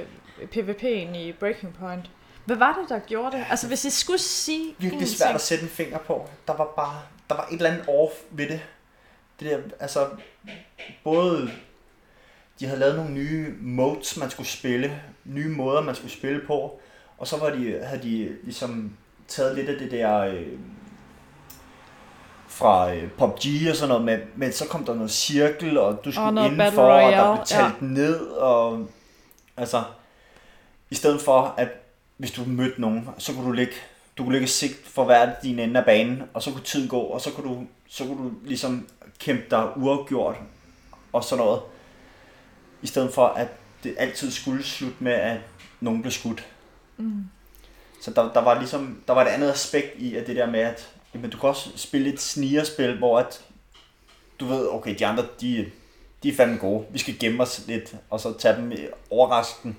PvP'en 0.55 1.17
i 1.17 1.35
Breaking 1.41 1.77
Point? 1.81 2.11
Hvad 2.45 2.57
var 2.57 2.79
det, 2.81 2.89
der 2.89 2.99
gjorde 2.99 3.37
det? 3.37 3.45
Altså, 3.51 3.69
hvis 3.69 3.85
I 3.85 3.91
skulle 3.91 4.19
sige 4.19 4.75
Virkelig 4.79 5.09
svært 5.09 5.27
ting. 5.27 5.35
at 5.35 5.41
sætte 5.41 5.65
en 5.65 5.71
finger 5.71 5.99
på. 5.99 6.29
Der 6.47 6.57
var 6.57 6.73
bare 6.77 7.03
der 7.29 7.35
var 7.35 7.47
et 7.47 7.57
eller 7.57 7.71
andet 7.71 7.89
off 7.89 8.15
ved 8.31 8.49
det. 8.49 8.61
Det 9.41 9.51
der, 9.51 9.59
altså, 9.81 10.09
både, 11.05 11.51
de 12.61 12.67
havde 12.67 12.81
lavet 12.81 12.97
nogle 12.97 13.11
nye 13.13 13.55
modes, 13.61 14.17
man 14.17 14.31
skulle 14.31 14.49
spille, 14.49 15.03
nye 15.25 15.49
måder, 15.49 15.81
man 15.81 15.95
skulle 15.95 16.13
spille 16.13 16.41
på, 16.47 16.81
og 17.19 17.27
så 17.27 17.37
var 17.37 17.51
de, 17.51 17.81
havde 17.85 18.03
de 18.03 18.37
ligesom 18.45 18.97
taget 19.29 19.55
lidt 19.55 19.69
af 19.69 19.79
det 19.79 19.91
der, 19.91 20.19
øh, 20.19 20.59
fra 22.49 22.95
øh, 22.95 23.11
PUBG 23.11 23.71
og 23.71 23.77
sådan 23.77 23.89
noget, 23.89 24.05
men, 24.05 24.21
men 24.37 24.53
så 24.53 24.69
kom 24.69 24.85
der 24.85 24.95
noget 24.95 25.11
cirkel, 25.11 25.79
og 25.79 26.05
du 26.05 26.13
skulle 26.13 26.33
noget 26.33 26.51
indenfor, 26.51 26.83
og 26.83 27.13
der 27.13 27.35
blev 27.35 27.47
talt 27.47 27.75
ja. 27.81 27.87
ned, 27.87 28.21
og 28.27 28.89
altså, 29.57 29.83
i 30.91 30.95
stedet 30.95 31.21
for, 31.21 31.55
at 31.57 31.69
hvis 32.17 32.31
du 32.31 32.45
mødte 32.45 32.81
nogen, 32.81 33.09
så 33.19 33.33
kunne 33.33 33.47
du 33.47 33.53
ligge, 33.53 33.73
du 34.19 34.23
kunne 34.23 34.33
ligge 34.33 34.49
sigt 34.49 34.87
for 34.87 35.05
hver 35.05 35.33
din 35.43 35.59
ende 35.59 35.81
af 35.81 35.87
banen, 35.87 36.23
og 36.35 36.43
så 36.43 36.51
kunne 36.51 36.65
tiden 36.65 36.89
gå, 36.89 37.01
og 37.01 37.21
så 37.21 37.31
kunne 37.31 37.49
du, 37.49 37.67
så 37.89 38.05
kunne 38.05 38.25
du 38.25 38.33
ligesom 38.45 38.89
kæmpe 39.19 39.45
dig 39.51 39.77
uafgjort, 39.77 40.37
og 41.13 41.25
sådan 41.25 41.45
noget, 41.45 41.61
i 42.83 42.87
stedet 42.87 43.15
for, 43.15 43.27
at 43.27 43.49
det 43.85 43.95
altid 43.99 44.31
skulle 44.31 44.65
slutte 44.65 44.97
med, 45.01 45.13
at 45.13 45.41
nogen 45.81 46.03
blev 46.03 46.13
skudt. 46.13 46.47
Mm. 46.97 47.25
Så 48.01 48.11
der, 48.11 48.33
der 48.33 48.41
var 48.41 48.59
ligesom, 48.59 49.03
der 49.07 49.13
var 49.13 49.25
et 49.25 49.29
andet 49.29 49.51
aspekt 49.51 49.99
i, 49.99 50.17
at 50.17 50.27
det 50.27 50.37
der 50.37 50.51
med, 50.51 50.61
at 50.61 50.95
jamen, 51.15 51.31
du 51.31 51.39
kan 51.39 51.49
også 51.49 51.71
spille 51.77 52.13
et 52.13 52.21
snigerspil, 52.21 52.99
hvor 52.99 53.19
at, 53.19 53.45
du 54.41 54.47
ved, 54.47 54.69
okay, 54.71 54.99
de 54.99 55.07
andre, 55.07 55.27
de, 55.41 55.71
de 56.23 56.29
er 56.29 56.35
fandme 56.37 56.59
gode. 56.59 56.87
Vi 56.91 56.99
skal 56.99 57.19
gemme 57.19 57.43
os 57.43 57.65
lidt, 57.67 57.97
og 58.11 58.21
så 58.21 58.39
tage 58.39 58.57
dem 58.57 58.73
overrasken. 59.11 59.77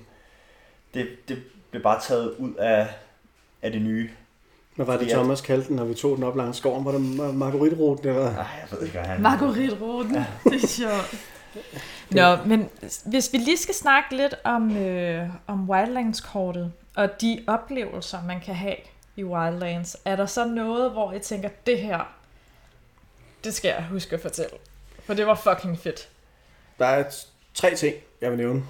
Det, 0.94 1.28
det 1.28 1.42
blev 1.70 1.82
bare 1.82 2.00
taget 2.02 2.34
ud 2.38 2.54
af, 2.54 2.88
af 3.62 3.72
det 3.72 3.82
nye. 3.82 4.10
Hvad 4.76 4.86
var 4.86 4.92
det, 4.92 5.00
Fordi 5.00 5.10
at- 5.10 5.16
Thomas 5.16 5.40
kaldte 5.40 5.68
den, 5.68 5.76
når 5.76 5.84
vi 5.84 5.94
tog 5.94 6.16
den 6.16 6.24
op 6.24 6.36
langs 6.36 6.58
skoven? 6.58 6.84
Var 6.84 6.92
det 6.92 6.98
mar- 7.18 7.32
margueriteruten, 7.32 8.08
eller? 8.08 8.26
Ej, 8.36 8.36
jeg 8.36 8.68
ved 8.70 8.86
ikke, 8.86 8.98
hvad 8.98 9.06
han... 9.08 9.22
Marguerite-ruten. 9.22 10.14
Ja. 10.14 10.24
Det 10.50 10.64
er 10.64 10.66
sjovt. 10.68 11.14
Nå, 12.10 12.36
men 12.46 12.68
hvis 13.06 13.32
vi 13.32 13.38
lige 13.38 13.56
skal 13.56 13.74
snakke 13.74 14.16
lidt 14.16 14.34
om, 14.44 14.76
øh, 14.76 15.28
om 15.46 15.70
Wildlands-kortet, 15.70 16.72
og 16.96 17.20
de 17.20 17.44
oplevelser, 17.46 18.18
man 18.26 18.40
kan 18.40 18.54
have 18.54 18.76
i 19.16 19.24
Wildlands, 19.24 19.96
er 20.04 20.16
der 20.16 20.26
så 20.26 20.44
noget, 20.44 20.90
hvor 20.90 21.12
jeg 21.12 21.22
tænker, 21.22 21.48
det 21.66 21.80
her, 21.80 22.00
det 23.44 23.54
skal 23.54 23.68
jeg 23.68 23.86
huske 23.90 24.14
at 24.16 24.22
fortælle. 24.22 24.56
For 25.04 25.14
det 25.14 25.26
var 25.26 25.34
fucking 25.34 25.78
fedt. 25.78 26.08
Der 26.78 26.86
er 26.86 27.04
tre 27.54 27.74
ting, 27.74 27.94
jeg 28.20 28.30
vil 28.30 28.38
nævne. 28.38 28.62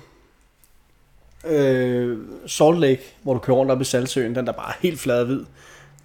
Øh, 1.49 2.19
Salt 2.47 2.79
Lake, 2.81 3.03
hvor 3.23 3.33
du 3.35 3.39
kører 3.41 3.57
rundt 3.57 3.73
op 3.73 3.81
i 3.81 3.85
Saltsøen, 3.85 4.35
den 4.35 4.47
der 4.47 4.53
bare 4.53 4.69
er 4.69 4.77
helt 4.81 5.01
flad 5.01 5.25
hvid. 5.25 5.41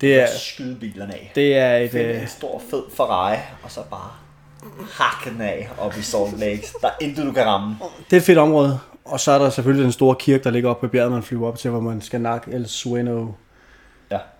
Det 0.01 0.21
er, 0.21 0.27
Skyde 0.37 0.75
bilerne 0.75 1.13
af. 1.13 1.31
det 1.35 1.57
er 1.57 1.77
et... 1.77 1.91
Find 1.91 2.03
Øh, 2.03 2.21
en 2.21 2.27
stor 2.27 2.61
fed 2.69 2.83
Ferrari, 2.93 3.37
og 3.63 3.71
så 3.71 3.81
bare 3.91 4.11
hakke 4.91 5.29
den 5.29 5.41
af 5.41 5.69
op 5.79 5.97
i 5.97 6.01
Salt 6.01 6.39
Lake. 6.39 6.67
Der 6.81 6.87
er 6.87 6.91
intet, 7.01 7.25
du 7.25 7.31
kan 7.31 7.45
ramme. 7.45 7.75
det 8.09 8.13
er 8.15 8.17
et 8.17 8.23
fedt 8.25 8.37
område. 8.37 8.79
Og 9.05 9.19
så 9.19 9.31
er 9.31 9.39
der 9.39 9.49
selvfølgelig 9.49 9.83
den 9.83 9.91
store 9.91 10.15
kirke, 10.19 10.43
der 10.43 10.49
ligger 10.51 10.69
oppe 10.69 10.87
på 10.87 10.91
bjerget, 10.91 11.11
man 11.11 11.23
flyver 11.23 11.47
op 11.47 11.57
til, 11.57 11.69
hvor 11.71 11.79
man 11.79 12.01
skal 12.01 12.21
nakke 12.21 12.51
El 12.51 12.67
Sueno. 12.69 13.27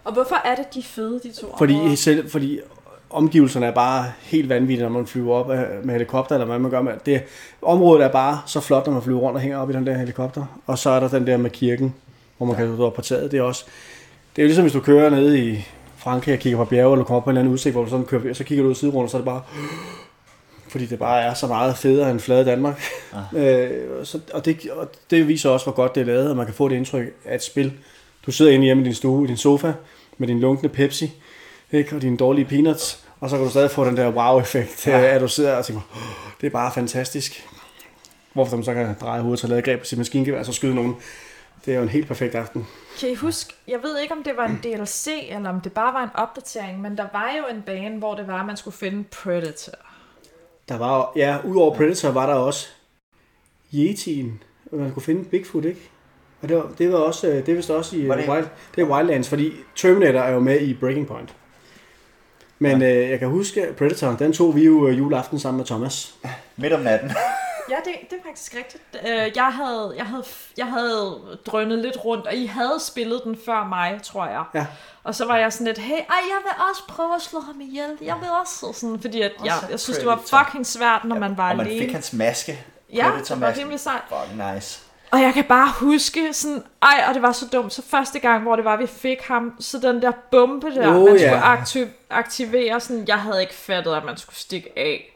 Og 0.03 0.13
hvorfor 0.13 0.35
er 0.45 0.55
det, 0.55 0.65
de 0.73 0.83
fede, 0.83 1.19
de 1.23 1.31
to 1.41 1.55
Fordi, 1.57 1.73
områder? 1.73 1.95
selv, 1.95 2.29
fordi 2.29 2.59
omgivelserne 3.13 3.65
er 3.65 3.71
bare 3.71 4.05
helt 4.21 4.49
vanvittige, 4.49 4.89
når 4.89 4.89
man 4.89 5.07
flyver 5.07 5.35
op 5.35 5.51
øh, 5.51 5.85
med 5.85 5.93
helikopter, 5.93 6.35
eller 6.35 6.45
hvad 6.45 6.59
man 6.59 6.71
gør 6.71 6.81
med 6.81 6.93
det. 7.05 7.23
Området 7.61 8.03
er 8.05 8.09
bare 8.09 8.41
så 8.45 8.59
flot, 8.59 8.85
når 8.85 8.93
man 8.93 9.01
flyver 9.01 9.19
rundt 9.19 9.35
og 9.35 9.41
hænger 9.41 9.57
op 9.57 9.69
i 9.69 9.73
den 9.73 9.87
der 9.87 9.97
helikopter. 9.97 10.45
Og 10.65 10.77
så 10.77 10.89
er 10.89 10.99
der 10.99 11.07
den 11.07 11.27
der 11.27 11.37
med 11.37 11.49
kirken, 11.49 11.95
hvor 12.37 12.45
man 12.47 12.55
kan 12.55 12.73
stå 12.75 12.85
op 12.85 12.93
på 12.93 13.01
taget. 13.01 13.31
Det 13.31 13.37
er 13.37 13.43
også... 13.43 13.65
Det 14.35 14.41
er 14.41 14.43
jo 14.43 14.47
ligesom, 14.47 14.63
hvis 14.63 14.73
du 14.73 14.79
kører 14.79 15.09
ned 15.09 15.35
i 15.35 15.67
Frankrig 15.97 16.33
og 16.33 16.39
kigger 16.39 16.57
på 16.57 16.65
bjerge, 16.65 16.93
eller 16.93 17.05
kommer 17.05 17.17
op 17.17 17.23
på 17.23 17.29
en 17.29 17.33
eller 17.33 17.41
anden 17.41 17.53
udsigt, 17.53 17.73
hvor 17.73 17.83
du 17.83 17.89
sådan 17.89 18.05
kører, 18.05 18.33
så 18.33 18.43
kigger 18.43 18.63
du 18.63 18.69
ud 18.69 18.75
siderundt, 18.75 19.03
og 19.03 19.09
så 19.09 19.17
er 19.17 19.21
det 19.21 19.25
bare... 19.25 19.41
Fordi 20.69 20.85
det 20.85 20.99
bare 20.99 21.21
er 21.21 21.33
så 21.33 21.47
meget 21.47 21.77
federe 21.77 22.11
end 22.11 22.19
flade 22.19 22.45
Danmark. 22.45 22.81
Øh, 23.35 23.69
så, 24.03 24.19
og, 24.33 24.45
det, 24.45 24.69
og 24.71 24.89
det 25.09 25.27
viser 25.27 25.49
også, 25.49 25.65
hvor 25.65 25.73
godt 25.73 25.95
det 25.95 26.01
er 26.01 26.05
lavet, 26.05 26.29
og 26.29 26.37
man 26.37 26.45
kan 26.45 26.55
få 26.55 26.69
det 26.69 26.75
indtryk 26.75 27.05
af 27.25 27.35
et 27.35 27.43
spil. 27.43 27.73
Du 28.25 28.31
sidder 28.31 28.51
inde 28.51 28.65
hjemme 28.65 28.83
i 28.83 28.85
din 28.85 28.93
stue, 28.93 29.25
i 29.25 29.27
din 29.27 29.37
sofa, 29.37 29.73
med 30.17 30.27
din 30.27 30.39
lunkne 30.39 30.69
Pepsi, 30.69 31.11
ikke? 31.71 31.95
og 31.95 32.01
dine 32.01 32.17
dårlige 32.17 32.45
peanuts, 32.45 33.05
og 33.19 33.29
så 33.29 33.35
kan 33.35 33.45
du 33.45 33.51
stadig 33.51 33.71
få 33.71 33.85
den 33.85 33.97
der 33.97 34.09
wow-effekt, 34.11 34.87
ja. 34.87 35.01
at 35.15 35.21
du 35.21 35.27
sidder 35.27 35.55
og 35.55 35.65
tænker, 35.65 35.81
"Åh, 35.95 36.31
det 36.41 36.47
er 36.47 36.51
bare 36.51 36.71
fantastisk. 36.73 37.47
Hvorfor 38.33 38.55
man 38.57 38.63
så 38.65 38.73
kan 38.73 38.95
dreje 39.01 39.21
hovedet 39.21 39.39
til 39.39 39.45
at 39.47 39.49
lade 39.49 39.61
greb 39.61 39.79
på 39.79 39.85
sit 39.85 39.97
maskingevær, 39.97 40.39
og 40.39 40.45
så 40.45 40.53
skyde 40.53 40.75
nogen. 40.75 40.95
Det 41.65 41.71
er 41.73 41.77
jo 41.77 41.83
en 41.83 41.89
helt 41.89 42.07
perfekt 42.07 42.35
aften. 42.35 42.67
Kan 42.99 43.09
I 43.09 43.15
huske, 43.15 43.53
jeg 43.67 43.79
ved 43.83 43.99
ikke, 43.99 44.13
om 44.13 44.23
det 44.23 44.33
var 44.37 44.45
en 44.45 44.59
DLC, 44.63 45.07
eller 45.29 45.49
om 45.49 45.61
det 45.61 45.71
bare 45.73 45.93
var 45.93 46.03
en 46.03 46.09
opdatering, 46.15 46.81
men 46.81 46.97
der 46.97 47.05
var 47.13 47.31
jo 47.37 47.55
en 47.55 47.61
bane, 47.61 47.97
hvor 47.97 48.15
det 48.15 48.27
var, 48.27 48.39
at 48.39 48.45
man 48.45 48.57
skulle 48.57 48.77
finde 48.77 49.03
Predator. 49.03 49.71
Der 50.69 50.77
var 50.77 50.97
jo- 50.97 51.21
ja, 51.21 51.37
udover 51.45 51.75
Predator 51.75 52.09
var 52.11 52.25
der 52.25 52.33
også 52.33 52.67
Yeti'en, 53.73 54.29
og 54.71 54.77
man 54.77 54.91
kunne 54.93 55.03
finde 55.03 55.23
Bigfoot, 55.23 55.65
ikke? 55.65 55.89
Og 56.41 56.49
det 56.49 56.57
var, 56.57 56.71
det 56.77 56.91
var 56.91 56.97
også, 56.97 57.27
øh, 57.27 57.35
det 57.45 57.49
er 57.49 57.55
vist 57.55 57.69
også 57.69 57.95
i 57.97 58.07
Var 58.07 58.15
det? 58.15 58.25
det- 58.25 58.33
Wild, 58.33 58.47
det 58.75 58.81
er 58.81 58.85
Wildlands, 58.85 59.29
fordi 59.29 59.53
Terminator 59.75 60.19
er 60.19 60.31
jo 60.31 60.39
med 60.39 60.61
i 60.61 60.73
Breaking 60.73 61.07
Point. 61.07 61.35
Men 62.61 62.81
øh, 62.81 63.09
jeg 63.09 63.19
kan 63.19 63.27
huske, 63.27 63.67
at 63.67 63.75
Predator, 63.75 64.11
den 64.19 64.33
tog 64.33 64.55
vi 64.55 64.65
jo 64.65 64.87
øh, 64.87 64.97
juleaften 64.97 65.39
sammen 65.39 65.57
med 65.57 65.65
Thomas. 65.65 66.13
Midt 66.57 66.73
om 66.73 66.79
natten. 66.79 67.11
Ja, 67.69 67.75
det, 67.85 67.93
det 68.09 68.17
er 68.19 68.29
faktisk 68.29 68.55
rigtigt. 68.57 68.83
Øh, 69.07 69.31
Jeg 69.35 69.45
havde, 69.53 69.93
jeg, 69.97 70.05
havde, 70.05 70.23
jeg 70.57 70.65
havde 70.65 71.17
drønet 71.45 71.79
lidt 71.79 72.05
rundt, 72.05 72.27
og 72.27 72.33
I 72.35 72.45
havde 72.45 72.79
spillet 72.79 73.21
den 73.23 73.37
før 73.45 73.63
mig, 73.67 73.99
tror 74.03 74.25
jeg. 74.25 74.43
Ja. 74.55 74.65
Og 75.03 75.15
så 75.15 75.25
var 75.25 75.37
jeg 75.37 75.53
sådan 75.53 75.67
lidt, 75.67 75.77
hey, 75.77 75.93
ej, 75.93 75.99
jeg 76.09 76.37
vil 76.43 76.51
også 76.69 76.83
prøve 76.87 77.15
at 77.15 77.21
slå 77.21 77.39
ham 77.39 77.61
ihjel. 77.61 77.97
Jeg 78.01 78.15
vil 78.19 78.29
også. 78.41 78.65
Og 78.65 78.75
Sådan, 78.75 78.99
fordi 79.01 79.21
at 79.21 79.31
jeg, 79.45 79.53
Også 79.53 79.67
jeg 79.69 79.79
synes, 79.79 79.97
det 79.97 80.07
var 80.07 80.21
fucking 80.29 80.65
svært, 80.65 81.01
når 81.05 81.19
man 81.19 81.37
var 81.37 81.49
og 81.51 81.57
man 81.57 81.65
alene. 81.67 81.81
fik 81.85 81.91
hans 81.93 82.13
maske. 82.13 82.65
Ja, 82.93 83.11
det 83.29 83.41
var 83.41 83.57
rimelig 83.57 83.79
sejt. 83.79 84.01
Fucking 84.09 84.53
nice. 84.55 84.79
Og 85.11 85.21
jeg 85.21 85.33
kan 85.33 85.43
bare 85.43 85.71
huske 85.79 86.33
sådan, 86.33 86.63
ej, 86.81 87.03
og 87.07 87.13
det 87.13 87.21
var 87.21 87.31
så 87.31 87.45
dumt. 87.53 87.73
Så 87.73 87.81
første 87.89 88.19
gang, 88.19 88.43
hvor 88.43 88.55
det 88.55 88.65
var, 88.65 88.77
vi 88.77 88.87
fik 88.87 89.21
ham, 89.27 89.53
så 89.59 89.79
den 89.79 90.01
der 90.01 90.11
bombe 90.31 90.67
der, 90.75 90.87
Oh, 90.95 91.03
man 91.05 91.15
ja. 91.17 91.27
skulle 91.27 91.41
aktiv- 91.43 91.87
aktivere, 92.09 92.79
sådan, 92.79 93.03
jeg 93.07 93.17
havde 93.19 93.41
ikke 93.41 93.53
fattet, 93.53 93.93
at 93.95 94.05
man 94.05 94.17
skulle 94.17 94.35
stikke 94.35 94.69
af. 94.75 95.07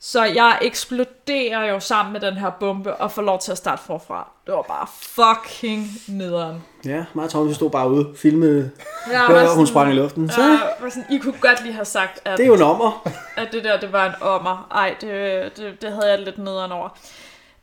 Så 0.00 0.24
jeg 0.24 0.58
eksploderer 0.62 1.64
jo 1.64 1.80
sammen 1.80 2.12
med 2.12 2.20
den 2.20 2.34
her 2.34 2.50
bombe, 2.50 2.94
og 2.94 3.12
får 3.12 3.22
lov 3.22 3.38
til 3.40 3.52
at 3.52 3.58
starte 3.58 3.82
forfra. 3.82 4.28
Det 4.46 4.54
var 4.54 4.62
bare 4.62 4.86
fucking 5.02 5.86
nederen. 6.08 6.64
Ja, 6.84 7.04
og 7.14 7.30
Thomas 7.30 7.56
stod 7.56 7.70
bare 7.70 7.90
ude, 7.90 8.08
filmede, 8.16 8.70
Jeg 9.12 9.24
og 9.48 9.56
hun 9.56 9.66
sprang 9.66 9.90
i 9.90 9.94
luften. 9.94 10.30
Så 10.30 10.42
jeg 10.42 10.58
var 10.80 10.88
sådan, 10.88 11.04
I 11.10 11.18
kunne 11.18 11.34
godt 11.40 11.62
lige 11.62 11.72
have 11.74 11.84
sagt, 11.84 12.20
at, 12.24 12.38
det 12.38 12.42
er 12.44 12.46
jo 12.48 12.54
en 12.54 12.62
ommer. 12.62 13.08
at 13.36 13.48
det 13.52 13.64
der, 13.64 13.80
det 13.80 13.92
var 13.92 14.06
en 14.06 14.14
ommer. 14.20 14.68
Ej, 14.70 14.94
det, 15.00 15.10
det, 15.56 15.82
det 15.82 15.92
havde 15.92 16.10
jeg 16.10 16.18
lidt 16.18 16.38
nederen 16.38 16.72
over. 16.72 16.88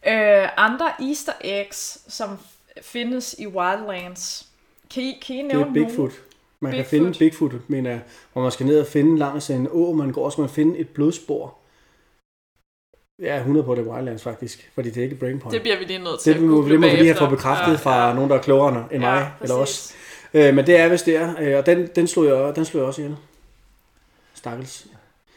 Øh, 0.08 0.48
andre 0.58 0.92
easter 1.02 1.34
eggs, 1.42 2.00
som 2.08 2.30
findes 2.82 3.36
i 3.40 3.48
Wildlands. 3.48 4.48
Kan 4.94 5.04
I, 5.04 5.20
kan 5.28 5.36
I 5.36 5.40
Det 5.40 5.48
nævne 5.48 5.66
er 5.70 5.74
Bigfoot. 5.74 5.98
Nogen? 5.98 6.12
Man 6.60 6.72
kan 6.72 6.78
Bigfoot. 6.78 6.90
finde 6.90 7.20
Bigfoot, 7.20 7.52
mener 7.70 7.90
jeg, 7.90 8.00
hvor 8.34 8.42
man 8.42 8.52
skal 8.52 8.66
ned 8.66 8.80
og 8.80 8.88
finde 8.88 9.18
langs 9.18 9.50
en 9.50 9.68
å, 9.72 9.94
man 9.94 10.12
går, 10.12 10.26
og 10.26 10.32
så 10.32 10.42
man 10.42 10.50
finde 10.50 10.78
et 10.78 10.90
blodspor. 10.90 11.58
Ja, 13.22 13.38
100 13.38 13.66
på 13.66 13.76
det 13.76 13.88
er 13.88 13.92
Wildlands 13.92 14.24
faktisk, 14.24 14.72
fordi 14.76 14.90
det 14.90 14.98
er 14.98 15.04
ikke 15.04 15.16
Breaking 15.16 15.42
Point. 15.42 15.54
Det 15.54 15.62
bliver 15.62 15.78
vi 15.80 15.86
lige 15.86 16.00
nødt 16.00 16.20
til 16.22 16.34
Det, 16.34 16.44
at 16.44 16.50
google 16.50 16.72
det 16.72 16.80
må 16.80 16.88
vi 16.88 16.96
lige 16.96 17.06
have 17.06 17.18
fået 17.18 17.30
bekræftet 17.30 17.80
fra 17.80 18.08
Ja, 18.08 18.14
nogen, 18.14 18.30
der 18.30 18.38
er 18.38 18.42
klogere 18.42 18.88
end 18.92 19.00
mig, 19.02 19.32
ja, 19.40 19.44
eller 19.44 19.56
os. 19.56 19.96
Øh, 20.34 20.56
men 20.56 20.68
det 20.68 20.78
er 20.78 20.88
vist 20.88 21.06
der, 21.06 21.34
øh, 21.40 21.58
og 21.58 21.66
den, 21.66 21.88
den, 21.96 22.08
slog 22.08 22.26
jeg, 22.26 22.56
den 22.56 22.66
slog 22.66 22.80
jeg 22.80 22.88
også 22.88 23.02
ihjel. 23.02 23.18
Stakkels. 24.34 24.88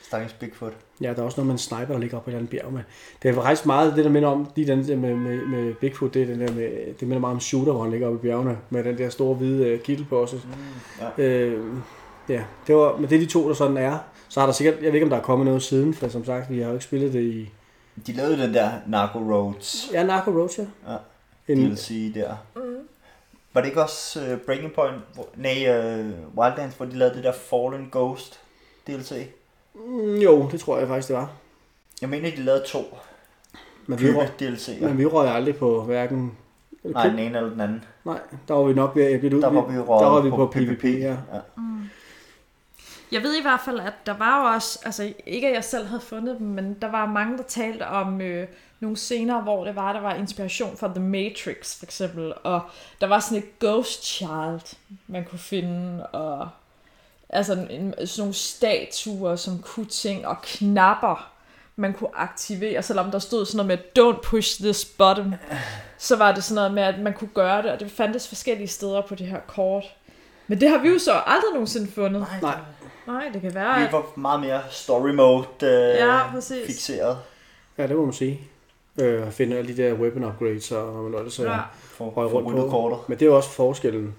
Stakkels 0.02 0.32
Bigfoot. 0.32 0.72
Ja, 1.00 1.12
der 1.12 1.20
er 1.20 1.22
også 1.22 1.36
noget 1.36 1.46
med 1.46 1.54
en 1.54 1.58
sniper, 1.58 1.92
der 1.92 1.98
ligger 1.98 2.16
oppe 2.16 2.24
på 2.24 2.30
et 2.30 2.32
eller 2.32 2.38
andet 2.38 2.50
bjerg. 2.50 2.72
Men 2.72 2.82
det 3.22 3.28
er 3.28 3.34
faktisk 3.34 3.66
meget 3.66 3.96
det, 3.96 4.04
der 4.04 4.10
minder 4.10 4.28
om, 4.28 4.50
lige 4.56 4.66
den 4.66 4.88
der 4.88 4.96
med, 4.96 5.14
med, 5.14 5.46
med 5.46 5.74
Bigfoot, 5.74 6.14
det, 6.14 6.22
er 6.22 6.26
den 6.26 6.40
der 6.40 6.52
med, 6.52 6.94
det 7.00 7.08
minder 7.08 7.18
meget 7.18 7.34
om 7.34 7.40
Shooter, 7.40 7.72
hvor 7.72 7.82
han 7.82 7.90
ligger 7.90 8.06
oppe 8.06 8.18
i 8.18 8.22
bjergene, 8.22 8.58
med 8.70 8.84
den 8.84 8.98
der 8.98 9.08
store 9.08 9.34
hvide 9.34 9.66
øh, 9.66 9.80
kittel 9.80 10.06
på 10.06 10.20
også. 10.20 10.36
Mm, 10.36 10.52
ja. 11.18 11.24
Øh, 11.24 11.64
ja, 12.28 12.44
det 12.66 12.74
var, 12.74 12.96
men 12.96 13.10
det 13.10 13.16
er 13.16 13.20
de 13.20 13.26
to, 13.26 13.48
der 13.48 13.54
sådan 13.54 13.76
er. 13.76 13.98
Så 14.28 14.40
har 14.40 14.46
der 14.46 14.52
sikkert, 14.52 14.74
jeg 14.74 14.86
ved 14.86 14.94
ikke, 14.94 15.04
om 15.04 15.10
der 15.10 15.16
er 15.16 15.22
kommet 15.22 15.46
noget 15.46 15.62
siden, 15.62 15.94
for 15.94 16.08
som 16.08 16.24
sagt, 16.24 16.50
vi 16.50 16.60
har 16.60 16.66
jo 16.66 16.72
ikke 16.72 16.84
spillet 16.84 17.12
det 17.12 17.22
i... 17.22 17.50
De 18.06 18.12
lavede 18.12 18.42
den 18.42 18.54
der 18.54 18.70
Narco 18.86 19.18
Roads 19.18 19.90
Ja, 19.92 20.02
Narco 20.02 20.30
Roach, 20.30 20.58
ja. 20.58 20.92
Ja. 20.92 20.96
En, 21.48 21.70
DLC 21.70 22.14
der. 22.14 22.34
Mm. 22.56 22.62
Var 23.52 23.60
det 23.60 23.68
ikke 23.68 23.82
også 23.82 24.20
uh, 24.32 24.38
Breaking 24.38 24.72
Point, 24.72 24.96
hvor, 25.14 25.28
nej, 25.36 25.66
uh, 25.68 26.38
Wildlands, 26.38 26.74
hvor 26.74 26.86
de 26.86 26.96
lavede 26.96 27.16
det 27.16 27.24
der 27.24 27.32
Fallen 27.32 27.88
Ghost 27.92 28.40
DLC? 28.86 29.12
Mm, 29.74 30.14
jo, 30.14 30.48
det 30.52 30.60
tror 30.60 30.78
jeg 30.78 30.88
faktisk, 30.88 31.08
det 31.08 31.16
var. 31.16 31.30
Jeg 32.00 32.08
mener, 32.08 32.30
de 32.30 32.36
lavede 32.36 32.64
to 32.66 32.98
Men 33.86 34.00
vi, 34.00 34.12
røg, 34.12 34.28
DLC'er. 34.42 34.84
men 34.84 34.98
vi 34.98 35.06
røg 35.06 35.28
aldrig 35.28 35.56
på 35.56 35.82
hverken... 35.82 36.32
Nej, 36.82 37.06
den 37.08 37.18
ene 37.18 37.38
eller 37.38 37.50
den 37.50 37.60
anden. 37.60 37.84
Nej, 38.04 38.18
der 38.48 38.54
var 38.54 38.62
vi 38.62 38.74
nok 38.74 38.96
ved 38.96 39.04
at 39.04 39.20
blive 39.20 39.36
ud. 39.36 39.42
Der 39.42 39.50
var 39.50 39.66
vi 39.66 39.76
der 39.76 39.82
var 39.84 40.20
vi 40.20 40.30
på, 40.30 40.36
på 40.36 40.46
PvP. 40.46 40.80
PvP, 40.80 40.84
ja. 40.84 41.16
ja. 41.32 41.40
Jeg 43.12 43.22
ved 43.22 43.38
i 43.38 43.42
hvert 43.42 43.60
fald, 43.64 43.80
at 43.80 43.92
der 44.06 44.16
var 44.16 44.40
jo 44.40 44.54
også, 44.54 44.78
altså 44.84 45.12
ikke 45.26 45.48
at 45.48 45.54
jeg 45.54 45.64
selv 45.64 45.86
havde 45.86 46.00
fundet 46.00 46.38
dem, 46.38 46.46
men 46.46 46.76
der 46.82 46.90
var 46.90 47.06
mange, 47.06 47.38
der 47.38 47.42
talte 47.42 47.86
om 47.86 48.20
øh, 48.20 48.48
nogle 48.80 48.96
scener, 48.96 49.42
hvor 49.42 49.64
det 49.64 49.76
var, 49.76 49.92
der 49.92 50.00
var 50.00 50.14
inspiration 50.14 50.76
fra 50.76 50.88
The 50.88 51.02
Matrix 51.02 51.78
for 51.78 51.86
eksempel, 51.86 52.32
og 52.42 52.60
der 53.00 53.06
var 53.06 53.20
sådan 53.20 53.38
et 53.38 53.58
Ghost 53.58 54.04
Child, 54.04 54.76
man 55.06 55.24
kunne 55.24 55.38
finde, 55.38 56.06
og 56.06 56.48
altså 57.34 57.52
en, 57.70 57.94
sådan 58.06 58.08
nogle 58.22 58.34
statuer, 58.34 59.36
som 59.36 59.58
kunne 59.58 59.86
ting, 59.86 60.26
og 60.26 60.36
knapper. 60.42 61.30
man 61.76 61.92
kunne 61.92 62.10
aktivere, 62.14 62.82
selvom 62.82 63.10
der 63.10 63.18
stod 63.18 63.46
sådan 63.46 63.66
noget 63.66 63.80
med, 63.96 64.04
don't 64.04 64.20
push 64.22 64.62
this 64.62 64.84
button, 64.84 65.34
så 65.98 66.16
var 66.16 66.32
det 66.32 66.44
sådan 66.44 66.54
noget 66.54 66.74
med, 66.74 66.82
at 66.82 66.98
man 66.98 67.12
kunne 67.12 67.30
gøre 67.34 67.62
det, 67.62 67.70
og 67.70 67.80
det 67.80 67.90
fandtes 67.90 68.28
forskellige 68.28 68.68
steder 68.68 69.00
på 69.00 69.14
det 69.14 69.26
her 69.26 69.40
kort. 69.46 69.84
Men 70.46 70.60
det 70.60 70.68
har 70.70 70.78
vi 70.78 70.88
jo 70.88 70.98
så 70.98 71.12
aldrig 71.26 71.52
nogensinde 71.52 71.92
fundet. 71.92 72.26
Nej. 72.42 72.54
Nej, 73.06 73.24
det 73.32 73.40
kan 73.42 73.54
være, 73.54 73.78
Vi 73.78 73.84
at... 73.84 73.92
var 73.92 74.04
meget 74.16 74.40
mere 74.40 74.60
story 74.70 75.10
mode 75.10 75.44
øh, 75.62 75.68
Ja, 75.98 76.30
præcis. 76.32 76.66
fixeret. 76.66 77.18
Ja, 77.78 77.86
det 77.86 77.96
må 77.96 78.04
man 78.04 78.12
sige. 78.12 78.40
Øh, 79.00 79.30
finde 79.30 79.56
alle 79.58 79.76
de 79.76 79.82
der 79.82 79.92
weapon 79.92 80.24
upgrades 80.24 80.72
og 80.72 80.84
hvad 80.84 81.02
man 81.02 81.10
nu 81.12 81.18
ellers 81.18 81.38
Ja. 81.38 81.56
For, 81.72 82.10
for 82.14 82.26
rundt 82.26 82.56
på. 82.56 82.68
kortet. 82.70 82.98
Men 83.08 83.18
det 83.18 83.24
er 83.24 83.30
jo 83.30 83.36
også 83.36 83.50
forskellen. 83.50 84.14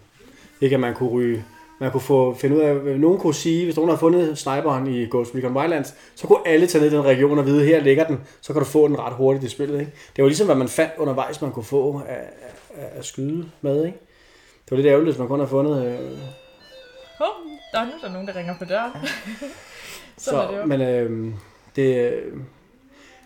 Ikke 0.61 0.73
at 0.73 0.79
man 0.79 0.93
kunne 0.95 1.09
ryge 1.09 1.45
man 1.79 1.91
kunne 1.91 2.01
få, 2.01 2.33
finde 2.33 2.55
ud 2.55 2.61
af, 2.61 2.99
nogen 2.99 3.19
kunne 3.19 3.33
sige, 3.33 3.63
hvis 3.65 3.75
nogen 3.75 3.89
har 3.89 3.97
fundet 3.97 4.37
sniperen 4.37 4.87
i 4.87 5.05
Ghost 5.05 5.35
Recon 5.35 5.57
Wildlands, 5.57 5.93
så 6.15 6.27
kunne 6.27 6.47
alle 6.47 6.67
tage 6.67 6.83
ned 6.83 6.91
i 6.91 6.95
den 6.95 7.05
region 7.05 7.39
og 7.39 7.45
vide, 7.45 7.65
her 7.65 7.81
ligger 7.81 8.07
den, 8.07 8.19
så 8.41 8.53
kan 8.53 8.59
du 8.61 8.65
få 8.65 8.87
den 8.87 8.99
ret 8.99 9.13
hurtigt 9.13 9.43
i 9.43 9.49
spillet. 9.49 9.79
Ikke? 9.79 9.91
Det 10.15 10.21
var 10.21 10.27
ligesom, 10.27 10.47
hvad 10.47 10.55
man 10.55 10.67
fandt 10.67 10.93
undervejs, 10.97 11.41
man 11.41 11.51
kunne 11.51 11.63
få 11.63 12.01
af, 12.07 12.23
af, 12.75 12.97
af 12.97 13.05
skyde 13.05 13.49
med. 13.61 13.85
Ikke? 13.85 13.97
Det 14.65 14.71
var 14.71 14.77
lidt 14.77 14.87
ærgerligt, 14.87 15.09
hvis 15.09 15.19
man 15.19 15.27
kun 15.27 15.39
har 15.39 15.47
fundet... 15.47 15.85
Øh, 15.85 16.17
Hov, 17.17 17.27
der 17.71 17.79
er 17.79 17.85
nu 17.85 17.91
der 18.01 18.07
er 18.07 18.11
nogen, 18.11 18.27
der 18.27 18.35
ringer 18.35 18.55
på 18.59 18.65
døren. 18.65 18.91
Sådan 20.17 20.39
er 20.39 20.51
det 20.51 20.57
jo. 20.57 20.65
men 20.65 20.81
øh, 20.81 21.33
det, 21.75 22.11
øh, 22.11 22.33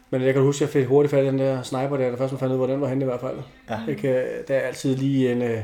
men 0.09 0.21
jeg 0.21 0.33
kan 0.33 0.43
huske, 0.43 0.63
at 0.63 0.75
jeg 0.75 0.81
fik 0.81 0.87
hurtigt 0.87 1.11
fat 1.11 1.23
i 1.23 1.27
den 1.27 1.39
der 1.39 1.61
sniper 1.61 1.97
der, 1.97 2.09
der 2.09 2.17
først 2.17 2.33
man 2.33 2.39
fandt 2.39 2.51
ud 2.51 2.55
af, 2.55 2.59
hvor 2.59 2.67
den 2.67 2.81
var 2.81 2.87
henne 2.87 3.03
i 3.03 3.05
hvert 3.05 3.19
fald. 3.19 3.37
Ja. 3.69 3.79
Ikke? 3.87 4.25
Der 4.47 4.55
er 4.55 4.59
altid 4.59 4.95
lige 4.95 5.31
en, 5.31 5.41
øh, 5.41 5.61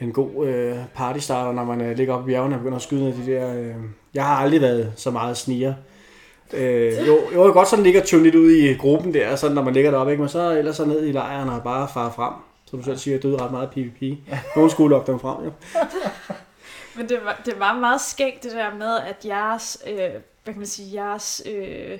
en 0.00 0.12
god 0.12 0.46
øh, 0.46 0.76
partystarter, 0.94 1.52
når 1.52 1.64
man 1.64 1.80
øh, 1.80 1.96
ligger 1.96 2.14
oppe 2.14 2.30
i 2.30 2.32
bjergene 2.32 2.54
og 2.54 2.60
begynder 2.60 2.76
at 2.76 2.82
skyde 2.82 3.04
ned 3.04 3.26
de 3.26 3.32
der... 3.32 3.54
Øh, 3.54 3.74
jeg 4.14 4.24
har 4.24 4.36
aldrig 4.36 4.60
været 4.60 4.92
så 4.96 5.10
meget 5.10 5.36
sniger. 5.36 5.74
Øh, 6.52 7.06
jo, 7.06 7.18
jo, 7.34 7.44
jeg 7.44 7.52
godt 7.52 7.68
sådan 7.68 7.84
ligger 7.84 8.00
og 8.14 8.18
lidt 8.18 8.34
ud 8.34 8.50
i 8.50 8.74
gruppen 8.74 9.14
der, 9.14 9.36
sådan 9.36 9.54
når 9.54 9.62
man 9.62 9.74
ligger 9.74 9.90
deroppe, 9.90 10.12
ikke? 10.12 10.20
men 10.20 10.28
så 10.28 10.50
ellers 10.50 10.76
så 10.76 10.84
ned 10.84 11.06
i 11.06 11.12
lejren 11.12 11.48
og 11.48 11.62
bare 11.62 11.88
far 11.94 12.10
frem. 12.10 12.32
Som 12.70 12.78
du 12.78 12.84
selv 12.84 12.96
siger, 12.96 13.14
jeg 13.14 13.22
døde 13.22 13.42
ret 13.42 13.50
meget 13.50 13.70
PvP. 13.70 14.18
Nogen 14.56 14.70
skulle 14.70 14.90
lokke 14.90 15.12
dem 15.12 15.20
frem, 15.20 15.44
jo. 15.44 15.50
Men 16.96 17.08
det 17.08 17.18
var, 17.24 17.40
det 17.46 17.54
var 17.58 17.78
meget 17.78 18.00
skægt 18.00 18.42
det 18.42 18.52
der 18.52 18.74
med, 18.74 18.98
at 18.98 19.24
jeres, 19.24 19.78
øh, 19.86 19.96
hvad 19.96 20.54
kan 20.54 20.56
man 20.56 20.66
sige, 20.66 20.94
jeres 20.94 21.42
øh, 21.46 21.98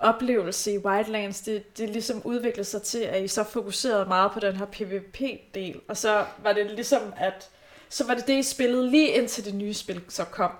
oplevelse 0.00 0.72
i 0.72 0.78
Wildlands, 0.78 1.40
det, 1.40 1.78
det 1.78 1.90
ligesom 1.90 2.22
udviklede 2.24 2.64
sig 2.64 2.82
til, 2.82 2.98
at 2.98 3.22
I 3.24 3.28
så 3.28 3.44
fokuserede 3.44 4.04
meget 4.06 4.32
på 4.32 4.40
den 4.40 4.56
her 4.56 4.66
PvP-del, 4.66 5.80
og 5.88 5.96
så 5.96 6.24
var 6.42 6.52
det 6.52 6.70
ligesom, 6.70 7.12
at 7.16 7.48
så 7.88 8.06
var 8.06 8.14
det 8.14 8.26
det, 8.26 8.38
I 8.38 8.42
spillede 8.42 8.90
lige 8.90 9.08
indtil 9.08 9.44
det 9.44 9.54
nye 9.54 9.74
spil 9.74 10.02
så 10.08 10.24
kom. 10.24 10.50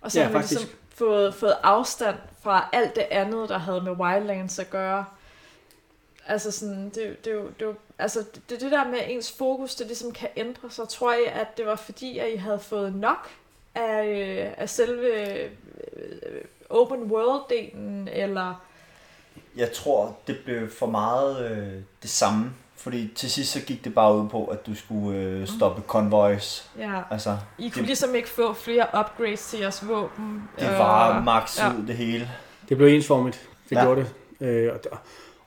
Og 0.00 0.12
så 0.12 0.18
Ja, 0.18 0.24
har 0.24 0.32
man 0.32 0.42
faktisk. 0.42 0.60
ligesom 0.60 0.78
fået, 0.94 1.34
fået 1.34 1.54
afstand 1.62 2.16
fra 2.42 2.68
alt 2.72 2.96
det 2.96 3.06
andet, 3.10 3.48
der 3.48 3.58
havde 3.58 3.80
med 3.80 3.92
Wildlands 3.92 4.58
at 4.58 4.70
gøre. 4.70 5.04
Altså 6.26 6.50
sådan, 6.50 6.88
det, 6.88 7.24
det, 7.24 7.32
jo, 7.32 7.48
det, 7.60 7.76
altså 7.98 8.24
det, 8.50 8.60
det 8.60 8.72
der 8.72 8.84
med 8.88 8.98
ens 9.06 9.32
fokus, 9.32 9.74
det 9.74 9.86
ligesom 9.86 10.12
kan 10.12 10.28
ændre 10.36 10.70
sig. 10.70 10.88
Tror 10.88 11.12
jeg, 11.12 11.26
at 11.32 11.56
det 11.56 11.66
var 11.66 11.76
fordi, 11.76 12.18
at 12.18 12.30
I 12.32 12.36
havde 12.36 12.58
fået 12.58 12.94
nok 12.94 13.30
af, 13.74 14.06
øh, 14.06 14.54
af 14.56 14.70
selve 14.70 15.30
øh, 15.30 15.50
open 16.70 16.98
world-delen, 17.02 18.08
eller... 18.12 18.54
Jeg 19.56 19.72
tror, 19.72 20.16
det 20.26 20.36
blev 20.44 20.70
for 20.70 20.86
meget 20.86 21.50
øh, 21.50 21.82
det 22.02 22.10
samme. 22.10 22.50
Fordi 22.76 23.08
til 23.14 23.30
sidst 23.30 23.52
så 23.52 23.60
gik 23.60 23.84
det 23.84 23.94
bare 23.94 24.16
ud 24.16 24.28
på, 24.28 24.44
at 24.44 24.66
du 24.66 24.74
skulle 24.74 25.18
øh, 25.18 25.46
stoppe 25.48 25.82
convoys. 25.86 26.70
Ja, 26.78 27.00
Altså, 27.10 27.36
I 27.58 27.68
kunne 27.68 27.80
det, 27.80 27.86
ligesom 27.86 28.14
ikke 28.14 28.28
få 28.28 28.52
flere 28.52 28.86
upgrades 29.00 29.46
til 29.50 29.58
jeres 29.58 29.88
våben. 29.88 30.42
det 30.58 30.72
øh, 30.72 30.78
var 30.78 31.22
max 31.22 31.58
ja. 31.58 31.70
ud 31.72 31.86
det 31.86 31.96
hele. 31.96 32.30
Det 32.68 32.76
blev 32.76 32.88
ensformigt. 32.88 33.48
Det 33.70 33.76
Ja. 33.76 33.78
ja. 33.80 33.84
gjorde 33.84 34.00
det. 34.40 34.46
Øh, 34.46 34.72
og, 34.92 34.98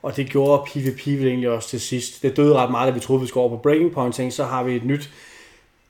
og 0.02 0.16
det 0.16 0.26
gjorde 0.30 0.62
PvP 0.66 1.06
vel 1.06 1.26
egentlig 1.26 1.50
også 1.50 1.68
til 1.68 1.80
sidst. 1.80 2.22
Det 2.22 2.36
døde 2.36 2.54
ret 2.54 2.70
meget, 2.70 2.88
da 2.88 2.94
vi 2.94 3.00
troede, 3.00 3.22
vi 3.22 3.28
skulle 3.28 3.44
over 3.44 3.56
på 3.56 3.62
Breaking 3.62 3.92
Point. 3.92 4.14
Tænkte, 4.14 4.36
så 4.36 4.44
har 4.44 4.62
vi 4.62 4.76
et 4.76 4.84
nyt... 4.84 5.10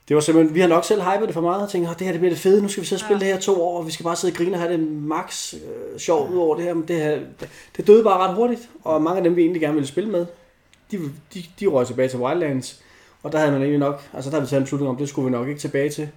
Det 0.09 0.15
var 0.15 0.21
simpelthen, 0.21 0.55
vi 0.55 0.61
har 0.61 0.69
nok 0.69 0.85
selv 0.85 1.03
hypet 1.03 1.27
det 1.29 1.35
for 1.35 1.41
meget 1.41 1.63
og 1.63 1.69
tænkt, 1.71 1.89
"Åh, 1.89 1.95
det 1.99 2.01
her 2.07 2.13
det 2.13 2.21
bliver 2.21 2.33
det 2.35 2.41
fede, 2.43 2.63
nu 2.63 2.69
skal 2.69 2.81
vi 2.83 2.87
så 2.87 2.99
spille 2.99 3.15
Ja. 3.21 3.25
det 3.27 3.35
her 3.35 3.41
to 3.41 3.63
år, 3.63 3.79
og 3.79 3.87
vi 3.87 3.93
skal 3.93 4.05
bare 4.05 4.17
sidde 4.17 4.33
og 4.33 4.37
grine 4.37 4.53
og 4.57 4.61
have 4.61 4.73
det 4.73 4.81
max 4.93 5.55
øh, 5.55 5.99
sjovt 5.99 6.31
ud 6.31 6.39
over 6.39 6.57
det 6.57 6.65
her. 6.65 6.75
Men 6.75 6.89
det, 6.89 6.97
her 6.97 7.11
det, 7.41 7.49
det 7.77 7.87
døde 7.87 8.05
bare 8.05 8.19
ret 8.29 8.35
hurtigt, 8.35 8.69
og 8.85 9.03
mange 9.03 9.19
af 9.19 9.25
dem, 9.25 9.37
vi 9.37 9.41
egentlig 9.43 9.61
gerne 9.63 9.75
ville 9.75 9.87
spille 9.89 10.11
med, 10.11 10.27
de, 10.91 10.99
de, 11.35 11.43
de 11.61 11.67
røg 11.67 11.87
tilbage 11.87 12.09
til 12.09 12.19
Wildlands. 12.19 12.81
Og 13.23 13.33
der 13.33 13.39
havde 13.39 13.53
man 13.53 13.61
egentlig 13.63 13.79
nok, 13.79 14.03
altså 14.15 14.31
der 14.31 14.37
havde 14.37 14.47
vi 14.47 14.51
taget 14.51 14.61
en 14.61 14.65
beslutning 14.65 14.91
om, 14.91 14.97
det 14.97 15.09
skulle 15.09 15.25
vi 15.27 15.31
nok 15.31 15.49
ikke 15.49 15.61
tilbage 15.61 15.91
til. 15.91 16.09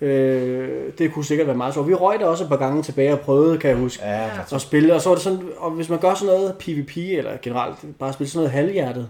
Mm. 0.00 0.06
Øh, 0.06 0.92
det 0.98 1.12
kunne 1.14 1.24
sikkert 1.24 1.46
være 1.46 1.56
meget 1.56 1.74
sjovt. 1.74 1.88
Vi 1.88 1.94
røg 1.94 2.18
der 2.20 2.26
også 2.26 2.44
et 2.44 2.50
par 2.50 2.56
gange 2.56 2.82
tilbage 2.82 3.12
og 3.12 3.20
prøvede, 3.20 3.58
kan 3.58 3.70
jeg 3.70 3.78
huske 3.78 4.04
Ja, 4.04 4.30
og 4.52 4.60
spille, 4.60 4.94
og 4.94 5.00
så 5.00 5.08
var 5.08 5.14
det 5.16 5.24
sådan, 5.24 5.40
og 5.58 5.70
hvis 5.70 5.88
man 5.88 5.98
gør 5.98 6.14
sådan 6.14 6.34
noget 6.34 6.54
PvP, 6.58 6.96
eller 6.96 7.36
generelt 7.42 7.98
bare 7.98 8.12
spille 8.12 8.30
sådan 8.30 8.38
noget 8.38 8.50
halvhjertet, 8.50 9.08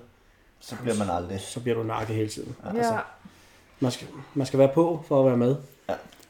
Så 0.61 0.75
bliver 0.83 0.97
man 0.99 1.11
aldrig. 1.11 1.41
så 1.41 1.61
bliver 1.61 1.77
du 1.79 1.83
nakket 1.85 2.17
hele 2.17 2.29
tiden. 2.29 2.55
Ja, 2.65 2.71
Ja. 2.71 2.77
altså, 2.79 2.95
Man 3.83 3.91
skal, 3.91 4.07
man 4.35 4.47
skal 4.47 4.59
være 4.59 4.69
på 4.69 5.05
for 5.09 5.21
at 5.21 5.27
være 5.27 5.37
med. 5.37 5.57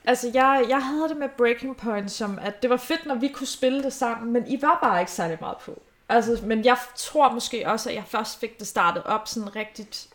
Altså, 0.05 0.30
jeg, 0.34 0.64
jeg 0.68 0.82
havde 0.82 1.09
det 1.09 1.16
med 1.16 1.28
Breaking 1.38 1.76
Point 1.76 2.11
som, 2.11 2.38
at 2.42 2.62
det 2.62 2.70
var 2.70 2.76
fedt, 2.76 3.07
når 3.07 3.14
vi 3.14 3.28
kunne 3.28 3.46
spille 3.46 3.82
det 3.82 3.92
sammen, 3.92 4.32
men 4.32 4.46
I 4.46 4.62
var 4.62 4.78
bare 4.82 5.00
ikke 5.00 5.12
særlig 5.12 5.38
meget 5.40 5.57
på. 5.64 5.82
Altså, 6.09 6.40
men 6.44 6.64
jeg 6.64 6.76
tror 6.96 7.32
måske 7.32 7.68
også, 7.68 7.88
at 7.90 7.94
jeg 7.94 8.05
først 8.07 8.40
fik 8.40 8.59
det 8.59 8.66
startet 8.66 9.03
op 9.03 9.28
sådan 9.28 9.57
rigtigt 9.57 10.09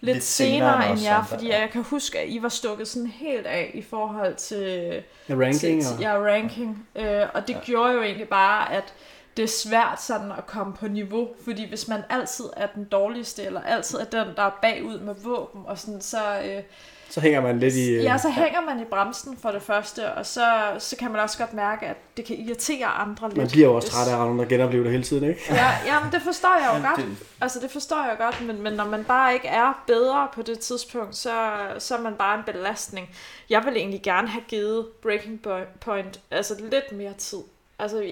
lidt, 0.00 0.14
Lidt 0.14 0.24
senere 0.24 0.58
senere 0.58 0.90
end 0.90 1.08
andre, 1.08 1.26
fordi 1.28 1.46
ja. 1.46 1.60
jeg 1.60 1.70
kan 1.70 1.82
huske, 1.82 2.18
at 2.18 2.28
I 2.28 2.42
var 2.42 2.48
stukket 2.48 2.88
sådan 2.88 3.08
helt 3.08 3.46
af 3.46 3.70
i 3.74 3.82
forhold 3.82 4.34
til, 4.34 5.02
Ja, 5.28 5.34
ranking 5.34 5.82
til, 5.82 5.94
og... 5.94 6.00
ja, 6.00 6.18
ranking. 6.18 6.88
Øh, 6.96 7.26
og 7.34 7.48
det 7.48 7.54
ja. 7.54 7.60
gjorde 7.64 7.92
jo 7.92 8.02
egentlig 8.02 8.28
bare, 8.28 8.72
at 8.72 8.94
det 9.36 9.42
er 9.42 9.48
svært 9.48 10.02
sådan 10.02 10.32
at 10.32 10.46
komme 10.46 10.72
på 10.72 10.88
niveau, 10.88 11.28
fordi 11.44 11.68
hvis 11.68 11.88
man 11.88 12.00
altid 12.10 12.44
er 12.56 12.66
den 12.66 12.84
dårligste, 12.84 13.42
eller 13.42 13.62
altid 13.62 13.98
er 13.98 14.04
den, 14.04 14.26
der 14.36 14.42
er 14.42 14.58
bagud 14.62 14.98
med 15.00 15.14
våben, 15.24 15.62
og 15.66 15.78
sådan, 15.78 16.00
så, 16.00 16.18
øh, 16.44 16.62
Så 17.10 17.20
hænger 17.20 17.40
man 17.40 17.58
lidt 17.58 17.74
i... 17.74 17.90
øh, 17.90 18.04
Ja, 18.04 18.18
så 18.18 18.28
hænger 18.30 18.60
man 18.60 18.80
i 18.80 18.84
bremsen 18.84 19.36
for 19.42 19.50
det 19.50 19.62
første, 19.62 20.12
og 20.12 20.26
så, 20.26 20.46
så 20.78 20.96
kan 20.96 21.10
man 21.10 21.20
også 21.20 21.38
godt 21.38 21.54
mærke, 21.54 21.86
at 21.86 21.96
det 22.16 22.24
kan 22.24 22.36
irritere 22.36 22.86
andre 22.86 23.28
lidt. 23.28 23.38
Man 23.38 23.48
bliver 23.48 23.68
jo 23.68 23.74
også 23.74 23.88
træt 23.88 24.08
af 24.08 24.12
at 24.12 24.18
nogen, 24.18 24.38
der 24.38 24.44
genoplever 24.44 24.82
det 24.82 24.92
hele 24.92 25.04
tiden, 25.04 25.24
ikke? 25.28 25.40
Ja, 25.50 25.70
jamen 25.86 26.12
det 26.12 26.22
forstår 26.22 26.58
jeg 26.60 26.80
jo 26.82 26.88
godt. 26.88 27.00
det, 27.00 27.16
Altså 27.40 27.60
det 27.60 27.70
forstår 27.70 28.04
jeg 28.08 28.16
godt, 28.18 28.46
men, 28.46 28.62
men 28.62 28.72
når 28.72 28.84
man 28.84 29.04
bare 29.04 29.34
ikke 29.34 29.48
er 29.48 29.82
bedre 29.86 30.28
på 30.34 30.42
det 30.42 30.58
tidspunkt, 30.58 31.16
så, 31.16 31.56
så 31.78 31.96
er 31.96 32.00
man 32.00 32.14
bare 32.14 32.38
en 32.38 32.44
belastning. 32.44 33.10
Jeg 33.50 33.62
vil 33.64 33.76
egentlig 33.76 34.02
gerne 34.02 34.28
have 34.28 34.44
givet 34.48 34.86
Breaking 35.02 35.40
Point 35.80 36.20
altså 36.30 36.54
lidt 36.70 36.92
mere 36.92 37.12
tid. 37.18 37.38
Altså 37.78 38.02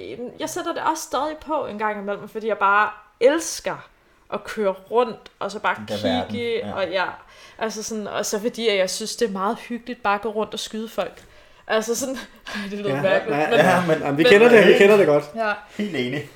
jeg 0.40 0.48
sætter 0.50 0.72
det 0.72 0.82
også 0.82 1.02
stadig 1.02 1.36
på 1.46 1.66
en 1.66 1.78
gang 1.78 2.00
imellem, 2.00 2.28
fordi 2.28 2.46
jeg 2.48 2.58
bare 2.58 2.90
elsker 3.20 3.88
at 4.32 4.44
køre 4.44 4.70
rundt, 4.90 5.30
og 5.38 5.50
så 5.50 5.58
bare 5.58 5.76
Den 5.78 5.86
kigge, 5.86 6.08
verden, 6.08 6.36
ja. 6.36 6.72
og 6.74 6.88
ja, 6.90 7.04
altså 7.58 7.82
sådan, 7.82 8.06
og 8.06 8.26
så 8.26 8.40
fordi 8.40 8.68
at 8.68 8.76
jeg 8.78 8.90
synes, 8.90 9.16
det 9.16 9.28
er 9.28 9.32
meget 9.32 9.58
hyggeligt 9.58 10.02
bare 10.02 10.14
at 10.14 10.20
gå 10.20 10.28
rundt 10.30 10.54
og 10.54 10.60
skyde 10.60 10.88
folk. 10.88 11.22
Altså 11.66 11.94
sådan, 11.94 12.16
det 12.70 12.78
lyder 12.78 12.94
Ja, 12.96 13.02
mærkeligt, 13.02 13.38
ja, 13.38 13.50
men, 13.50 13.58
ja, 13.58 13.84
men 13.86 13.98
Jamen, 13.98 14.18
vi 14.18 14.22
Men- 14.22 14.32
kender 14.32 14.48
det, 14.48 14.66
vi 14.68 14.72
kender 14.78 14.96
det 14.96 15.06
godt. 15.06 15.24
ja, 15.36 15.52
helt 15.76 15.96
enig. 15.96 16.28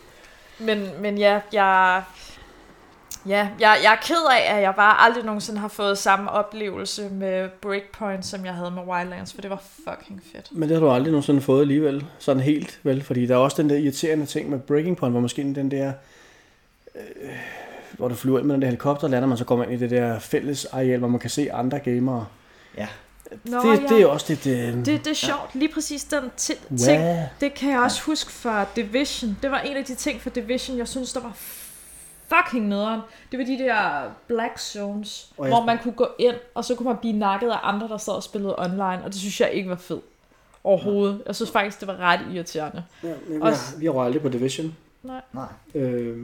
men, 0.59 0.91
men 0.99 1.18
ja, 1.18 1.41
jeg, 1.53 2.03
ja 3.29 3.49
jeg, 3.61 3.79
jeg 3.83 3.93
er 3.93 3.97
ked 4.03 4.27
af, 4.31 4.57
at 4.57 4.62
jeg 4.62 4.75
bare 4.75 5.01
aldrig 5.01 5.25
nogensinde 5.25 5.61
har 5.61 5.68
fået 5.68 5.99
samme 5.99 6.31
oplevelse 6.31 7.09
med 7.09 7.49
Breakpoint, 7.49 8.27
som 8.27 8.45
jeg 8.45 8.55
havde 8.55 8.70
med 8.70 8.83
Wildlands, 8.83 9.33
for 9.33 9.41
det 9.41 9.51
var 9.51 9.62
fucking 9.89 10.22
fedt. 10.33 10.49
Men 10.53 10.68
det 10.68 10.77
har 10.79 10.85
du 10.87 10.91
aldrig 10.93 11.11
nogensinde 11.12 11.41
fået 11.41 11.61
alligevel, 11.61 12.07
sådan 12.18 12.43
helt 12.43 12.79
vel, 12.83 13.03
fordi 13.03 13.27
der 13.27 13.35
er 13.35 13.39
også 13.39 13.62
den 13.62 13.70
der 13.70 13.77
irriterende 13.77 14.27
ting 14.27 14.51
med 14.51 14.59
Breaking 14.59 14.97
Point, 14.97 15.12
hvor 15.12 15.20
måske 15.20 15.43
den 15.43 15.70
der, 15.70 15.93
øh, 16.95 17.01
hvor 17.93 18.09
du 18.09 18.14
flyver 18.14 18.39
ind 18.39 18.47
med 18.47 18.55
den 18.55 18.62
der 18.62 18.68
helikopter, 18.68 19.09
lander 19.09 19.29
man, 19.29 19.39
så 19.39 19.45
går 19.45 19.57
man 19.57 19.70
ind 19.70 19.81
i 19.81 19.85
det 19.85 19.91
der 19.91 20.18
fælles 20.18 20.64
areal, 20.64 20.99
hvor 20.99 21.09
man 21.09 21.20
kan 21.20 21.31
se 21.31 21.53
andre 21.53 21.79
gamere. 21.79 22.27
Ja. 22.79 22.89
Nå, 23.45 23.59
det, 23.72 23.83
ja. 23.83 23.87
det 23.95 24.03
er 24.03 24.07
også 24.07 24.27
lidt... 24.29 24.47
Øh, 24.47 24.75
Det, 24.75 24.87
det 24.87 25.07
er 25.07 25.14
sjovt, 25.14 25.55
lige 25.55 25.72
præcis 25.75 26.05
den 26.05 26.22
ti- 26.37 26.53
ting, 26.79 27.03
Wow. 27.03 27.16
det 27.41 27.55
kan 27.55 27.70
jeg 27.70 27.81
også 27.81 28.03
huske 28.03 28.33
fra 28.33 28.64
Division. 28.77 29.37
Det 29.43 29.51
var 29.51 29.59
en 29.61 29.77
af 29.77 29.85
de 29.85 29.95
ting 29.95 30.22
fra 30.22 30.31
Division, 30.35 30.79
jeg 30.79 30.89
synes, 30.89 31.12
der 31.12 31.20
var 31.20 31.33
fucking 32.29 32.68
nederen. 32.68 33.01
Det 33.33 33.39
var 33.39 33.45
de 33.45 33.59
der 33.59 34.03
black 34.27 34.59
zones, 34.59 35.33
Og 35.39 35.47
jeg- 35.47 35.55
hvor 35.55 35.64
man 35.64 35.79
kunne 35.83 35.93
gå 35.95 36.07
ind, 36.18 36.35
og 36.55 36.64
så 36.64 36.75
kunne 36.75 36.87
man 36.89 36.97
blive 36.97 37.12
nakket 37.12 37.49
af 37.51 37.59
andre, 37.62 37.89
der 37.89 37.97
sad 37.97 38.12
og 38.12 38.22
spillede 38.22 38.59
online, 38.59 39.01
og 39.05 39.07
det 39.07 39.14
synes 39.14 39.41
jeg 39.41 39.51
ikke 39.53 39.70
var 39.70 39.77
fedt. 39.77 40.05
Overhovedet. 40.64 41.22
Jeg 41.27 41.35
synes 41.35 41.51
faktisk, 41.51 41.81
det 41.81 41.89
var 41.89 41.97
ret 41.97 42.20
irriterende. 42.35 42.85
Ja, 43.03 43.09
vi, 43.29 43.41
Også- 43.41 43.70
har, 43.72 43.79
vi 43.81 43.87
har 43.87 43.93
aldrig 43.93 44.22
på 44.22 44.29
Division. 44.29 44.77
Nej. 45.03 45.20
Øh, 45.75 46.16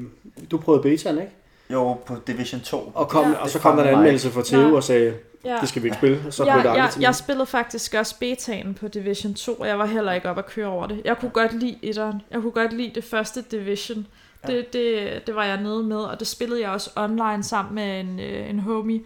du 0.50 0.58
prøvede 0.58 0.82
betaen, 0.82 1.18
ikke? 1.18 1.32
Jo, 1.72 1.94
på 2.06 2.16
Division 2.26 2.60
2. 2.60 2.92
Og, 2.94 3.08
kom, 3.08 3.30
Ja. 3.30 3.36
og 3.38 3.50
så 3.50 3.58
kom 3.58 3.76
der 3.76 3.84
en 3.84 3.94
anmeldelse 3.94 4.30
fra 4.30 4.42
Theo 4.44 4.60
Nej. 4.60 4.72
og 4.72 4.84
sagde, 4.84 5.14
Ja. 5.44 5.56
det 5.60 5.68
skal 5.68 5.82
vi 5.82 5.86
ikke 5.86 5.96
spille, 5.96 6.22
og 6.26 6.32
så 6.32 6.42
blev 6.44 6.52
jeg, 6.54 6.64
det 6.64 6.76
jeg, 6.76 6.90
jeg 7.00 7.14
spillede 7.14 7.46
faktisk 7.46 7.94
også 7.94 8.18
betaen 8.18 8.74
på 8.74 8.88
Division 8.88 9.34
2, 9.34 9.54
og 9.54 9.66
jeg 9.68 9.78
var 9.78 9.86
heller 9.86 10.12
ikke 10.12 10.30
op 10.30 10.38
at 10.38 10.46
køre 10.46 10.66
over 10.66 10.86
det. 10.86 11.00
Jeg 11.04 11.18
kunne 11.18 11.30
godt 11.30 11.52
lide 11.60 11.78
etteren. 11.82 12.22
Jeg 12.30 12.40
kunne 12.40 12.52
godt 12.52 12.72
lide 12.72 12.92
det 12.94 13.04
første 13.04 13.42
Division. 13.42 14.06
Det, 14.46 14.72
det, 14.72 15.26
det 15.26 15.34
var 15.34 15.44
jeg 15.44 15.56
nede 15.56 15.82
med, 15.82 15.96
og 15.96 16.20
det 16.20 16.26
spillede 16.28 16.60
jeg 16.60 16.70
også 16.70 16.90
online 16.96 17.44
sammen 17.44 17.74
med 17.74 18.00
en, 18.00 18.20
øh, 18.20 18.50
en 18.50 18.58
homie. 18.58 19.00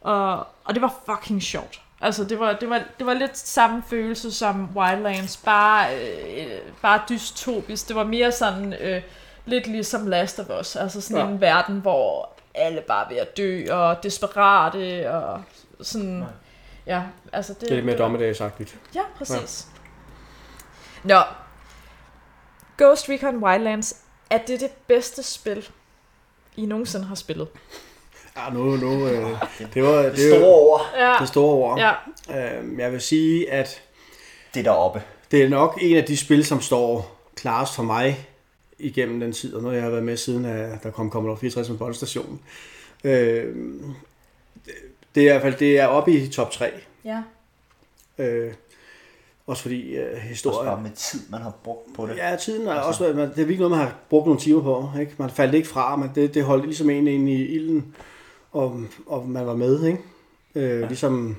Og, 0.00 0.36
og 0.64 0.74
det 0.74 0.82
var 0.82 0.94
fucking 1.06 1.42
sjovt. 1.42 1.80
Altså, 2.00 2.24
det 2.24 2.38
var, 2.40 2.52
det, 2.52 2.70
var, 2.70 2.82
det 2.98 3.06
var 3.06 3.14
lidt 3.14 3.38
samme 3.38 3.82
følelse 3.90 4.32
som 4.32 4.68
Wildlands, 4.76 5.36
bare, 5.36 5.96
øh, 5.96 6.58
bare 6.82 7.00
dystopisk. 7.08 7.88
Det 7.88 7.96
var 7.96 8.04
mere 8.04 8.32
sådan 8.32 8.72
øh, 8.72 9.02
lidt 9.44 9.66
ligesom 9.66 10.06
Last 10.06 10.38
of 10.38 10.60
Us. 10.60 10.76
Altså 10.76 11.00
sådan 11.00 11.26
Ja. 11.26 11.32
en 11.32 11.40
verden, 11.40 11.80
hvor 11.80 12.28
alle 12.54 12.80
bare 12.80 13.04
er 13.04 13.08
ved 13.08 13.16
at 13.16 13.36
dø, 13.36 13.66
og 13.70 14.02
desperate, 14.02 15.12
og 15.12 15.42
sådan... 15.80 16.24
Ja, 16.86 17.02
altså 17.32 17.52
det... 17.52 17.60
Det 17.60 17.70
er 17.70 17.74
lidt 17.74 17.86
mere 17.86 17.98
dommedagsagtigt. 17.98 18.78
Ja, 18.94 19.00
præcis. 19.18 19.66
Ja. 21.08 21.14
Nå. 21.14 21.20
Ghost 22.78 23.08
Recon 23.08 23.36
Wildlands, 23.36 23.96
er 24.30 24.38
det 24.38 24.60
det 24.60 24.70
bedste 24.86 25.22
spil, 25.22 25.68
I 26.56 26.66
nogensinde 26.66 27.04
har 27.06 27.14
spillet? 27.14 27.48
Ja, 28.36 28.50
nu, 28.52 28.64
nu, 28.76 29.06
øh, 29.08 29.30
det 29.74 29.82
var 29.82 29.92
Det 30.02 30.16
det, 30.16 30.26
er 30.34 30.38
store 30.38 30.54
ord, 30.54 30.80
Ja. 30.98 31.14
det 31.20 31.28
store 31.28 31.54
ord. 31.54 31.78
Ja. 31.78 32.58
Øhm, 32.58 32.80
jeg 32.80 32.92
vil 32.92 33.00
sige, 33.00 33.52
at 33.52 33.82
det 34.54 34.64
deroppe. 34.64 35.02
det 35.30 35.42
er 35.44 35.48
nok 35.48 35.78
en 35.82 35.96
af 35.96 36.04
de 36.04 36.16
spil, 36.16 36.44
som 36.44 36.60
står 36.60 37.16
klarest 37.36 37.74
for 37.74 37.82
mig 37.82 38.28
igennem 38.78 39.20
den 39.20 39.32
tid, 39.32 39.54
og 39.54 39.62
nu 39.62 39.68
har 39.68 39.76
jeg 39.76 39.90
været 39.92 40.04
med 40.04 40.16
siden, 40.16 40.44
at 40.44 40.82
der 40.82 40.90
kom 40.90 41.10
Commodore 41.10 41.38
64 41.38 41.68
med 41.68 41.78
båndstationen. 41.78 42.40
Øh, 43.04 43.54
det 45.14 45.22
er 45.22 45.26
i 45.26 45.32
hvert 45.32 45.42
fald 45.42 45.54
det 45.56 45.78
er 45.80 45.86
oppe 45.86 46.12
i 46.12 46.28
top 46.28 46.50
3. 46.50 46.70
Ja. 47.04 47.22
Øh, 48.18 48.52
også 49.46 49.62
fordi 49.62 49.82
øh, 49.96 50.06
Også 50.12 50.20
historien... 50.26 50.66
bare 50.66 50.82
med 50.82 50.90
tid, 50.90 51.20
man 51.30 51.40
har 51.40 51.52
brugt 51.64 51.94
på 51.94 52.06
det. 52.06 52.16
Ja, 52.16 52.36
tiden 52.40 52.66
er 52.68 52.74
også, 52.74 53.00
været- 53.04 53.16
man- 53.16 53.28
det 53.28 53.32
er 53.32 53.36
virkelig 53.44 53.58
noget, 53.58 53.70
man 53.70 53.80
har 53.80 53.94
brugt 54.10 54.26
nogle 54.26 54.40
timer 54.40 54.62
på. 54.62 54.90
Ikke? 55.00 55.12
Man 55.18 55.30
faldt 55.30 55.54
ikke 55.54 55.68
fra, 55.68 55.96
men 55.96 56.10
det, 56.14 56.34
det 56.34 56.44
holdt 56.44 56.64
ligesom 56.64 56.90
en 56.90 57.08
ind 57.08 57.28
i 57.28 57.46
ilden, 57.46 57.94
og, 58.52 58.80
og 59.06 59.28
man 59.28 59.46
var 59.46 59.56
med. 59.56 59.84
Ikke? 59.84 59.98
Øh, 60.54 60.80
ja. 60.80 60.86
Ligesom, 60.86 61.36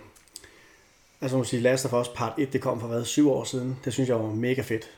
altså 1.22 1.38
man 1.38 1.46
sige, 1.46 1.62
Last 1.62 1.86
of 1.86 1.94
Us 2.02 2.08
Part 2.08 2.34
1, 2.38 2.54
det 2.54 2.62
kom 2.62 2.80
for 2.80 2.88
hvad, 2.88 3.06
syv 3.06 3.32
år 3.32 3.44
siden. 3.44 3.80
Det 3.86 3.94
synes 3.94 4.10
jeg 4.10 4.16
var 4.20 4.26
mega 4.30 4.62
fedt. 4.62 4.90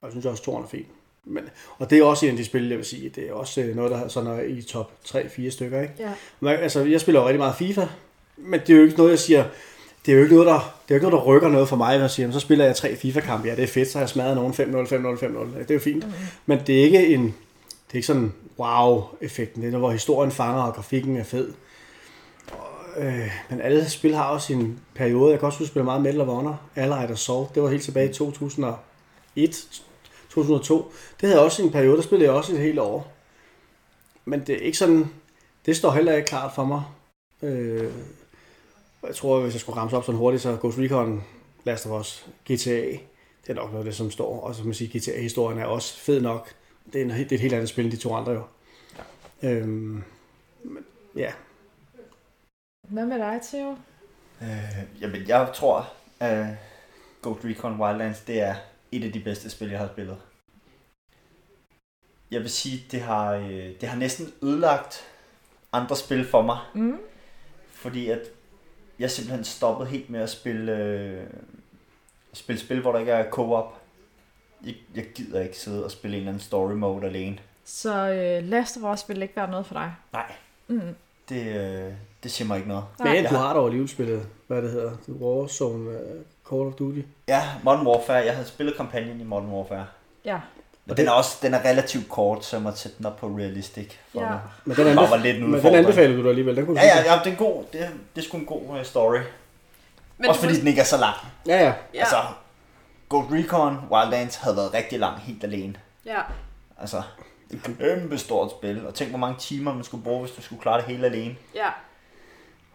Og 0.00 0.06
jeg 0.06 0.12
synes 0.12 0.26
også, 0.26 0.42
toren 0.42 0.64
er 0.64 0.68
fint. 0.68 0.86
Men, 1.24 1.44
og 1.78 1.90
det 1.90 1.98
er 1.98 2.04
også 2.04 2.26
en 2.26 2.30
af 2.32 2.36
de 2.36 2.44
spil, 2.44 2.68
jeg 2.68 2.76
vil 2.78 2.84
sige, 2.86 3.08
det 3.08 3.28
er 3.28 3.32
også 3.32 3.60
øh, 3.60 3.76
noget, 3.76 3.90
der 3.90 4.08
sådan 4.08 4.30
er 4.30 4.40
i 4.42 4.62
top 4.62 4.92
3-4 5.08 5.50
stykker. 5.50 5.80
Ikke? 5.82 5.94
Ja. 5.98 6.12
Man, 6.40 6.58
altså, 6.58 6.80
jeg 6.84 7.00
spiller 7.00 7.20
jo 7.20 7.26
rigtig 7.26 7.38
meget 7.40 7.54
FIFA, 7.56 7.86
men 8.36 8.60
det 8.60 8.70
er 8.70 8.76
jo 8.76 8.84
ikke 8.84 8.96
noget, 8.96 9.10
jeg 9.10 9.18
siger, 9.18 9.44
det 10.06 10.12
er 10.12 10.16
jo 10.16 10.22
ikke 10.22 10.34
noget, 10.34 10.46
der, 10.46 10.58
det 10.88 10.90
er 10.90 10.94
ikke 10.94 11.08
noget, 11.08 11.20
der 11.22 11.26
rykker 11.26 11.48
noget 11.48 11.68
for 11.68 11.76
mig, 11.76 11.94
når 11.94 12.00
jeg 12.00 12.10
siger, 12.10 12.24
"Jamen, 12.24 12.32
så 12.34 12.40
spiller 12.40 12.64
jeg 12.64 12.76
tre 12.76 12.96
FIFA-kampe. 12.96 13.48
Ja, 13.48 13.54
det 13.56 13.62
er 13.62 13.68
fedt, 13.68 13.88
så 13.88 13.98
har 13.98 14.02
jeg 14.02 14.08
smadret 14.08 14.36
nogen 14.36 14.52
5-0, 14.54 14.86
5-0, 14.86 15.16
5-0. 15.18 15.58
Det 15.58 15.70
er 15.70 15.74
jo 15.74 15.80
fint. 15.80 16.06
Mm. 16.06 16.12
Men 16.46 16.58
det 16.66 16.78
er 16.80 16.82
ikke 16.84 17.06
en, 17.14 17.22
det 17.24 17.92
er 17.92 17.94
ikke 17.94 18.06
sådan 18.06 18.32
wow-effekten. 18.58 19.62
Det 19.62 19.66
er 19.68 19.72
noget, 19.72 19.82
hvor 19.82 19.90
historien 19.92 20.30
fanger, 20.30 20.62
og 20.62 20.74
grafikken 20.74 21.16
er 21.16 21.24
fed. 21.24 21.52
Og, 22.52 23.02
øh, 23.04 23.30
men 23.50 23.60
alle 23.60 23.90
spil 23.90 24.14
har 24.14 24.24
også 24.24 24.46
sin 24.46 24.78
periode. 24.94 25.30
Jeg 25.30 25.38
kan 25.38 25.46
også 25.46 25.58
huske, 25.58 25.68
at 25.68 25.72
spille 25.72 25.84
meget 25.84 26.02
Metal 26.02 26.20
of 26.20 26.26
Honor, 26.26 26.60
Allied 26.76 27.10
Assault. 27.10 27.54
Det 27.54 27.62
var 27.62 27.68
helt 27.68 27.82
tilbage 27.82 28.10
i 28.10 28.12
2001, 28.12 29.66
2002. 30.30 30.92
Det 31.20 31.28
havde 31.28 31.44
også 31.44 31.62
en 31.62 31.70
periode, 31.70 31.96
der 31.96 32.02
spillede 32.02 32.28
jeg 32.30 32.36
også 32.36 32.52
et 32.52 32.58
helt 32.58 32.78
år. 32.78 33.12
Men 34.24 34.40
det 34.40 34.54
er 34.54 34.58
ikke 34.60 34.78
sådan, 34.78 35.10
det 35.66 35.76
står 35.76 35.90
heller 35.90 36.12
ikke 36.16 36.26
klart 36.28 36.52
for 36.54 36.64
mig. 36.64 36.82
Øh, 37.42 37.90
jeg 39.06 39.14
tror, 39.16 39.40
hvis 39.40 39.54
jeg 39.54 39.60
skulle 39.60 39.80
ramse 39.80 39.96
op 39.96 40.04
sådan 40.04 40.18
hurtigt, 40.18 40.42
så 40.42 40.58
Ghost 40.60 40.78
Recon, 40.78 41.24
Last 41.64 41.86
of 41.86 42.00
Us, 42.00 42.26
GTA, 42.44 42.80
det 43.42 43.48
er 43.48 43.54
nok 43.54 43.70
noget 43.72 43.84
af 43.84 43.84
det, 43.84 43.94
som 43.96 44.10
står. 44.10 44.40
Og 44.40 44.54
så 44.54 44.64
man 44.64 44.74
sige, 44.74 44.98
GTA-historien 44.98 45.58
er 45.58 45.64
også 45.64 45.98
fed 45.98 46.20
nok. 46.20 46.54
Det 46.92 47.00
er, 47.00 47.04
en, 47.04 47.10
det 47.10 47.32
er 47.32 47.36
et 47.36 47.40
helt 47.40 47.54
andet 47.54 47.68
spil 47.68 47.84
end 47.84 47.92
de 47.92 47.96
to 47.96 48.14
andre 48.14 48.32
jo. 48.32 48.42
Øhm, 49.42 50.02
men, 50.64 50.84
ja, 51.16 51.32
Hvad 52.88 53.06
med 53.06 53.18
dig, 53.18 53.40
Theo? 53.42 53.76
Øh, 54.42 55.00
jamen, 55.00 55.28
jeg 55.28 55.52
tror, 55.54 55.92
at 56.20 56.46
Ghost 57.22 57.44
Recon 57.44 57.80
Wildlands, 57.80 58.20
det 58.20 58.40
er 58.40 58.54
et 58.92 59.04
af 59.04 59.12
de 59.12 59.20
bedste 59.20 59.50
spil, 59.50 59.70
jeg 59.70 59.78
har 59.78 59.88
spillet. 59.92 60.16
Jeg 62.30 62.40
vil 62.40 62.50
sige, 62.50 62.84
det 62.90 63.00
har, 63.00 63.32
øh, 63.32 63.80
det 63.80 63.88
har 63.88 63.96
næsten 63.98 64.32
ødelagt 64.42 65.04
andre 65.72 65.96
spil 65.96 66.26
for 66.28 66.42
mig, 66.42 66.58
Mm. 66.74 66.98
fordi 67.72 68.08
at 68.08 68.20
jeg 69.00 69.10
simpelthen 69.10 69.44
stoppet 69.44 69.86
helt 69.88 70.10
med 70.10 70.20
at 70.20 70.30
spille, 70.30 70.76
øh, 70.76 71.22
spille 72.32 72.60
spil, 72.60 72.80
hvor 72.80 72.92
der 72.92 72.98
ikke 72.98 73.12
er 73.12 73.30
co-op. 73.30 73.80
Jeg, 74.66 74.74
jeg 74.94 75.04
gider 75.14 75.40
ikke 75.40 75.58
sidde 75.58 75.84
og 75.84 75.90
spille 75.90 76.16
en 76.16 76.20
eller 76.20 76.30
anden 76.32 76.42
story 76.42 76.72
mode 76.72 77.06
alene. 77.06 77.38
Så 77.64 78.08
øh, 78.10 78.48
Last 78.48 78.76
of 78.82 78.94
Us 78.94 79.08
ville 79.08 79.22
ikke 79.22 79.36
være 79.36 79.50
noget 79.50 79.66
for 79.66 79.74
dig? 79.74 79.94
Nej, 80.12 80.32
Mm. 80.68 80.80
det, 81.28 81.46
øh, 81.56 81.92
det 82.22 82.30
siger 82.30 82.48
mig 82.48 82.56
ikke 82.56 82.68
noget. 82.68 82.84
Nej. 82.98 83.14
men 83.14 83.24
du 83.24 83.34
har- 83.34 83.54
dog 83.54 83.64
alligevel 83.66 83.88
spillet, 83.88 84.26
hvad 84.46 84.62
det 84.62 84.70
hedder, 84.70 84.92
Warzone, 85.08 85.90
uh, 85.90 85.96
Call 86.50 86.62
of 86.62 86.72
Duty. 86.74 87.00
Ja, 87.28 87.42
Modern 87.64 87.86
Warfare. 87.86 88.16
Jeg 88.16 88.34
havde 88.34 88.48
spillet 88.48 88.76
kampagnen 88.76 89.20
i 89.20 89.24
Modern 89.24 89.46
Warfare. 89.48 89.86
Ja. 90.24 90.40
Men 90.90 90.96
den 90.96 91.08
er 91.08 91.12
også 91.12 91.36
den 91.42 91.54
er 91.54 91.64
relativt 91.64 92.08
kort, 92.08 92.44
så 92.44 92.56
jeg 92.56 92.62
må 92.62 92.70
sætte 92.74 92.98
den 92.98 93.06
op 93.06 93.16
på 93.16 93.26
realistic. 93.26 93.92
For 94.12 94.20
Ja. 94.20 94.28
Men 94.64 94.76
den, 94.76 94.86
Det 94.86 94.92
anbef- 94.96 95.10
var 95.10 95.16
lidt 95.16 95.36
en 95.36 95.50
men 95.50 95.62
den 95.62 95.74
anbefaler 95.74 96.22
du 96.22 96.28
alligevel. 96.28 96.56
Den 96.56 96.66
kunne 96.66 96.80
Ja, 96.80 96.86
ja, 96.86 97.12
ja, 97.14 97.20
det 97.24 97.32
er 97.32 97.36
god, 97.36 97.64
det, 97.72 97.88
det 98.16 98.22
er 98.22 98.26
sgu 98.28 98.36
en 98.36 98.46
god 98.46 98.62
uh, 98.68 98.82
story. 98.84 99.18
Men 100.18 100.28
også 100.28 100.40
fordi 100.40 100.52
må- 100.54 100.58
den 100.58 100.68
ikke 100.68 100.80
er 100.80 100.84
så 100.84 100.96
lang. 100.96 101.14
Ja, 101.46 101.56
ja. 101.64 101.72
Ja. 101.94 102.00
Altså, 102.00 102.16
Ghost 103.10 103.28
Recon 103.32 103.78
Wildlands 103.90 104.36
havde 104.36 104.56
været 104.56 104.74
rigtig 104.74 104.98
lang 104.98 105.18
helt 105.20 105.44
alene. 105.44 105.74
ja. 106.06 106.18
Altså, 106.80 107.02
et 107.50 107.60
kæmpe 107.78 108.18
stort 108.18 108.50
spil. 108.50 108.86
Og 108.86 108.94
tænk, 108.94 109.10
hvor 109.10 109.18
mange 109.18 109.36
timer 109.38 109.74
man 109.74 109.84
skulle 109.84 110.04
bruge, 110.04 110.20
hvis 110.24 110.36
du 110.36 110.42
skulle 110.42 110.62
klare 110.62 110.76
det 110.76 110.84
hele 110.86 111.06
alene. 111.06 111.34
Ja. 111.54 111.68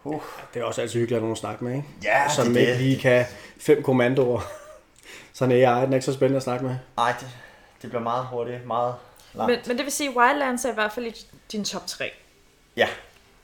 Uh. 0.04 0.22
Det 0.54 0.60
er 0.60 0.64
også 0.64 0.80
altid 0.80 1.00
hyggeligt 1.00 1.16
at 1.16 1.22
nogen 1.22 1.32
at 1.32 1.38
snakke 1.38 1.64
med, 1.64 1.72
ikke? 1.72 1.84
Ja, 2.04 2.28
Som 2.28 2.46
det 2.46 2.56
er 2.56 2.60
ikke 2.60 2.72
det. 2.72 2.80
lige 2.80 2.98
kan 3.00 3.24
fem 3.60 3.82
kommandoer. 3.82 4.40
Sådan 5.32 5.52
er 5.52 5.56
jeg, 5.56 5.82
den 5.82 5.92
er 5.92 5.96
ikke 5.96 6.04
så 6.06 6.12
spændende 6.12 6.36
at 6.36 6.42
snakke 6.42 6.64
med. 6.64 6.76
Ej, 6.98 7.14
det, 7.20 7.28
det 7.86 7.90
bliver 7.92 8.02
meget 8.02 8.26
hurtigt, 8.26 8.66
meget 8.66 8.94
langt. 9.34 9.50
Men, 9.52 9.58
men 9.66 9.76
det 9.76 9.84
vil 9.84 9.92
sige, 9.92 10.10
at 10.10 10.16
Wildlands 10.16 10.64
er 10.64 10.70
i 10.70 10.74
hvert 10.74 10.92
fald 10.92 11.06
i 11.06 11.26
din 11.52 11.64
top 11.64 11.86
3. 11.86 12.10
Ja. 12.76 12.88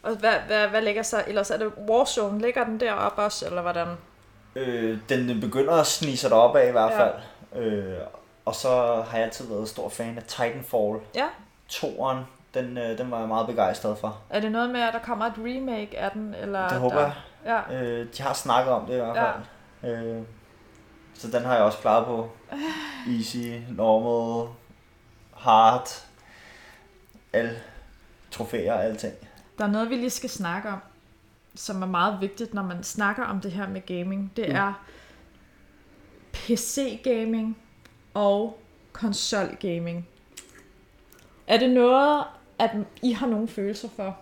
Og 0.03 0.17
hvad, 0.17 0.35
hvad, 0.47 0.69
hvad 0.69 0.83
ligger 0.83 1.03
så? 1.03 1.23
Ellers 1.27 1.51
er 1.51 1.57
det 1.57 1.73
Warzone. 1.89 2.41
Ligger 2.41 2.65
den 2.65 2.81
deroppe 2.81 3.23
også, 3.23 3.47
eller 3.47 3.63
hvordan? 3.63 3.89
Øh, 4.57 4.99
den 5.09 5.41
begynder 5.41 5.75
at 5.75 5.87
snige 5.87 6.17
sig 6.17 6.31
deroppe 6.31 6.61
af 6.61 6.69
i 6.69 6.71
hvert 6.71 6.91
Ja. 6.91 7.01
fald. 7.05 7.15
Øh, 7.57 7.99
og 8.45 8.55
så 8.55 8.69
har 9.09 9.17
jeg 9.19 9.25
altid 9.27 9.49
været 9.49 9.69
stor 9.69 9.89
fan 9.89 10.17
af 10.19 10.23
Titanfall. 10.23 10.99
Ja. 11.15 11.27
Toren, 11.69 12.19
den, 12.55 12.79
øh, 12.79 12.99
den 12.99 13.11
var 13.11 13.19
jeg 13.19 13.29
meget 13.29 13.47
begejstret 13.47 13.99
for. 13.99 14.19
Er 14.31 14.41
det 14.41 14.53
noget 14.53 14.71
med, 14.71 14.81
at 14.81 14.93
der 14.93 14.99
kommer 14.99 15.25
et 15.27 15.33
remake 15.39 15.99
af 15.99 16.11
den? 16.11 16.35
Eller 16.35 16.69
Det 16.69 16.79
håber 16.79 16.99
der... 16.99 17.11
jeg. 17.45 17.63
Ja. 17.71 17.75
Øh, 17.83 18.07
de 18.17 18.23
har 18.23 18.33
snakket 18.35 18.73
om 18.75 18.87
det 18.87 18.93
i 18.95 18.97
hvert 18.97 19.17
Ja. 19.17 19.25
fald. 19.83 20.05
Øh, 20.05 20.23
så 21.15 21.29
den 21.31 21.43
har 21.43 21.55
jeg 21.55 21.63
også 21.63 21.79
klaret 21.79 22.07
på. 22.07 22.31
Easy, 23.09 23.37
normal, 23.71 24.53
hard, 25.37 25.89
alle 27.33 27.61
trofæer 28.31 28.73
og 28.73 28.85
alting. 28.85 29.15
Der 29.59 29.65
er 29.65 29.69
noget, 29.69 29.91
vi 29.91 29.95
lige 29.97 30.11
skal 30.11 30.31
snakke 30.31 30.69
om, 30.69 30.79
som 31.55 31.83
er 31.83 31.87
meget 31.87 32.21
vigtigt, 32.21 32.55
når 32.55 32.63
man 32.63 32.83
snakker 32.85 33.25
om 33.25 33.41
det 33.41 33.53
her 33.53 33.69
med 33.69 33.87
gaming. 33.87 34.33
Det 34.37 34.49
Mm. 34.49 34.55
er 34.55 34.73
PC-gaming 36.33 37.59
og 38.15 38.61
konsol-gaming. 38.93 40.09
Er 41.47 41.59
det 41.59 41.71
noget, 41.71 42.25
at 42.59 42.71
I 43.03 43.13
har 43.13 43.27
nogle 43.27 43.49
følelser 43.49 43.89
for? 43.97 44.19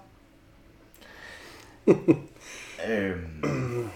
Øhm, 2.89 3.91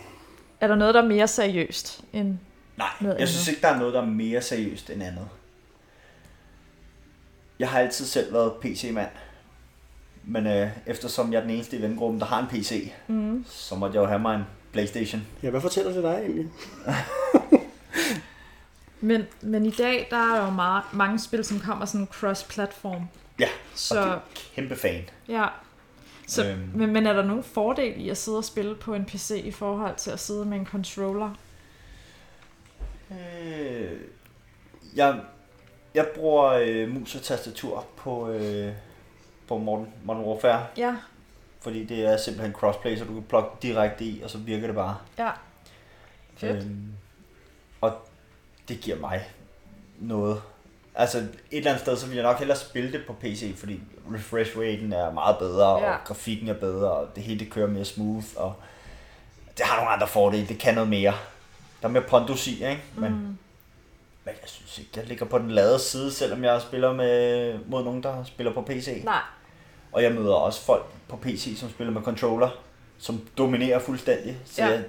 Er 0.61 0.67
der 0.67 0.75
noget, 0.75 0.95
der 0.95 1.03
er 1.03 1.07
mere 1.09 1.29
seriøst 1.29 2.05
end... 2.13 2.39
nej, 2.77 2.89
Noget 3.01 3.19
jeg 3.21 3.29
synes 3.29 3.49
andet. 3.49 3.57
ikke, 3.57 3.63
der 3.67 3.73
er 3.75 3.79
noget, 3.79 3.95
der 3.95 4.01
er 4.03 4.07
mere 4.07 4.43
seriøst 4.43 4.91
end 4.91 5.03
andet. 5.03 5.29
Jeg 7.59 7.69
har 7.71 7.79
altid 7.81 8.05
selv 8.07 8.33
været 8.33 8.53
PC-mand. 8.63 9.11
Men 10.25 10.47
øh, 10.47 10.71
eftersom 10.87 11.33
jeg 11.33 11.39
er 11.39 11.43
den 11.43 11.51
eneste 11.51 11.77
i 11.77 11.83
vennegruppen, 11.83 12.21
der 12.21 12.27
har 12.27 12.41
en 12.41 12.47
PC, 12.47 12.93
Mm. 13.09 13.45
så 13.49 13.75
måtte 13.75 13.95
jeg 13.97 14.03
jo 14.03 14.07
have 14.09 14.19
mig 14.21 14.35
en 14.37 14.45
Playstation. 14.73 15.27
Ja, 15.43 15.51
hvad 15.51 15.61
fortæller 15.61 15.93
det 15.93 16.03
dig 16.03 16.15
egentlig? 16.23 16.49
Men, 19.01 19.23
men 19.41 19.67
i 19.67 19.71
dag, 19.71 20.07
der 20.11 20.17
er 20.35 20.45
jo 20.45 20.51
meget, 20.51 20.83
mange 20.93 21.19
spil, 21.19 21.45
som 21.45 21.61
kommer 21.61 21.85
sådan 21.85 22.07
cross-platform. 22.13 23.03
Ja, 23.39 23.49
Så, 23.75 23.99
og 24.01 24.05
det 24.07 24.13
er 24.13 24.21
kæmpe 24.55 24.77
fan. 24.77 25.03
ja. 25.29 25.47
Så, 26.27 26.45
Øhm. 26.51 26.71
men, 26.75 26.93
men 26.93 27.07
er 27.07 27.13
der 27.13 27.23
nogen 27.25 27.45
fordel 27.45 28.01
i 28.01 28.09
at 28.09 28.17
sidde 28.17 28.39
og 28.39 28.45
spille 28.45 28.75
på 28.75 28.95
en 28.95 29.05
PC 29.05 29.31
i 29.45 29.51
forhold 29.51 29.97
til 29.97 30.11
at 30.11 30.21
sidde 30.21 30.45
med 30.45 30.59
en 30.59 30.67
controller? 30.67 31.31
Øh, 33.15 34.01
jeg, 34.97 35.21
jeg 35.95 36.07
bruger 36.15 36.45
øh, 36.45 36.89
mus 36.89 37.15
og 37.15 37.23
tastatur 37.23 37.87
på, 37.97 38.29
øh, 38.31 38.73
på 39.49 39.59
Modern, 39.59 39.89
Modern 40.05 40.25
Warfare, 40.25 40.67
Ja, 40.77 40.97
fordi 41.61 41.85
det 41.85 42.05
er 42.07 42.17
simpelthen 42.17 42.53
crossplay, 42.55 42.97
så 42.99 43.05
du 43.05 43.13
kan 43.15 43.23
plukke 43.23 43.49
direkte 43.63 44.05
i, 44.05 44.23
og 44.23 44.31
så 44.31 44.39
virker 44.39 44.67
det 44.67 44.77
bare. 44.77 44.97
ja. 45.19 45.31
Fedt. 46.37 46.57
Øhm, 46.65 46.93
og 47.81 47.93
det 48.69 48.81
giver 48.81 48.97
mig 48.99 49.29
noget. 49.99 50.43
Altså 50.95 51.19
et 51.19 51.29
eller 51.51 51.71
andet 51.71 51.83
sted, 51.83 51.97
så 51.97 52.07
vil 52.07 52.15
jeg 52.15 52.23
nok 52.25 52.39
hellere 52.39 52.59
spille 52.59 52.93
det 52.93 53.03
på 53.07 53.13
PC, 53.13 53.55
fordi 53.57 53.81
refresh 54.15 54.59
raten 54.59 54.93
er 54.93 55.11
meget 55.13 55.39
bedre, 55.39 55.79
Ja. 55.83 55.93
og 55.93 55.99
grafikken 56.05 56.49
er 56.49 56.55
bedre, 56.55 56.91
og 56.93 57.09
det 57.17 57.23
hele 57.23 57.39
det 57.41 57.51
kører 57.53 57.67
mere 57.69 57.85
smooth, 57.85 58.27
og 58.37 58.55
det 59.59 59.67
har 59.67 59.77
nogle 59.77 59.91
andre 59.91 60.09
fordele, 60.09 60.47
det 60.49 60.59
kan 60.59 60.75
noget 60.75 60.91
mere. 60.91 61.15
Der 61.85 61.89
er 61.91 61.93
mere 61.93 62.03
pondus 62.09 62.47
i, 62.47 62.51
ikke? 62.53 62.83
Men 62.97 63.13
Mm. 63.13 63.17
Men 64.27 64.35
jeg 64.43 64.49
synes 64.49 64.79
ikke, 64.79 64.91
jeg 64.97 65.05
ligger 65.07 65.27
på 65.27 65.39
den 65.39 65.51
lade 65.51 65.79
side, 65.79 66.13
selvom 66.13 66.45
jeg 66.45 66.63
spiller 66.63 66.93
med, 66.93 67.59
mod 67.69 67.85
nogen, 67.85 68.03
der 68.03 68.25
spiller 68.25 68.53
på 68.53 68.63
PC. 68.63 69.03
Nej. 69.05 69.21
Og 69.93 70.03
jeg 70.03 70.13
møder 70.13 70.35
også 70.35 70.61
folk 70.65 70.87
på 71.09 71.17
PC, 71.17 71.57
som 71.61 71.71
spiller 71.71 71.93
med 71.93 72.03
controller, 72.03 72.49
som 72.99 73.21
dominerer 73.39 73.79
fuldstændig. 73.79 74.37
Så 74.45 74.63
Ja. 74.63 74.69
jeg, 74.69 74.85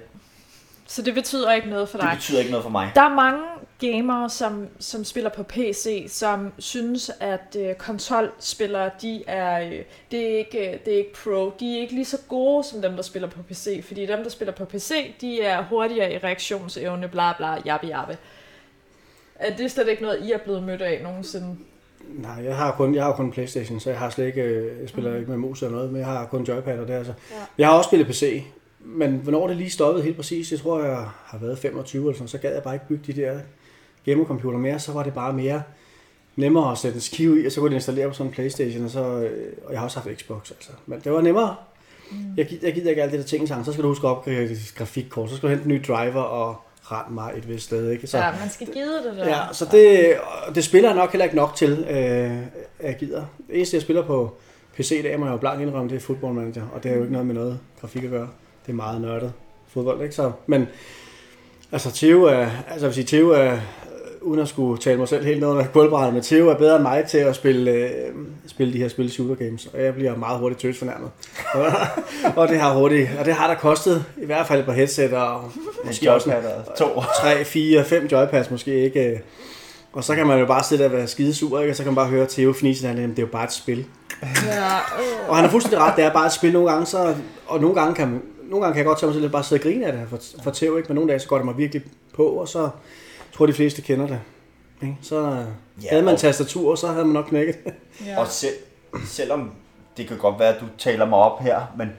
Så 0.86 1.02
det 1.02 1.14
betyder 1.14 1.52
ikke 1.52 1.68
noget 1.68 1.88
for 1.88 1.98
det 1.98 2.06
dig. 2.08 2.16
betyder 2.16 2.38
ikke 2.38 2.50
noget 2.50 2.62
for 2.64 2.70
mig. 2.70 2.92
Der 2.94 3.02
er 3.02 3.14
mange 3.14 3.42
gamere, 3.78 4.30
som, 4.30 4.68
som 4.78 5.04
spiller 5.04 5.30
på 5.30 5.42
PC, 5.42 6.06
som 6.08 6.52
synes, 6.58 7.10
at 7.20 7.56
øh, 7.58 7.74
konsolspillere, 7.74 8.90
de 9.02 9.24
er, 9.26 9.60
øh, 9.60 9.82
det, 10.10 10.32
er 10.32 10.38
ikke, 10.38 10.72
øh, 10.72 10.78
det 10.84 10.94
er 10.94 10.98
ikke 10.98 11.12
pro. 11.24 11.52
De 11.60 11.76
er 11.76 11.80
ikke 11.80 11.94
lige 11.94 12.04
så 12.04 12.18
gode 12.28 12.64
som 12.64 12.82
dem, 12.82 12.92
der 12.92 13.02
spiller 13.02 13.28
på 13.28 13.42
PC. 13.42 13.84
Fordi 13.86 14.06
dem, 14.06 14.22
der 14.22 14.30
spiller 14.30 14.52
på 14.52 14.64
PC, 14.64 15.20
de 15.20 15.40
er 15.40 15.64
hurtigere 15.64 16.12
i 16.12 16.18
reaktionsevne, 16.18 17.08
bla 17.08 17.32
bla, 17.36 17.56
jabbe 17.64 17.86
jabbe. 17.86 18.18
Er 19.34 19.56
det 19.56 19.70
slet 19.70 19.88
ikke 19.88 20.02
noget, 20.02 20.22
I 20.22 20.32
er 20.32 20.38
blevet 20.38 20.62
mødt 20.62 20.82
af 20.82 21.00
nogensinde? 21.02 21.56
Nej, 22.08 22.44
jeg 22.44 22.56
har 22.56 22.72
kun, 22.72 22.94
jeg 22.94 23.04
har 23.04 23.12
kun 23.12 23.24
en 23.24 23.32
Playstation, 23.32 23.80
så 23.80 23.90
jeg 23.90 23.98
har 23.98 24.10
slet 24.10 24.26
ikke, 24.26 24.42
øh, 24.42 24.80
jeg 24.80 24.88
spiller 24.88 25.16
ikke 25.16 25.30
med 25.30 25.38
mus 25.38 25.62
eller 25.62 25.76
noget, 25.76 25.92
men 25.92 25.98
jeg 25.98 26.06
har 26.06 26.26
kun 26.26 26.44
joypad 26.44 26.78
og 26.78 26.88
det 26.88 26.94
altså. 26.94 27.12
Ja. 27.30 27.36
Jeg 27.58 27.68
har 27.68 27.74
også 27.74 27.88
spillet 27.88 28.08
PC, 28.08 28.42
men 28.80 29.16
hvornår 29.16 29.46
det 29.46 29.56
lige 29.56 29.70
stoppede 29.70 30.04
helt 30.04 30.16
præcis, 30.16 30.52
jeg 30.52 30.60
tror, 30.60 30.82
jeg 30.82 31.08
har 31.24 31.38
været 31.38 31.58
25 31.58 32.02
eller 32.02 32.14
sådan, 32.14 32.28
så 32.28 32.38
gad 32.38 32.52
jeg 32.52 32.62
bare 32.62 32.74
ikke 32.74 32.86
bygge 32.88 33.12
de 33.12 33.20
der 33.20 33.38
gamercomputer 34.06 34.58
mere, 34.58 34.78
så 34.78 34.92
var 34.92 35.02
det 35.02 35.14
bare 35.14 35.32
mere 35.32 35.62
nemmere 36.36 36.72
at 36.72 36.78
sætte 36.78 36.94
en 36.94 37.00
skive 37.00 37.42
i, 37.42 37.46
og 37.46 37.52
så 37.52 37.60
kunne 37.60 37.70
det 37.70 37.76
installere 37.76 38.08
på 38.08 38.14
sådan 38.14 38.26
en 38.26 38.32
Playstation, 38.34 38.84
og, 38.84 38.90
så, 38.90 39.00
øh, 39.00 39.52
og 39.64 39.72
jeg 39.72 39.80
har 39.80 39.84
også 39.84 40.00
haft 40.00 40.20
Xbox, 40.20 40.50
altså. 40.50 40.70
Men 40.86 41.00
det 41.00 41.12
var 41.12 41.20
nemmere. 41.20 41.56
Jeg, 42.36 42.46
gider, 42.46 42.66
jeg 42.66 42.74
gider 42.74 42.90
ikke 42.90 43.02
alt 43.02 43.12
det 43.12 43.20
der 43.20 43.26
ting 43.26 43.48
sammen. 43.48 43.64
Så 43.64 43.72
skal 43.72 43.82
du 43.82 43.88
huske 43.88 44.06
at 44.06 44.10
opgradere 44.10 44.48
dit 44.48 44.74
grafikkort, 44.76 45.30
så 45.30 45.36
skal 45.36 45.48
du 45.48 45.54
hente 45.54 45.64
en 45.64 45.74
ny 45.74 45.82
driver 45.88 46.20
og 46.22 46.56
rette 46.82 47.12
mig 47.12 47.32
et 47.36 47.48
vist 47.48 47.64
sted, 47.64 47.90
ikke? 47.90 48.06
Så, 48.06 48.18
Ja, 48.18 48.30
man 48.40 48.50
skal 48.50 48.66
give 48.66 48.84
det 48.84 49.16
der. 49.16 49.28
Ja, 49.28 49.40
så 49.52 49.64
det, 49.72 50.14
det 50.54 50.64
spiller 50.64 50.88
jeg 50.88 50.96
nok 50.96 51.12
heller 51.12 51.24
ikke 51.24 51.36
nok 51.36 51.54
til, 51.54 51.86
øh, 51.90 51.96
at 51.96 52.90
jeg 52.90 52.96
gider. 53.00 53.24
Det 53.46 53.56
eneste, 53.56 53.74
jeg 53.76 53.82
spiller 53.82 54.02
på 54.06 54.34
PC 54.76 54.90
i 54.98 55.02
dag, 55.02 55.18
må 55.20 55.26
jeg 55.26 55.32
jo 55.32 55.36
blankt 55.36 55.62
indrømme, 55.62 55.90
det 55.90 55.96
er 55.96 56.00
Football 56.00 56.34
Manager, 56.34 56.62
og 56.74 56.82
det 56.82 56.90
har 56.90 56.96
jo 56.96 57.02
ikke 57.02 57.12
noget 57.12 57.26
med 57.26 57.34
noget 57.34 57.58
grafik 57.80 58.04
at 58.04 58.10
gøre. 58.10 58.28
Det 58.66 58.72
er 58.72 58.76
meget 58.76 59.00
nørdet 59.00 59.32
fodbold, 59.68 60.02
ikke? 60.02 60.14
Så, 60.14 60.32
men 60.46 60.66
altså, 61.72 61.92
Theo 61.92 62.22
er, 62.24 62.46
altså 62.70 62.72
jeg 62.74 62.82
vil 62.82 62.94
sige, 62.94 63.06
Theo 63.06 63.30
er, 63.30 63.58
uden 64.26 64.40
at 64.40 64.48
skulle 64.48 64.78
tale 64.82 64.98
mig 64.98 65.08
selv 65.08 65.24
helt 65.24 65.40
ned 65.40 65.48
under 65.48 65.64
gulvbrættet, 65.72 66.14
men 66.14 66.22
Theo 66.22 66.48
er 66.48 66.54
bedre 66.54 66.74
end 66.76 66.82
mig 66.82 67.04
til 67.08 67.18
at 67.18 67.36
spille, 67.36 67.70
øh, 67.70 67.90
spille 68.46 68.72
de 68.72 68.78
her 68.78 68.88
spil 68.88 69.10
shooter 69.10 69.34
games, 69.34 69.66
og 69.74 69.82
jeg 69.82 69.94
bliver 69.94 70.16
meget 70.16 70.38
hurtigt 70.38 70.60
tøs 70.60 70.78
fornærmet. 70.78 71.10
og 72.36 72.48
det 72.48 72.58
har 72.60 72.74
hurtigt, 72.74 73.08
og 73.18 73.24
det 73.24 73.34
har 73.34 73.46
der 73.46 73.54
kostet 73.54 74.04
i 74.22 74.26
hvert 74.26 74.46
fald 74.46 74.60
et 74.60 74.66
par 74.66 74.72
headset 74.72 75.12
og 75.12 75.42
måske 75.84 76.12
også 76.12 76.30
en, 76.30 76.36
to. 76.78 77.02
3, 77.20 77.44
4, 77.44 77.84
5 77.84 78.06
joypads 78.12 78.50
måske 78.50 78.74
ikke. 78.84 79.20
Og 79.92 80.04
så 80.04 80.14
kan 80.14 80.26
man 80.26 80.38
jo 80.40 80.46
bare 80.46 80.64
sidde 80.64 80.82
der 80.82 80.88
og 80.88 80.96
være 80.96 81.06
skide 81.06 81.34
sur, 81.34 81.60
ikke? 81.60 81.72
og 81.72 81.76
så 81.76 81.82
kan 81.82 81.90
man 81.92 81.96
bare 81.96 82.06
høre 82.08 82.26
Theo 82.30 82.52
fnise, 82.52 82.88
at 82.88 82.96
det 82.96 83.04
er 83.18 83.22
jo 83.22 83.26
bare 83.26 83.44
et 83.44 83.52
spil. 83.52 83.84
ja. 84.46 84.76
Og 85.28 85.36
han 85.36 85.44
har 85.44 85.50
fuldstændig 85.50 85.78
ret, 85.80 85.96
det 85.96 86.04
er 86.04 86.12
bare 86.12 86.26
et 86.26 86.32
spil 86.32 86.52
nogle 86.52 86.70
gange, 86.70 86.86
så, 86.86 87.14
og 87.46 87.60
nogle 87.60 87.74
gange 87.80 87.94
kan, 87.94 88.08
man- 88.08 88.22
nogle 88.50 88.64
gange 88.64 88.74
kan 88.74 88.78
jeg 88.78 88.86
godt 88.86 88.98
tage 88.98 89.06
mig 89.06 89.14
selv 89.14 89.22
lidt 89.22 89.32
bare 89.32 89.44
sidde 89.44 89.60
og 89.60 89.62
grine 89.62 89.86
af 89.86 89.92
det 89.92 90.00
her 90.00 90.08
for, 90.08 90.18
for 90.44 90.50
Theo, 90.50 90.76
ikke? 90.76 90.88
men 90.88 90.94
nogle 90.94 91.10
dage 91.10 91.20
så 91.20 91.28
går 91.28 91.36
det 91.36 91.44
mig 91.44 91.58
virkelig 91.58 91.82
på, 92.14 92.22
og 92.26 92.48
så 92.48 92.68
tror 93.36 93.46
de 93.46 93.52
fleste 93.52 93.82
kender 93.82 94.06
det. 94.06 94.20
Ikke? 94.82 94.96
Så 95.02 95.20
Ja, 95.20 95.36
ja, 95.82 95.88
havde 95.90 96.02
man 96.02 96.14
og- 96.14 96.20
tastatur, 96.20 96.74
så 96.74 96.86
havde 96.86 97.04
man 97.04 97.14
nok 97.14 97.24
knækket. 97.26 97.56
ja. 98.06 98.18
Og 98.20 98.26
selv, 98.26 98.54
selvom 99.06 99.52
det 99.96 100.08
kan 100.08 100.18
godt 100.18 100.38
være, 100.38 100.54
at 100.54 100.60
du 100.60 100.66
taler 100.78 101.04
mig 101.06 101.18
op 101.18 101.40
her, 101.40 101.72
men 101.76 101.92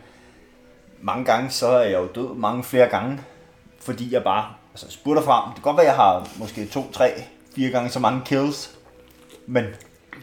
mange 1.02 1.26
gange 1.26 1.50
så 1.50 1.68
er 1.68 1.82
jeg 1.84 2.00
jo 2.00 2.08
død 2.16 2.36
mange 2.36 2.64
flere 2.64 2.88
gange, 2.88 3.20
fordi 3.80 4.14
jeg 4.14 4.24
bare 4.24 4.46
altså, 4.74 4.86
spurter 4.92 5.22
frem. 5.22 5.44
Det 5.46 5.56
kan 5.56 5.64
godt 5.64 5.78
være, 5.78 5.86
at 5.86 5.90
jeg 5.90 5.96
har 5.96 6.28
måske 6.40 6.66
to, 6.66 6.92
tre, 6.92 7.10
fire 7.56 7.70
gange 7.72 7.90
så 7.90 8.00
mange 8.00 8.22
kills, 8.26 8.72
men 9.48 9.66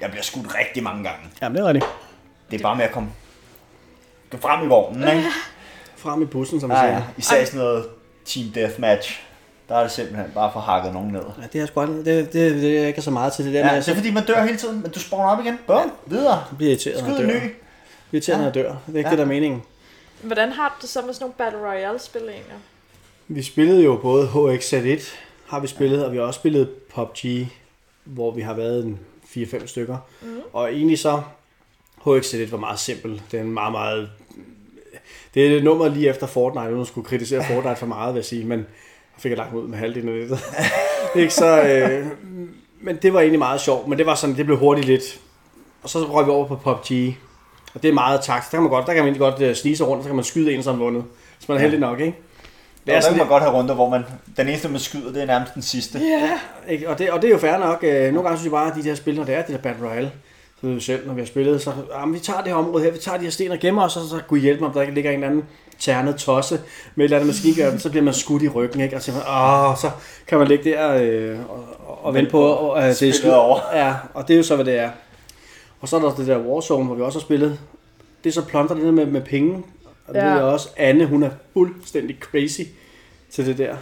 jeg 0.00 0.10
bliver 0.10 0.22
skudt 0.22 0.54
rigtig 0.58 0.82
mange 0.82 1.04
gange. 1.04 1.20
Jamen, 1.42 1.56
det 1.56 1.62
er 1.64 1.68
rigtigt. 1.68 1.86
Det 2.50 2.58
er 2.58 2.62
bare 2.62 2.76
med 2.76 2.84
at 2.84 2.90
komme, 2.92 3.08
frem 4.40 4.64
i 4.66 4.68
vognen, 4.68 5.08
ikke? 5.08 5.28
Frem 5.96 6.22
i 6.22 6.24
bussen, 6.24 6.60
som 6.60 6.68
man 6.68 6.78
Ja, 6.78 6.82
siger. 6.84 6.94
ja. 6.96 7.02
Især 7.16 7.40
i 7.42 7.46
sådan 7.46 7.60
noget 7.60 7.86
team 8.24 8.48
deathmatch. 8.54 9.22
Der 9.68 9.74
er 9.76 9.82
det 9.82 9.90
simpelthen 9.92 10.26
bare 10.34 10.50
for 10.52 10.60
hakket 10.60 10.92
nogen 10.92 11.08
ned. 11.12 11.20
Ja, 11.42 11.46
det 11.52 11.60
er 11.60 11.66
sgu 11.66 11.80
aldrig, 11.80 12.04
det, 12.04 12.32
det, 12.32 12.62
det, 12.62 12.78
er 12.78 12.86
ikke 12.86 13.02
så 13.02 13.10
meget 13.10 13.32
til 13.32 13.44
det 13.44 13.54
der 13.54 13.60
Ja, 13.60 13.72
med, 13.72 13.82
det 13.82 13.88
er 13.88 13.94
fordi, 13.94 14.10
man 14.10 14.26
dør 14.26 14.44
hele 14.44 14.56
tiden, 14.58 14.82
men 14.82 14.90
du 14.90 14.98
spawner 15.00 15.26
op 15.30 15.40
igen. 15.44 15.58
Bum, 15.66 15.92
videre. 16.06 16.44
blive 16.56 16.70
irriteret, 16.70 17.04
når 17.08 17.14
Skyd 17.16 17.26
dør. 17.26 17.34
ny. 17.34 17.50
Irriteret, 18.12 18.38
når 18.38 18.44
jeg 18.46 18.54
dør. 18.54 18.62
Det 18.86 18.94
er 18.94 18.98
ikke 18.98 19.08
Ja. 19.08 19.10
det, 19.10 19.18
der 19.18 19.24
er 19.24 19.28
meningen. 19.28 19.62
Hvordan 20.22 20.52
har 20.52 20.68
du 20.68 20.74
det 20.82 20.90
så 20.90 21.02
med 21.02 21.14
sådan 21.14 21.24
nogle 21.24 21.34
Battle 21.38 21.68
Royale-spil 21.70 22.22
egentlig? 22.22 22.54
Vi 23.28 23.42
spillede 23.42 23.82
jo 23.82 23.96
både 24.02 24.26
HXZ1, 24.28 25.14
har 25.46 25.60
vi 25.60 25.66
spillet, 25.66 26.04
og 26.06 26.12
vi 26.12 26.16
har 26.16 26.24
også 26.24 26.38
spillet 26.38 26.68
PUBG, 26.94 27.48
hvor 28.04 28.30
vi 28.30 28.40
har 28.42 28.54
været 28.54 28.84
en 28.84 28.98
4-5 29.36 29.66
stykker. 29.66 29.96
Mm. 30.22 30.28
Og 30.52 30.72
egentlig 30.72 30.98
så, 30.98 31.22
HXZ1 32.06 32.50
var 32.50 32.58
meget 32.58 32.78
simpel. 32.78 33.22
Det 33.30 33.38
er 33.38 33.42
en 33.42 33.52
meget, 33.52 33.72
meget... 33.72 34.08
Det 35.34 35.46
er 35.52 35.56
et 35.56 35.64
nummer 35.64 35.88
lige 35.88 36.08
efter 36.08 36.26
Fortnite, 36.26 36.68
uden 36.70 36.80
at 36.80 36.86
skulle 36.86 37.06
kritisere 37.06 37.44
Fortnite 37.54 37.76
for 37.76 37.86
meget, 37.86 38.14
vil 38.14 38.18
jeg 38.18 38.24
sige, 38.24 38.44
men 38.44 38.66
fik 39.18 39.30
jeg 39.30 39.38
lagt 39.38 39.54
ud 39.54 39.68
med 39.68 39.78
halvdelen 39.78 40.08
af 40.08 40.28
det. 40.28 40.38
ikke 41.20 41.34
så... 41.34 41.62
Øh, 41.62 42.06
men 42.80 42.96
det 42.96 43.12
var 43.12 43.20
egentlig 43.20 43.38
meget 43.38 43.60
sjovt, 43.60 43.88
men 43.88 43.98
det 43.98 44.06
var 44.06 44.14
sådan, 44.14 44.36
det 44.36 44.46
blev 44.46 44.58
hurtigt 44.58 44.86
lidt... 44.86 45.20
Og 45.82 45.90
så 45.90 45.98
røg 45.98 46.26
vi 46.26 46.30
over 46.30 46.46
på 46.46 46.56
PUBG, 46.56 47.16
og 47.74 47.82
det 47.82 47.88
er 47.88 47.92
meget 47.92 48.20
takt. 48.20 48.44
Der 48.50 48.56
kan 48.56 48.62
man 48.62 48.70
godt, 48.70 48.86
der 48.86 48.92
kan 48.92 49.04
man 49.04 49.14
egentlig 49.14 49.32
godt 49.32 49.40
øh, 49.40 49.54
snige 49.54 49.76
sig 49.76 49.88
rundt, 49.88 50.02
så 50.02 50.08
kan 50.08 50.16
man 50.16 50.24
skyde 50.24 50.54
en, 50.54 50.62
som 50.62 50.78
vundet. 50.78 51.04
Så 51.38 51.46
man 51.48 51.56
er 51.56 51.60
heldig 51.60 51.80
nok, 51.80 52.00
ikke? 52.00 52.18
Det 52.86 52.94
er 52.94 53.00
der 53.00 53.08
kan 53.08 53.18
man 53.18 53.28
godt 53.28 53.42
have 53.42 53.54
runder, 53.54 53.74
hvor 53.74 53.88
man, 53.88 54.04
den 54.36 54.48
eneste, 54.48 54.68
man 54.68 54.80
skyder, 54.80 55.12
det 55.12 55.22
er 55.22 55.26
nærmest 55.26 55.54
den 55.54 55.62
sidste. 55.62 55.98
Ja, 55.98 56.30
ikke? 56.68 56.88
Og, 56.88 56.98
det, 56.98 57.10
og 57.10 57.22
det 57.22 57.28
er 57.28 57.32
jo 57.32 57.38
fair 57.38 57.58
nok. 57.58 57.78
Øh, 57.82 58.12
Nogle 58.12 58.22
gange 58.22 58.36
synes 58.38 58.44
jeg 58.44 58.50
bare, 58.50 58.70
at 58.70 58.76
de 58.76 58.84
der 58.84 58.94
spil, 58.94 59.14
når 59.14 59.24
det 59.24 59.34
er 59.34 59.42
det 59.42 59.54
der 59.54 59.58
Battle 59.58 59.88
Royale, 59.88 60.12
så 60.60 60.66
ved 60.66 60.74
vi 60.74 60.80
selv, 60.80 61.06
når 61.06 61.14
vi 61.14 61.20
har 61.20 61.26
spillet, 61.26 61.62
så 61.62 61.72
jamen, 61.94 62.14
vi 62.14 62.18
tager 62.18 62.40
det 62.40 62.48
her 62.48 62.54
område 62.54 62.84
her, 62.84 62.90
vi 62.90 62.98
tager 62.98 63.18
de 63.18 63.24
her 63.24 63.30
sten 63.30 63.50
og 63.50 63.58
gemmer 63.58 63.82
os, 63.82 63.96
og 63.96 64.02
så 64.02 64.20
kunne 64.28 64.40
I 64.40 64.42
hjælpe 64.42 64.60
mig, 64.60 64.68
om 64.68 64.74
der 64.74 64.80
ikke 64.80 64.94
ligger 64.94 65.10
en 65.10 65.14
eller 65.14 65.28
anden 65.28 65.44
ternet 65.78 66.16
tosse 66.16 66.60
med 66.94 67.04
et 67.04 67.06
eller 67.06 67.16
andet 67.16 67.26
maskingevær, 67.26 67.76
så 67.78 67.90
bliver 67.90 68.04
man 68.04 68.14
skudt 68.14 68.42
i 68.42 68.48
ryggen, 68.48 68.80
ikke? 68.80 68.96
Og 68.96 69.02
så, 69.02 69.04
siger 69.04 69.16
man, 69.18 69.70
Åh, 69.70 69.76
så 69.76 69.90
kan 70.26 70.38
man 70.38 70.48
ligge 70.48 70.70
der 70.70 70.94
øh, 71.02 71.38
og, 71.50 71.64
og, 71.86 72.04
og 72.04 72.14
vente 72.14 72.30
på, 72.30 72.72
at 72.72 73.00
det 73.00 73.08
er 73.08 73.12
slut. 73.12 73.32
over. 73.32 73.60
Ja, 73.74 73.94
og 74.14 74.28
det 74.28 74.34
er 74.34 74.38
jo 74.38 74.42
så, 74.42 74.54
hvad 74.54 74.64
det 74.64 74.78
er. 74.78 74.90
Og 75.80 75.88
så 75.88 75.96
er 75.96 76.00
der 76.00 76.14
det 76.14 76.26
der 76.26 76.38
Warzone, 76.38 76.84
hvor 76.86 76.94
vi 76.94 77.02
også 77.02 77.18
har 77.18 77.24
spillet. 77.24 77.58
Det 78.24 78.30
er 78.30 78.34
så 78.34 78.44
plundrer 78.44 78.74
det 78.76 78.84
der 78.84 78.90
med, 78.92 79.06
med 79.06 79.20
penge. 79.20 79.64
Og 80.06 80.14
det 80.14 80.20
Ja. 80.20 80.26
ved 80.26 80.34
jeg 80.34 80.42
også, 80.42 80.68
Anne, 80.76 81.06
hun 81.06 81.22
er 81.22 81.30
fuldstændig 81.52 82.16
crazy 82.20 82.60
til 83.30 83.46
det 83.46 83.58
der. 83.58 83.76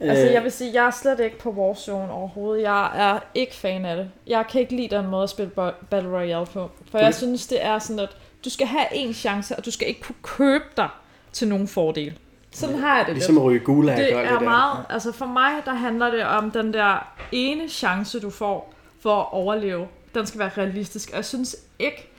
Altså, 0.00 0.26
Øh, 0.26 0.32
jeg 0.32 0.42
vil 0.42 0.52
sige, 0.52 0.70
jeg 0.74 0.86
er 0.86 0.90
slet 0.90 1.20
ikke 1.20 1.38
på 1.38 1.50
Warzone 1.50 2.12
overhovedet. 2.12 2.62
Jeg 2.62 2.90
er 3.12 3.18
ikke 3.34 3.54
fan 3.54 3.84
af 3.84 3.96
det. 3.96 4.10
Jeg 4.26 4.44
kan 4.52 4.60
ikke 4.60 4.76
lide 4.76 4.96
den 4.96 5.06
måde 5.06 5.22
at 5.22 5.30
spille 5.30 5.50
Battle 5.90 6.10
Royale 6.10 6.46
på. 6.46 6.70
For 6.90 6.98
jeg 6.98 7.14
synes, 7.14 7.46
det 7.46 7.64
er 7.64 7.78
sådan, 7.78 7.98
at 8.00 8.08
du 8.44 8.50
skal 8.50 8.66
have 8.66 8.86
en 8.92 9.14
chance, 9.14 9.56
og 9.56 9.64
du 9.64 9.70
skal 9.70 9.88
ikke 9.88 10.00
kunne 10.00 10.14
købe 10.22 10.64
dig 10.76 10.88
til 11.36 11.48
nogen 11.48 11.68
fordel. 11.68 12.18
Sådan 12.52 12.78
har 12.78 12.96
jeg 12.96 13.06
det 13.06 13.14
Ligesom 13.14 13.34
lidt. 13.34 13.42
at 13.42 13.46
ryge 13.46 13.60
gulag 13.60 13.96
Det 13.96 14.12
er 14.12 14.20
det 14.22 14.30
der. 14.30 14.40
meget, 14.40 14.84
altså 14.90 15.12
for 15.12 15.26
mig, 15.26 15.52
der 15.64 15.74
handler 15.74 16.10
det 16.10 16.24
om 16.24 16.50
den 16.50 16.72
der 16.74 17.12
ene 17.32 17.68
chance, 17.68 18.20
du 18.20 18.30
får 18.30 18.72
for 19.02 19.20
at 19.20 19.26
overleve. 19.32 19.86
Den 20.14 20.26
skal 20.26 20.38
være 20.40 20.50
realistisk. 20.58 21.10
Og 21.10 21.16
jeg 21.16 21.24
synes 21.24 21.56
ikke, 21.78 22.10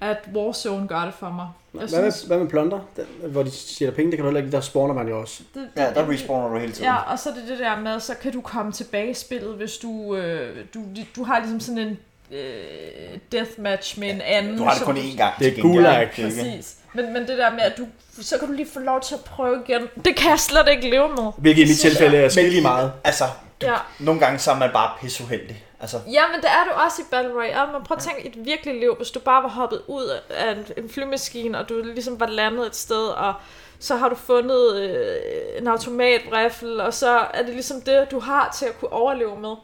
at 0.00 0.28
Warzone 0.34 0.88
gør 0.88 1.04
det 1.04 1.14
for 1.14 1.30
mig. 1.30 1.46
Jeg 1.74 1.78
Hvad 1.78 1.88
synes, 1.88 2.22
med, 2.22 2.26
hvad 2.28 2.38
med 2.38 2.48
plunder, 2.50 2.78
den, 2.96 3.30
hvor 3.32 3.42
de 3.42 3.50
siger 3.50 3.90
penge? 3.90 4.10
Det 4.10 4.18
kan 4.18 4.24
du 4.24 4.28
heller 4.30 4.40
ikke, 4.40 4.52
der 4.52 4.60
spawner 4.60 4.94
man 4.94 5.08
jo 5.08 5.20
også. 5.20 5.42
det, 5.54 5.68
Ja, 5.76 5.90
der 5.94 6.10
respawner 6.10 6.48
du 6.48 6.58
hele 6.58 6.72
tiden. 6.72 6.84
Ja, 6.84 6.96
og 7.12 7.18
så 7.18 7.30
er 7.30 7.34
det 7.34 7.42
det 7.48 7.58
der 7.58 7.80
med, 7.80 8.00
så 8.00 8.14
kan 8.22 8.32
du 8.32 8.40
komme 8.40 8.72
tilbage 8.72 9.10
i 9.10 9.14
spillet, 9.14 9.54
hvis 9.54 9.76
du, 9.76 10.16
øh, 10.16 10.56
du, 10.74 10.80
du 11.16 11.24
har 11.24 11.38
ligesom 11.38 11.60
sådan 11.60 11.78
en 11.78 11.98
øh, 12.32 13.18
deathmatch 13.32 13.98
med 14.00 14.10
en 14.10 14.20
anden. 14.20 14.58
Du 14.58 14.62
har 14.64 14.70
det 14.70 14.78
som 14.78 14.86
kun 14.86 14.96
én 14.96 15.16
gang. 15.16 15.34
Det 15.38 15.58
er 15.58 15.62
gulag. 15.62 16.10
Det 16.16 16.24
er 16.24 16.26
ikke- 16.28 16.40
Præcis. 16.42 16.76
Men, 16.94 17.12
men 17.12 17.28
det 17.28 17.38
der 17.38 17.50
med, 17.50 17.60
at 17.60 17.78
du, 17.78 17.86
så 18.22 18.38
kan 18.38 18.48
du 18.48 18.54
lige 18.54 18.68
få 18.72 18.78
lov 18.80 19.00
til 19.00 19.14
at 19.14 19.20
prøve 19.24 19.62
igen. 19.68 19.88
Det 20.04 20.16
kan 20.16 20.30
jeg 20.30 20.40
slet 20.40 20.68
ikke 20.68 20.90
leve 20.90 21.08
med. 21.08 21.32
Hvilket 21.38 21.62
i 21.62 21.68
mit 21.68 21.78
tilfælde 21.78 22.16
er 22.16 22.28
skille 22.28 22.60
meget. 22.60 22.92
Altså, 23.04 23.24
Ja. 23.62 23.74
nogle 23.98 24.20
gange 24.20 24.38
så 24.38 24.50
er 24.50 24.56
man 24.56 24.70
bare 24.72 24.90
pisseuheldig. 25.00 25.64
Altså, 25.80 26.00
ja, 26.12 26.22
men 26.32 26.40
det 26.40 26.50
er 26.50 26.64
du 26.64 26.70
også 26.84 27.02
i 27.02 27.04
Battle 27.10 27.32
Royale. 27.34 27.72
Men 27.72 27.84
prøv 27.84 27.96
at 27.96 28.02
tænke 28.02 28.26
et 28.26 28.44
virkeligt 28.44 28.78
liv, 28.80 28.94
hvis 28.96 29.10
du 29.10 29.20
bare 29.20 29.42
var 29.42 29.48
hoppet 29.48 29.82
ud 29.86 30.18
af 30.30 30.52
en, 30.52 30.84
en 30.84 30.90
flymaskine, 30.90 31.58
og 31.58 31.68
du 31.68 31.82
ligesom 31.84 32.20
var 32.20 32.26
landet 32.26 32.66
et 32.66 32.76
sted, 32.76 33.06
og 33.06 33.34
så 33.78 33.96
har 33.96 34.08
du 34.08 34.14
fundet 34.14 34.76
øh, 34.80 35.16
en 35.58 35.66
automatrifle, 35.68 36.82
og 36.82 36.94
så 36.94 37.18
er 37.34 37.42
det 37.42 37.52
ligesom 37.54 37.80
det, 37.80 38.10
du 38.10 38.20
har 38.20 38.54
til 38.58 38.66
at 38.66 38.80
kunne 38.80 38.92
overleve 38.92 39.40
med. 39.40 39.54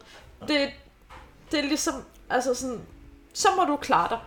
Det, 0.47 0.69
det 1.51 1.59
er 1.59 1.63
ligesom, 1.63 1.93
altså 2.29 2.53
sådan, 2.53 2.79
så 3.33 3.47
må 3.57 3.63
du 3.65 3.75
klare 3.75 4.07
dig. 4.09 4.19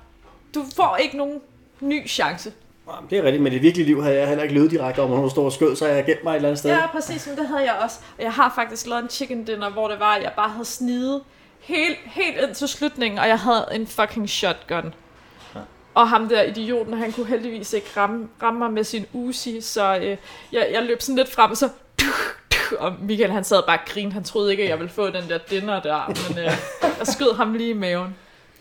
Du 0.55 0.65
får 0.77 0.97
ikke 0.97 1.17
nogen 1.17 1.41
ny 1.81 2.09
chance. 2.09 2.53
Jamen, 2.89 3.11
Det 3.11 3.19
er 3.19 3.23
rigtigt, 3.23 3.43
men 3.43 3.53
i 3.53 3.55
det 3.55 3.63
virkelige 3.63 3.87
liv 3.87 4.03
havde 4.03 4.17
jeg 4.17 4.29
heller 4.29 4.43
ikke 4.43 4.55
løbet 4.55 4.71
direkte 4.71 5.01
om, 5.01 5.11
når 5.11 5.17
hun 5.17 5.31
stod 5.31 5.45
og 5.45 5.53
skød, 5.53 5.77
så 5.77 5.87
jeg 5.87 6.05
gemt 6.05 6.25
mig 6.25 6.31
et 6.31 6.37
eller 6.37 6.49
andet 6.49 6.59
sted. 6.59 6.71
Ja, 6.71 6.87
præcis, 6.87 7.27
men 7.27 7.37
det 7.37 7.49
havde 7.49 7.63
jeg 7.63 7.75
også. 7.83 7.99
Og 8.19 8.23
jeg 8.23 8.33
har 8.33 8.53
faktisk 8.55 8.87
lavet 8.87 9.03
en 9.03 9.09
chicken 9.09 9.45
dinner, 9.45 9.71
hvor 9.71 9.89
det 9.89 10.01
var, 10.01 10.15
at 10.15 10.23
jeg 10.23 10.33
bare 10.37 10.49
havde 10.49 10.65
snidet 10.65 11.23
helt, 11.61 11.99
helt 12.05 12.37
ind 12.43 12.55
til 12.55 12.69
slutningen, 12.69 13.19
og 13.19 13.29
jeg 13.29 13.39
havde 13.39 13.67
en 13.73 13.87
fucking 13.87 14.29
shotgun. 14.31 14.95
Og 15.95 16.09
ham 16.09 16.29
der 16.29 16.43
idioten, 16.43 16.95
han 16.95 17.13
kunne 17.13 17.27
heldigvis 17.27 17.73
ikke 17.73 17.87
ramme, 17.97 18.29
ramme 18.43 18.59
mig 18.59 18.73
med 18.73 18.85
sin 18.85 19.07
Uzi, 19.13 19.61
så 19.61 19.97
øh, 19.97 20.17
jeg, 20.53 20.69
jeg 20.73 20.83
løb 20.83 21.03
sådan 21.03 21.17
lidt 21.17 21.33
frem, 21.33 21.51
og 21.51 21.57
så 21.57 21.69
og 22.79 22.93
Michael 23.01 23.31
han 23.31 23.45
sad 23.45 23.63
bare 23.67 23.79
og 23.79 23.85
grinede. 23.87 24.15
Han 24.15 24.25
troede 24.25 24.51
ikke, 24.51 24.63
at 24.63 24.69
jeg 24.69 24.79
ville 24.79 24.93
få 24.93 25.11
den 25.11 25.29
der 25.29 25.39
dinner 25.39 25.83
der, 25.83 26.29
men 26.29 26.39
øh, 26.39 26.45
jeg 26.99 27.07
skød 27.07 27.35
ham 27.37 27.55
lige 27.55 27.71
i 27.71 27.73
maven. 27.73 28.17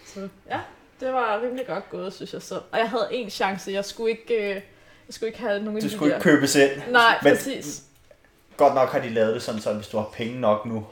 Så 0.05 0.19
ja, 0.49 0.59
det 0.99 1.13
var 1.13 1.41
rimelig 1.43 1.67
godt 1.67 1.89
gået, 1.89 2.13
synes 2.13 2.33
jeg 2.33 2.41
så. 2.41 2.55
Og 2.71 2.77
jeg 2.79 2.89
havde 2.89 3.07
en 3.11 3.29
chance. 3.29 3.71
Jeg 3.71 3.85
skulle 3.85 4.11
ikke, 4.11 4.33
øh, 4.33 4.49
jeg 4.49 4.61
skulle 5.09 5.27
ikke 5.27 5.39
have 5.39 5.59
nogen 5.63 5.79
Du 5.81 5.85
de 5.87 5.91
skulle 5.91 6.09
der... 6.11 6.17
ikke 6.17 6.23
købes 6.29 6.55
ind. 6.55 6.71
Nej, 6.91 7.17
Men- 7.23 7.33
præcis. 7.33 7.81
Godt 8.57 8.75
nok 8.75 8.89
har 8.91 8.99
de 8.99 9.09
lavet 9.09 9.33
det 9.35 9.43
sådan, 9.43 9.61
så 9.61 9.73
hvis 9.73 9.87
du 9.87 9.97
har 9.97 10.09
penge 10.13 10.39
nok 10.41 10.65
nu 10.65 10.85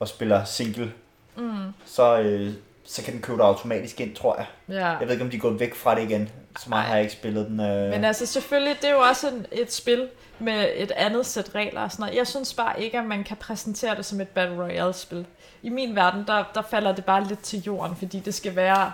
og 0.00 0.08
spiller 0.08 0.44
single, 0.44 0.92
mm. 1.36 1.56
så, 1.84 2.18
øh, 2.18 2.52
så 2.84 3.02
kan 3.02 3.12
den 3.12 3.22
købe 3.22 3.38
dig 3.38 3.46
automatisk 3.46 4.00
ind, 4.00 4.14
tror 4.16 4.36
jeg. 4.36 4.46
Ja. 4.68 4.86
Jeg 4.88 5.00
ved 5.00 5.10
ikke, 5.10 5.24
om 5.24 5.30
de 5.30 5.36
er 5.36 5.40
gået 5.40 5.60
væk 5.60 5.74
fra 5.74 5.94
det 5.94 6.02
igen. 6.02 6.30
Så 6.58 6.70
meget 6.70 6.84
har 6.84 6.94
jeg 6.94 7.02
ikke 7.02 7.12
spillet 7.12 7.46
den. 7.46 7.60
Øh... 7.60 7.90
Men 7.90 8.04
altså 8.04 8.26
selvfølgelig, 8.26 8.76
det 8.82 8.88
er 8.90 8.92
jo 8.94 9.00
også 9.00 9.28
en, 9.28 9.46
et 9.52 9.72
spil 9.72 10.08
med 10.38 10.68
et 10.74 10.90
andet 10.90 11.26
sæt 11.26 11.50
regler 11.54 11.80
og 11.80 11.92
sådan 11.92 12.02
noget. 12.02 12.18
Jeg 12.18 12.26
synes 12.26 12.54
bare 12.54 12.82
ikke, 12.82 12.98
at 12.98 13.04
man 13.04 13.24
kan 13.24 13.36
præsentere 13.36 13.96
det 13.96 14.04
som 14.04 14.20
et 14.20 14.28
Battle 14.28 14.62
Royale-spil. 14.64 15.26
I 15.62 15.68
min 15.68 15.96
verden, 15.96 16.24
der, 16.26 16.44
der 16.54 16.62
falder 16.62 16.94
det 16.94 17.04
bare 17.04 17.24
lidt 17.24 17.40
til 17.42 17.62
jorden, 17.62 17.96
fordi 17.96 18.20
det 18.20 18.34
skal 18.34 18.56
være 18.56 18.92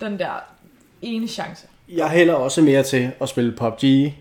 den 0.00 0.18
der 0.18 0.44
ene 1.02 1.28
chance. 1.28 1.66
Jeg 1.88 2.10
hælder 2.10 2.34
også 2.34 2.62
mere 2.62 2.82
til 2.82 3.10
at 3.20 3.28
spille 3.28 3.52
PUBG, 3.52 4.12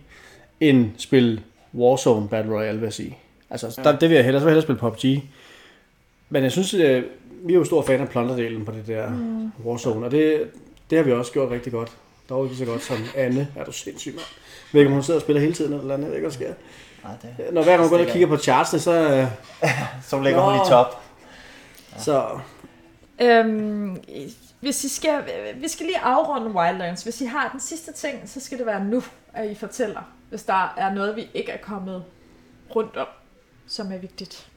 end 0.60 0.90
spille 0.98 1.44
Warzone 1.76 2.30
Battle 2.30 2.54
Royale, 2.54 2.80
vil 2.80 2.86
jeg 2.86 2.94
sige. 2.94 3.18
Altså, 3.50 3.82
der, 3.84 3.98
det 3.98 4.10
vil 4.10 4.16
jeg 4.16 4.24
hellere, 4.24 4.42
så 4.42 4.46
vil 4.46 4.52
jeg 4.52 4.64
hellere 4.64 4.78
spille 4.78 4.80
PUBG. 4.80 5.24
Men 6.30 6.44
jeg 6.44 6.52
synes, 6.52 6.74
øh, 6.74 7.04
vi 7.44 7.54
er 7.54 7.58
jo 7.58 7.64
store 7.64 7.84
fan 7.84 8.02
af 8.02 8.10
plunderdelen 8.10 8.66
på 8.66 8.72
det 8.72 8.88
der 8.88 9.10
mm. 9.10 9.52
Warzone, 9.66 10.06
og 10.06 10.12
det, 10.12 10.42
det 10.90 10.98
har 10.98 11.04
vi 11.06 11.12
også 11.12 11.32
gjort 11.32 11.52
rigtig 11.52 11.72
godt. 11.72 11.92
Dog 12.30 12.46
ikke 12.46 12.58
så 12.58 12.66
godt 12.66 12.84
som 12.84 12.98
Anne. 13.16 13.48
Er 13.56 13.64
du 13.64 13.72
sindssyg, 13.72 14.12
mand? 14.12 14.20
Jeg 14.20 14.74
ved 14.74 14.82
ikke, 14.82 14.90
om 14.90 14.94
hun 14.94 15.04
sidder 15.04 15.18
og 15.18 15.22
spiller 15.22 15.42
hele 15.42 15.54
tiden 15.54 15.74
eller 15.74 15.94
andet. 15.94 16.06
Jeg 16.06 16.12
ved 16.12 16.18
ikke, 16.18 16.30
hvad 16.30 16.48
der 16.48 16.54
sker. 16.54 16.54
Nej, 17.04 17.14
det... 17.46 17.54
Når 17.54 17.64
hver 17.64 17.72
gang 17.72 17.90
hun 17.90 17.98
går 17.98 18.06
og 18.06 18.12
kigger 18.12 18.28
på 18.28 18.38
chartsene, 18.38 18.80
så... 18.80 18.92
øh, 18.92 19.28
Så 20.10 20.22
ligger 20.22 20.42
hun 20.42 20.54
Nå. 20.54 20.64
i 20.64 20.70
top. 20.70 21.02
så 21.98 22.40
Øhm, 23.22 23.98
hvis 24.60 24.84
I 24.84 24.90
skal, 24.90 25.20
vi 25.62 25.68
skal 25.68 25.86
lige 25.86 26.00
afrunde 26.00 26.48
Wildlands. 26.56 27.04
Hvis 27.04 27.22
I 27.22 27.26
har 27.26 27.50
den 27.52 27.60
sidste 27.60 27.94
ting, 27.94 28.30
så 28.30 28.40
skal 28.40 28.58
det 28.58 28.66
være 28.66 28.84
nu, 28.86 29.04
at 29.34 29.50
I 29.50 29.56
fortæller, 29.56 30.02
hvis 30.30 30.44
der 30.44 30.74
er 30.78 30.94
noget, 30.94 31.16
vi 31.16 31.28
ikke 31.34 31.52
er 31.52 31.58
kommet 31.58 32.04
rundt 32.76 32.98
om, 32.98 33.08
som 33.68 33.92
er 33.92 33.98
vigtigt. 33.98 34.48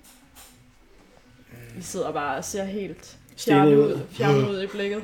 I 1.78 1.82
sidder 1.82 2.12
bare 2.12 2.36
og 2.36 2.44
ser 2.44 2.64
helt 2.64 3.16
fjernet 3.36 3.76
ud. 3.76 4.00
fjernet 4.12 4.48
ud 4.48 4.62
i 4.62 4.66
blikket. 4.66 5.02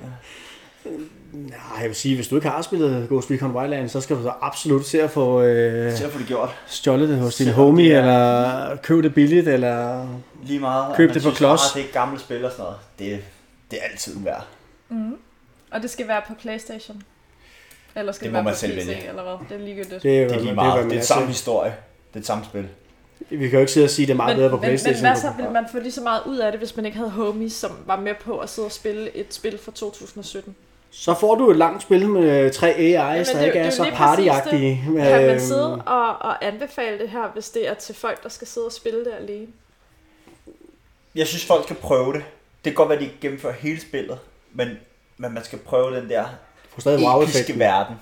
nej, 1.32 1.58
jeg 1.80 1.86
vil 1.88 1.94
sige, 1.94 2.14
hvis 2.14 2.28
du 2.28 2.34
ikke 2.36 2.48
har 2.48 2.62
spillet 2.62 3.08
Ghost 3.08 3.30
Recon 3.30 3.50
Wildlands, 3.56 3.92
så 3.92 4.00
skal 4.00 4.16
du 4.16 4.22
så 4.22 4.32
absolut 4.42 4.86
se 4.86 5.02
at 5.02 5.10
få 5.10 5.42
øh, 5.42 5.96
Så 5.96 6.10
får 6.10 6.18
det 6.18 6.26
gjort. 6.28 6.50
stjålet 6.66 7.08
det 7.08 7.18
hos 7.18 7.36
din 7.36 7.48
homie, 7.52 7.84
det 7.90 7.94
er- 7.96 8.00
eller 8.00 8.76
købe 8.76 9.02
det 9.02 9.14
billigt, 9.14 9.48
eller... 9.48 10.08
Lige 10.42 10.60
meget. 10.60 10.90
at 10.90 10.96
Køb 10.96 11.14
det 11.14 11.22
på 11.22 11.30
klods. 11.30 11.60
"Ah, 11.60 11.74
Det 11.74 11.82
er 11.84 11.88
et 11.88 11.92
gammelt 11.94 12.20
spil 12.22 12.44
og 12.44 12.50
sådan 12.50 12.62
noget. 12.64 12.78
Det, 12.98 13.24
det 13.70 13.78
er 13.82 13.90
altid 13.90 14.18
værd. 14.24 14.46
Mm. 14.88 15.16
Og 15.70 15.82
det 15.82 15.90
skal 15.90 16.08
være 16.08 16.22
på 16.28 16.34
Playstation. 16.34 17.02
Eller 17.94 18.12
skal 18.12 18.24
Det 18.24 18.24
det, 18.24 18.32
må 18.32 18.36
være 18.36 18.44
man 18.44 18.52
på 18.54 18.58
selv 18.58 18.78
PC, 18.80 18.86
vælge. 18.86 19.08
eller 19.08 19.22
hvad? 19.22 19.48
Det 19.48 19.54
er 19.62 19.64
ligegyldigt. 19.66 20.02
Det 20.02 20.22
er, 20.22 20.28
Det 20.28 20.36
er 20.36 20.40
lige 20.40 20.54
meget. 20.54 20.84
Det 20.84 20.92
er 20.92 20.98
er 20.98 21.02
samme 21.02 21.22
til. 21.24 21.28
historie. 21.28 21.70
Det 22.08 22.16
er 22.16 22.20
et 22.20 22.26
samme 22.26 22.44
spil. 22.44 22.68
Vi 23.30 23.36
kan 23.48 23.52
jo 23.52 23.60
ikke 23.60 23.72
sidde 23.72 23.84
og 23.84 23.90
sige, 23.90 24.04
at 24.04 24.08
det 24.08 24.12
er 24.12 24.16
meget 24.16 24.36
men, 24.36 24.40
bedre 24.40 24.50
på 24.50 24.56
men, 24.56 24.60
men 24.60 24.68
Playstation. 24.68 25.00
hvad 25.00 25.16
så 25.16 25.32
ville 25.36 25.50
man 25.52 25.64
få 25.72 25.78
lige 25.78 25.92
så 25.92 26.00
meget 26.00 26.22
ud 26.26 26.36
af 26.38 26.52
det, 26.52 26.60
hvis 26.60 26.76
man 26.76 26.86
ikke 26.86 26.98
havde 26.98 27.10
homies, 27.10 27.52
som 27.52 27.70
var 27.86 28.00
med 28.00 28.14
på 28.14 28.38
at 28.38 28.48
sidde 28.50 28.66
og 28.66 28.72
spille 28.72 29.16
et 29.16 29.34
spil 29.34 29.58
fra 29.58 29.72
2017? 29.72 30.56
Så 30.90 31.14
får 31.14 31.34
du 31.34 31.50
et 31.50 31.56
langt 31.56 31.82
spil 31.82 32.08
med 32.08 32.50
tre 32.50 32.72
AI's, 32.72 32.80
Jamen, 32.80 33.16
der 33.16 33.24
det 33.24 33.34
er 33.34 33.40
ikke 33.44 33.52
det 33.52 33.60
er 33.62 33.66
er 33.66 33.70
så 33.70 33.90
partyagtige. 33.94 34.80
Kan 34.84 34.92
man 34.94 35.30
Øhm, 35.30 35.40
sidde 35.40 35.74
og, 35.82 36.08
og 36.18 36.46
anbefale 36.46 36.98
det 36.98 37.08
her, 37.08 37.30
hvis 37.32 37.50
det 37.50 37.68
er 37.68 37.74
til 37.74 37.94
folk, 37.94 38.22
der 38.22 38.28
skal 38.28 38.46
sidde 38.46 38.66
og 38.66 38.72
spille 38.72 39.04
det 39.04 39.12
alene? 39.20 39.46
Jeg 41.14 41.26
synes, 41.26 41.44
folk 41.44 41.64
skal 41.64 41.76
prøve 41.76 42.12
det. 42.12 42.22
Det 42.64 42.72
kan 42.72 42.74
godt 42.74 42.88
være, 42.88 42.96
at 42.98 43.00
de 43.00 43.06
ikke 43.06 43.20
gennemfører 43.20 43.52
hele 43.52 43.80
spillet, 43.80 44.18
men, 44.56 44.78
men 45.16 45.34
man 45.34 45.44
skal 45.44 45.58
prøve 45.58 45.96
den 46.00 46.08
der 46.10 46.24
får 46.74 46.80
stadig 46.80 47.22
episke 47.22 47.58
verden. 47.58 47.94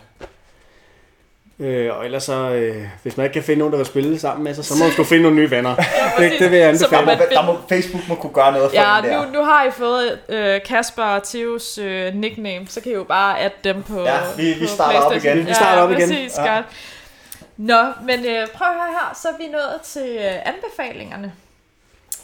Øh, 1.59 1.97
og 1.97 2.05
ellers 2.05 2.23
så, 2.25 2.51
øh, 2.51 2.87
hvis 3.03 3.17
man 3.17 3.25
ikke 3.27 3.35
kan 3.35 3.43
finde 3.43 3.59
nogen, 3.59 3.73
der 3.73 3.77
vil 3.79 3.87
spille 3.87 4.19
sammen 4.19 4.45
med 4.45 4.55
sig, 4.55 4.65
så 4.65 4.75
må 4.79 4.85
man 4.85 4.93
sgu 4.93 5.05
finde 5.05 5.23
nogle 5.23 5.37
nye 5.37 5.51
venner. 5.51 5.75
Ja, 6.19 6.25
det, 6.25 6.33
det 6.39 6.51
vil 6.51 6.59
jeg 6.59 6.69
anbefale. 6.69 6.91
Der 6.97 7.01
må, 7.01 7.07
man 7.07 7.19
der 7.31 7.43
må, 7.53 7.59
Facebook 7.69 8.09
må 8.09 8.15
kunne 8.15 8.33
gøre 8.33 8.53
noget 8.53 8.71
for 8.71 8.77
Ja, 8.77 8.97
den 9.03 9.11
der. 9.11 9.27
nu, 9.27 9.33
nu 9.33 9.45
har 9.45 9.65
I 9.67 9.71
fået 9.71 10.19
øh, 10.29 10.61
Kasper 10.67 11.03
og 11.03 11.23
Theos 11.23 11.79
øh, 11.79 12.15
nickname, 12.15 12.67
så 12.69 12.81
kan 12.81 12.93
I 12.93 12.95
jo 12.95 13.05
bare 13.05 13.41
adde 13.41 13.55
dem 13.65 13.83
på 13.83 14.01
Ja, 14.03 14.19
vi- 14.37 14.53
vi 14.53 14.61
på 14.61 14.67
starter 14.67 15.01
op 15.01 15.13
igen. 15.13 15.47
Vi 15.47 15.55
starter 15.55 15.83
op 15.83 15.91
ja, 15.91 15.97
igen. 15.97 16.09
Præcis, 16.09 16.39
Ja. 16.39 16.55
godt. 16.55 16.65
Nå, 17.57 17.83
men 18.07 18.19
øh, 18.27 18.49
prøv 18.55 18.69
at 18.69 18.75
høre 18.75 18.91
her, 18.91 19.19
så 19.23 19.29
er 19.29 19.37
vi 19.39 19.47
nået 19.53 19.81
til 19.85 20.17
øh, 20.19 20.33
anbefalingerne. 20.55 21.33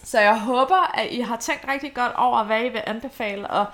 Så 0.05 0.21
jeg 0.21 0.39
håber, 0.41 0.99
at 0.99 1.07
I 1.11 1.21
har 1.21 1.37
tænkt 1.37 1.65
rigtig 1.73 1.95
godt 1.95 2.13
over, 2.17 2.45
hvad 2.45 2.61
I 2.61 2.69
vil 2.69 2.81
anbefale, 2.87 3.47
og 3.47 3.67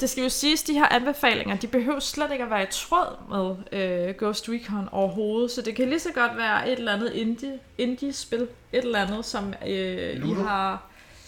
det 0.00 0.10
skal 0.10 0.22
jo 0.22 0.28
siges, 0.28 0.62
de 0.62 0.72
her 0.72 0.86
anbefalinger, 0.90 1.56
de 1.56 1.66
behøver 1.66 2.00
slet 2.00 2.32
ikke 2.32 2.44
at 2.44 2.50
være 2.50 2.62
i 2.62 2.66
tråd 2.70 3.06
med 3.30 3.80
øh, 3.80 4.14
Ghost 4.18 4.48
Recon 4.48 4.88
overhovedet, 4.92 5.50
så 5.50 5.62
det 5.62 5.76
kan 5.76 5.88
lige 5.88 5.98
så 6.00 6.12
godt 6.14 6.36
være 6.36 6.72
et 6.72 6.78
eller 6.78 6.92
andet 6.92 7.12
indie, 7.12 7.52
indie-spil, 7.78 8.40
et 8.72 8.84
eller 8.84 8.98
andet, 8.98 9.24
som 9.24 9.54
øh, 9.66 10.28
I 10.28 10.32
har, 10.46 10.82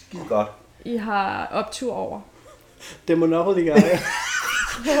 Skide 0.07 0.23
godt. 0.29 0.47
I 0.85 0.97
har 0.97 1.47
optur 1.51 1.93
over. 1.93 2.19
Det 3.07 3.13
er 3.13 3.17
Monopoly, 3.17 3.69
Guy. 3.69 3.77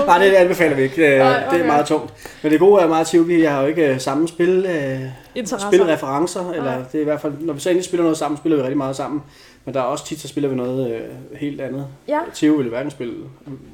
Nej, 0.05 0.17
det 0.17 0.33
anbefaler 0.33 0.75
vi 0.75 0.81
ikke. 0.81 1.13
Øh, 1.13 1.19
Nej, 1.19 1.39
Det 1.39 1.47
okay. 1.47 1.59
er 1.59 1.65
meget 1.65 1.85
tungt. 1.85 2.13
Men 2.43 2.51
det 2.51 2.59
gode 2.59 2.81
er 2.81 2.87
meget 2.87 3.07
tivt, 3.07 3.27
vi 3.27 3.43
har 3.43 3.61
jo 3.61 3.67
ikke 3.67 3.87
øh, 3.93 3.99
samme 3.99 4.27
spil, 4.27 4.65
øh, 4.65 5.45
spilreferencer, 5.67 6.51
eller 6.51 6.75
Nej. 6.75 6.83
det 6.91 6.97
er 6.97 7.01
i 7.01 7.03
hvert 7.03 7.21
fald, 7.21 7.33
når 7.39 7.53
vi 7.53 7.59
så 7.59 7.69
endelig 7.69 7.85
spiller 7.85 8.03
noget 8.03 8.17
sammen, 8.17 8.37
spiller 8.37 8.55
vi 8.55 8.61
rigtig 8.61 8.77
meget 8.77 8.95
sammen. 8.95 9.23
Men 9.67 9.73
der 9.73 9.79
er 9.79 9.83
også 9.85 10.05
tit, 10.05 10.19
så 10.19 10.27
spiller 10.27 10.49
vi 10.49 10.55
noget 10.55 10.91
øh, 10.95 11.37
helt 11.37 11.61
andet. 11.61 11.87
Ja, 12.07 12.19
Theo 12.35 12.53
ville 12.53 12.69
hverken 12.69 12.91
spille. 12.91 13.13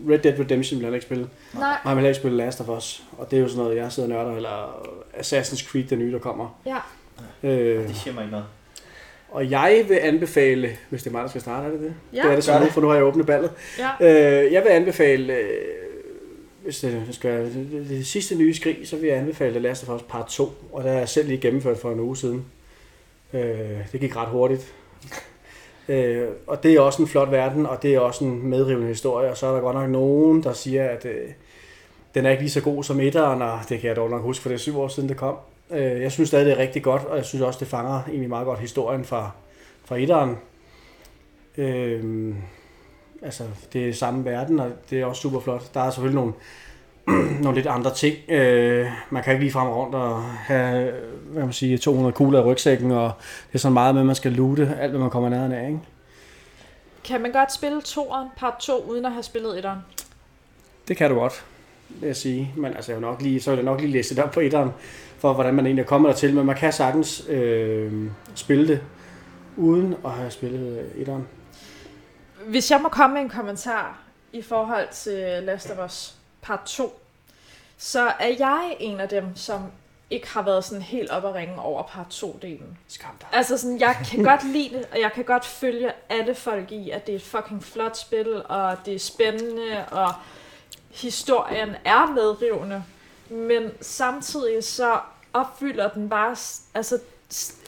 Red 0.10 0.20
Dead 0.20 0.40
Redemption 0.40 0.80
vil 0.80 0.86
han 0.86 0.94
ikke 0.94 1.06
spille. 1.06 1.30
nej, 1.54 1.78
Og 1.84 1.90
han 1.90 1.98
vil 1.98 2.02
heller 2.02 2.10
ikke 2.10 2.20
spille 2.20 2.38
Last 2.38 2.62
of 2.62 2.70
Us. 2.78 3.04
Og 3.18 3.32
det 3.32 3.38
er 3.38 3.42
jo 3.42 3.48
sådan 3.48 3.64
noget, 3.64 3.78
jeg 3.78 3.92
sidder 3.92 4.10
og 4.18 4.26
nørder, 4.26 4.36
eller 4.38 4.86
Assassin's 5.18 5.70
Creed, 5.72 5.84
det 5.84 5.98
nye, 5.98 6.12
der 6.12 6.20
kommer. 6.20 6.60
ja. 6.66 6.78
Øh, 7.44 7.88
Det 7.88 7.96
siger 7.96 8.14
mig 8.14 8.22
ikke 8.22 8.32
noget. 8.32 8.46
og 9.30 9.52
jeg 9.52 9.86
vil 9.88 9.96
anbefale, 10.02 10.70
hvis 10.90 11.04
det 11.04 11.10
er 11.10 11.12
mig, 11.12 11.22
der 11.24 11.30
skal 11.30 11.42
starte, 11.42 11.68
er 11.68 11.72
det 11.72 11.80
det? 11.80 11.94
Ja. 12.14 12.22
det 12.24 12.32
er 12.32 12.36
det 12.36 12.44
så 12.44 12.60
nu, 12.60 12.66
for 12.66 12.82
nu 12.82 12.88
har 12.88 12.96
jeg 12.96 13.04
åbnet 13.04 13.26
ballet. 13.26 13.52
Ja. 13.80 13.90
Øh, 14.46 14.54
jeg 14.54 14.64
vil 14.64 14.70
anbefale, 14.70 15.34
øh, 15.34 15.48
hvis 16.64 16.80
det 16.80 17.04
skal 17.12 17.30
være 17.32 17.46
det, 17.46 17.68
det, 17.72 17.90
det 17.90 18.08
sidste 18.08 18.36
nye 18.36 18.54
skrig, 18.54 18.78
så 18.86 18.96
vil 18.98 19.10
jeg 19.10 19.18
anbefale 19.18 19.52
The 19.52 19.60
Last 19.60 19.90
of 19.90 19.96
Us 19.96 20.02
Part 20.10 20.28
2. 20.28 20.54
Og 20.74 20.84
det 20.84 20.92
har 20.92 20.98
jeg 21.00 21.10
selv 21.10 21.28
lige 21.28 21.38
gennemført 21.42 21.78
for 21.78 21.92
en 21.92 22.00
uge 22.00 22.18
siden. 22.18 22.46
Øh, 23.34 23.42
det 23.92 24.00
gik 24.00 24.16
ret 24.16 24.28
hurtigt. 24.30 24.74
Øh, 25.90 26.28
og 26.48 26.64
det 26.64 26.74
er 26.74 26.80
også 26.80 27.02
en 27.02 27.08
flot 27.08 27.32
verden, 27.32 27.66
og 27.66 27.84
det 27.84 27.96
er 27.96 28.00
også 28.00 28.26
en 28.26 28.48
medrivende 28.48 28.88
historie. 28.88 29.32
Og 29.32 29.38
så 29.38 29.48
er 29.48 29.54
der 29.54 29.62
godt 29.62 29.76
nok 29.76 29.90
nogen, 29.90 30.44
der 30.44 30.54
siger, 30.54 30.90
at 30.90 31.06
øh, 31.06 31.30
den 32.16 32.26
er 32.26 32.30
ikke 32.30 32.44
lige 32.44 32.52
så 32.52 32.62
god 32.62 32.84
som 32.84 33.00
etteren, 33.00 33.42
og 33.42 33.60
det 33.70 33.80
kan 33.80 33.88
jeg 33.88 33.96
dog 33.96 34.10
nok 34.10 34.22
huske, 34.22 34.42
for 34.42 34.50
det 34.50 34.56
er 34.56 34.60
syv 34.60 34.80
år 34.80 34.88
siden, 34.88 35.10
det 35.10 35.18
kom. 35.18 35.36
Øh, 35.72 36.02
jeg 36.02 36.12
synes 36.12 36.30
stadig, 36.30 36.46
det 36.46 36.54
er 36.54 36.58
rigtig 36.58 36.84
godt, 36.84 37.06
og 37.06 37.18
jeg 37.18 37.26
synes 37.26 37.42
også, 37.42 37.60
det 37.60 37.68
fanger 37.68 38.02
egentlig 38.08 38.30
meget 38.30 38.46
godt 38.46 38.60
historien 38.60 39.06
fra, 39.06 39.32
fra 39.86 39.98
etteren. 39.98 40.38
Øh, 41.58 42.34
altså, 43.22 43.44
det 43.74 43.90
er 43.90 43.94
samme 43.94 44.26
verden, 44.26 44.60
og 44.60 44.72
det 44.90 45.02
er 45.02 45.06
også 45.06 45.22
super 45.22 45.40
flot. 45.40 45.74
Der 45.74 45.82
er 45.82 45.90
selvfølgelig 45.90 46.16
nogle, 46.16 46.34
nogle 47.44 47.56
lidt 47.56 47.68
andre 47.68 47.94
ting. 47.94 48.16
Øh, 48.30 48.88
man 49.10 49.24
kan 49.24 49.34
ikke 49.34 49.44
lige 49.44 49.54
frem 49.54 49.68
rundt 49.68 49.96
og 49.96 50.24
have 50.24 50.94
hvad 51.34 51.44
man 51.44 51.54
siger, 51.54 51.78
200 51.78 52.14
kugler 52.14 52.40
i 52.40 52.44
rygsækken, 52.44 52.92
og 52.92 53.12
det 53.48 53.56
er 53.56 53.60
sådan 53.60 53.74
meget 53.74 53.96
med, 53.96 54.02
at 54.02 54.06
man 54.06 54.16
skal 54.16 54.32
loote 54.32 54.78
alt, 54.80 54.92
hvad 54.92 55.00
man 55.00 55.10
kommer 55.10 55.30
nærheden 55.30 55.52
af. 55.52 55.68
Ikke? 55.68 55.80
Kan 57.04 57.22
man 57.22 57.32
godt 57.32 57.54
spille 57.54 57.82
toeren, 57.82 58.28
part 58.38 58.54
2, 58.60 58.84
uden 58.90 59.06
at 59.06 59.12
have 59.12 59.24
spillet 59.24 59.58
etteren? 59.58 59.80
Det 60.88 60.98
kan 60.98 61.10
du 61.10 61.16
godt, 61.16 61.46
vil 61.90 62.08
jeg 62.08 62.16
sige. 62.16 62.54
Men 62.58 62.74
altså, 62.74 62.92
jeg 62.92 63.02
vil 63.02 63.08
nok 63.08 63.22
lige, 63.22 63.42
så 63.42 63.52
vil 63.52 63.58
jeg 63.58 63.66
nok 63.66 63.82
lige 63.82 63.92
læse 63.92 64.16
det 64.16 64.24
op 64.24 64.32
på 64.32 64.40
etteren, 64.40 64.70
for 65.18 65.34
hvordan 65.34 65.54
man 65.54 65.66
egentlig 65.66 65.84
er 65.84 65.88
kommet 65.88 66.10
dertil. 66.10 66.34
Men 66.34 66.46
man 66.46 66.56
kan 66.56 66.74
sagtens 66.74 67.26
øh, 67.30 67.92
spille 68.36 68.68
det, 68.68 68.82
uden 69.58 69.96
at 70.06 70.12
have 70.12 70.32
spillet 70.32 70.92
etteren. 70.96 71.28
Hvis 72.48 72.72
jeg 72.72 72.80
må 72.82 72.90
komme 72.90 73.14
med 73.14 73.22
en 73.22 73.30
kommentar 73.30 74.00
i 74.34 74.42
forhold 74.42 74.88
til 74.92 75.44
Last 75.44 75.72
of 75.72 75.86
Us 75.86 76.16
part 76.44 76.62
2, 76.66 77.00
så 77.78 78.12
er 78.20 78.36
jeg 78.40 78.76
en 78.80 79.00
af 79.00 79.10
dem, 79.10 79.36
som 79.36 79.72
ikke 80.10 80.30
har 80.30 80.42
været 80.42 80.64
sådan 80.64 80.82
helt 80.82 81.10
op 81.10 81.26
at 81.26 81.34
ringe 81.34 81.62
over 81.62 81.84
part 81.84 82.24
2-delen. 82.24 82.78
Skam 82.88 83.18
dig. 83.22 83.28
Altså 83.32 83.58
sådan, 83.58 83.80
jeg 83.80 83.98
kan 84.12 84.24
godt 84.32 84.44
lide 84.44 84.78
det, 84.78 84.88
og 84.92 85.00
jeg 85.00 85.12
kan 85.12 85.24
godt 85.24 85.46
følge 85.46 85.92
alle 86.10 86.36
folk 86.36 86.72
i, 86.72 86.90
at 86.90 87.08
det 87.08 87.14
er 87.14 87.16
et 87.16 87.24
fucking 87.24 87.64
flot 87.64 87.98
spil, 87.98 88.46
og 88.46 88.78
det 88.86 88.96
er 88.96 89.00
spændende, 89.00 89.86
og 89.92 90.14
historien 90.92 91.76
er 91.86 92.06
medrivende. 92.06 92.84
Men 93.30 93.72
samtidig 93.82 94.64
så 94.64 95.00
opfylder 95.34 95.90
den 95.90 96.10
bare 96.10 96.36
altså, 96.74 97.00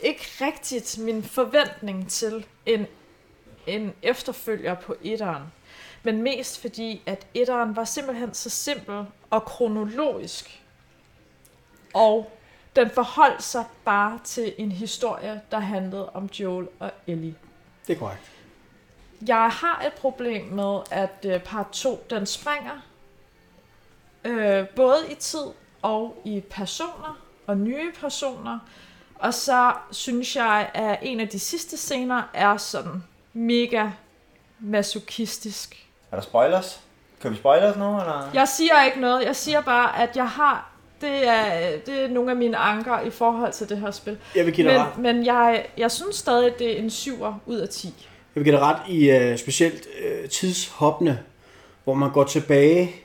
ikke 0.04 0.28
rigtigt 0.42 0.98
min 0.98 1.24
forventning 1.24 2.10
til 2.10 2.46
en, 2.66 2.88
en 3.68 3.94
efterfølger 4.02 4.76
på 4.76 4.96
etteren. 5.04 5.44
Men 6.06 6.22
mest 6.22 6.62
fordi, 6.62 7.02
at 7.06 7.28
etteren 7.34 7.76
var 7.76 7.84
simpelthen 7.84 8.34
så 8.34 8.50
simpel 8.50 9.06
og 9.30 9.46
kronologisk. 9.46 10.64
Og 11.94 12.32
den 12.76 12.90
forholdt 12.90 13.44
sig 13.44 13.66
bare 13.86 14.20
til 14.24 14.54
en 14.58 14.72
historie, 14.72 15.42
der 15.52 15.60
handlede 15.60 16.10
om 16.10 16.26
Joel 16.26 16.68
og 16.80 16.92
Ellie. 17.08 17.36
Det 17.88 17.96
er 17.96 18.00
korrekt. 18.00 18.32
Jeg 19.28 19.50
har 19.50 19.84
et 19.88 19.94
problem 19.94 20.46
med, 20.46 20.80
at 20.92 21.26
øh, 21.26 21.44
part 21.44 21.70
2, 21.70 22.06
den 22.10 22.26
springer. 22.26 22.82
Øh, 24.24 24.68
både 24.68 25.12
i 25.12 25.16
tid 25.16 25.46
og 25.82 26.22
i 26.26 26.44
personer 26.50 27.22
og 27.48 27.58
nye 27.58 27.92
personer. 27.92 28.60
Og 29.16 29.34
så 29.34 29.74
synes 29.92 30.36
jeg, 30.36 30.72
at 30.74 31.00
en 31.02 31.20
af 31.20 31.30
de 31.30 31.40
sidste 31.40 31.78
scener 31.78 32.24
er 32.34 32.58
sådan 32.58 33.04
mega 33.34 33.90
masochistisk. 34.60 35.85
Er 36.16 36.20
der 36.20 36.26
spoilers? 36.26 36.80
Kan 37.22 37.32
vi 37.32 37.36
spoilers 37.36 37.76
nu, 37.78 38.00
eller? 38.00 38.30
Jeg 38.34 38.48
siger 38.48 38.84
ikke 38.86 39.00
noget. 39.00 39.26
Jeg 39.26 39.36
siger 39.36 39.62
bare, 39.62 40.02
at 40.02 40.16
jeg 40.16 40.28
har... 40.28 40.72
Det 41.02 41.28
er, 41.28 41.78
det 41.86 42.04
er 42.04 42.08
nogle 42.08 42.32
af 42.32 42.38
mine 42.38 42.58
anker 42.58 43.02
i 43.02 43.10
forhold 43.10 43.54
til 43.54 43.70
det 43.70 43.78
her 43.78 43.92
spil. 43.92 44.18
Jeg 44.36 44.46
vil 44.46 44.54
give 44.54 44.70
dig 44.70 44.80
ret. 44.80 44.98
Men, 44.98 45.16
men 45.16 45.26
jeg, 45.26 45.66
jeg 45.78 45.92
synes 45.92 46.16
stadig, 46.16 46.54
at 46.54 46.60
det 46.60 46.74
er 46.74 46.78
en 46.78 46.88
7'er 46.88 47.34
ud 47.46 47.56
af 47.56 47.70
10. 47.70 47.88
Jeg 47.88 47.94
vil 48.36 48.44
give 48.44 48.56
dig 48.56 48.62
ret 48.62 48.82
i 48.90 49.32
uh, 49.32 49.38
specielt 49.38 49.88
uh, 50.24 50.30
tidshoppende, 50.30 51.20
hvor 51.84 51.94
man 51.94 52.12
går 52.12 52.24
tilbage 52.24 52.96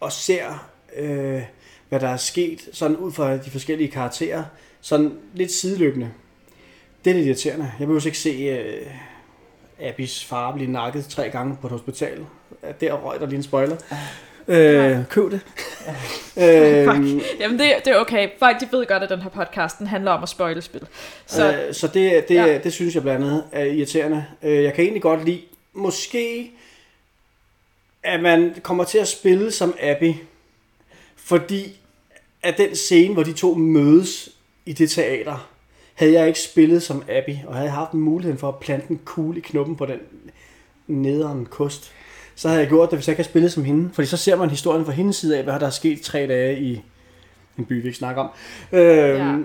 og 0.00 0.12
ser, 0.12 0.68
uh, 1.02 1.42
hvad 1.88 2.00
der 2.00 2.08
er 2.08 2.16
sket, 2.16 2.68
sådan 2.72 2.96
ud 2.96 3.12
fra 3.12 3.36
de 3.36 3.50
forskellige 3.50 3.90
karakterer, 3.90 4.44
sådan 4.80 5.18
lidt 5.34 5.52
sideløbende. 5.52 6.10
Det 7.04 7.10
er 7.10 7.14
lidt 7.14 7.26
irriterende. 7.26 7.72
Jeg 7.80 7.88
vil 7.88 8.06
ikke 8.06 8.18
se 8.18 8.60
uh, 8.60 8.92
Abis 9.80 10.24
far 10.24 10.52
blive 10.52 10.70
nakket 10.70 11.04
tre 11.04 11.30
gange 11.30 11.56
på 11.60 11.66
et 11.66 11.70
hospital. 11.70 12.26
Der 12.80 12.92
røg 12.92 13.20
der 13.20 13.26
lige 13.26 13.36
en 13.36 13.42
spoiler. 13.42 13.76
Øh, 14.48 15.06
køb 15.08 15.30
det. 15.30 15.40
øh, 16.42 17.22
Jamen 17.40 17.58
det, 17.58 17.72
det 17.84 17.86
er 17.86 17.96
okay. 17.96 18.28
Folk 18.38 18.60
de 18.60 18.68
ved 18.72 18.86
godt, 18.86 19.02
at 19.02 19.10
den 19.10 19.22
her 19.22 19.30
podcast 19.30 19.78
den 19.78 19.86
handler 19.86 20.10
om 20.10 20.22
at 20.22 20.28
spoile 20.28 20.62
spil. 20.62 20.86
Så, 21.26 21.52
øh, 21.52 21.74
så 21.74 21.86
det, 21.86 22.28
det, 22.28 22.34
ja. 22.34 22.58
det 22.58 22.72
synes 22.72 22.94
jeg 22.94 23.02
blandt 23.02 23.24
andet 23.24 23.44
er 23.52 23.64
irriterende. 23.64 24.26
Øh, 24.42 24.62
jeg 24.62 24.74
kan 24.74 24.84
egentlig 24.84 25.02
godt 25.02 25.24
lide, 25.24 25.42
måske 25.72 26.52
at 28.02 28.20
man 28.20 28.54
kommer 28.62 28.84
til 28.84 28.98
at 28.98 29.08
spille 29.08 29.50
som 29.50 29.74
Abby, 29.80 30.14
fordi 31.16 31.80
at 32.42 32.58
den 32.58 32.76
scene, 32.76 33.14
hvor 33.14 33.22
de 33.22 33.32
to 33.32 33.54
mødes 33.54 34.28
i 34.66 34.72
det 34.72 34.90
teater, 34.90 35.51
havde 36.02 36.18
jeg 36.18 36.28
ikke 36.28 36.40
spillet 36.40 36.82
som 36.82 37.02
Abby, 37.08 37.36
og 37.46 37.54
havde 37.54 37.70
haft 37.70 37.94
muligheden 37.94 38.38
for 38.38 38.48
at 38.48 38.58
plante 38.58 38.86
en 38.90 39.00
kugle 39.04 39.38
i 39.38 39.40
knuppen 39.40 39.76
på 39.76 39.86
den 39.86 39.98
nederen 40.86 41.46
kost, 41.46 41.92
så 42.34 42.48
havde 42.48 42.60
jeg 42.60 42.68
gjort 42.68 42.90
det, 42.90 42.98
hvis 42.98 43.08
jeg 43.08 43.12
ikke 43.12 43.18
havde 43.18 43.28
spillet 43.28 43.52
som 43.52 43.64
hende. 43.64 43.90
Fordi 43.92 44.06
så 44.06 44.16
ser 44.16 44.36
man 44.36 44.50
historien 44.50 44.84
fra 44.84 44.92
hendes 44.92 45.16
side 45.16 45.38
af, 45.38 45.44
hvad 45.44 45.60
der 45.60 45.66
er 45.66 45.70
sket 45.70 46.00
tre 46.00 46.26
dage 46.26 46.60
i 46.60 46.82
en 47.58 47.64
by, 47.64 47.80
vi 47.80 47.86
ikke 47.86 47.98
snakker 47.98 48.22
om. 48.22 48.30
Øhm, 48.72 49.16
ja. 49.16 49.36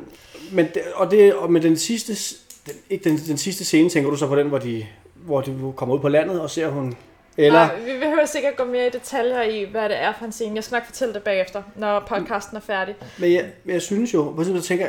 men, 0.52 0.68
og 0.96 1.12
det, 1.12 1.34
og 1.34 1.52
med 1.52 1.62
den 1.62 1.78
sidste, 1.78 2.38
den, 2.66 2.76
ikke 2.90 3.10
den, 3.10 3.18
den 3.18 3.38
sidste 3.38 3.66
scene, 3.66 3.90
tænker 3.90 4.10
du 4.10 4.18
så 4.18 4.28
på 4.28 4.36
den, 4.36 4.48
hvor 4.48 4.58
de, 4.58 4.86
hvor 5.16 5.42
de 5.42 5.74
kommer 5.76 5.96
ud 5.96 6.00
på 6.00 6.10
landet, 6.10 6.42
og 6.42 6.50
ser 6.50 6.70
hun 6.70 6.96
eller... 7.38 7.60
Nej, 7.60 7.80
vi 7.80 8.00
behøver 8.00 8.26
sikkert 8.26 8.58
gå 8.58 8.64
mere 8.64 8.88
i 8.88 8.90
detaljer 8.90 9.42
i, 9.42 9.64
hvad 9.72 9.90
det 9.90 10.02
er 10.02 10.14
for 10.18 10.26
en 10.26 10.32
scene. 10.32 10.56
Jeg 10.56 10.64
skal 10.64 10.76
nok 10.76 10.86
fortælle 10.86 11.14
det 11.14 11.24
bagefter, 11.24 11.64
når 11.76 12.00
podcasten 12.00 12.58
er 12.58 12.62
færdig. 12.62 12.96
Men 13.18 13.34
jeg, 13.34 13.46
jeg 13.66 13.82
synes 13.82 14.14
jo, 14.14 14.24
på 14.24 14.44
jeg 14.54 14.64
tænker, 14.64 14.88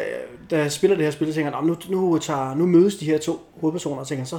da 0.50 0.58
jeg 0.58 0.72
spiller 0.72 0.96
det 0.96 1.04
her 1.04 1.12
spil, 1.12 1.34
tænker 1.34 1.52
jeg, 1.52 1.62
nu, 1.62 1.76
nu, 1.88 2.18
tager, 2.18 2.54
nu 2.54 2.66
mødes 2.66 2.96
de 2.96 3.04
her 3.04 3.18
to 3.18 3.40
hovedpersoner, 3.60 4.00
og 4.00 4.06
tænker 4.06 4.24
så, 4.24 4.38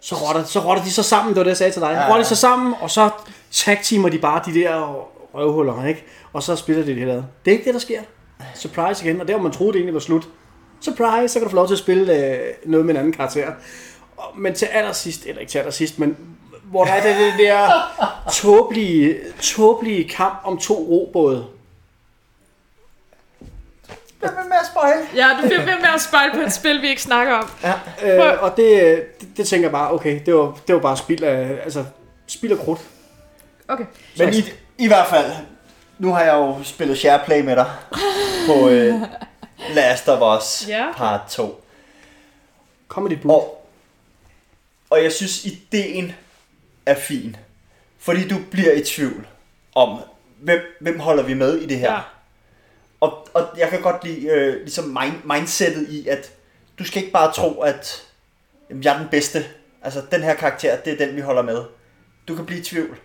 så 0.00 0.14
rotter, 0.14 0.44
så 0.44 0.60
rotter 0.60 0.84
de 0.84 0.92
så 0.92 1.02
sammen, 1.02 1.34
det 1.34 1.36
var 1.36 1.42
det, 1.42 1.50
jeg 1.50 1.56
sagde 1.56 1.72
til 1.72 1.82
dig. 1.82 1.88
Ja, 1.88 2.00
ja. 2.00 2.08
Rotter 2.08 2.22
de 2.22 2.28
så 2.28 2.36
sammen, 2.36 2.74
og 2.80 2.90
så 2.90 3.10
tag-teamer 3.50 4.08
de 4.08 4.18
bare 4.18 4.42
de 4.46 4.54
der 4.54 5.06
røvhuller, 5.34 5.86
ikke? 5.86 6.04
Og 6.32 6.42
så 6.42 6.56
spiller 6.56 6.84
de 6.84 6.94
det 6.94 6.98
her. 6.98 7.14
Det 7.14 7.50
er 7.50 7.52
ikke 7.52 7.64
det, 7.64 7.74
der 7.74 7.80
sker. 7.80 8.00
Surprise 8.54 9.04
igen, 9.04 9.20
og 9.20 9.28
der 9.28 9.34
hvor 9.34 9.42
man 9.42 9.52
troede, 9.52 9.72
det 9.72 9.78
egentlig 9.78 9.94
var 9.94 10.00
slut. 10.00 10.28
Surprise, 10.80 11.28
så 11.28 11.38
kan 11.38 11.44
du 11.44 11.50
få 11.50 11.56
lov 11.56 11.66
til 11.66 11.74
at 11.74 11.78
spille 11.78 12.14
øh, 12.14 12.38
noget 12.64 12.86
med 12.86 12.94
en 12.94 12.98
anden 12.98 13.12
karakter. 13.12 13.52
Men 14.36 14.54
til 14.54 14.66
allersidst, 14.66 15.26
eller 15.26 15.40
ikke 15.40 15.50
til 15.50 15.58
allersidst, 15.58 15.98
men 15.98 16.16
hvor 16.70 16.84
der 16.84 16.92
er 16.92 17.02
det, 17.02 17.16
det 17.16 17.38
der 17.38 17.70
tåbelige, 18.32 19.18
tåbelige 19.40 20.08
kamp 20.08 20.40
om 20.44 20.58
to 20.58 20.74
robåde. 20.74 21.46
Jeg 24.22 24.30
bliver 24.30 24.44
med 24.44 24.56
at 24.60 24.66
spoil. 24.66 25.16
Ja, 25.16 25.28
du 25.42 25.46
bliver 25.46 25.64
ved 25.64 25.80
med 25.80 25.88
at 25.94 26.00
spoil 26.00 26.30
på 26.34 26.40
et 26.40 26.52
spil, 26.52 26.82
vi 26.82 26.88
ikke 26.88 27.02
snakker 27.02 27.34
om. 27.34 27.50
Ja, 27.62 27.72
øh, 28.32 28.42
og 28.42 28.56
det, 28.56 29.04
det, 29.20 29.36
det, 29.36 29.48
tænker 29.48 29.64
jeg 29.64 29.72
bare, 29.72 29.92
okay, 29.92 30.20
det 30.26 30.34
var, 30.34 30.58
det 30.66 30.74
var 30.74 30.80
bare 30.80 30.96
spild 30.96 31.22
af, 31.22 31.58
altså, 31.64 31.84
spild 32.26 32.52
af 32.52 32.58
krudt. 32.58 32.80
Okay. 33.68 33.84
Men 34.18 34.34
i, 34.34 34.44
i 34.78 34.86
hvert 34.86 35.06
fald, 35.06 35.32
nu 35.98 36.12
har 36.12 36.22
jeg 36.22 36.34
jo 36.34 36.56
spillet 36.64 36.98
SharePlay 36.98 37.40
med 37.40 37.56
dig 37.56 37.70
på 38.46 38.68
øh, 38.68 38.94
Last 39.74 40.08
of 40.08 40.38
Us 40.38 40.68
ja. 40.68 40.86
part 40.96 41.20
2. 41.28 41.62
Kom 42.88 43.02
med 43.02 43.10
dit 43.10 43.22
bud. 43.22 43.30
Og, 43.30 43.66
og 44.90 45.02
jeg 45.02 45.12
synes, 45.12 45.44
ideen 45.44 46.14
er 46.86 46.94
fin. 46.94 47.36
Fordi 47.98 48.28
du 48.28 48.36
bliver 48.50 48.72
i 48.72 48.84
tvivl 48.84 49.26
om, 49.74 49.98
hvem, 50.40 50.60
hvem 50.80 51.00
holder 51.00 51.22
vi 51.22 51.34
med 51.34 51.56
i 51.56 51.66
det 51.66 51.78
her. 51.78 51.92
Ja. 51.92 52.00
Og, 53.00 53.28
og 53.34 53.46
jeg 53.58 53.68
kan 53.68 53.82
godt 53.82 54.04
lide 54.04 54.26
øh, 54.26 54.56
ligesom 54.56 54.84
mind, 54.84 55.14
mindsetet 55.24 55.88
i, 55.88 56.08
at 56.08 56.32
du 56.78 56.84
skal 56.84 57.02
ikke 57.02 57.12
bare 57.12 57.32
tro, 57.32 57.60
at 57.60 58.02
jamen, 58.70 58.84
jeg 58.84 58.94
er 58.94 58.98
den 58.98 59.08
bedste. 59.08 59.44
Altså, 59.82 60.02
den 60.10 60.22
her 60.22 60.34
karakter, 60.34 60.76
det 60.76 60.92
er 60.92 61.06
den, 61.06 61.16
vi 61.16 61.20
holder 61.20 61.42
med. 61.42 61.64
Du 62.28 62.34
kan 62.36 62.46
blive 62.46 62.60
i 62.60 62.64
tvivl. 62.64 62.98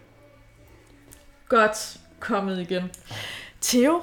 Godt 1.50 1.98
kommet 2.20 2.60
igen. 2.60 2.92
Theo, 3.62 4.02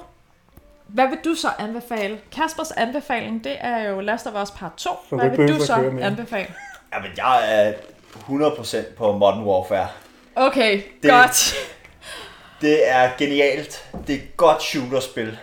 hvad 0.87 1.09
vil 1.09 1.18
du 1.24 1.35
så 1.35 1.49
anbefale? 1.59 2.20
Kaspers 2.33 2.70
anbefaling, 2.70 3.45
det 3.45 3.57
er 3.61 3.89
jo 3.89 4.01
Last 4.01 4.26
of 4.26 4.43
Us 4.43 4.51
Part 4.51 4.72
2. 4.76 4.91
Hvad 5.11 5.31
vil 5.31 5.49
du 5.49 5.64
så 5.64 5.74
anbefale? 6.01 6.55
Jamen, 6.95 7.11
jeg 7.16 7.66
er 7.68 7.72
100% 8.14 8.94
på 8.96 9.12
Modern 9.12 9.44
Warfare. 9.44 9.88
Okay, 10.36 10.82
det, 11.02 11.11
godt. 11.11 11.54
Det 12.61 12.88
er 12.88 13.11
genialt. 13.18 13.88
Det 14.06 14.14
er 14.14 14.18
et 14.18 14.36
godt 14.36 14.62
shooterspil. 14.62 15.38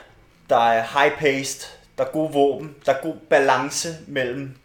Der 0.50 0.58
er 0.58 0.84
high-paced, 0.84 1.68
der 1.98 2.04
er 2.04 2.12
gode 2.12 2.34
våben, 2.34 2.76
der 2.86 2.94
er 2.94 3.02
god 3.02 3.16
balance 3.30 3.90
mellem 4.08 4.56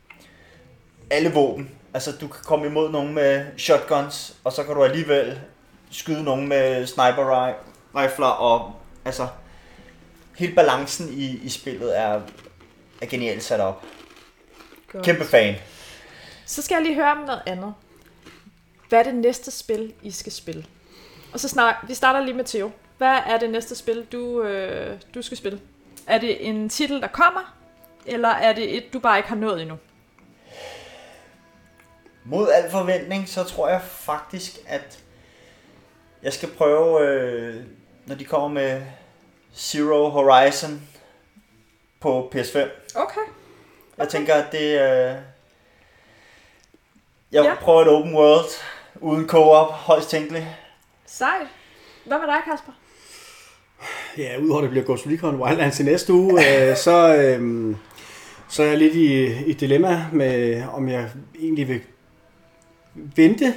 alle 1.10 1.32
våben. 1.32 1.70
Altså, 1.94 2.12
du 2.20 2.28
kan 2.28 2.44
komme 2.44 2.66
imod 2.66 2.90
nogen 2.90 3.14
med 3.14 3.46
shotguns, 3.58 4.34
og 4.44 4.52
så 4.52 4.64
kan 4.64 4.74
du 4.74 4.84
alligevel 4.84 5.40
skyde 5.90 6.24
nogen 6.24 6.48
med 6.48 6.86
sniper 6.86 7.54
rifler, 7.96 8.26
og 8.26 8.72
altså, 9.04 9.28
hele 10.36 10.54
balancen 10.54 11.08
i, 11.12 11.40
i 11.42 11.48
spillet 11.48 11.98
er, 11.98 12.20
er 13.02 13.06
genialt 13.06 13.42
sat 13.42 13.60
op. 13.60 13.84
Godt. 14.92 15.04
Kæmpe 15.04 15.24
fan. 15.24 15.54
Så 16.46 16.62
skal 16.62 16.74
jeg 16.74 16.82
lige 16.82 16.94
høre 16.94 17.10
om 17.10 17.18
noget 17.18 17.42
andet. 17.46 17.74
Hvad 18.90 18.98
er 18.98 19.02
det 19.02 19.14
næste 19.14 19.50
spil, 19.50 19.94
I 20.02 20.10
skal 20.10 20.32
spille? 20.32 20.66
Og 21.32 21.40
så 21.40 21.48
snart, 21.48 21.76
vi 21.88 21.94
starter 21.94 22.20
lige 22.20 22.34
med 22.34 22.44
Theo. 22.44 22.70
Hvad 22.98 23.18
er 23.26 23.38
det 23.38 23.50
næste 23.50 23.74
spil, 23.74 24.06
du, 24.12 24.42
øh, 24.42 25.00
du 25.14 25.22
skal 25.22 25.36
spille? 25.36 25.60
Er 26.06 26.18
det 26.18 26.48
en 26.48 26.68
titel, 26.68 27.00
der 27.00 27.08
kommer? 27.08 27.56
Eller 28.06 28.28
er 28.28 28.52
det 28.52 28.76
et, 28.76 28.92
du 28.92 28.98
bare 28.98 29.16
ikke 29.18 29.28
har 29.28 29.36
nået 29.36 29.60
endnu? 29.62 29.78
Mod 32.24 32.48
al 32.50 32.70
forventning, 32.70 33.28
så 33.28 33.44
tror 33.44 33.68
jeg 33.68 33.82
faktisk, 33.82 34.52
at 34.66 34.98
jeg 36.22 36.32
skal 36.32 36.48
prøve, 36.48 37.08
øh, 37.08 37.64
når 38.06 38.14
de 38.14 38.24
kommer 38.24 38.48
med 38.48 38.82
Zero 39.54 40.08
Horizon 40.08 40.88
på 42.00 42.32
PS5. 42.34 42.58
Okay. 42.58 42.70
okay. 42.94 43.20
Jeg 43.98 44.08
tænker, 44.08 44.34
at 44.34 44.52
det... 44.52 44.80
Øh, 44.80 45.16
jeg 47.32 47.44
ja. 47.44 47.54
prøver 47.54 47.82
et 47.82 47.88
open 47.88 48.14
world, 48.14 48.50
uden 49.00 49.28
co-op, 49.28 49.72
højst 49.72 50.10
tænkeligt. 50.10 50.44
Sejt. 51.06 51.46
Hvad 52.06 52.18
med 52.18 52.26
dig, 52.26 52.40
Kasper? 52.44 52.72
Ja, 54.18 54.38
udover 54.40 54.60
det 54.60 54.70
bliver 54.70 54.84
Ghost 54.84 55.06
Recon 55.06 55.40
Wildlands 55.40 55.80
i 55.80 55.82
næste 55.82 56.12
uge, 56.12 56.32
øh, 56.32 56.76
så, 56.76 57.16
øh, 57.16 57.76
så 58.48 58.62
er 58.62 58.66
jeg 58.66 58.78
lidt 58.78 58.94
i, 58.94 59.26
i 59.44 59.52
dilemma 59.52 60.06
med, 60.12 60.62
om 60.72 60.88
jeg 60.88 61.10
egentlig 61.40 61.68
vil 61.68 61.80
vente 62.94 63.54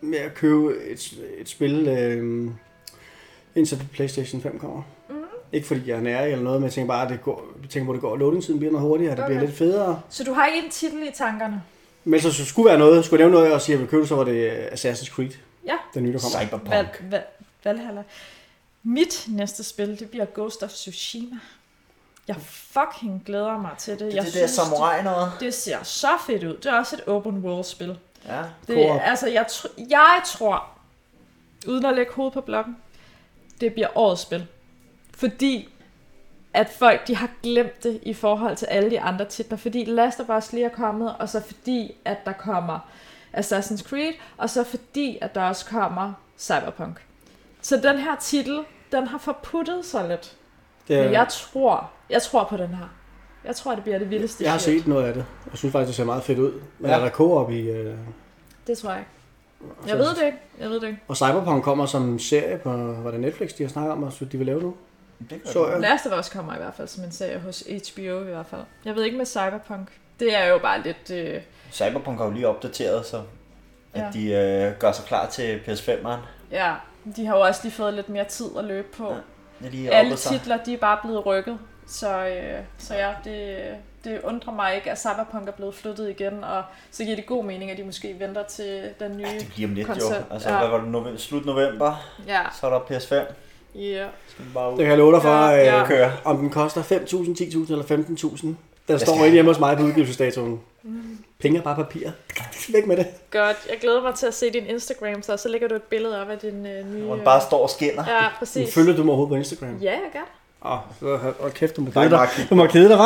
med 0.00 0.18
at 0.18 0.34
købe 0.34 0.76
et, 0.90 1.12
et 1.38 1.48
spil, 1.48 1.88
øh, 1.88 2.50
indtil 3.54 3.88
PlayStation 3.92 4.42
5 4.42 4.58
kommer. 4.58 4.82
Mm-hmm. 5.08 5.24
Ikke 5.52 5.66
fordi 5.66 5.80
jeg 5.86 5.96
er 5.96 6.00
nær 6.00 6.20
eller 6.20 6.44
noget, 6.44 6.60
men 6.60 6.64
jeg 6.64 6.72
tænker 6.72 6.88
bare, 6.88 7.04
at 7.04 7.10
det 7.10 7.22
går, 7.22 7.44
jeg 7.62 7.70
tænker 7.70 7.86
på, 7.86 7.92
at 7.92 7.94
det 7.94 8.02
går 8.02 8.16
loading-tiden 8.16 8.58
bliver 8.58 8.72
noget 8.72 8.88
hurtigere, 8.88 9.12
okay. 9.12 9.22
det 9.22 9.28
bliver 9.28 9.40
lidt 9.40 9.58
federe. 9.58 10.00
Så 10.08 10.24
du 10.24 10.32
har 10.32 10.46
ikke 10.46 10.66
en 10.66 10.70
titel 10.70 11.02
i 11.02 11.10
tankerne? 11.14 11.62
Men 12.08 12.20
så 12.20 12.44
skulle 12.44 12.68
være 12.68 12.78
noget, 12.78 13.04
skulle 13.04 13.20
jeg 13.20 13.30
nævne 13.30 13.40
noget 13.40 13.54
og 13.54 13.60
sige, 13.62 13.74
at 13.74 13.76
jeg 13.76 13.80
vil 13.80 13.90
købe, 13.90 14.06
så 14.06 14.14
var 14.16 14.24
det 14.24 14.50
Assassin's 14.66 15.10
Creed. 15.10 15.30
Ja. 15.66 15.76
Den 15.94 16.02
nye, 16.02 16.12
der 16.12 16.18
kommer. 16.18 16.40
Cyberpunk. 16.40 16.70
Val, 16.70 16.88
val, 17.10 17.22
Valhalla. 17.64 18.02
Mit 18.82 19.24
næste 19.28 19.64
spil, 19.64 20.00
det 20.00 20.10
bliver 20.10 20.26
Ghost 20.34 20.62
of 20.62 20.70
Tsushima. 20.70 21.36
Jeg 22.28 22.36
fucking 22.46 23.22
glæder 23.26 23.58
mig 23.58 23.70
til 23.78 23.92
det. 23.92 24.00
Det, 24.00 24.14
jeg 24.14 24.24
det 24.24 24.32
synes, 24.32 24.56
der 24.56 24.64
samurai 24.64 25.02
noget. 25.02 25.32
Det, 25.32 25.40
det 25.40 25.54
ser 25.54 25.82
så 25.82 26.08
fedt 26.26 26.44
ud. 26.44 26.56
Det 26.56 26.66
er 26.66 26.78
også 26.78 26.96
et 26.96 27.08
open 27.08 27.38
world 27.38 27.64
spil. 27.64 27.98
Ja, 28.26 28.42
det, 28.66 29.00
altså, 29.02 29.28
jeg, 29.28 29.46
tr- 29.50 29.84
jeg 29.90 30.22
tror, 30.26 30.68
uden 31.66 31.84
at 31.84 31.94
lægge 31.94 32.12
hovedet 32.12 32.34
på 32.34 32.40
blokken, 32.40 32.76
det 33.60 33.72
bliver 33.72 33.88
årets 33.94 34.22
spil. 34.22 34.46
Fordi 35.14 35.68
at 36.54 36.68
folk 36.78 37.06
de 37.08 37.16
har 37.16 37.28
glemt 37.42 37.82
det 37.82 37.98
i 38.02 38.14
forhold 38.14 38.56
til 38.56 38.66
alle 38.66 38.90
de 38.90 39.00
andre 39.00 39.24
titler, 39.24 39.56
fordi 39.56 39.84
Last 39.84 40.20
of 40.20 40.36
Us 40.38 40.52
lige 40.52 40.64
er 40.64 40.68
kommet, 40.74 41.14
og 41.18 41.28
så 41.28 41.42
fordi, 41.46 41.94
at 42.04 42.16
der 42.24 42.32
kommer 42.32 42.78
Assassin's 43.36 43.88
Creed, 43.88 44.12
og 44.36 44.50
så 44.50 44.64
fordi, 44.64 45.18
at 45.20 45.34
der 45.34 45.42
også 45.42 45.66
kommer 45.66 46.12
Cyberpunk. 46.38 47.00
Så 47.60 47.76
den 47.76 47.98
her 47.98 48.16
titel, 48.20 48.60
den 48.92 49.06
har 49.06 49.18
forputtet 49.18 49.84
sig 49.84 50.08
lidt. 50.08 50.36
Det 50.88 51.04
Men 51.04 51.12
jeg 51.12 51.26
tror, 51.30 51.90
jeg 52.10 52.22
tror 52.22 52.44
på 52.44 52.56
den 52.56 52.68
her. 52.68 52.94
Jeg 53.44 53.56
tror, 53.56 53.74
det 53.74 53.82
bliver 53.84 53.98
det 53.98 54.10
vildeste 54.10 54.44
jeg 54.44 54.52
har 54.52 54.58
set 54.58 54.86
noget 54.86 55.04
af 55.06 55.14
det. 55.14 55.24
Jeg 55.50 55.58
synes 55.58 55.72
faktisk, 55.72 55.86
det 55.86 55.94
ser 55.94 56.04
meget 56.04 56.22
fedt 56.22 56.38
ud. 56.38 56.52
Men 56.78 56.90
Ja. 56.90 56.96
er 56.96 57.00
der 57.00 57.10
co-op 57.10 57.50
i... 57.50 57.60
Øh, 57.60 57.94
Det 58.66 58.78
tror 58.78 58.90
jeg 58.90 58.98
ikke. 58.98 59.10
Jeg 59.86 59.98
ved 59.98 60.08
det 60.08 60.26
ikke. 60.26 60.38
Jeg 60.60 60.70
ved 60.70 60.80
det 60.80 60.86
ikke. 60.88 61.00
og 61.08 61.16
Cyberpunk 61.16 61.64
kommer 61.64 61.86
som 61.86 62.08
en 62.08 62.18
serie 62.18 62.58
på... 62.58 62.70
Var 62.76 63.10
det 63.10 63.20
Netflix, 63.20 63.50
de 63.52 63.62
har 63.62 63.70
snakket 63.70 63.92
om, 63.92 64.04
at 64.04 64.22
de 64.32 64.38
vil 64.38 64.46
lave 64.46 64.62
nu? 64.62 64.74
Det 65.30 65.40
Så 65.44 65.68
jeg. 65.68 65.80
Last 65.80 66.06
of 66.06 66.18
Us 66.20 66.28
kommer 66.28 66.54
i 66.54 66.58
hvert 66.58 66.74
fald 66.74 66.88
som 66.88 67.04
en 67.04 67.12
serie 67.12 67.38
hos 67.38 67.60
HBO 67.60 68.20
i 68.20 68.24
hvert 68.24 68.46
fald. 68.46 68.60
Jeg 68.84 68.94
ved 68.94 69.04
ikke 69.04 69.16
med 69.16 69.26
Cyberpunk. 69.26 69.88
Det 70.20 70.36
er 70.36 70.44
jo 70.46 70.58
bare 70.58 70.82
lidt... 70.82 71.10
Øh, 71.10 71.40
Cyberpunk 71.72 72.18
har 72.18 72.24
jo 72.24 72.30
lige 72.30 72.48
opdateret, 72.48 73.06
så 73.06 73.22
at 73.94 74.02
Ja. 74.02 74.10
de 74.12 74.32
øh, 74.32 74.78
gør 74.78 74.92
sig 74.92 75.04
klar 75.04 75.26
til 75.28 75.60
PS5'eren. 75.66 76.18
ja, 76.50 76.74
de 77.16 77.26
har 77.26 77.36
jo 77.36 77.42
også 77.42 77.60
lige 77.64 77.72
fået 77.72 77.94
lidt 77.94 78.08
mere 78.08 78.24
tid 78.24 78.46
at 78.58 78.64
løbe 78.64 78.88
på. 78.96 79.08
Ja. 79.08 79.14
Ja. 79.62 79.66
Ja, 79.66 79.68
de 79.78 79.90
Alle 79.94 80.16
titler, 80.16 80.56
de 80.64 80.74
er 80.74 80.78
bare 80.78 80.98
blevet 81.02 81.26
rykket. 81.26 81.58
Så, 81.86 82.26
øh, 82.26 82.60
så 82.78 82.94
ja, 82.94 83.12
det, 83.24 83.58
det 84.04 84.20
undrer 84.24 84.52
mig 84.52 84.74
ikke, 84.74 84.90
at 84.90 84.98
Cyberpunk 85.00 85.48
er 85.48 85.52
blevet 85.52 85.74
flyttet 85.74 86.10
igen, 86.10 86.44
og 86.44 86.62
så 86.90 87.04
giver 87.04 87.16
det 87.16 87.26
god 87.26 87.44
mening, 87.44 87.70
at 87.70 87.76
de 87.78 87.84
måske 87.84 88.16
venter 88.18 88.42
til 88.42 88.90
den 89.00 89.16
nye... 89.16 89.26
Ja, 89.26 89.38
det 89.38 89.46
bliver 89.54 89.68
om 89.68 89.74
lidt 89.74 89.88
jo. 89.88 89.92
koncept. 89.92 90.24
Altså, 90.32 90.50
Ja. 90.50 90.58
hvad 90.58 90.68
var 90.68 90.78
det? 90.80 90.88
November, 90.88 91.18
slut 91.18 91.44
november, 91.46 92.08
Ja, 92.26 92.40
så 92.60 92.66
er 92.66 92.70
der 92.70 92.80
PS5. 92.80 93.32
Ja. 93.78 94.06
Bare 94.54 94.72
ud 94.72 94.78
Det 94.78 94.84
kan 94.84 94.90
jeg 94.90 94.98
love 94.98 95.12
dig 95.12 95.22
for, 95.22 95.28
Ja, 95.28 95.50
ja, 95.50 95.64
ja. 95.64 95.78
ja. 95.78 95.86
køre. 95.86 96.12
om 96.24 96.38
den 96.38 96.50
koster 96.50 96.82
5.000, 96.82 96.88
10.000 96.88 97.72
eller 97.72 97.84
15.000. 97.84 98.46
Den 98.88 98.98
står 98.98 99.14
inde 99.16 99.30
hjemme 99.30 99.50
hos 99.50 99.60
mig 99.60 99.76
på 99.76 99.82
udgivelsesdatoen. 99.82 100.60
Penge 101.40 101.58
er 101.58 101.62
bare 101.62 101.76
papir. 101.76 102.10
Væk 102.74 102.86
med 102.86 102.96
det. 102.96 103.06
Godt. 103.30 103.56
Jeg 103.70 103.78
glæder 103.80 104.02
mig 104.02 104.14
til 104.14 104.26
at 104.26 104.34
se 104.34 104.50
din 104.50 104.66
Instagram, 104.66 105.22
så 105.22 105.36
så 105.36 105.48
lægger 105.48 105.68
du 105.68 105.74
et 105.74 105.82
billede 105.82 106.22
op 106.22 106.28
af 106.30 106.38
din 106.38 106.66
øh, 106.66 106.94
nye... 106.94 107.02
Hvor 107.02 107.14
den 107.14 107.24
bare 107.24 107.40
står 107.40 107.62
og 107.62 107.70
skinner. 107.70 108.04
Ja, 108.08 108.28
præcis. 108.38 108.74
følger 108.74 108.96
du 108.96 109.02
mig 109.02 109.08
overhovedet 109.08 109.30
på 109.30 109.36
Instagram. 109.36 109.78
Ja, 109.82 109.90
jeg 109.90 110.10
gør. 110.12 110.28
Åh, 110.64 111.02
oh, 111.12 111.26
oh, 111.40 111.50
kæft, 111.52 111.76
du 111.76 111.80
må 111.80 111.90
kede 111.90 112.10
dig. 112.10 112.28
Du 112.50 112.54
må 112.54 112.66
kede 112.66 112.88
dig? 112.88 112.98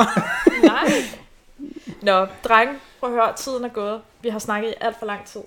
Nej. 0.62 0.92
Nå, 2.02 2.26
dreng, 2.44 2.70
prøv 3.00 3.10
at 3.10 3.16
høre, 3.16 3.32
tiden 3.36 3.64
er 3.64 3.68
gået. 3.68 4.00
Vi 4.20 4.28
har 4.28 4.38
snakket 4.38 4.70
i 4.70 4.74
alt 4.80 4.96
for 4.98 5.06
lang 5.06 5.26
tid. 5.26 5.40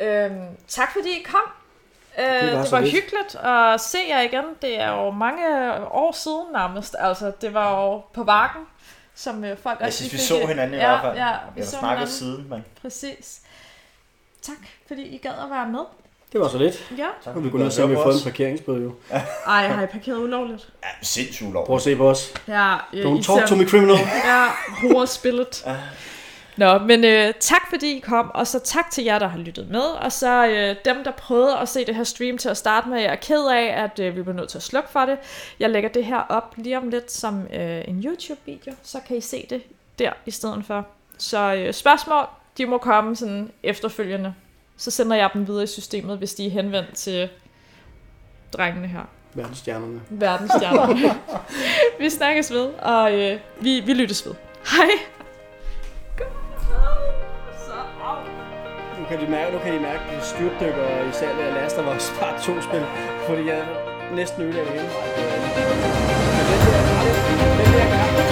Øhm, 0.00 0.32
tak 0.68 0.92
fordi 0.92 1.08
I 1.08 1.22
kom. 1.22 1.40
Øh, 2.18 2.24
det 2.24 2.52
var, 2.52 2.58
det 2.60 2.68
så 2.68 2.76
var 2.76 2.82
hyggeligt 2.82 3.34
at 3.44 3.80
se 3.80 3.98
jer 4.08 4.20
igen. 4.20 4.44
Det 4.62 4.80
er 4.80 4.88
jo 4.90 5.10
mange 5.10 5.42
år 5.90 6.12
siden 6.12 6.44
nærmest. 6.52 6.96
Altså, 6.98 7.32
det 7.40 7.54
var 7.54 7.80
jo 7.82 7.98
på 8.14 8.24
bakken, 8.24 8.62
som 9.14 9.44
øh, 9.44 9.56
folk 9.62 9.78
Jeg 9.80 9.86
også 9.86 9.96
synes, 9.98 10.12
vi 10.12 10.18
så 10.18 10.38
fik- 10.38 10.46
hinanden 10.48 10.74
i 10.74 10.76
ja, 10.82 10.88
hvert 10.88 11.00
fald. 11.02 11.16
Ja, 11.16 11.32
Vi 11.54 11.60
vi 11.60 11.64
så 11.66 11.70
snakket 11.70 11.88
hinanden. 11.90 12.14
siden, 12.14 12.46
men 12.50 12.64
Præcis. 12.82 13.40
Tak, 14.42 14.56
fordi 14.86 15.02
I 15.02 15.16
gad 15.16 15.30
at 15.44 15.50
være 15.50 15.68
med. 15.68 15.80
Det 16.32 16.40
var 16.40 16.48
så 16.48 16.58
lidt. 16.58 16.92
Ja. 16.98 17.06
så 17.24 17.32
vi 17.32 17.50
gå 17.50 17.58
ned 17.58 17.66
og 17.66 17.72
se, 17.72 17.82
om 17.84 17.90
vi 17.90 17.94
har 17.94 18.02
fået 18.02 18.14
en 18.16 18.22
parkeringsbøde 18.24 18.82
jo. 18.82 18.94
Ej, 19.46 19.68
har 19.68 19.82
I 19.82 19.86
parkeret 19.86 20.16
ulovligt? 20.18 20.68
Ja, 20.82 20.88
sindssygt 21.02 21.52
Prøv 21.52 21.66
lov. 21.66 21.76
at 21.76 21.82
se 21.82 21.96
på 21.96 22.10
os. 22.10 22.34
Ja, 22.48 22.74
øh, 22.92 23.04
Don't 23.04 23.18
I 23.18 23.22
talk 23.22 23.38
ser- 23.40 23.46
to 23.46 23.54
me 23.56 23.68
criminal. 23.68 23.96
Ja, 24.24 24.46
hovedspillet. 24.82 25.62
Ja. 25.66 25.76
Nå, 26.56 26.78
men 26.78 27.04
øh, 27.04 27.34
tak 27.40 27.60
fordi 27.70 27.96
I 27.96 28.00
kom, 28.00 28.30
og 28.34 28.46
så 28.46 28.58
tak 28.58 28.90
til 28.90 29.04
jer, 29.04 29.18
der 29.18 29.28
har 29.28 29.38
lyttet 29.38 29.70
med, 29.70 29.80
og 29.80 30.12
så 30.12 30.46
øh, 30.46 30.76
dem, 30.84 31.04
der 31.04 31.10
prøvede 31.10 31.58
at 31.58 31.68
se 31.68 31.84
det 31.84 31.94
her 31.94 32.04
stream 32.04 32.38
til 32.38 32.48
at 32.48 32.56
starte 32.56 32.88
med, 32.88 33.00
jeg 33.00 33.12
er 33.12 33.16
ked 33.16 33.46
af, 33.46 33.82
at 33.82 33.98
øh, 33.98 34.16
vi 34.16 34.22
blev 34.22 34.34
nødt 34.34 34.48
til 34.48 34.58
at 34.58 34.62
slukke 34.62 34.90
for 34.90 35.00
det. 35.00 35.18
Jeg 35.60 35.70
lægger 35.70 35.88
det 35.88 36.04
her 36.04 36.18
op 36.18 36.54
lige 36.56 36.78
om 36.78 36.88
lidt 36.88 37.12
som 37.12 37.46
øh, 37.52 37.88
en 37.88 38.04
YouTube-video, 38.04 38.74
så 38.82 38.98
kan 39.08 39.16
I 39.16 39.20
se 39.20 39.46
det 39.50 39.62
der 39.98 40.12
i 40.26 40.30
stedet 40.30 40.64
for. 40.66 40.86
Så 41.18 41.54
øh, 41.54 41.74
spørgsmål, 41.74 42.26
de 42.58 42.66
må 42.66 42.78
komme 42.78 43.16
sådan 43.16 43.50
efterfølgende. 43.62 44.34
Så 44.76 44.90
sender 44.90 45.16
jeg 45.16 45.30
dem 45.34 45.46
videre 45.46 45.64
i 45.64 45.66
systemet, 45.66 46.18
hvis 46.18 46.34
de 46.34 46.46
er 46.46 46.50
henvendt 46.50 46.94
til 46.94 47.28
drengene 48.52 48.88
her. 48.88 49.02
Verdensstjernerne. 49.34 50.00
Verdensstjerner. 50.10 51.14
vi 52.00 52.10
snakkes 52.10 52.52
ved, 52.52 52.66
og 52.66 53.12
øh, 53.12 53.38
vi, 53.60 53.80
vi 53.80 53.94
lyttes 53.94 54.26
ved. 54.26 54.34
Hej! 54.64 55.11
Kan 59.12 59.20
de 59.20 59.30
mærke, 59.30 59.52
nu 59.52 59.58
kan 59.58 59.74
de 59.74 59.80
mærke, 59.80 60.00
at 60.16 60.24
styrtdykker 60.24 60.86
i 61.10 61.12
salget 61.12 61.44
af 61.48 61.54
Last 61.54 61.78
of 61.78 61.96
Us 61.96 62.12
Part 62.20 62.34
2-spil, 62.34 62.84
fordi 63.28 63.46
jeg 63.48 63.62
næsten 64.14 64.42
ødelagde 64.42 64.66
det 64.66 64.74
hele. 64.76 64.88
Men 66.38 66.46
den 66.50 66.64
der, 66.66 66.82
den 67.58 67.68
der, 67.74 68.04
den 68.16 68.26
der, 68.26 68.31